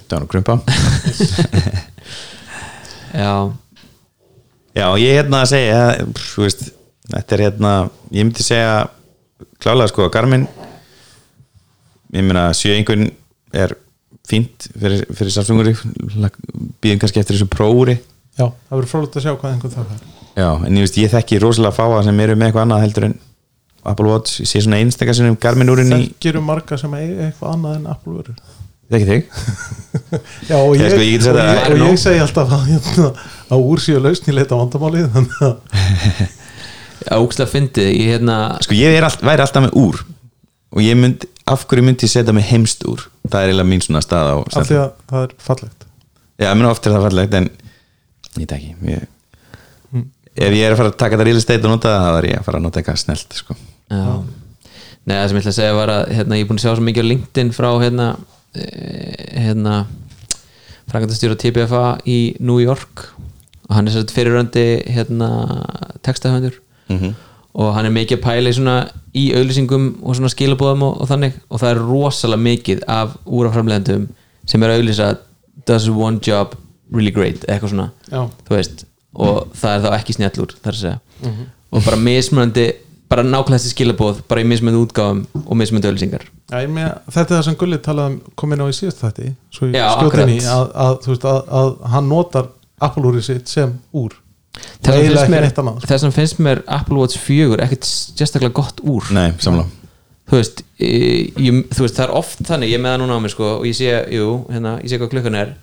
Það 0.07 0.15
var 0.15 0.21
nú 0.23 0.27
krumpa. 0.31 0.55
Já, 3.11 3.51
já, 4.71 4.85
ég 4.95 5.09
er 5.11 5.17
hérna 5.19 5.41
að 5.43 5.49
segja 5.51 5.79
þú 6.15 6.45
veist, 6.45 6.61
þetta 7.11 7.35
er 7.35 7.41
hérna 7.43 7.71
ég 8.07 8.23
myndi 8.23 8.45
segja 8.45 8.87
klálega 9.59 9.91
sko 9.91 10.05
að 10.05 10.13
Garmin. 10.15 10.45
Ég 12.15 12.23
meina 12.23 12.45
sjö 12.55 12.71
einhvern 12.77 13.09
er 13.51 13.75
fínt 14.27 14.69
fyrir, 14.71 15.03
fyrir 15.15 15.33
Samsunguri 15.33 15.73
býðum 15.75 17.01
kannski 17.01 17.21
eftir 17.21 17.35
þessu 17.37 17.49
prófúri 17.51 17.97
já, 18.37 18.45
það 18.47 18.75
verður 18.75 18.91
frólægt 18.93 19.17
að 19.19 19.25
sjá 19.25 19.33
hvað 19.33 19.55
einhvern 19.55 19.75
það 19.75 19.93
er 19.95 20.09
Já, 20.31 20.47
en 20.63 20.77
ég 20.77 20.85
veist, 20.85 20.99
ég 21.01 21.11
þekki 21.11 21.41
rosalega 21.43 21.75
fáa 21.75 22.03
sem 22.05 22.19
eru 22.23 22.37
með 22.39 22.47
eitthvað 22.49 22.63
annað 22.63 22.83
heldur 22.85 23.07
en 23.09 23.17
Apple 23.89 24.05
Watch, 24.11 24.41
ég 24.43 24.49
sé 24.51 24.61
svona 24.61 24.77
einstakar 24.81 25.15
sem 25.17 25.35
Garmin 25.41 25.69
í, 25.71 25.85
þekkir 25.89 26.37
um 26.41 26.45
marga 26.51 26.77
sem 26.77 26.91
eiga 26.93 27.29
eitthvað 27.29 27.53
annað 27.55 27.77
en 27.79 27.87
Apple 27.89 28.13
verður 28.19 28.41
þekki 28.91 29.07
þig? 29.07 29.23
Já, 30.51 30.55
og 30.59 30.75
Ég 30.75 30.83
ég, 30.83 30.91
sko, 30.91 31.01
ég 31.07 31.25
og 31.31 31.39
að- 31.41 31.51
ég, 31.55 31.71
og 31.71 31.83
ég 31.87 31.99
segi 32.01 32.19
alltaf 32.21 32.53
að, 32.57 32.65
hérna, 32.69 33.09
að 33.55 33.65
úr 33.71 33.81
síðu 33.85 34.01
lausn 34.05 34.29
í 34.29 34.35
leita 34.35 34.59
vandamálið 34.59 35.07
þannig 35.15 35.41
að 35.47 35.55
já 37.01 37.13
ógstlega 37.17 37.49
fyndið. 37.49 37.87
Ég 37.97 38.09
hérna, 38.13 38.35
Sko, 38.61 38.75
ég 38.77 38.97
er 38.99 39.07
all, 39.07 39.15
væri 39.25 39.41
alltaf 39.45 39.63
með 39.65 39.77
úr 39.81 40.01
og 40.71 40.83
ég 40.85 40.99
myndi, 40.99 41.27
af 41.49 41.63
hverju 41.67 41.83
myndi 41.87 42.05
ég 42.05 42.11
setja 42.13 42.35
mig 42.35 42.45
heimst 42.51 42.83
úr? 42.87 43.07
Það 43.25 43.39
er 43.41 43.49
eiginlega 43.53 43.69
mín 43.71 43.81
svona 43.83 44.03
stað 44.05 44.29
á 44.31 44.35
af 44.43 44.67
því 44.69 44.77
að 44.83 44.91
það 45.09 45.25
er 45.25 45.33
fallegt. 45.47 45.87
Já, 46.37 46.45
ég 46.51 46.59
meina 46.59 46.69
oft 46.75 46.85
er 46.87 46.93
það 46.95 47.07
fallegt 47.07 47.39
en 47.39 47.49
ég 47.49 48.43
veit 48.45 48.53
ekki 48.59 48.75
ég, 48.91 49.09
ef 50.31 50.53
ég 50.55 50.63
er 50.67 50.75
að 50.75 50.79
fara 50.79 50.91
að 50.93 50.99
taka 51.01 51.17
þetta 51.17 51.27
real 51.27 51.41
estate 51.41 51.67
og 51.67 51.73
nota 51.73 51.91
það, 51.95 52.05
þá 52.05 52.19
er 52.21 52.27
ég 52.29 52.39
að 52.39 52.45
fara 52.47 52.59
að 52.61 52.65
nota 52.67 52.79
eitthvað 52.83 53.01
snelt 53.01 53.35
sko. 53.41 53.57
Nei, 53.91 55.15
það 55.17 55.27
sem 55.31 55.37
ég 55.37 55.41
ætla 55.41 55.51
að 55.51 55.57
segja 55.57 55.73
var 55.77 55.89
að 55.89 56.11
hérna, 56.13 56.37
ég 56.37 56.43
er 56.45 56.49
búin 56.51 56.59
að 56.59 56.63
sjá 56.67 56.75
svo 56.77 56.83
mikið 56.85 57.01
á 57.03 57.09
LinkedIn 57.11 57.51
frá 57.57 57.69
hérna, 57.81 58.05
eh, 58.53 59.41
hérna 59.41 59.75
frangandastjóra 60.91 61.37
TBFA 61.41 61.83
í 62.05 62.17
New 62.39 62.59
York. 62.61 63.07
Og 63.69 63.75
hann 63.77 63.87
er 63.87 63.95
sérst 63.95 64.13
fyrirröndi 64.13 64.65
hérna, 64.91 65.29
textahöndur 66.03 66.53
Mhm. 66.89 67.15
og 67.55 67.73
hann 67.75 67.85
er 67.85 67.91
mikið 67.91 68.17
að 68.19 68.21
pæla 68.21 68.91
í 69.15 69.33
auðlýsingum 69.35 69.85
og 70.03 70.15
skilabóðum 70.15 70.83
og, 70.83 71.01
og 71.01 71.07
þannig. 71.09 71.33
Og 71.49 71.59
það 71.59 71.71
er 71.71 71.81
rosalega 71.87 72.41
mikið 72.41 72.83
af 72.87 73.17
úraframlegandum 73.25 74.09
sem 74.45 74.63
er 74.63 74.69
að 74.69 74.81
auðlýsa 74.81 75.17
does 75.65 75.87
one 75.89 76.19
job 76.21 76.55
really 76.91 77.11
great? 77.11 77.45
eitthvað 77.47 77.69
svona, 77.73 77.91
Já. 78.11 78.29
þú 78.47 78.49
veist. 78.55 78.85
Og 79.15 79.47
það 79.55 79.75
er 79.75 79.81
þá 79.89 79.99
ekki 79.99 80.13
snjallur 80.15 80.53
þar 80.61 80.71
að 80.73 80.81
segja. 80.81 80.99
Og 81.71 81.83
bara 81.85 81.97
mismunandi 81.97 82.73
bara 83.11 83.25
nákvæmlega 83.27 83.59
þessi 83.59 83.73
skilabóð 83.75 84.21
bara 84.31 84.43
í 84.43 84.47
mismunandi 84.47 84.81
útgáfum 84.85 85.25
og 85.43 85.59
ég 86.63 86.71
meina, 86.71 86.95
þetta 87.07 87.27
er 87.27 87.37
það 87.37 87.45
sem 87.47 87.59
Gulli 87.59 87.79
talaði 87.83 88.13
um 88.13 88.33
kom 88.39 88.55
inn 88.55 88.63
á 88.63 88.67
í 88.67 88.75
síðast 88.75 89.03
þætti 89.03 89.29
svo 89.55 89.69
ég 89.69 89.77
Já, 89.77 89.85
í 90.27 90.39
að, 90.51 90.65
að, 90.85 90.97
þú 91.05 91.13
veist, 91.13 91.27
að, 91.31 91.41
að 91.59 91.69
hann 91.93 92.09
notar 92.11 92.49
Apple 92.81 93.11
úrið 93.11 93.27
sitt 93.27 93.51
sem 93.51 93.75
úr. 93.95 94.17
Þess 94.83 94.97
finnst 94.97 95.31
mér, 95.31 95.45
annað, 95.61 95.85
sko. 95.85 96.09
finnst 96.15 96.41
mér 96.43 96.63
Apple 96.67 96.97
Watch 96.99 97.21
4 97.23 97.61
ekkert 97.67 97.87
sérstaklega 97.87 98.57
gott 98.57 98.81
úr. 98.83 99.07
Nei, 99.15 99.29
samla 99.39 99.67
þú 100.31 100.39
veist, 100.39 100.61
ég, 100.79 101.39
ég, 101.43 101.61
þú 101.75 101.85
veist 101.85 101.97
það 101.97 102.05
er 102.05 102.13
oft 102.21 102.43
þannig, 102.47 102.71
ég 102.71 102.79
er 102.79 102.83
með 102.83 102.93
það 102.93 103.01
núna 103.01 103.15
á 103.19 103.23
mér 103.23 103.33
sko 103.33 103.47
og 103.57 103.65
ég 103.67 103.75
sé, 103.75 103.89
jú, 104.15 104.27
hérna, 104.51 104.77
ég 104.79 104.91
sé 104.91 104.99
hvað 105.01 105.11
klukkan 105.11 105.39
er. 105.41 105.55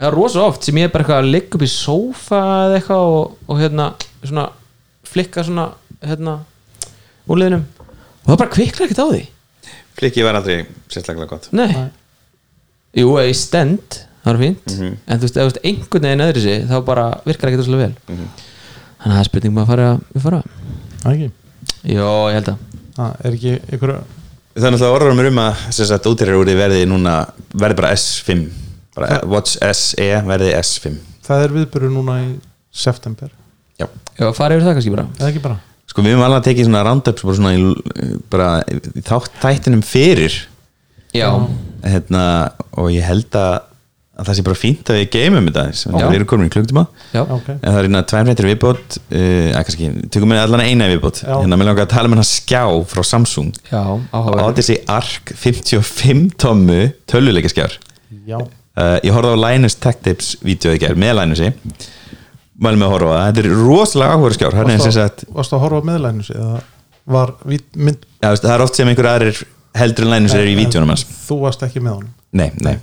Það 0.00 0.06
er 0.08 0.16
rosa 0.16 0.44
oft 0.46 0.64
sem 0.64 0.78
ég 0.80 0.88
er 0.88 0.94
bara 0.94 1.04
eitthvað 1.04 1.20
að 1.20 1.32
liggja 1.34 1.58
upp 1.58 1.64
í 1.66 1.68
sófa 1.68 2.40
eða 2.64 2.78
eitthvað 2.78 3.10
og, 3.10 3.34
og 3.44 3.60
hérna, 3.60 3.88
svona 4.24 4.46
flikka 5.10 5.44
svona, 5.44 5.66
hérna 6.00 6.38
úrliðinum 7.30 7.64
og 7.80 8.28
það 8.28 8.38
bara 8.42 8.52
kviklar 8.54 8.86
ekkert 8.86 9.02
á 9.02 9.06
því. 9.10 9.22
Klikki 10.00 10.24
var 10.24 10.38
aldrei 10.38 10.56
sérstaklega 10.92 11.30
gott. 11.30 11.48
Nei, 11.56 11.72
jú, 12.96 13.10
eða 13.16 13.26
í 13.30 13.34
stend 13.36 13.98
það 14.24 14.32
er 14.32 14.40
fínt, 14.44 14.72
en 14.76 15.20
þú 15.20 15.26
veist, 15.26 15.36
ef 15.36 15.42
þú 15.42 15.48
veist 15.48 15.60
einhvern 15.70 16.06
veginn 16.08 16.24
öðru 16.26 16.44
sig, 16.44 16.64
þá 16.68 16.76
bara 16.86 17.06
virkar 17.26 17.50
ekkert 17.50 17.68
svo 17.68 17.80
vel. 17.80 17.92
Þannig 18.06 18.30
að 19.00 19.12
það 19.14 19.20
er 19.22 19.30
spurning 19.30 19.54
maður 19.56 19.64
að 19.64 19.70
fara 19.74 19.92
við 20.14 20.26
fara, 20.26 20.40
Það 21.00 21.14
ekki, 21.14 21.28
já, 21.88 22.02
ég 22.04 22.34
held 22.36 22.50
að. 22.52 22.64
Það 22.96 23.22
er 23.24 23.36
ekki 23.38 23.52
einhverju 23.58 24.00
Það 24.50 24.66
er 24.66 24.74
náttúrulega 24.74 24.96
orðurum 24.98 25.28
um 25.30 25.38
að 25.40 25.60
sem 25.72 25.86
sagt, 25.88 26.08
útýrjar 26.10 26.40
úr 26.40 26.50
verði 26.58 26.82
núna 26.90 27.14
verði 27.54 27.78
bara 27.78 27.92
S5 27.94 28.42
bara 28.96 29.20
Watch 29.30 29.56
SE 29.78 30.08
verði 30.26 30.50
S5 30.58 30.98
það 31.30 31.44
er 31.44 31.54
viðbyrju 31.54 31.90
núna 31.94 32.18
í 32.24 32.30
september. 32.74 33.30
Já. 33.78 33.86
Já, 34.18 34.26
fara 34.36 34.56
yfir 34.56 34.66
það 34.66 34.76
kannski 34.76 34.92
bara. 34.92 35.06
Eða 35.18 35.30
ekki 35.30 35.42
bara 35.44 35.58
Sko 35.90 36.04
við 36.06 36.14
höfum 36.14 36.22
alveg 36.28 36.44
tekið 36.46 36.68
svona 36.68 36.84
roundups 36.86 37.24
bara 37.26 37.38
svona 37.40 37.56
í, 37.56 38.12
bara 38.30 38.50
í 38.70 39.02
þátt 39.02 39.40
þættinum 39.42 39.82
fyrir. 39.82 40.36
Já, 41.10 41.26
hérna, 41.82 42.22
og 42.78 42.92
ég 42.94 43.02
held 43.02 43.34
að, 43.34 43.64
að 44.14 44.28
það 44.28 44.36
sé 44.38 44.44
bara 44.46 44.58
fínt 44.60 44.92
að 44.92 45.00
við 45.00 45.08
geymum 45.16 45.48
þetta 45.50 45.64
við 45.96 46.14
erum 46.20 46.28
komin 46.30 46.46
í 46.46 46.52
klukktíma 46.54 46.84
já, 47.10 47.24
ok, 47.24 47.48
en 47.56 47.64
það 47.64 47.78
er 47.80 47.88
hérna 47.88 48.02
tvær 48.12 48.28
fréttir 48.28 48.48
viðbót 48.52 48.98
uh, 49.00 49.48
að 49.58 49.66
kannski, 49.66 49.90
tökum 50.14 50.36
við 50.36 50.42
allan 50.44 50.62
eina 50.62 50.90
viðbót. 50.92 51.24
Hérna 51.26 51.58
mér 51.58 51.72
langar 51.72 51.88
að 51.88 51.92
tala 51.96 52.06
um 52.06 52.14
hérna 52.14 52.28
skjá 52.30 52.62
frá 52.92 53.02
Samsung. 53.10 53.50
Já, 53.72 53.82
áhugaverð 54.14 54.46
Odyssey 54.46 54.78
Arc 54.94 55.34
55 55.42 56.36
tommu 56.38 56.82
töluleikaskjár 57.10 57.74
já, 58.30 58.38
uh, 58.38 58.98
ég 59.02 59.10
horfði 59.16 59.34
á 59.34 59.42
Linus 59.48 59.80
Tech 59.82 59.98
Tips 60.06 60.36
vídeo 60.46 60.78
í 60.78 60.84
gerð 60.84 61.02
með 61.02 61.18
Linusi 61.24 61.50
mælum 62.60 62.82
með 62.82 62.88
að 62.88 62.94
horfa 62.96 63.14
það, 63.14 63.24
þetta 63.28 63.42
er 63.42 63.64
rosalega 63.64 64.16
áhuga 64.16 64.36
skjár 64.36 64.58
hann 64.58 64.72
er 64.74 64.82
sem 64.84 64.94
sagt 64.96 65.24
að, 65.24 65.32
varstu 65.38 65.56
að 65.56 65.64
horfa 65.64 65.80
á 65.80 65.88
meðlæðinu 65.90 66.26
sig 66.26 66.40
eða 66.40 66.60
var 67.10 67.34
vít, 67.48 67.66
mynd 67.76 68.06
Já, 68.20 68.28
veist, 68.28 68.44
það 68.44 68.54
er 68.54 68.64
oft 68.66 68.78
sem 68.78 68.90
einhver 68.90 69.10
aðrir 69.10 69.42
heldur 69.80 70.06
en 70.06 70.14
Linus 70.14 70.36
er 70.36 70.50
í 70.50 70.56
vídjónum 70.58 70.92
hans. 70.92 71.06
þú 71.26 71.40
varst 71.44 71.64
ekki 71.66 71.82
með 71.82 72.00
honum? 72.00 72.12
Nei, 72.36 72.50
nei, 72.62 72.76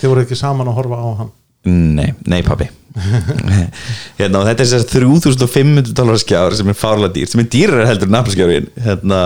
þið 0.00 0.12
voru 0.12 0.24
ekki 0.26 0.38
saman 0.38 0.70
að 0.70 0.80
horfa 0.80 0.98
á 1.00 1.08
hann? 1.22 1.32
Nei, 1.70 2.14
nei 2.24 2.40
pabbi. 2.40 2.66
Hérna, 4.18 4.40
og 4.40 4.46
þetta 4.48 4.64
er 4.64 4.66
þess 4.66 4.76
að 4.80 4.86
3500 4.96 5.92
dólar 5.94 6.18
skjár 6.18 6.56
sem 6.58 6.72
er 6.72 6.78
fárlega 6.78 7.14
dýr 7.14 7.30
sem 7.30 7.42
er 7.42 7.48
dýrar 7.52 7.86
heldur 7.86 8.08
en 8.10 8.16
Apple 8.18 8.34
skjárin 8.34 8.66
hérna, 8.82 9.20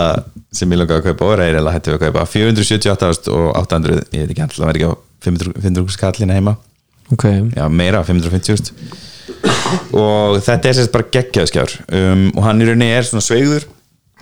sem 0.53 0.75
ég 0.75 0.81
langaði 0.81 0.99
að 0.99 1.07
kaupa 1.07 1.29
og 1.31 1.39
reyri 1.39 1.61
að 1.61 1.71
hættu 1.73 1.95
að 1.95 2.03
kaupa. 2.03 2.27
478 2.29 3.31
og 3.33 3.47
800 3.63 4.03
ég 4.03 4.21
veit 4.21 4.35
ekki 4.35 4.45
alltaf, 4.45 4.59
það 4.59 4.69
verði 4.69 4.83
ekki 4.83 4.91
á 4.91 4.95
500 5.25 5.63
500 5.63 5.95
skallina 5.95 6.37
heima. 6.37 6.55
Ok, 7.15 7.25
já, 7.55 7.65
meira, 7.71 8.03
550 8.05 9.14
og 9.95 10.39
þetta 10.43 10.69
er 10.69 10.77
sérst 10.77 10.93
bara 10.93 11.07
geggjaðskjár 11.13 11.73
um, 11.97 12.27
og 12.35 12.43
hann 12.45 12.61
í 12.61 12.67
rauninni 12.69 12.91
er 12.95 13.07
svona 13.07 13.23
sveigður 13.25 13.67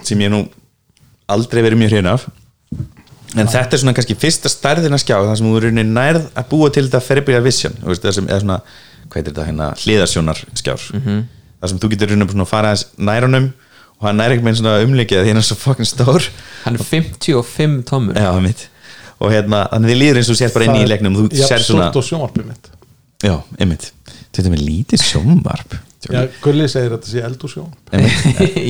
sem 0.03 0.21
ég 0.23 0.31
nú 0.33 0.43
aldrei 1.31 1.61
verið 1.63 1.79
mjög 1.79 1.93
hrifin 1.93 2.09
af. 2.11 2.25
En 3.33 3.49
þetta 3.49 3.77
er 3.77 3.81
svona 3.81 3.95
kannski 3.97 4.17
fyrsta 4.19 4.51
stærðina 4.51 4.99
skjá 5.01 5.15
þar 5.15 5.37
sem 5.39 5.47
þú 5.49 5.61
rauninni 5.63 5.95
nærð 5.95 6.27
að 6.37 6.49
búa 6.51 6.69
til 6.73 6.85
þetta 6.85 7.01
feribíja 7.01 7.41
vision, 7.45 7.77
það 7.85 8.17
sem 8.19 8.27
er 8.29 8.43
svona 8.43 8.59
hvað 9.07 9.17
heitir 9.19 9.31
þetta 9.31 9.47
hérna, 9.47 9.69
hliðarsjónar 9.83 10.43
skjár. 10.59 10.83
Mhm. 10.93 11.23
þar 11.63 11.71
sem 11.71 11.79
þú 11.79 11.89
getur 11.93 12.13
svona 12.13 12.43
að 12.43 12.51
fara 12.51 12.75
nærunum 12.97 13.53
og 13.99 14.07
hann 14.09 14.17
nær 14.19 14.35
ekki 14.35 14.43
með 14.43 14.59
svona 14.59 14.75
umlikið 14.83 15.23
því 15.23 15.31
hann 15.31 15.41
er 15.41 15.47
svo 15.47 15.55
fucking 15.55 15.87
stór. 15.87 16.29
Hann 16.65 16.75
er 16.75 16.83
55 16.83 17.83
tommur 17.87 18.19
já, 18.19 18.29
og 19.23 19.31
hérna, 19.31 19.63
þannig 19.71 19.93
þið 19.93 19.99
líður 20.01 20.19
eins 20.19 20.31
og 20.33 20.39
sér 20.39 20.53
bara 20.53 20.65
inn 20.67 20.81
í 20.81 20.87
leiknum 20.89 21.15
þú 21.15 21.27
sér 21.47 21.63
svona, 21.63 21.91
já, 23.23 23.35
einmitt 23.59 23.91
þetta 24.33 24.49
er 24.49 24.53
með 24.55 24.63
lítið 24.67 25.03
sjónvarp. 25.07 25.75
Já, 26.11 26.23
Gulli 26.43 26.65
segir 26.67 26.91
að 26.91 26.97
þetta 26.97 27.11
sé 27.11 27.21
eld 27.23 27.43
og 27.45 27.51
sjón 27.53 27.69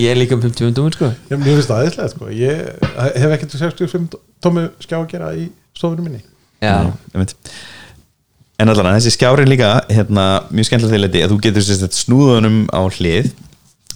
ég 0.04 0.10
er 0.12 0.20
líka 0.20 0.36
um 0.38 0.44
55 0.44 0.76
tommur 0.78 0.94
sko. 0.94 1.10
Ég, 1.32 1.40
mér 1.40 1.56
finnst 1.58 1.72
það 1.72 1.80
aðeinslega 1.80 2.12
sko. 2.12 2.28
ég 2.38 2.60
hef 3.24 3.36
ekkert 3.38 3.56
65 3.58 4.18
tómi 4.44 4.66
skjá 4.84 5.00
að 5.00 5.08
gera 5.16 5.32
í 5.34 5.48
stofunum 5.74 6.06
minni. 6.06 6.22
Já. 6.62 6.76
Nei, 6.84 6.94
einmitt. 7.16 7.34
en 8.62 8.72
allan 8.72 9.00
þessi 9.00 9.16
skjárin 9.16 9.50
líka 9.50 9.72
hérna, 9.90 10.28
mjög 10.54 10.70
skemmtilega 10.70 11.10
til 11.10 11.10
þetta 11.10 11.26
að 11.26 11.34
þú 11.34 11.40
getur 11.48 11.68
sagt, 11.68 12.00
snúðunum 12.04 12.60
á 12.70 12.82
hlið 13.00 13.34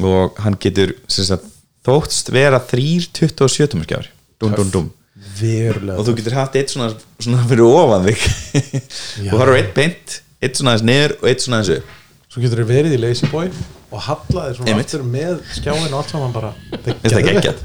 og 0.01 0.41
hann 0.41 0.57
getur 0.63 0.95
sagt, 1.05 1.45
þóttst 1.85 2.33
vera 2.33 2.59
3.27 2.73 3.85
skjár 3.85 4.09
dum, 4.41 4.53
dum, 4.57 4.71
dum. 4.73 4.93
verulega. 5.37 5.99
Og 5.99 6.07
þú 6.09 6.17
getur 6.19 6.37
haft 6.41 6.57
eitt 6.57 6.73
svona, 6.73 6.89
svona 7.21 7.45
fyrir 7.49 7.69
ofan 7.69 8.09
þig. 8.09 8.25
Og 9.29 9.35
það 9.35 9.45
eru 9.45 9.59
eitt 9.61 9.75
beint 9.77 10.21
eitt 10.41 10.59
svona 10.59 10.73
aðeins 10.75 10.85
niður 10.89 11.15
og 11.21 11.27
eitt 11.31 11.41
svona 11.45 11.61
aðeins 11.61 11.79
upp 11.81 12.33
svo 12.33 12.41
getur 12.43 12.61
þið 12.61 12.71
verið 12.73 12.95
í 12.97 13.01
Lazy 13.01 13.27
Boy 13.31 13.47
og 13.91 14.01
hallaði 14.03 14.55
svona 14.57 14.71
Einmitt. 14.73 14.89
aftur 14.91 15.03
með 15.07 15.37
skjáin 15.57 15.87
og 15.93 15.99
allt 16.01 16.09
saman 16.11 16.33
bara 16.35 16.51
Finnst 16.83 17.13
það 17.15 17.27
geggjað? 17.29 17.61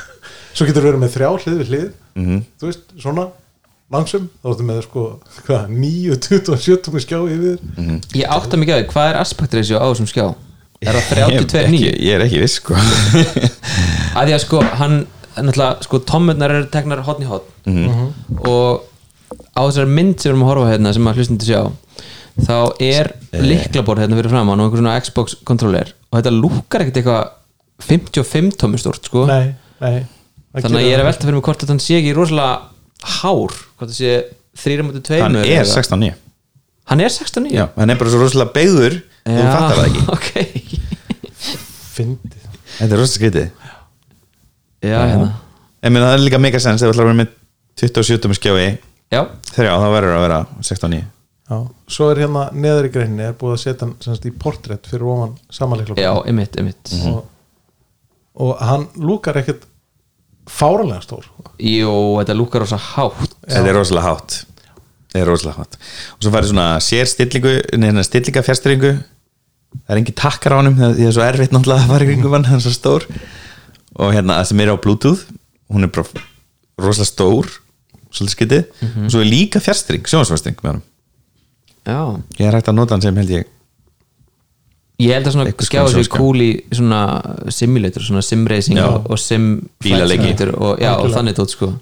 svo 0.54 0.66
getur 0.68 0.80
þið 0.84 0.88
verið 0.90 1.02
með 1.04 1.14
þrjá 1.16 1.30
hlið 1.44 1.58
við 1.62 1.72
hlið 1.72 1.88
Mhm. 2.14 2.44
þú 2.62 2.68
veist, 2.68 2.82
svona 3.02 3.24
langsum, 3.90 4.28
þá 4.38 4.46
ertu 4.52 4.64
með 4.68 4.76
sko 4.86 5.02
hvað, 5.48 5.64
9, 5.74 6.14
27 6.22 6.76
tómi 6.86 7.00
skjá 7.02 7.18
yfir 7.26 7.58
Mhm. 7.74 7.96
Ég 8.14 8.30
átta 8.30 8.56
mikið 8.56 8.74
á 8.74 8.78
því, 8.78 8.86
hvað 8.92 9.08
er 9.10 9.18
aspect 9.18 9.54
ratio 9.58 9.78
á 9.82 9.86
þessum 9.90 10.06
skjá? 10.12 10.26
Er 10.84 10.94
það 10.94 11.02
ég, 11.02 11.40
32 11.42 11.58
ekki, 11.58 11.70
9? 11.74 11.98
ég 12.06 12.14
er 12.14 12.22
ekki 12.28 12.40
viss 12.44 12.54
sko. 12.60 12.74
að 14.14 14.26
því 14.28 14.34
að 14.36 14.42
sko 14.44 14.60
hann 14.78 14.96
náttúrulega 15.34 15.82
sko 15.88 15.98
tommurnar 16.06 16.54
eru 16.54 16.66
teknar 16.70 17.02
hotn 17.06 17.22
í 17.24 17.26
hotn 17.26 17.50
Mhm. 17.66 18.14
og 18.46 18.84
á 19.58 19.60
þessari 19.66 19.90
mynd 19.90 20.20
sem 20.20 20.30
við 20.30 20.34
erum 20.34 20.44
að 20.46 20.50
horfa 20.52 20.66
á 20.66 20.72
hérna 20.74 20.92
sem 20.94 21.08
að 21.10 21.18
hlustundi 21.18 21.48
sjá 21.50 21.62
þá 22.40 22.56
er 22.82 23.12
Eh. 23.34 23.40
liklaborð 23.42 24.02
hérna 24.04 24.16
fyrir 24.18 24.30
framann 24.30 24.60
og 24.60 24.66
einhver 24.68 24.80
svona 24.82 25.00
Xbox 25.02 25.34
kontroller 25.46 25.92
og 26.10 26.18
þetta 26.20 26.32
lúkar 26.34 26.84
ekkert 26.84 27.00
eitthvað 27.02 27.24
55 27.84 28.56
tómur 28.60 28.78
stort 28.78 29.04
sko. 29.06 29.24
Nei, 29.26 29.54
nei. 29.80 30.04
Það 30.54 30.62
þannig 30.68 30.78
að 30.80 30.86
ég 30.86 30.92
er 30.94 31.00
að 31.00 31.02
það. 31.02 31.08
velta 31.10 31.26
fyrir 31.26 31.34
mig 31.34 31.44
hvort 31.48 31.64
þetta 31.64 31.78
sé 31.82 31.96
ekki 31.98 32.12
rosalega 32.14 32.54
hár 33.18 33.56
hvort 33.78 33.90
það 33.90 33.96
sé 33.98 34.12
3.2 34.54 35.20
hann 35.22 35.36
er 35.36 35.64
16.9 35.66 36.12
hann 36.90 37.00
er 37.00 37.08
16 37.10 37.50
Já, 37.50 37.64
hann 37.76 37.90
er 37.90 37.96
bara 37.98 38.10
svo 38.14 38.20
rosalega 38.22 38.54
beigður 38.54 39.00
og 39.24 39.32
þú 39.34 39.46
fattar 39.50 39.76
það 39.78 39.86
ekki. 39.88 40.02
ok. 40.14 40.28
Þetta 41.94 42.84
er 42.84 42.98
rosalega 42.98 43.14
skrítið. 43.14 43.48
Já, 44.84 44.98
hérna. 45.00 45.28
En 45.84 45.98
það 46.00 46.14
er 46.14 46.22
líka 46.24 46.40
mega 46.42 46.60
sens 46.62 46.82
ef 46.82 46.88
þú 46.90 46.94
ætlar 46.94 47.06
að 47.06 47.10
vera 47.10 47.20
með 47.22 47.34
27 47.80 48.36
skjái 48.38 48.78
já, 49.12 49.20
þrjá, 49.54 49.72
þá 49.80 49.88
verður 49.94 50.14
að 50.18 50.24
vera 50.24 50.38
16.9 50.62 51.02
Já, 51.44 51.58
svo 51.92 52.08
er 52.08 52.22
hérna 52.22 52.46
neður 52.56 52.88
í 52.88 52.90
greinni 52.94 53.26
er 53.26 53.34
búið 53.36 53.54
að 53.58 53.60
setja 53.60 53.84
hann 53.84 53.94
semst, 54.00 54.24
í 54.24 54.32
portrétt 54.40 54.88
fyrir 54.88 55.04
ofan 55.12 55.34
samanleikla 55.52 55.96
já, 56.00 56.10
einmitt, 56.24 56.56
einmitt. 56.56 56.92
Mhm. 56.96 57.18
og, 57.18 57.26
og 58.46 58.62
hann 58.64 58.86
lúkar 58.96 59.36
ekkert 59.42 59.66
fáralega 60.48 61.02
stór. 61.04 61.28
Jú, 61.60 61.92
þetta 62.20 62.36
lúkar 62.36 62.64
rosa 62.64 62.80
hátt. 62.80 63.36
Þetta 63.44 63.70
er 63.70 63.76
rosalega 63.76 64.08
hátt. 64.08 64.38
Þetta 65.12 65.20
er 65.20 65.30
rosalega 65.30 65.60
hátt. 65.60 65.78
Og 66.16 66.24
svo 66.24 66.32
færði 66.32 66.50
svona 66.52 66.68
sér 66.84 67.10
stillingu 67.12 67.54
neina 67.80 68.04
stillinga 68.04 68.44
fjärstyringu 68.44 68.94
Það 69.74 69.90
er 69.90 70.00
engin 70.00 70.14
takkar 70.14 70.54
á 70.54 70.58
honum 70.60 70.76
því 70.78 70.86
það 70.94 71.08
er 71.08 71.14
svo 71.16 71.24
erfitt 71.26 71.54
náttúrulega 71.54 71.82
að 71.82 71.92
fara 71.92 72.04
í 72.04 72.08
kringum 72.08 72.34
hann 72.36 72.44
hann 72.46 72.60
er 72.60 72.64
svo 72.64 72.72
stór. 72.74 73.06
Og 73.98 74.12
hérna 74.14 74.36
það 74.38 74.48
sem 74.50 74.62
er 74.62 74.70
á 74.70 74.76
bluetooth 74.78 75.24
hún 75.74 75.86
er 75.86 75.90
bara 75.92 76.24
rosalega 76.80 77.10
stór 77.10 77.50
svolítið 78.14 78.34
skytið 78.36 78.84
og 79.04 79.08
svo 79.10 79.22
er 79.24 79.30
líka 79.30 79.62
fjärstyring, 79.62 80.06
sjónasfjärstyring 80.06 80.60
með 80.62 80.70
hann 80.70 80.82
já. 81.86 81.98
Ég 82.38 82.46
er 82.48 82.56
hægt 82.58 82.68
að 82.72 82.78
nota 82.78 82.94
hann 82.96 83.02
sem 83.04 83.16
held 83.16 83.30
ég 83.34 83.50
Ég 85.02 85.10
held 85.10 85.26
að 85.26 85.32
svona 85.34 85.52
skjáðu 85.66 85.90
sér 85.90 86.34
í 86.38 86.50
svona 86.78 86.98
simulator, 87.50 88.04
svona 88.06 88.22
simracing 88.22 88.78
Já. 88.78 88.84
og, 88.86 89.08
og 89.10 89.18
sim 89.18 89.48
simulator 89.82 90.52
og, 90.54 90.76
já, 90.78 90.92
og 91.02 91.10
þannig 91.10 91.34
tótt 91.34 91.50
sko. 91.56 91.72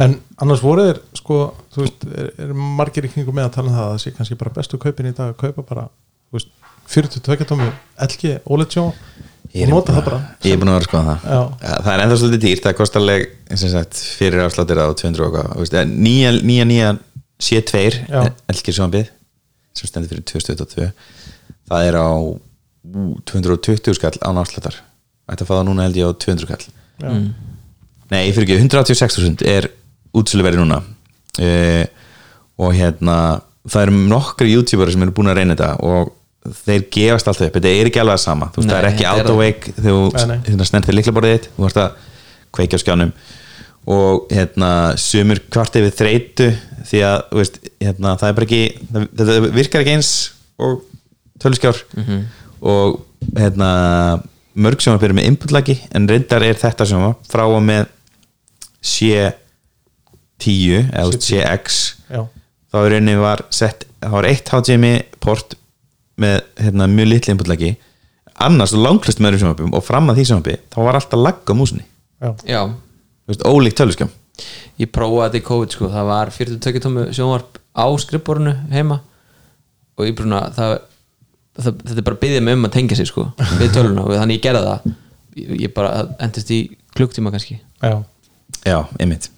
En 0.00 0.18
annars 0.40 0.60
voru 0.64 0.84
þeir 0.84 1.00
sko, 1.16 1.38
þú 1.72 1.82
veist, 1.86 2.04
er, 2.12 2.28
er 2.44 2.52
margir 2.52 3.08
í 3.08 3.10
kringum 3.14 3.36
með 3.36 3.48
að 3.48 3.56
tala 3.56 3.72
um 3.72 3.78
það 3.78 3.86
að 3.86 3.90
það 3.94 4.02
sé 4.04 4.12
kannski 4.18 4.38
bara 4.42 4.54
bestu 4.60 4.80
kaupin 4.80 5.08
í 5.10 5.14
dag 5.16 5.32
að 5.32 5.40
kaupa 5.40 5.64
bara, 5.72 5.86
þú 6.28 6.38
veist 6.38 6.52
42 6.90 7.48
tómi 7.48 7.68
LG 8.06 8.36
OLED 8.44 8.76
sjó 8.76 8.86
Ég 9.50 9.64
og 9.64 9.66
er 9.66 9.72
nota 9.72 9.92
búin 9.92 9.98
það 9.98 10.04
bara. 10.06 10.16
að- 10.20 10.46
Ég 10.46 10.52
er 10.54 10.58
búin 10.60 10.68
að 10.70 10.76
vera 10.76 10.84
að 10.84 10.88
skoða 10.88 11.04
það. 11.10 11.30
Ja, 11.32 11.76
Það 11.82 11.92
er 11.94 12.02
ennþá 12.04 12.16
svolítið 12.20 12.42
dýrt, 12.44 12.62
það 12.68 12.76
kostar 12.78 13.02
sagt, 13.74 13.94
fyrir 14.20 14.44
afsláttir 14.44 14.78
á 14.78 14.86
200 14.94 15.24
og 15.26 15.32
hvað, 15.34 15.88
nýja, 15.90 16.30
nýja, 16.44 16.64
nýja 16.70 16.90
C2 17.40 17.82
Já. 18.10 18.20
elgir 18.52 18.76
sjónbið 18.76 19.10
sem 19.76 19.88
stendur 19.88 20.12
fyrir 20.12 20.26
2022 20.28 20.90
það 21.70 21.88
er 21.88 21.98
á 21.98 22.08
ú, 22.10 22.36
220 23.28 23.96
skall 23.96 24.16
Ætti 25.30 25.44
að 25.44 25.50
fá 25.50 25.54
það 25.54 25.66
núna 25.68 25.86
held 25.86 25.98
ég 26.00 26.10
á 26.10 26.12
200 26.24 26.46
skall. 26.46 26.64
Já. 27.00 27.10
Nei, 28.10 28.24
fyrir 28.34 28.46
ekki, 28.46 28.56
186.000 28.66 29.46
er 29.46 29.68
útsöluverði 30.18 30.58
núna. 30.58 30.80
Uh, 31.38 31.84
og 32.60 32.74
hérna 32.74 33.16
það 33.70 33.84
eru 33.86 34.00
nokkri 34.10 34.54
youtuberar 34.56 34.92
sem 34.92 35.04
eru 35.04 35.14
búin 35.14 35.30
að 35.30 35.38
reyna 35.38 35.54
þetta 35.54 35.68
og 35.86 36.10
þeir 36.64 36.86
gefast 36.92 37.28
alltaf 37.30 37.46
upp, 37.46 37.58
þetta 37.58 37.70
er 37.70 37.90
ekki 37.90 38.02
alveg 38.02 38.22
sama. 38.22 38.48
Þú 38.50 38.62
veist, 38.62 38.72
það 38.72 38.80
er 38.80 38.88
ekki 38.90 39.06
þetta 39.06 39.26
auto-wake 39.28 39.74
þegar 39.76 39.86
þú 39.86 40.24
hérna, 40.48 40.66
snertir 40.70 40.96
liklaborðið 40.96 41.36
þitt 41.36 41.48
þú 41.54 41.68
ert 41.68 41.80
að 41.84 42.08
kveikja 42.58 42.80
á 42.80 42.82
skjánum. 42.82 43.12
Og 43.90 44.34
hérna 44.34 44.70
sumur 45.00 45.40
kvart 45.52 45.78
yfir 45.78 45.94
þreytu 46.00 46.48
því 46.88 47.00
að 47.06 47.18
veist, 47.36 47.56
hérna, 47.82 48.16
það 48.20 48.28
er 48.28 48.36
bara 48.38 48.48
ekki 48.48 48.62
það, 48.90 49.06
þetta 49.20 49.34
virkar 49.56 49.80
ekki 49.84 49.96
eins 49.98 50.10
og 50.60 50.72
töluskjár. 51.40 51.78
Og 52.60 52.98
hérna 53.36 53.70
mörg 54.60 54.78
sjónvarp 54.82 55.04
eru 55.06 55.16
með 55.16 55.28
inputlagi 55.30 55.76
en 55.94 56.08
reyndar 56.10 56.42
er 56.44 56.58
þetta 56.58 56.84
sjónvarp 56.88 57.18
frá 57.30 57.44
og 57.46 57.62
með 57.64 57.86
C10 58.80 60.90
eða 60.90 61.20
CX 61.20 61.78
Já. 62.10 62.24
þá 62.72 62.76
í 62.80 62.90
rauninni 62.94 63.16
var 63.20 63.44
sett 63.54 63.86
það 64.00 64.16
var 64.16 64.28
eitt 64.30 64.50
HDMI 64.50 64.92
port 65.22 65.54
með 66.20 66.40
hérna, 66.60 66.88
mjög 66.90 67.08
litli 67.12 67.34
inputlagi 67.34 67.70
annars 68.40 68.72
langklust 68.76 69.20
með 69.20 69.34
öðrum 69.34 69.42
sjónvarpum 69.44 69.76
og 69.76 69.86
fram 69.86 70.10
að 70.10 70.20
því 70.20 70.26
sjónvarpi 70.30 70.56
þá 70.72 70.78
var 70.88 70.98
alltaf 70.98 71.20
lagg 71.20 71.42
á 71.44 71.54
músinni. 71.56 71.84
Já. 72.20 72.30
Já, 72.44 72.62
ólíkt 73.46 73.78
töluskjám 73.80 74.10
ég 74.80 74.92
prófaði 74.92 75.26
þetta 75.26 75.40
í 75.40 75.46
COVID 75.48 75.76
sko, 75.76 75.90
það 75.92 76.10
var 76.10 76.32
42 76.34 76.84
tómu 76.84 77.06
sjónvarp 77.16 77.60
á 77.76 77.86
skrifborinu 78.02 78.54
heima 78.72 79.00
og 79.98 80.08
ég 80.08 80.16
bruna 80.18 80.46
það, 80.56 80.76
það, 81.58 81.82
þetta 81.84 81.98
er 81.98 82.08
bara 82.08 82.20
byggja 82.24 82.44
mig 82.46 82.58
um 82.58 82.68
að 82.68 82.74
tengja 82.78 82.98
sig 83.00 83.10
sko, 83.10 83.26
við 83.60 83.72
töluna 83.76 84.06
og 84.06 84.16
þannig 84.16 84.40
ég 84.40 84.46
gerði 84.48 84.64
það. 84.66 84.96
Ég, 85.40 85.52
ég 85.66 85.74
bara 85.76 85.92
endist 86.22 86.50
í 86.54 86.60
klukktíma 86.96 87.32
kannski. 87.34 87.60
Já. 87.80 88.00
Já, 88.66 88.78
einmitt. 89.00 89.30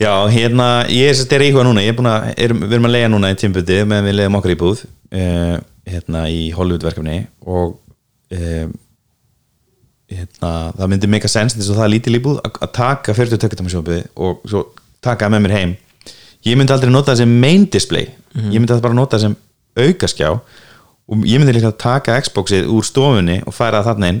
Já, 0.00 0.12
hérna, 0.32 0.86
ég 0.88 1.10
er 1.10 1.16
sérst 1.16 1.32
er 1.36 1.44
íhuga 1.44 1.64
núna. 1.66 1.82
Ég 1.84 1.92
er 1.92 1.98
búin 1.98 2.08
að, 2.08 2.30
er, 2.40 2.54
við 2.56 2.76
erum 2.76 2.88
að 2.88 2.94
leiða 2.96 3.10
núna 3.12 3.32
í 3.32 3.36
tímbuti 3.40 3.82
meðan 3.84 4.08
við 4.08 4.16
leiðum 4.16 4.38
okkar 4.38 4.54
íbúð 4.54 4.84
uh, 4.88 5.56
hérna 5.90 6.24
í 6.32 6.46
Hollywood 6.56 6.86
verkefni 6.88 7.18
og 7.44 7.76
uh, 8.32 8.70
hérna, 10.10 10.50
það 10.76 10.90
myndi 10.92 11.10
meika 11.10 11.30
sens 11.30 11.54
þess 11.56 11.70
að 11.72 11.80
það 11.80 11.86
er 11.86 11.92
lítil 11.94 12.16
íbúð 12.18 12.40
að 12.50 12.72
taka 12.76 13.14
40 13.16 13.42
tökkutum 13.42 13.70
sjónbið 13.70 14.02
og 14.18 14.42
svo 14.48 14.64
taka 15.04 15.26
það 15.26 15.34
með 15.34 15.44
mér 15.44 15.56
heim. 15.56 15.76
Ég 16.46 16.58
myndi 16.58 16.74
aldrei 16.74 16.92
nota 16.92 17.12
það 17.12 17.22
sem 17.22 17.36
main 17.44 17.66
display. 17.70 18.08
Ég 18.36 18.58
myndi 18.58 18.80
bara 18.80 18.96
nota 18.96 19.18
það 19.18 19.28
sem 19.28 19.36
aukaskjá 19.80 20.32
og 21.10 21.26
ég 21.26 21.40
myndi 21.40 21.56
líka 21.56 21.70
að 21.72 21.78
taka 21.82 22.18
Xboxið 22.24 22.70
úr 22.70 22.86
stofunni 22.86 23.40
og 23.46 23.54
færa 23.54 23.82
það 23.82 23.90
þarna 23.90 24.10
inn 24.14 24.20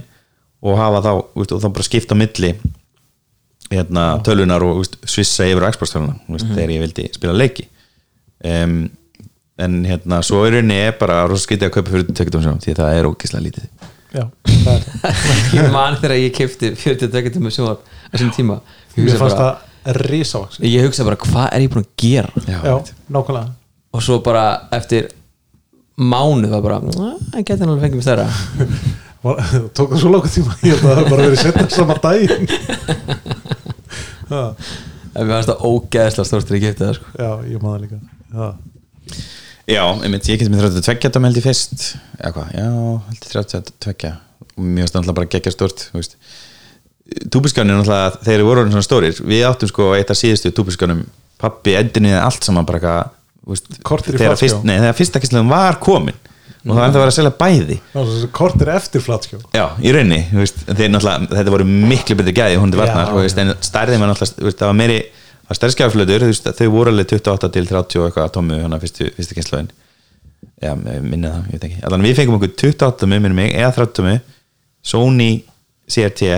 og 0.60 0.76
hafa 0.76 1.02
þá, 1.04 1.12
veist, 1.38 1.52
og 1.56 1.62
þá 1.62 1.68
bara 1.76 1.86
skipta 1.86 2.18
milli 2.18 2.50
hérna, 3.70 4.06
tölunar 4.26 4.64
og 4.66 4.82
veist, 4.82 4.98
svissa 5.08 5.46
yfir 5.48 5.64
á 5.64 5.72
Xbox 5.72 5.94
tölunar 5.94 6.18
veist, 6.28 6.48
þegar 6.50 6.74
ég 6.74 6.84
vildi 6.84 7.06
spila 7.14 7.36
leiki. 7.36 7.68
Um, 8.40 8.82
en 9.60 9.80
hérna 9.84 10.20
svo 10.24 10.42
í 10.46 10.52
rauninni 10.54 10.78
er 10.88 10.94
bara 10.98 11.22
rosa 11.28 11.46
skytið 11.46 11.68
að 11.68 11.74
kaupa 11.76 11.94
fyrir 11.94 12.12
tökutum 12.12 12.44
sjálf 12.44 12.62
því 12.64 12.74
að 12.74 12.82
það 12.82 12.98
er 12.98 13.08
ógislega 13.10 13.46
lítið 13.46 13.90
ég 14.14 15.70
man 15.72 15.96
þegar 16.00 16.16
ég 16.18 16.34
kefti 16.34 16.72
42 16.76 17.32
tómu 17.36 17.52
sjónvarp 17.54 17.82
á 17.86 18.12
þessum 18.14 18.32
tíma. 18.34 18.56
Ég 18.98 19.14
fannst 19.20 19.38
bara, 19.38 19.52
það 19.86 20.00
risavaks 20.10 20.58
ég 20.66 20.84
hugsa 20.88 21.06
bara 21.06 21.18
hvað 21.20 21.46
er 21.54 21.64
ég 21.64 21.70
búin 21.72 21.84
að 21.86 21.92
gera? 22.02 22.44
Já, 22.46 22.74
nákvæmlega. 23.14 23.52
Og 23.94 24.04
svo 24.06 24.18
bara 24.24 24.44
eftir 24.76 25.08
mánuð 26.00 26.50
var 26.56 26.64
bara, 26.66 26.80
það 26.80 27.54
hann 27.60 27.72
alveg 27.74 27.86
fengið 27.86 28.00
mér 28.00 28.06
stærra. 28.08 28.28
Var- 29.20 29.40
Tók 29.76 29.90
það 29.92 29.98
svo 30.00 30.10
lóka 30.14 30.30
tíma 30.32 30.54
Ég 30.64 30.78
held 30.78 30.86
að 30.88 30.94
það 30.96 31.08
bara 31.12 31.24
verið 31.26 31.40
setna 31.42 31.66
sama 31.68 31.96
daginn. 32.00 32.46
Já, 34.30 34.42
en 35.12 35.26
mér 35.26 35.32
fannst 35.34 35.50
það 35.50 35.64
ógeðslega 35.68 36.28
stórt 36.30 36.46
þegar 36.48 36.60
ég 36.60 36.64
kefti 36.70 36.86
það 36.86 36.94
sko. 36.96 37.10
já, 37.18 37.30
ég 37.50 37.64
maður 37.64 37.82
líka. 37.84 37.98
Já, 38.30 38.46
Já, 39.68 39.82
einmitt, 40.00 40.28
ég 40.30 40.40
geti 40.40 40.52
með 40.52 40.68
32 40.80 41.12
dæmi 41.14 41.28
held 41.28 41.40
ég 41.40 41.46
fyrst. 41.46 41.86
Eða 42.18 42.32
hvað, 42.36 42.52
já, 42.56 42.68
held 43.10 43.26
ég 43.26 43.32
32 43.34 44.12
og 44.60 44.64
mér 44.64 44.84
finnst 44.84 44.94
það 44.94 45.00
náttúrulega 45.00 45.18
bara 45.20 45.30
geggja 45.34 45.52
stort 45.54 45.86
túbiskjánir 47.32 47.78
náttúrulega 47.78 48.24
þeir 48.24 48.36
eru 48.36 48.48
voru 48.48 48.62
orðin 48.64 48.76
svona 48.76 48.86
stórir, 48.86 49.20
við 49.26 49.46
áttum 49.48 49.70
sko 49.70 49.92
eitt 49.96 50.12
af 50.12 50.18
síðustu 50.18 50.52
túbiskjánum, 50.54 51.04
pappi 51.40 51.74
endinni 51.78 52.12
allt 52.16 52.46
saman 52.46 52.68
bara 52.68 52.80
eitthvað 52.80 53.16
Korter 53.82 54.14
í 54.14 54.20
flatskjá. 54.20 54.36
fyrst, 54.44 54.66
nei, 54.68 54.76
þegar 54.78 54.98
fyrsta 54.98 55.20
kistlegum 55.22 55.48
var 55.50 55.78
komin. 55.82 56.18
Og 56.60 56.74
það 56.76 56.82
enda 56.84 56.98
að 56.98 57.00
vera 57.00 57.10
að 57.10 57.16
selja 57.16 57.30
bæði. 57.40 57.76
Já, 57.80 58.00
svo 58.04 58.28
kort 58.36 58.60
er 58.60 58.70
eftir 58.74 59.00
flatskjó 59.00 59.38
Já, 59.56 59.64
í 59.80 59.94
náttúrulega 60.92 61.30
þetta 61.32 61.54
voru 61.54 61.66
miklu 61.70 62.16
betri 62.20 62.34
gæði 62.36 62.58
hún 62.60 62.74
til 62.74 62.82
varnar, 62.82 63.08
Já, 63.08 63.14
þú 63.14 63.22
veist, 63.24 63.40
en 63.40 63.52
stærðin 63.64 64.04
var 64.04 64.12
náttúrulega 64.12 64.58
það 64.60 64.68
var 64.68 64.76
meiri, 64.76 64.98
það 65.50 66.14
er 66.14 66.26
veist, 66.28 66.48
þau 66.58 66.68
voru 66.70 66.92
alveg 66.92 67.14
28 67.16 67.50
til 67.56 67.66
30 67.66 68.00
og 68.00 68.08
eitthvað 68.08 68.32
tómu 68.36 68.60
hana 68.62 68.78
fyrstu, 68.82 69.08
fyrstu 69.16 69.36
kynslaðin 69.38 69.70
já, 70.62 70.74
minni 70.76 71.26
það, 71.26 71.40
ég 71.40 71.56
veit 71.56 71.66
ekki. 71.68 71.80
Allan 71.88 72.06
við 72.06 72.16
fengum 72.20 72.38
okkur 72.38 72.52
28 72.54 73.02
tómu, 73.02 73.18
minni 73.18 73.36
mig, 73.36 73.52
eða 73.56 73.72
30 73.80 73.96
tómu 73.98 74.14
Sony 74.90 75.30
CRT 75.90 76.30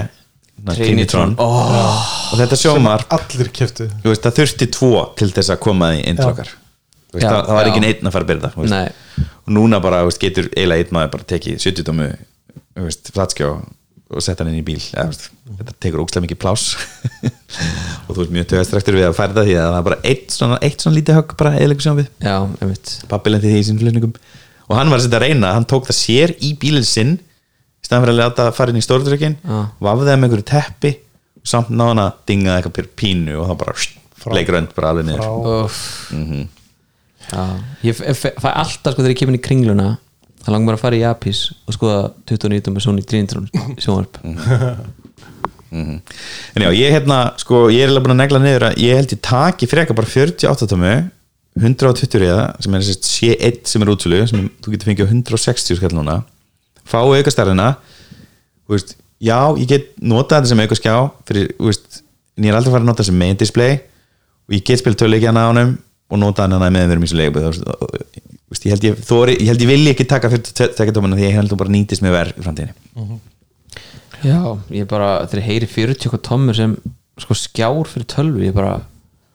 na, 0.62 0.74
Trinitron. 0.78 1.36
Oh, 1.42 2.00
og 2.32 2.40
þetta 2.40 2.58
sjómar, 2.58 3.04
allir 3.12 3.52
keftu 3.54 3.88
þú 4.02 4.10
veist, 4.12 4.24
það 4.24 4.38
þurfti 4.40 4.68
tvo 4.78 5.04
til 5.18 5.30
þess 5.34 5.52
að 5.52 5.62
koma 5.66 5.92
því 5.92 6.02
inn 6.08 6.20
til 6.20 6.28
okkar. 6.30 6.50
Þú 7.12 7.18
veist, 7.18 7.26
Já, 7.26 7.28
það, 7.28 7.46
það 7.50 7.58
var 7.58 7.70
ekki 7.70 7.84
einn 7.90 8.08
að 8.08 8.14
fara 8.14 8.24
að 8.24 8.32
byrja 8.32 8.52
það 8.56 8.60
og 9.42 9.52
núna 9.52 9.80
bara, 9.82 10.02
þú 10.02 10.08
veist, 10.08 10.22
getur 10.22 10.48
eiginlega 10.54 10.86
einn 10.86 10.96
maður 10.96 11.14
bara 11.16 11.28
tekið 11.34 11.58
70 11.60 11.88
tómu 11.90 12.08
þú 12.72 12.86
veist, 12.86 13.10
flatskjá 13.12 13.48
og 14.12 14.24
setja 14.24 14.44
hann 14.44 14.52
inn 14.52 14.60
í 14.60 14.66
bíl. 14.66 14.78
Veist, 14.78 15.28
þetta 15.58 15.74
tekur 15.82 16.02
ógstlega 16.04 16.26
mikið 16.26 16.40
pláss. 16.42 16.76
Og 18.06 18.14
þú 18.14 18.18
veist 18.22 18.32
mjög 18.34 18.46
tögastræktur 18.52 18.96
við 18.96 19.06
að 19.08 19.16
færða 19.18 19.44
því 19.46 19.56
að 19.58 19.66
það 19.68 19.78
er 19.78 19.86
bara 19.88 19.98
eitt 20.08 20.34
svona, 20.34 20.56
eitt 20.64 20.84
svona 20.84 20.96
lítið 20.98 21.18
högg 21.18 21.34
bara 21.40 21.52
eða 21.60 21.76
sjónum 21.84 22.00
við, 22.00 22.08
já, 22.24 22.36
einmitt. 22.64 22.92
Pappi 23.10 23.32
lendi 23.32 23.50
því 23.52 23.60
í 23.60 23.66
sínum 23.68 23.82
flutningum. 23.82 24.14
Og 24.68 24.78
hann 24.78 24.92
var 24.92 25.00
að 25.00 25.06
setja 25.06 25.18
að 25.20 25.26
reyna, 25.26 25.52
hann 25.58 25.68
tók 25.68 25.88
það 25.90 25.98
sér 25.98 26.34
í 26.40 26.52
bílinn 26.60 26.88
sinn 26.88 27.14
í 27.18 27.88
staðan 27.88 28.06
fyrir 28.06 28.14
að 28.14 28.20
láta 28.22 28.46
það 28.46 28.56
fara 28.58 28.72
inn 28.72 28.80
í 28.80 28.84
stórtrykkin 28.86 29.36
Já. 29.42 29.58
vafði 29.82 30.08
það 30.08 30.20
með 30.22 30.28
einhverju 30.28 30.48
teppi 30.52 30.92
og 31.42 31.50
samt 31.52 31.72
náðan 31.74 32.02
að 32.04 32.20
dinga 32.30 32.56
eitthvað 32.56 32.90
pínu 33.02 33.36
og 33.42 33.50
það 33.50 33.60
bara 33.64 34.36
leikrönd 34.38 34.74
bara 34.76 34.92
alveg 34.92 35.08
niður. 35.08 35.26
Úff. 35.58 35.80
já, 37.32 37.42
ég 37.82 37.98
fæ 37.98 38.48
alltaf 38.52 38.94
sko 38.94 39.02
þegar 39.02 39.14
ég 39.14 39.20
kemur 39.20 39.34
inn 39.34 39.40
í 39.40 39.44
kringluna 39.48 39.88
það 40.42 40.54
langar 40.54 40.72
bara 40.72 40.78
að 40.78 40.84
fara 40.84 40.98
í 40.98 41.04
Apis 41.06 41.44
og 41.66 41.76
skoða 41.76 42.00
29 42.28 42.74
með 42.74 42.84
Sony 42.86 43.04
Trinitron 43.06 43.48
sjónvarp. 43.82 44.18
En 45.72 46.60
já, 46.60 46.68
ég 46.76 46.92
hérna, 46.92 47.18
sko, 47.40 47.64
ég 47.72 47.86
er 47.86 47.88
alveg 47.88 48.04
búin 48.04 48.12
að 48.12 48.20
negla 48.20 48.40
niður 48.42 48.66
að 48.68 48.80
ég 48.82 48.98
held 48.98 49.14
ég 49.14 49.22
taki 49.24 49.68
freka 49.70 49.96
bara 49.96 50.10
48 50.10 50.68
tómu 50.68 50.90
120 51.56 52.20
reyða 52.20 52.42
sem 52.64 52.74
er 52.76 52.84
þessi 52.84 53.08
C1 53.08 53.70
sem 53.70 53.84
er 53.84 53.92
útsölu 53.92 54.20
sem 54.28 54.44
þú 54.64 54.74
getur 54.74 54.90
fengið 54.90 55.08
á 55.08 55.12
160 55.12 55.78
skall 55.80 55.94
núna. 55.96 56.18
Fá 56.84 56.98
auka 57.00 57.32
stærðina 57.32 57.70
þú 58.66 58.76
veist, 58.76 58.96
já, 59.22 59.38
ég 59.60 59.70
get 59.70 59.88
notað 60.00 60.42
þetta 60.42 60.52
sem 60.52 60.62
auka 60.64 60.78
skjá 60.80 60.94
fyrir, 61.28 61.48
veist, 61.60 62.02
en 62.36 62.48
ég 62.48 62.52
er 62.52 62.58
aldrei 62.58 62.74
fara 62.74 62.84
að 62.84 62.90
nota 62.90 63.00
þetta 63.00 63.10
sem 63.10 63.20
main 63.24 63.40
display 63.40 63.80
og 63.80 64.56
ég 64.56 64.64
get 64.66 64.82
spil 64.82 64.96
töluleikjana 64.98 65.46
á 65.46 65.50
honum 65.52 65.74
og 66.12 66.20
nota 66.20 66.44
hana 66.44 66.70
með 66.72 66.92
þeim 66.92 67.06
í 67.06 67.10
svo 67.10 67.20
leikubið 67.20 67.48
þú 68.52 68.56
veist, 68.56 68.66
ég 68.68 68.74
held 68.74 68.84
ég, 68.86 69.02
þori, 69.08 69.34
ég 69.40 69.48
held 69.48 69.62
ég 69.64 69.70
vilji 69.72 69.92
ekki 69.94 70.06
taka 70.10 70.28
42 70.28 70.92
tómuna 70.92 71.16
því 71.16 71.24
ég 71.24 71.36
held 71.38 71.52
þú 71.52 71.58
bara 71.62 71.72
nýtist 71.72 72.04
með 72.04 72.16
verð 72.18 72.36
í 72.36 72.44
framtíðinni. 72.44 73.20
Já, 74.22 74.38
ég 74.76 74.86
bara, 74.90 75.08
þegar 75.26 75.40
ég 75.40 75.48
heyri 75.48 75.68
40 75.70 76.04
eitthvað 76.06 76.24
tommur 76.28 76.58
sem 76.58 76.76
sko 77.22 77.36
skjár 77.38 77.88
fyrir 77.90 78.06
tölvu 78.12 78.44
ég 78.44 78.54
bara, 78.54 78.76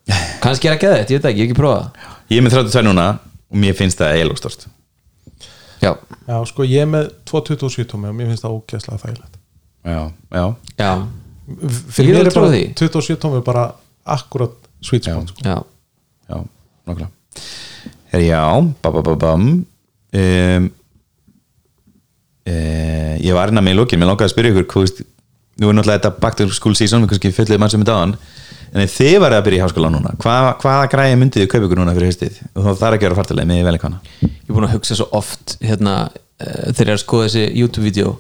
kannski 0.44 0.70
er 0.70 0.80
geða 0.80 1.02
þetta 1.02 1.16
ég 1.16 1.20
veit 1.20 1.30
ekki, 1.32 1.42
ég 1.42 1.48
hef 1.48 1.52
ekki 1.52 1.60
prófað 1.60 1.90
ég 2.32 2.40
er 2.40 2.46
með 2.46 2.56
32 2.62 2.86
núna 2.88 3.08
og 3.18 3.60
mér 3.64 3.76
finnst 3.78 4.00
það 4.00 4.14
eiginlega 4.16 4.42
stort 4.42 4.68
já, 5.84 5.92
já 6.28 6.38
sko 6.52 6.68
ég 6.68 6.86
er 6.86 6.90
með 6.94 7.10
227 7.30 7.90
tómi 7.92 8.10
og 8.12 8.16
mér 8.18 8.32
finnst 8.32 8.46
það 8.46 8.56
ógæslega 8.58 9.02
þægilegt. 9.04 9.36
Já, 9.88 10.00
já, 10.36 10.46
já, 10.80 10.92
fyrir 11.98 12.18
mér 12.18 12.32
er 12.32 12.40
bara 12.40 12.54
því. 12.56 12.64
27 12.80 13.20
tómi 13.24 13.44
bara 13.46 13.68
akkurat 14.18 14.56
sweet 14.84 15.08
spot 15.08 15.32
sko. 15.34 15.44
já. 15.44 15.60
Já, 16.28 16.42
nokkla 16.88 17.12
já, 18.14 18.44
babababam 18.84 19.46
um, 19.52 20.70
uh, 22.48 23.14
ég 23.20 23.36
var 23.36 23.50
hérna 23.50 23.64
með 23.66 23.76
í 23.76 23.80
lókin 23.82 24.02
mér 24.02 24.12
langaði 24.12 24.30
að 24.30 24.36
spyrja 24.36 24.54
ykkur 24.56 24.70
hvað, 24.74 25.06
nú 25.58 25.72
er 25.72 25.78
náttúrulega 25.78 26.00
þetta 26.00 26.24
back 26.24 26.40
to 26.40 26.50
school 26.56 26.78
season 26.78 27.04
við 27.04 27.14
kannski 27.14 27.34
fyllið 27.36 27.62
mann 27.64 27.74
sem 27.74 27.84
er 27.84 27.92
dagan 27.92 28.18
en 28.74 28.90
þið 28.92 29.20
varðið 29.24 29.40
að 29.40 29.46
byrja 29.48 29.60
í 29.60 29.66
háskóla 29.66 29.92
núna 29.92 30.16
hvað, 30.22 30.54
hvaða 30.64 30.90
græði 30.92 31.20
myndið 31.20 31.44
þið 31.44 31.52
kaupa 31.54 31.70
ykkur 31.70 31.82
núna 31.82 31.96
fyrir 31.98 32.12
haustið? 32.12 32.42
Og 32.54 32.66
þá 32.66 32.72
þarf 32.82 32.98
ekki 32.98 33.06
að 33.06 33.10
vera 33.10 33.20
fartilega 33.22 33.52
með 33.52 33.64
vel 33.68 33.78
eitthvað 33.78 34.38
ég 34.48 34.54
er 34.54 34.56
búin 34.56 34.68
að 34.68 34.76
hugsa 34.78 34.96
svo 34.96 35.08
oft 35.18 35.58
hérna, 35.60 35.96
uh, 36.08 36.68
þegar 36.72 36.86
ég 36.86 36.94
er 36.94 36.96
að 36.96 37.02
skoða 37.04 37.28
þessi 37.28 37.46
YouTube-vídeó. 37.62 38.14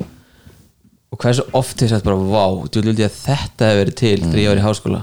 Og 1.07 1.19
hvað 1.21 1.29
er 1.31 1.37
svo 1.39 1.45
oft 1.55 1.83
ég 1.83 1.91
sagt 1.91 2.03
bara, 2.03 2.17
vá, 2.19 2.43
vildi 2.75 3.05
að 3.05 3.15
þetta 3.15 3.69
hefur 3.69 3.79
verið 3.79 3.95
til 4.01 4.17
þegar 4.25 4.41
ég 4.41 4.51
var 4.51 4.59
í 4.59 4.65
háskóla. 4.65 5.01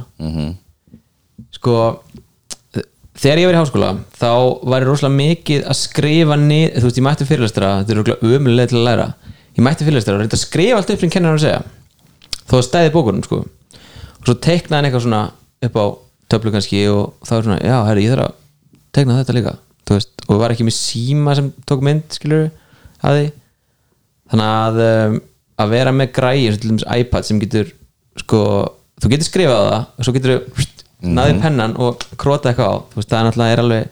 Sko 1.57 1.77
eh, 1.81 2.21
þegar 3.19 3.41
ég 3.41 3.49
var 3.49 3.57
í 3.57 3.61
háskóla 3.61 3.91
þá 4.19 4.31
var 4.71 4.85
ég 4.85 4.89
rosalega 4.89 5.19
mikið 5.19 5.67
að 5.71 5.79
skrifa 5.79 6.39
nið, 6.41 6.65
þú 6.77 6.89
veist, 6.89 6.99
ég 6.99 7.07
mætti 7.07 7.29
fyrirlestara 7.29 7.73
þetta 7.83 7.95
er 7.95 8.31
ömulega 8.31 8.71
til 8.73 8.81
að 8.81 8.89
læra. 8.89 9.09
Ég 9.55 9.67
mætti 9.67 9.87
fyrirlestara 9.87 10.19
og 10.19 10.25
reynda 10.25 10.39
að 10.39 10.43
skrifa 10.43 10.81
allt 10.81 10.95
upp 10.95 11.05
sem 11.05 11.13
kennar 11.15 11.35
hann 11.35 11.43
segja. 11.45 11.61
Þó 12.51 12.57
að 12.59 12.65
stæði 12.69 12.95
bókunum, 12.95 13.23
sko. 13.27 13.43
Og 13.45 14.27
svo 14.27 14.35
teiknaði 14.35 14.79
hann 14.79 14.89
eitthvað 14.89 15.07
svona 15.07 15.23
upp 15.69 15.79
á 15.79 15.85
töflu 16.35 16.55
kannski 16.55 16.83
og 16.91 17.15
þá 17.25 17.37
er 17.37 17.47
svona, 17.47 17.61
já, 17.63 17.77
herri, 17.89 18.07
ég 18.09 18.15
þarf 18.15 18.27
að 18.27 18.35
teikna 18.97 19.19
þetta 19.21 19.37
líka, 19.37 19.55
veist, 19.91 20.27
og 20.27 20.41
var 20.41 20.55
ekki 20.55 20.67
með 20.67 20.77
síma 20.79 21.37
sem 21.39 21.53
tók 21.69 21.85
mynd, 21.87 22.05
skilur 22.17 22.49
að 23.05 23.19
því. 23.21 23.31
Þannig 24.33 24.51
að 24.51 24.83
um, 24.89 25.19
að 25.63 25.75
vera 25.75 25.95
með 25.95 26.13
græði 26.17 26.47
eins 26.49 26.57
og 26.59 26.63
til 26.63 26.73
dæmis 26.73 26.87
iPad 26.99 27.29
sem 27.29 27.41
getur 27.43 27.71
sko, 28.21 28.41
þú 29.03 29.11
getur 29.13 29.29
skrifað 29.29 29.69
það 29.69 29.85
og 29.85 30.07
svo 30.07 30.15
getur 30.17 30.33
þú 30.35 30.65
naðið 31.05 31.41
pennan 31.45 31.77
og 31.81 32.05
króta 32.21 32.51
eitthvað 32.51 32.71
á, 32.71 32.77
þú 32.91 33.01
veist, 33.01 33.11
það 33.11 33.19
er 33.19 33.27
náttúrulega 33.29 33.57
er 33.57 33.63
alveg 33.65 33.89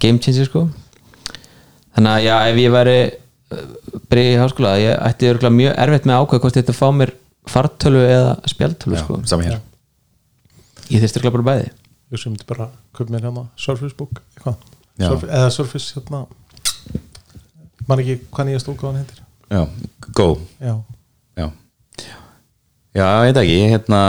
game 0.00 0.22
changer 0.24 0.48
sko. 0.48 0.62
Þannig 1.96 2.12
að 2.12 2.24
já, 2.24 2.34
ef 2.50 2.60
ég 2.62 2.74
væri 2.74 2.98
byrja 4.10 4.34
í 4.34 4.38
háskóla, 4.40 4.74
ég 4.80 5.00
ætti 5.08 5.30
örugglega 5.30 5.56
mjög 5.56 5.78
erfitt 5.84 6.06
með 6.06 6.16
að 6.16 6.24
ákveða 6.24 6.44
hvort 6.44 6.58
þetta 6.60 6.76
fá 6.76 6.86
mér 6.94 7.14
fartölu 7.50 8.02
eða 8.06 8.34
spjaltölu 8.52 9.00
sko. 9.00 9.20
saman 9.26 9.48
hér. 9.50 9.62
Ég 10.90 11.02
þyrst 11.02 11.18
örugglega 11.18 11.36
bara 11.38 11.48
bæði. 11.50 11.70
Ég 12.10 12.22
sem 12.22 12.32
myndi 12.32 12.46
bara 12.46 12.68
köpa 12.96 13.14
mér 13.14 13.26
hérna 13.26 13.46
Surface 13.58 13.96
Book 13.98 14.22
eitthvað. 14.36 14.60
Já. 15.00 15.08
Surf, 15.08 15.24
eða 15.24 15.50
Surface 15.54 15.94
hérna. 15.96 16.24
Man 17.88 18.02
ekki 18.02 18.18
hvað 18.30 18.48
nýjast 18.50 18.70
útgáðan 18.70 19.00
heitir? 19.00 19.22
Já, 19.50 19.62
go. 20.14 20.26
Já, 20.62 20.74
já, 21.40 21.46
já, 22.94 23.06
ég 23.06 23.30
veit 23.30 23.40
ekki 23.42 23.56
hérna 23.72 24.02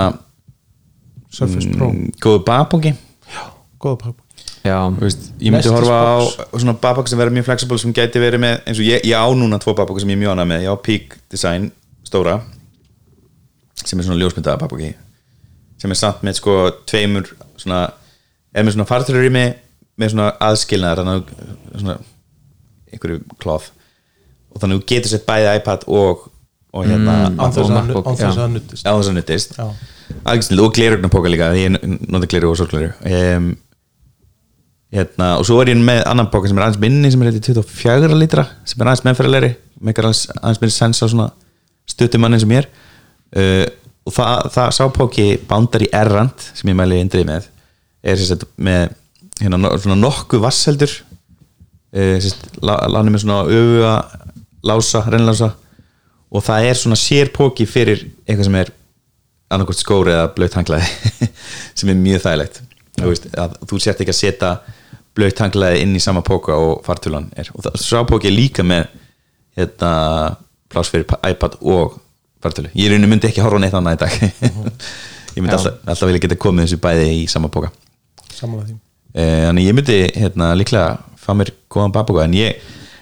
Surface 1.31 1.69
Pro. 1.71 1.89
Mm, 1.93 2.11
góðu 2.21 2.43
babóki 2.47 2.91
góða 3.81 3.97
pakk 4.03 4.17
já, 4.65 4.77
Þú 4.93 5.01
veist, 5.05 5.23
ég 5.41 5.53
myndi 5.55 5.71
horfa 5.73 5.97
á 5.97 6.17
svona 6.59 6.75
babak 6.83 7.07
sem 7.09 7.17
verður 7.17 7.33
mjög 7.39 7.47
flexible 7.47 7.79
sem 7.81 7.93
gæti 7.97 8.19
verið 8.21 8.43
með 8.43 8.57
eins 8.67 8.77
og 8.81 8.85
ég, 8.85 9.05
ég 9.09 9.15
á 9.17 9.25
núna 9.33 9.57
tvo 9.63 9.73
babaka 9.77 10.03
sem 10.03 10.11
ég 10.11 10.19
er 10.19 10.21
mjög 10.21 10.35
ánað 10.35 10.49
með. 10.51 10.65
Ég 10.67 10.75
á 10.75 10.77
Peak 10.85 11.15
Design 11.33 11.71
stóra 12.05 12.35
sem 13.81 13.97
er 13.99 14.05
svona 14.05 14.19
ljósmyndaða 14.21 14.59
babaki 14.61 14.91
sem 15.81 15.89
er 15.95 15.97
samt 15.97 16.21
með 16.27 16.37
sko 16.37 16.55
tveimur 16.85 17.31
svona, 17.57 17.79
er 18.53 18.65
með 18.67 18.75
svona 18.75 18.85
fartölur 18.91 19.25
í 19.25 19.31
mig 19.33 19.55
með 19.97 20.13
svona 20.13 20.27
aðskilnaðar 20.45 21.23
svona 21.79 21.95
einhverju 22.91 23.23
klóð 23.41 23.71
og 24.51 24.59
þannig 24.61 24.77
að 24.77 24.81
þú 24.83 24.87
getur 24.91 25.13
sett 25.15 25.25
bæði 25.29 25.55
iPad 25.61 25.87
og, 25.87 26.27
og 26.75 26.85
hérna 26.85 27.15
Mm, 27.31 27.39
já. 28.19 28.29
á 28.85 28.91
þess 28.93 29.09
að 29.09 29.17
nuttist 29.17 29.57
Algjörn, 30.27 30.61
og 30.63 30.73
glerugnapoka 30.75 31.31
líka 31.31 31.51
ég 31.57 31.75
nota 31.81 32.29
gleru 32.29 32.51
og 32.51 32.59
sorgleru 32.59 32.91
um, 33.01 33.51
hérna, 34.91 35.35
og 35.39 35.45
svo 35.47 35.59
er 35.61 35.71
ég 35.71 35.81
með 35.81 36.01
annan 36.09 36.29
poka 36.31 36.49
sem 36.49 36.57
er 36.59 36.65
aðeins 36.65 36.81
minni 36.81 37.11
sem 37.11 37.21
er 37.23 37.31
eitthvað 37.31 37.69
24 37.71 38.17
lítra 38.19 38.47
sem 38.67 38.81
er 38.81 38.91
aðeins 38.91 39.05
meðferðarlegri 39.07 39.51
meikar 39.81 40.09
aðeins, 40.09 40.61
minni 40.61 40.75
sens 40.75 41.03
á 41.03 41.07
svona 41.07 41.29
stuttumannin 41.89 42.41
sem 42.43 42.55
ég 42.55 42.65
er 42.65 42.69
uh, 43.37 43.67
og 44.07 44.15
það, 44.15 44.49
það 44.55 44.73
sá 44.77 44.83
póki 44.95 45.27
Boundary 45.47 45.87
Errant 45.95 46.49
sem 46.51 46.71
ég 46.71 46.77
mæli 46.77 46.99
indrið 47.01 47.29
með 47.29 47.47
er 48.01 48.19
sagt 48.19 48.47
með 48.57 48.89
hérna, 49.41 49.73
svona 49.79 49.99
nokkuð 50.01 50.43
vasseldur 50.43 50.97
uh, 51.95 52.29
lánum 52.61 53.13
með 53.15 53.23
svona 53.25 53.41
öfuga 53.47 53.95
lása, 54.67 55.05
reynlása 55.07 55.53
og 56.31 56.43
það 56.45 56.67
er 56.69 56.79
svona 56.79 56.99
sér 56.99 57.31
póki 57.33 57.65
fyrir 57.67 58.05
eitthvað 58.25 58.47
sem 58.47 58.61
er 58.61 58.75
annarkort 59.51 59.79
skóri 59.81 60.13
eða 60.15 60.29
blöyt 60.35 60.55
hanglaði 60.57 61.29
sem 61.77 61.91
er 61.91 61.99
mjög 61.99 62.23
þægilegt. 62.25 62.61
Þú, 62.99 63.07
veist, 63.09 63.27
að 63.39 63.55
þú 63.71 63.79
sért 63.83 64.03
ekki 64.03 64.13
að 64.13 64.19
setja 64.19 64.51
blöyt 65.17 65.41
hanglaði 65.43 65.81
inn 65.85 65.95
í 65.97 66.03
sama 66.03 66.23
póka 66.25 66.55
og 66.59 66.81
fartulan 66.87 67.29
er. 67.39 67.49
Og 67.55 67.65
það 67.67 67.79
sá 67.83 67.99
póki 68.07 68.29
er 68.31 68.35
líka 68.37 68.65
með 68.67 68.87
hérna, 69.59 69.91
pláss 70.71 70.91
fyrir 70.93 71.07
pa- 71.09 71.19
iPad 71.27 71.57
og 71.61 71.97
fartölu, 72.41 72.71
ég 72.79 72.93
myndi 73.05 73.27
ekki 73.29 73.43
horfa 73.43 73.59
neitt 73.61 73.75
annað 73.77 73.97
í 73.97 74.03
dag. 74.05 74.13
Ég 75.35 75.39
myndi 75.39 75.55
alltaf, 75.55 75.77
alltaf 75.87 76.09
vilja 76.09 76.19
geta 76.25 76.35
komið 76.43 76.65
þessu 76.65 76.77
bæði 76.83 77.03
í 77.21 77.27
sama 77.31 77.47
póka 77.51 77.69
samanlega 78.35 78.67
því. 78.67 78.73
Eh, 79.15 79.47
ég 79.63 79.75
myndi 79.77 79.97
hérna, 80.15 80.49
líklega 80.59 80.97
fá 81.19 81.31
mér 81.37 81.53
góðan 81.71 81.93
babúka 81.95 82.25
en 82.25 82.35
ég, 82.35 82.59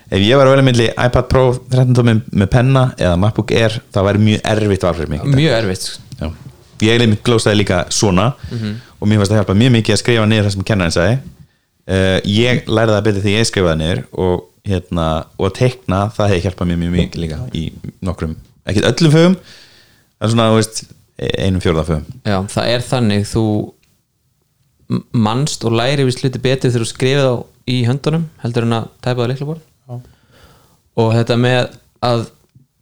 ef 0.09 0.19
ég 0.25 0.37
var 0.39 0.47
að 0.49 0.53
velja 0.55 0.65
milli 0.69 0.87
iPad 0.91 1.27
Pro 1.31 1.43
13 1.69 1.95
tómi 1.97 2.15
með 2.33 2.49
penna 2.53 2.83
eða 2.97 3.17
MacBook 3.21 3.51
Air, 3.55 3.79
það 3.93 4.07
væri 4.09 4.23
mjög 4.27 4.45
erfitt 4.53 4.85
val 4.87 4.93
fyrir 4.97 5.09
mig 5.13 5.25
mjög 5.29 5.57
erfitt 5.59 5.87
Já. 6.19 6.27
ég 6.81 6.93
eiginlega 6.95 7.21
glósaði 7.27 7.59
líka 7.61 7.81
svona 7.93 8.29
og 8.99 9.07
mér 9.07 9.19
fannst 9.21 9.31
það 9.33 9.39
hjálpa 9.41 9.57
mjög 9.61 9.73
mikið 9.77 9.95
að 9.95 10.01
skrifa 10.03 10.25
niður 10.27 10.47
það 10.49 10.53
sem 10.55 10.63
kennarinn 10.67 10.95
sagði. 10.95 11.19
Uh, 11.89 12.19
ég 12.29 12.67
lærði 12.69 12.93
það 12.95 13.05
betur 13.07 13.23
því 13.25 13.31
ég 13.37 13.47
skrifaði 13.49 13.79
niður 13.79 14.01
og, 14.25 14.43
hérna, 14.69 15.05
og 15.39 15.45
að 15.47 15.53
teikna 15.57 15.99
það 16.13 16.29
hefði 16.33 16.43
hjálpað 16.45 16.69
mér 16.69 16.79
mjög 16.83 16.91
mikið 16.97 17.23
líka 17.23 17.37
í 17.57 17.63
nokkrum, 18.05 18.35
ekkert 18.69 18.89
öllum 18.91 19.13
fögum 19.15 19.37
er 20.19 20.29
svona, 20.33 20.49
þú 20.51 20.57
veist, 20.59 20.81
einum 21.39 21.63
fjórða 21.63 21.85
fögum. 21.87 22.03
Já, 22.27 22.37
það 22.53 22.69
er 22.75 22.83
þannig 22.89 23.25
þú 23.31 23.43
m- 24.93 25.03
manst 25.25 25.63
og 25.65 25.73
læri 25.79 26.05
við 26.07 26.17
sluti 26.19 26.41
betur 26.43 26.69
þegar 26.73 26.85
þú 26.85 26.89
skrifið 26.91 27.29
á 27.31 27.35
í 27.69 27.79
höndunum 27.87 28.27
heldur 28.43 28.67
en 28.67 28.77
að 28.79 28.87
tæpa 29.05 29.21
það 29.23 29.31
leiklaborð. 29.33 29.65
Og 30.99 31.13
þetta 31.15 31.37
með 31.39 31.61
að 32.05 32.25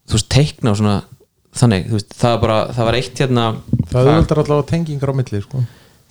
þú 0.07 0.17
veist, 0.17 0.29
teikna 0.31 0.73
og 0.73 0.79
svona 0.79 0.97
þannig, 1.57 1.87
þú 1.89 1.97
veist, 1.97 2.15
það 2.17 2.33
var 2.33 2.41
bara, 2.43 2.57
það 2.77 2.89
var 2.89 2.97
eitt 2.99 3.21
hérna 3.23 3.45
það 3.91 3.99
auðvöldar 4.01 4.41
allavega 4.43 4.69
tengingar 4.71 5.13
á 5.13 5.19
milli 5.19 5.43
sko. 5.43 5.63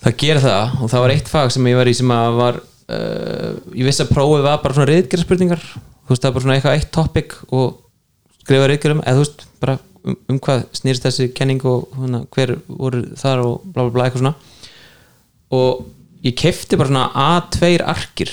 það 0.03 0.17
gerir 0.23 0.43
það 0.43 0.79
og 0.81 0.93
það 0.93 1.05
var 1.05 1.15
eitt 1.15 1.31
fag 1.31 1.53
sem 1.55 1.69
ég 1.71 1.79
var 1.79 1.89
í 1.89 1.97
sem 1.97 2.13
að 2.13 2.39
var 2.41 2.61
uh, 2.61 3.51
ég 3.73 3.87
vissi 3.87 4.03
að 4.05 4.13
prófið 4.13 4.47
var 4.47 4.63
bara 4.63 4.77
svona 4.77 4.89
reyðgerðspurningar 4.91 5.67
þú 5.67 6.13
veist 6.13 6.23
það 6.23 6.29
var 6.29 6.37
bara 6.37 6.45
svona 6.45 6.57
eitthvað 6.57 6.79
eitt 6.79 6.91
topic 6.95 7.37
og 7.49 7.77
skrifa 8.43 8.71
reyðgerðum 8.71 9.03
eða 9.03 9.17
þú 9.17 9.25
veist 9.25 9.45
bara 9.63 9.77
um, 10.07 10.17
um 10.31 10.39
hvað 10.43 10.65
snýrst 10.77 11.07
þessi 11.07 11.29
kenning 11.35 11.63
og 11.67 11.87
hana, 11.97 12.23
hver 12.35 12.57
voru 12.67 13.03
þar 13.19 13.43
og 13.45 13.65
bla 13.65 13.87
bla 13.87 13.95
bla 13.95 14.07
eitthvað 14.07 14.23
svona. 14.23 14.35
Og 15.57 15.85
ég 16.25 16.37
kefti 16.39 16.79
bara 16.79 16.91
svona 16.91 17.09
A2 17.27 17.77
arkir 17.83 18.31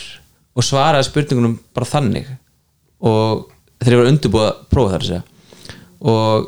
og 0.54 0.66
svaraði 0.66 1.08
spurningunum 1.08 1.58
bara 1.74 1.88
þannig 1.88 2.30
og 3.04 3.50
ég 3.84 3.98
var 4.00 4.10
undirbúið 4.10 4.46
að 4.48 4.62
prófa 4.72 4.94
þar 4.94 5.04
að 5.04 5.10
segja. 5.10 5.24
Og 6.04 6.46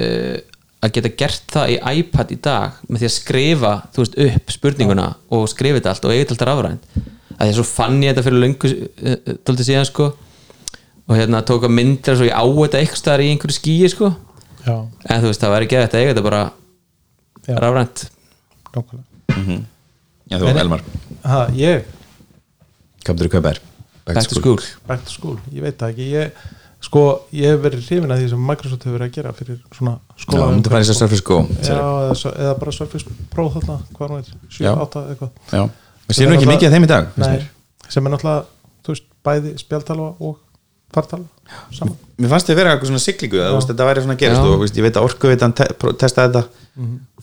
uh, 0.00 0.38
að 0.80 0.94
geta 0.96 1.12
gert 1.22 1.52
það 1.52 1.74
í 1.74 2.00
iPad 2.00 2.32
í 2.32 2.38
dag 2.40 2.78
með 2.88 3.02
því 3.02 3.08
að 3.10 3.14
skrifa 3.16 3.72
þú 3.92 4.04
veist, 4.04 4.18
upp 4.26 4.54
spurninguna 4.54 5.08
og 5.36 5.46
skrifa 5.52 5.80
þetta 5.80 5.92
allt 5.92 6.08
og 6.08 6.14
eiga 6.14 6.22
þetta 6.22 6.36
allt 6.36 6.46
rafrænt. 6.48 6.88
Að 7.36 7.42
því 7.42 7.50
að 7.50 7.58
svo 7.58 7.66
fann 7.68 8.00
ég 8.04 8.14
þetta 8.14 8.26
fyrir 8.28 8.44
löngu 8.44 8.72
uh, 8.72 9.36
tóltið 9.44 9.70
síðan 9.70 9.90
sko. 9.90 10.08
Og 11.10 11.18
hérna 11.18 11.42
tók 11.46 11.66
að 11.66 11.74
myndir 11.74 12.16
svo 12.16 12.28
ég 12.28 12.36
á 12.36 12.44
þetta 12.44 12.80
eitthvað 12.80 13.02
staðar 13.02 13.24
í 13.24 13.30
einhverju 13.34 13.58
skýi 13.58 13.92
sko. 13.92 14.12
Já, 14.60 14.74
en 14.76 15.22
þú 15.22 15.30
veist 15.30 15.42
það 15.42 15.54
væri 15.56 15.66
ekki 15.66 15.78
þetta 15.80 16.00
eiga 16.00 16.12
þetta 16.12 16.26
bara 16.26 16.42
rafrænt. 17.60 18.04
Nákvæmlega. 18.70 19.06
Já, 20.30 20.36
þú, 20.38 20.50
Elmar, 20.62 20.84
ha, 21.26 21.40
ég, 21.58 21.88
komður 23.06 23.26
í 23.26 23.32
kaupær 23.32 23.58
back 24.16 24.28
to 24.28 24.34
school. 24.40 24.58
back 24.88 25.04
to 25.04 25.10
school, 25.14 25.36
ég 25.54 25.62
veit 25.62 25.78
það 25.78 25.92
ekki. 25.94 26.06
Ég, 26.14 26.32
sko, 26.80 27.02
ég 27.36 27.52
hef 27.52 27.60
verið 27.64 27.82
hrifin 27.86 28.10
að 28.14 28.22
því 28.22 28.28
sem 28.32 28.44
Microsoft 28.50 28.84
hefur 28.86 28.96
verið 28.98 29.10
að 29.10 29.16
gera 29.18 29.32
fyrir 29.36 29.58
svona 29.76 29.94
Já, 30.00 30.22
skóla 30.24 30.46
myndir 30.54 30.72
fara 30.72 30.80
í 30.80 30.86
þess 30.88 30.94
að 30.96 31.00
Surface 31.02 31.24
Go 31.28 31.38
já, 31.60 31.76
eða, 31.76 32.34
eða 32.46 32.54
bara 32.62 32.72
Surface 32.72 33.16
Pro 33.34 33.48
þarna, 33.56 33.76
hvað 33.98 34.14
er, 34.18 34.30
7, 34.48 34.64
Já. 34.64 34.70
8 34.86 35.02
eitthvað. 35.12 35.32
Já, 35.52 35.64
við 36.08 36.16
séum 36.20 36.30
nú 36.32 36.38
ekki 36.38 36.48
mikið 36.50 36.68
af 36.70 36.76
þeim 36.76 36.86
í 36.86 36.92
dag 36.94 37.10
finnst 37.14 37.26
Nei, 37.28 37.34
mér. 37.36 37.90
sem 37.96 38.06
er 38.08 38.14
náttúrulega, 38.14 38.46
þú 38.86 38.94
veist, 38.94 39.06
bæði 39.28 39.52
spjaltala 39.60 40.08
og 40.20 40.38
fartala 40.90 41.26
saman. 41.76 41.96
Mér 42.20 42.32
fannst 42.32 42.48
þið 42.50 42.58
vera 42.60 42.72
eitthvað 42.74 42.90
svona 42.90 43.02
að 43.44 43.52
veist, 43.58 43.68
þetta 43.70 43.86
væri 43.90 44.02
svona 44.06 44.16
að 44.16 44.22
gerast 44.24 44.40
Já. 44.40 44.48
og 44.56 44.64
ég 44.80 44.86
veit 44.88 44.96
að 44.96 45.06
orku 45.06 45.28
veit 45.30 45.44
hann 45.44 45.54
te 45.60 45.66
pró- 45.78 45.92
testaði 46.00 46.32
þetta 46.32 46.42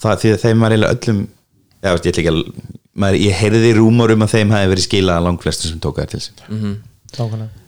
það, 0.03 0.21
því 0.21 0.31
að 0.35 0.41
þeim 0.45 0.63
var 0.63 0.75
eiginlega 0.75 0.95
öllum 0.97 1.19
já, 1.87 1.93
veist, 1.95 2.07
ég 2.07 2.13
ætla 2.13 2.23
ekki 2.23 2.33
að 2.33 2.41
maður, 2.97 3.19
ég 3.23 3.39
heyrði 3.41 3.71
rúmur 3.77 4.13
um 4.15 4.25
að 4.25 4.33
þeim 4.35 4.53
hafi 4.55 4.71
verið 4.73 4.85
skilað 4.87 5.19
að 5.21 5.25
langflestu 5.27 5.71
sem 5.71 5.79
tóka 5.83 6.03
það 6.03 6.13
til 6.15 6.21
sín. 6.25 6.77
Nákvæmlega. 7.17 7.63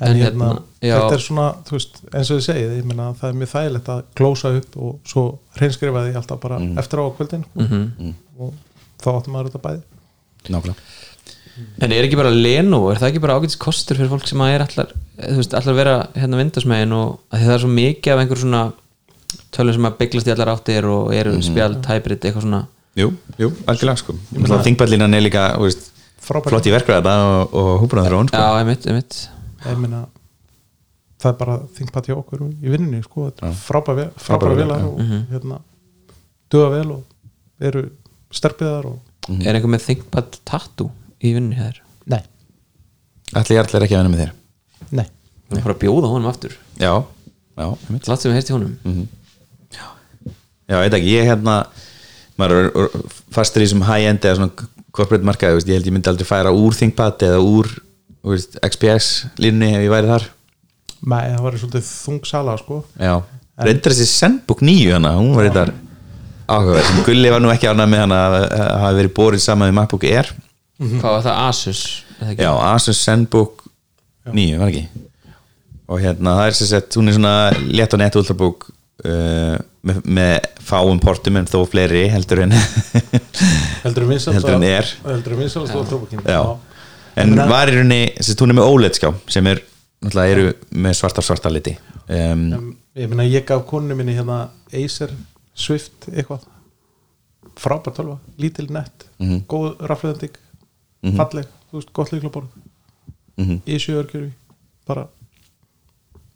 En, 0.00 0.08
En 0.08 0.16
hérna, 0.16 0.46
hérna, 0.80 1.02
þetta 1.02 1.16
er 1.18 1.20
svona, 1.22 1.46
þú 1.68 1.74
veist, 1.76 1.98
eins 2.10 2.30
og 2.32 2.38
þið 2.38 2.44
segið 2.46 2.70
ég 2.78 2.86
meina 2.88 3.10
það 3.18 3.28
er 3.28 3.34
mjög 3.42 3.50
þægilegt 3.52 3.90
að 3.92 3.98
glósa 4.18 4.52
upp 4.56 4.78
og 4.80 4.94
svo 5.12 5.24
hreinskrifa 5.58 6.04
því 6.06 6.14
alltaf 6.22 6.40
bara 6.42 6.60
eftir 6.80 7.02
á 7.02 7.04
kvöldin. 7.18 7.44
Mhm. 7.60 8.14
og 8.40 8.54
þá 9.02 9.08
áttum 9.12 9.36
maður 9.36 9.50
þetta 9.50 9.64
bæði. 9.66 9.82
Nákvæmlega. 10.48 10.80
En 11.84 11.92
er 11.92 12.06
ekki 12.06 12.16
bara 12.16 12.32
Lenovo, 12.32 12.90
er 12.90 12.96
það 13.00 13.10
ekki 13.10 13.20
bara 13.20 13.34
ágætis 13.36 13.58
kostur 13.60 13.98
fyrir 13.98 14.08
fólk 14.08 14.26
sem 14.26 14.40
að 14.40 14.54
er 14.54 14.64
allar, 14.64 14.92
þú 15.20 15.36
veist, 15.36 15.56
allar 15.58 15.76
vera 15.76 15.96
hérna 16.16 16.38
vindasmegin 16.40 16.94
og 16.96 17.18
það 17.34 17.52
er 17.52 17.62
svo 17.62 17.72
mikið 17.76 18.14
af 18.14 18.22
einhver 18.22 18.40
svona 18.40 18.62
tölum 19.52 19.76
sem 19.76 19.88
að 19.90 19.98
bygglast 20.00 20.30
í 20.30 20.32
allar 20.32 20.52
áttir 20.54 20.88
og 20.88 21.12
eru 21.14 21.34
spjald, 21.44 21.84
hybrid, 21.90 22.24
eitthvað 22.24 22.46
svona 22.46 22.62
Jú, 22.98 23.08
jú, 23.40 23.48
algjörlega 23.70 24.00
sko. 24.02 24.14
Þingballínan 24.66 25.16
er 25.16 25.24
líka, 25.24 25.46
þú 25.56 25.68
veist, 25.68 25.86
flott 26.22 26.66
í 26.68 26.74
verkvæða 26.74 27.14
og, 27.28 27.54
og 27.56 27.86
þróun 27.88 28.28
sko. 28.28 28.40
Já, 28.42 28.58
einmitt, 28.60 28.88
einmitt. 28.90 29.16
Ég 29.64 29.78
meina 29.80 30.02
það 31.22 31.30
er 31.30 31.38
bara 31.38 31.56
þingpat 31.76 32.08
hjá 32.10 32.16
okkur 32.18 32.42
í 32.50 32.72
vinnunni 32.72 33.00
sko, 33.04 33.28
þetta 33.30 33.48
er 33.48 33.56
frábæra, 33.62 34.08
Frábærar 34.18 34.26
frábæra 34.26 34.58
vélar, 34.58 34.82
velar 34.82 34.88
og 34.90 35.32
hérna 35.32 35.58
duga 36.52 36.68
vel 36.74 36.94
og 36.96 37.64
eru 37.70 37.84
sterpiðar 38.34 38.90
og 38.90 38.98
Er 39.38 39.54
einhver 39.54 39.70
með 39.70 39.84
ThinkPad 39.86 40.38
tattoo 40.50 40.88
í 41.22 41.30
vinnu 41.36 41.54
hér? 41.54 41.76
nei, 42.10 42.24
Ætli 43.38 43.54
ég 43.54 43.62
ætla 43.62 43.80
ekki 43.86 43.94
að 43.94 44.02
vinna 44.02 44.12
með 44.12 44.22
þér. 44.24 44.32
Nei, 44.98 45.04
Við 45.48 45.56
erum 45.60 45.66
bara 45.68 45.76
að 45.76 45.82
bjóða 45.84 46.08
honum 46.10 46.28
aftur. 46.32 46.56
Já, 46.80 46.90
já, 47.56 47.66
einmitt. 47.86 48.08
Látt 48.10 48.20
sem 48.24 48.32
við 48.32 48.36
heyrst 48.40 48.50
í 48.50 48.56
honum. 48.56 48.72
Mhm. 48.82 49.06
Já, 49.72 49.86
ég 50.74 50.82
veit 50.82 50.96
ekki, 50.98 51.14
ég 51.14 51.28
hérna 51.30 51.54
maður 52.40 52.68
er 52.68 52.94
fastur 53.34 53.62
í 53.62 53.66
þessum 53.66 53.84
high-end 53.86 54.24
eða 54.24 54.38
svona 54.40 54.68
corporate 54.92 55.26
markaði, 55.26 55.58
veist, 55.58 55.70
ég 55.70 55.78
held 55.78 55.88
ég 55.88 55.96
myndi 55.96 56.10
aldrei 56.12 56.28
færa 56.28 56.52
úr 56.54 56.76
ThinkPad 56.76 57.24
eða 57.28 57.40
úr 57.44 57.70
þú 58.22 58.34
veist, 58.34 58.58
XPS 58.62 59.08
línni 59.42 59.72
ef 59.76 59.84
ég 59.86 59.92
væri 59.92 60.10
þar. 60.10 60.26
Nei, 61.02 61.22
það 61.32 61.46
var 61.46 61.56
svolítið 61.58 61.88
þung 61.90 62.28
sala 62.28 62.56
sko. 62.60 62.82
Já, 63.00 63.14
reyndar 63.66 63.94
þessi 63.96 64.08
Sendbook 64.10 64.62
9 64.62 64.92
hana, 64.94 65.16
hún 65.18 65.32
var 65.34 65.48
þetta 65.48 65.64
áhugaverð, 66.52 66.88
sem 66.90 67.04
Gulli 67.08 67.32
var 67.32 67.42
nú 67.42 67.50
ekki 67.52 67.70
ánað 67.70 67.90
með 67.90 68.04
hana 68.04 68.20
að 68.28 68.36
hafa 68.52 68.92
verið 69.00 69.14
borið 69.16 69.44
saman 69.44 69.70
við 69.70 69.78
MacBook 69.80 70.06
Air. 70.06 70.30
Hvað 70.82 71.08
var 71.08 71.24
það? 71.26 71.40
Asus? 71.48 71.82
er 72.12 72.20
það 72.22 72.34
ekki? 72.34 72.46
Já, 72.46 72.52
Asus 72.68 73.02
Sendbook 73.02 73.64
9, 74.30 74.60
var 74.60 74.70
ekki? 74.70 75.08
Og 75.92 76.00
hérna, 76.00 76.36
það 76.38 76.46
er 76.48 76.56
sér 76.56 76.70
sett, 76.70 76.96
hún 76.96 77.10
er 77.10 77.16
svona 77.18 77.34
létt 77.66 77.96
og 77.96 78.00
nett 78.00 78.16
ultrabook 78.20 78.68
uh, 79.04 79.56
með, 79.82 79.98
með 80.04 80.46
fáum 80.62 81.00
portum 81.02 81.36
en 81.40 81.46
þó 81.50 81.62
fleiri 81.68 82.04
heldur 82.12 82.44
en 82.44 82.52
heldur 83.82 84.04
um 84.06 84.12
vinsalast 84.14 84.36
Heldur 84.38 84.56
en 84.58 84.66
er. 84.68 84.92
heldur 85.06 85.34
um 85.36 85.42
vinsalast 85.42 85.74
og 85.78 85.88
trópakinn 85.90 86.22
Já, 86.28 86.42
en 87.22 87.34
var 87.50 87.68
í 87.72 87.76
rauninni 87.76 88.00
sérst, 88.20 88.40
hún 88.44 88.54
er 88.54 88.58
með 88.60 88.70
OLED 88.72 88.98
skjá 89.00 89.10
sem 89.34 89.46
er 89.52 89.60
náttúrulega 90.02 90.36
eru 90.36 90.46
með 90.82 90.96
svartar 90.98 91.22
svartar 91.26 91.52
liti. 91.54 91.76
Um, 92.10 92.72
ég 92.98 93.06
meina 93.12 93.22
ég 93.28 93.44
gaf 93.46 93.62
konunni 93.70 93.94
minni 93.94 94.16
hérna 94.16 94.48
Acer 94.74 95.12
Swift 95.54 96.08
eitthvað. 96.10 96.42
Frábært 97.60 97.94
tölva, 97.98 98.16
lítil 98.40 98.66
nett 98.72 99.04
Mhm. 99.20 99.42
góð 99.46 99.76
rafleðending 99.86 100.34
falleg, 101.18 101.46
þú 101.70 101.76
veist, 101.78 101.92
gott 101.94 102.10
líklaborð 102.10 102.48
Mhm. 103.38 103.60
í 103.66 103.76
sjöörkjöru 103.78 104.30
bara 104.88 105.06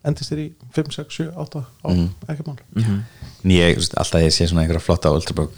endist 0.06 0.32
þér 0.32 0.42
í 0.42 0.46
5, 0.76 0.92
6, 0.96 1.16
7, 1.20 1.30
8 1.46 1.62
á, 1.62 1.88
ekki 2.32 2.46
mál. 2.46 2.58
En 2.76 3.54
ég, 3.54 3.76
þú 3.76 3.82
veist, 3.82 3.96
alltaf 4.00 4.24
ég 4.24 4.34
sé 4.34 4.48
svona 4.48 4.64
einhverja 4.64 4.84
flotta 4.84 5.12
ultrabook 5.14 5.54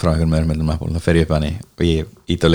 frá 0.00 0.12
einhverjum 0.12 0.36
öðrum 0.38 0.52
meðlum 0.52 0.72
Apple, 0.72 0.92
þá 0.96 1.04
fer 1.04 1.18
ég 1.20 1.26
upp 1.26 1.34
að 1.36 1.42
henni 1.42 1.64
og 1.76 1.82
ég 1.84 2.12
ít 2.32 2.44
á 2.44 2.48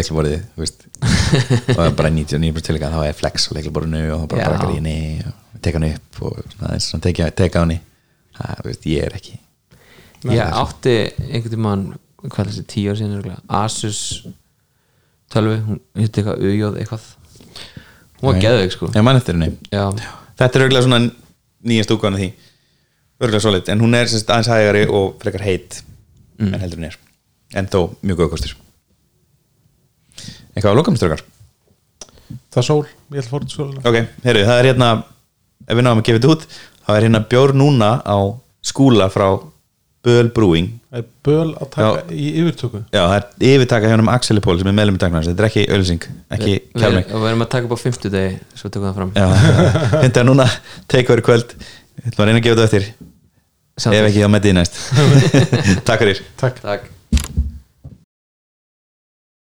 veist, 0.58 0.88
og 1.68 1.76
það 1.76 1.84
er 1.84 1.98
bara 2.00 2.14
99% 2.14 2.66
tilíka 2.66 2.90
þá 2.94 3.02
er 3.06 3.18
flex 3.18 3.50
á 3.50 3.56
leiklaborðinu 3.58 4.02
og 4.16 4.24
bara 4.32 4.48
brakar 4.50 4.74
ég 4.74 4.80
henni 4.80 5.22
og 5.28 5.62
teka 5.62 5.78
hann 5.78 5.92
upp 5.92 6.24
og 6.26 7.04
teka, 7.04 7.30
teka 7.38 7.62
henni. 7.66 7.78
Það, 8.38 8.58
þú 8.62 8.72
veist, 8.72 8.90
ég 8.90 9.06
er 9.06 9.18
ekki. 9.18 9.38
Ég 10.34 10.58
átti 10.64 10.96
einhvern 11.28 11.54
tímann 11.54 11.86
hvað 12.26 12.42
er 12.44 12.52
þessi 12.52 12.66
tíu 12.72 12.92
ár 12.92 13.00
síðan 13.00 13.36
Asus 13.60 14.02
tölvu, 15.34 15.58
hún 15.68 15.82
hitti 15.98 16.24
eitthvað 16.24 16.46
auðjóð 16.48 16.80
eitthvað. 16.82 17.08
Hún 18.18 18.32
var 18.32 18.38
Nei. 18.38 18.42
geðveik 18.48 18.74
sko. 18.74 18.90
Ég 18.96 19.06
man 19.06 19.20
eftir 19.20 19.38
henni 19.38 19.52
Já, 19.70 19.86
þetta 20.38 20.60
er 20.60 20.66
auðvitað 20.66 20.86
svona 20.88 21.02
nýjast 21.68 21.96
útgáðan 21.96 22.20
því. 22.22 22.30
Örgulega 23.18 23.44
svolít, 23.44 23.72
en 23.74 23.82
hún 23.82 23.98
er 23.98 24.12
semst 24.12 24.30
aðeins 24.30 24.52
hægari 24.54 24.84
og 24.94 25.16
frekar 25.24 25.46
heit 25.46 25.82
en 26.38 26.60
heldur 26.62 26.78
hún 26.82 26.92
er. 26.92 27.00
En 27.58 27.70
þó 27.72 27.80
mjög 28.06 28.22
góð 28.22 28.36
kostur. 28.36 28.54
Eitthvað 30.54 30.74
á 30.74 30.78
lokamströkar 30.78 31.26
það 32.28 32.62
er 32.62 32.68
sól, 32.68 32.88
ég 33.14 33.20
held 33.22 33.30
fórt 33.32 33.54
sólina. 33.54 33.84
Ok, 33.88 34.00
heyrðu, 34.26 34.44
það 34.48 34.60
er 34.62 34.70
hérna 34.72 34.90
ef 35.68 35.78
við 35.78 35.86
náum 35.86 36.02
að 36.02 36.08
gefa 36.08 36.20
þetta 36.20 36.34
út 36.34 36.46
þá 36.88 36.92
er 36.96 37.06
hérna 37.06 37.22
bjór 37.32 37.54
núna 37.58 37.92
á 38.04 38.18
skúla 38.66 39.08
frá 39.14 39.28
Böl 40.06 40.30
Brewing 40.36 40.74
það 40.88 41.02
er 41.02 41.08
böl 41.28 41.50
að 41.58 41.70
taka 41.74 42.16
í 42.16 42.28
yfirtöku. 42.42 42.82
Já, 42.94 43.02
það 43.02 43.16
er 43.18 43.52
yfirtaka 43.52 43.92
hjá 43.92 43.98
um 44.00 44.12
Axel 44.14 44.42
Pól 44.44 44.58
sem 44.62 44.72
er 44.72 44.78
meðlum 44.78 45.00
í 45.00 45.02
dagnars, 45.04 45.30
þetta 45.30 45.44
er 45.44 45.50
ekki 45.50 45.66
ölsing 45.78 46.10
ekki 46.38 46.52
við, 46.54 46.68
kjálming 46.78 47.12
og 47.12 47.24
við 47.24 47.32
erum 47.32 47.46
að 47.46 47.52
taka 47.56 47.70
upp 47.70 47.76
á 47.76 47.80
50 47.84 48.14
degi 48.16 48.34
svo 48.54 48.72
tökum 48.72 48.88
við 48.88 48.92
það 48.92 49.00
fram. 49.02 49.16
Já, 49.18 49.28
þetta 50.06 50.24
er 50.24 50.30
núna 50.32 50.50
take 50.88 51.12
over 51.12 51.26
kvöld, 51.28 51.56
við 52.00 52.12
ætlum 52.12 52.26
að 52.26 52.32
reyna 52.32 52.44
að 52.44 52.46
gefa 52.50 52.60
þetta 52.62 52.68
eftir. 52.70 52.92
Ef 53.78 54.12
ekki 54.12 54.26
á 54.26 54.30
með 54.34 54.48
því 54.48 54.58
næst. 54.58 54.84
Takk 55.88 56.06
fyrir. 56.06 56.24
Takk. 56.40 56.64
Takk 56.64 56.94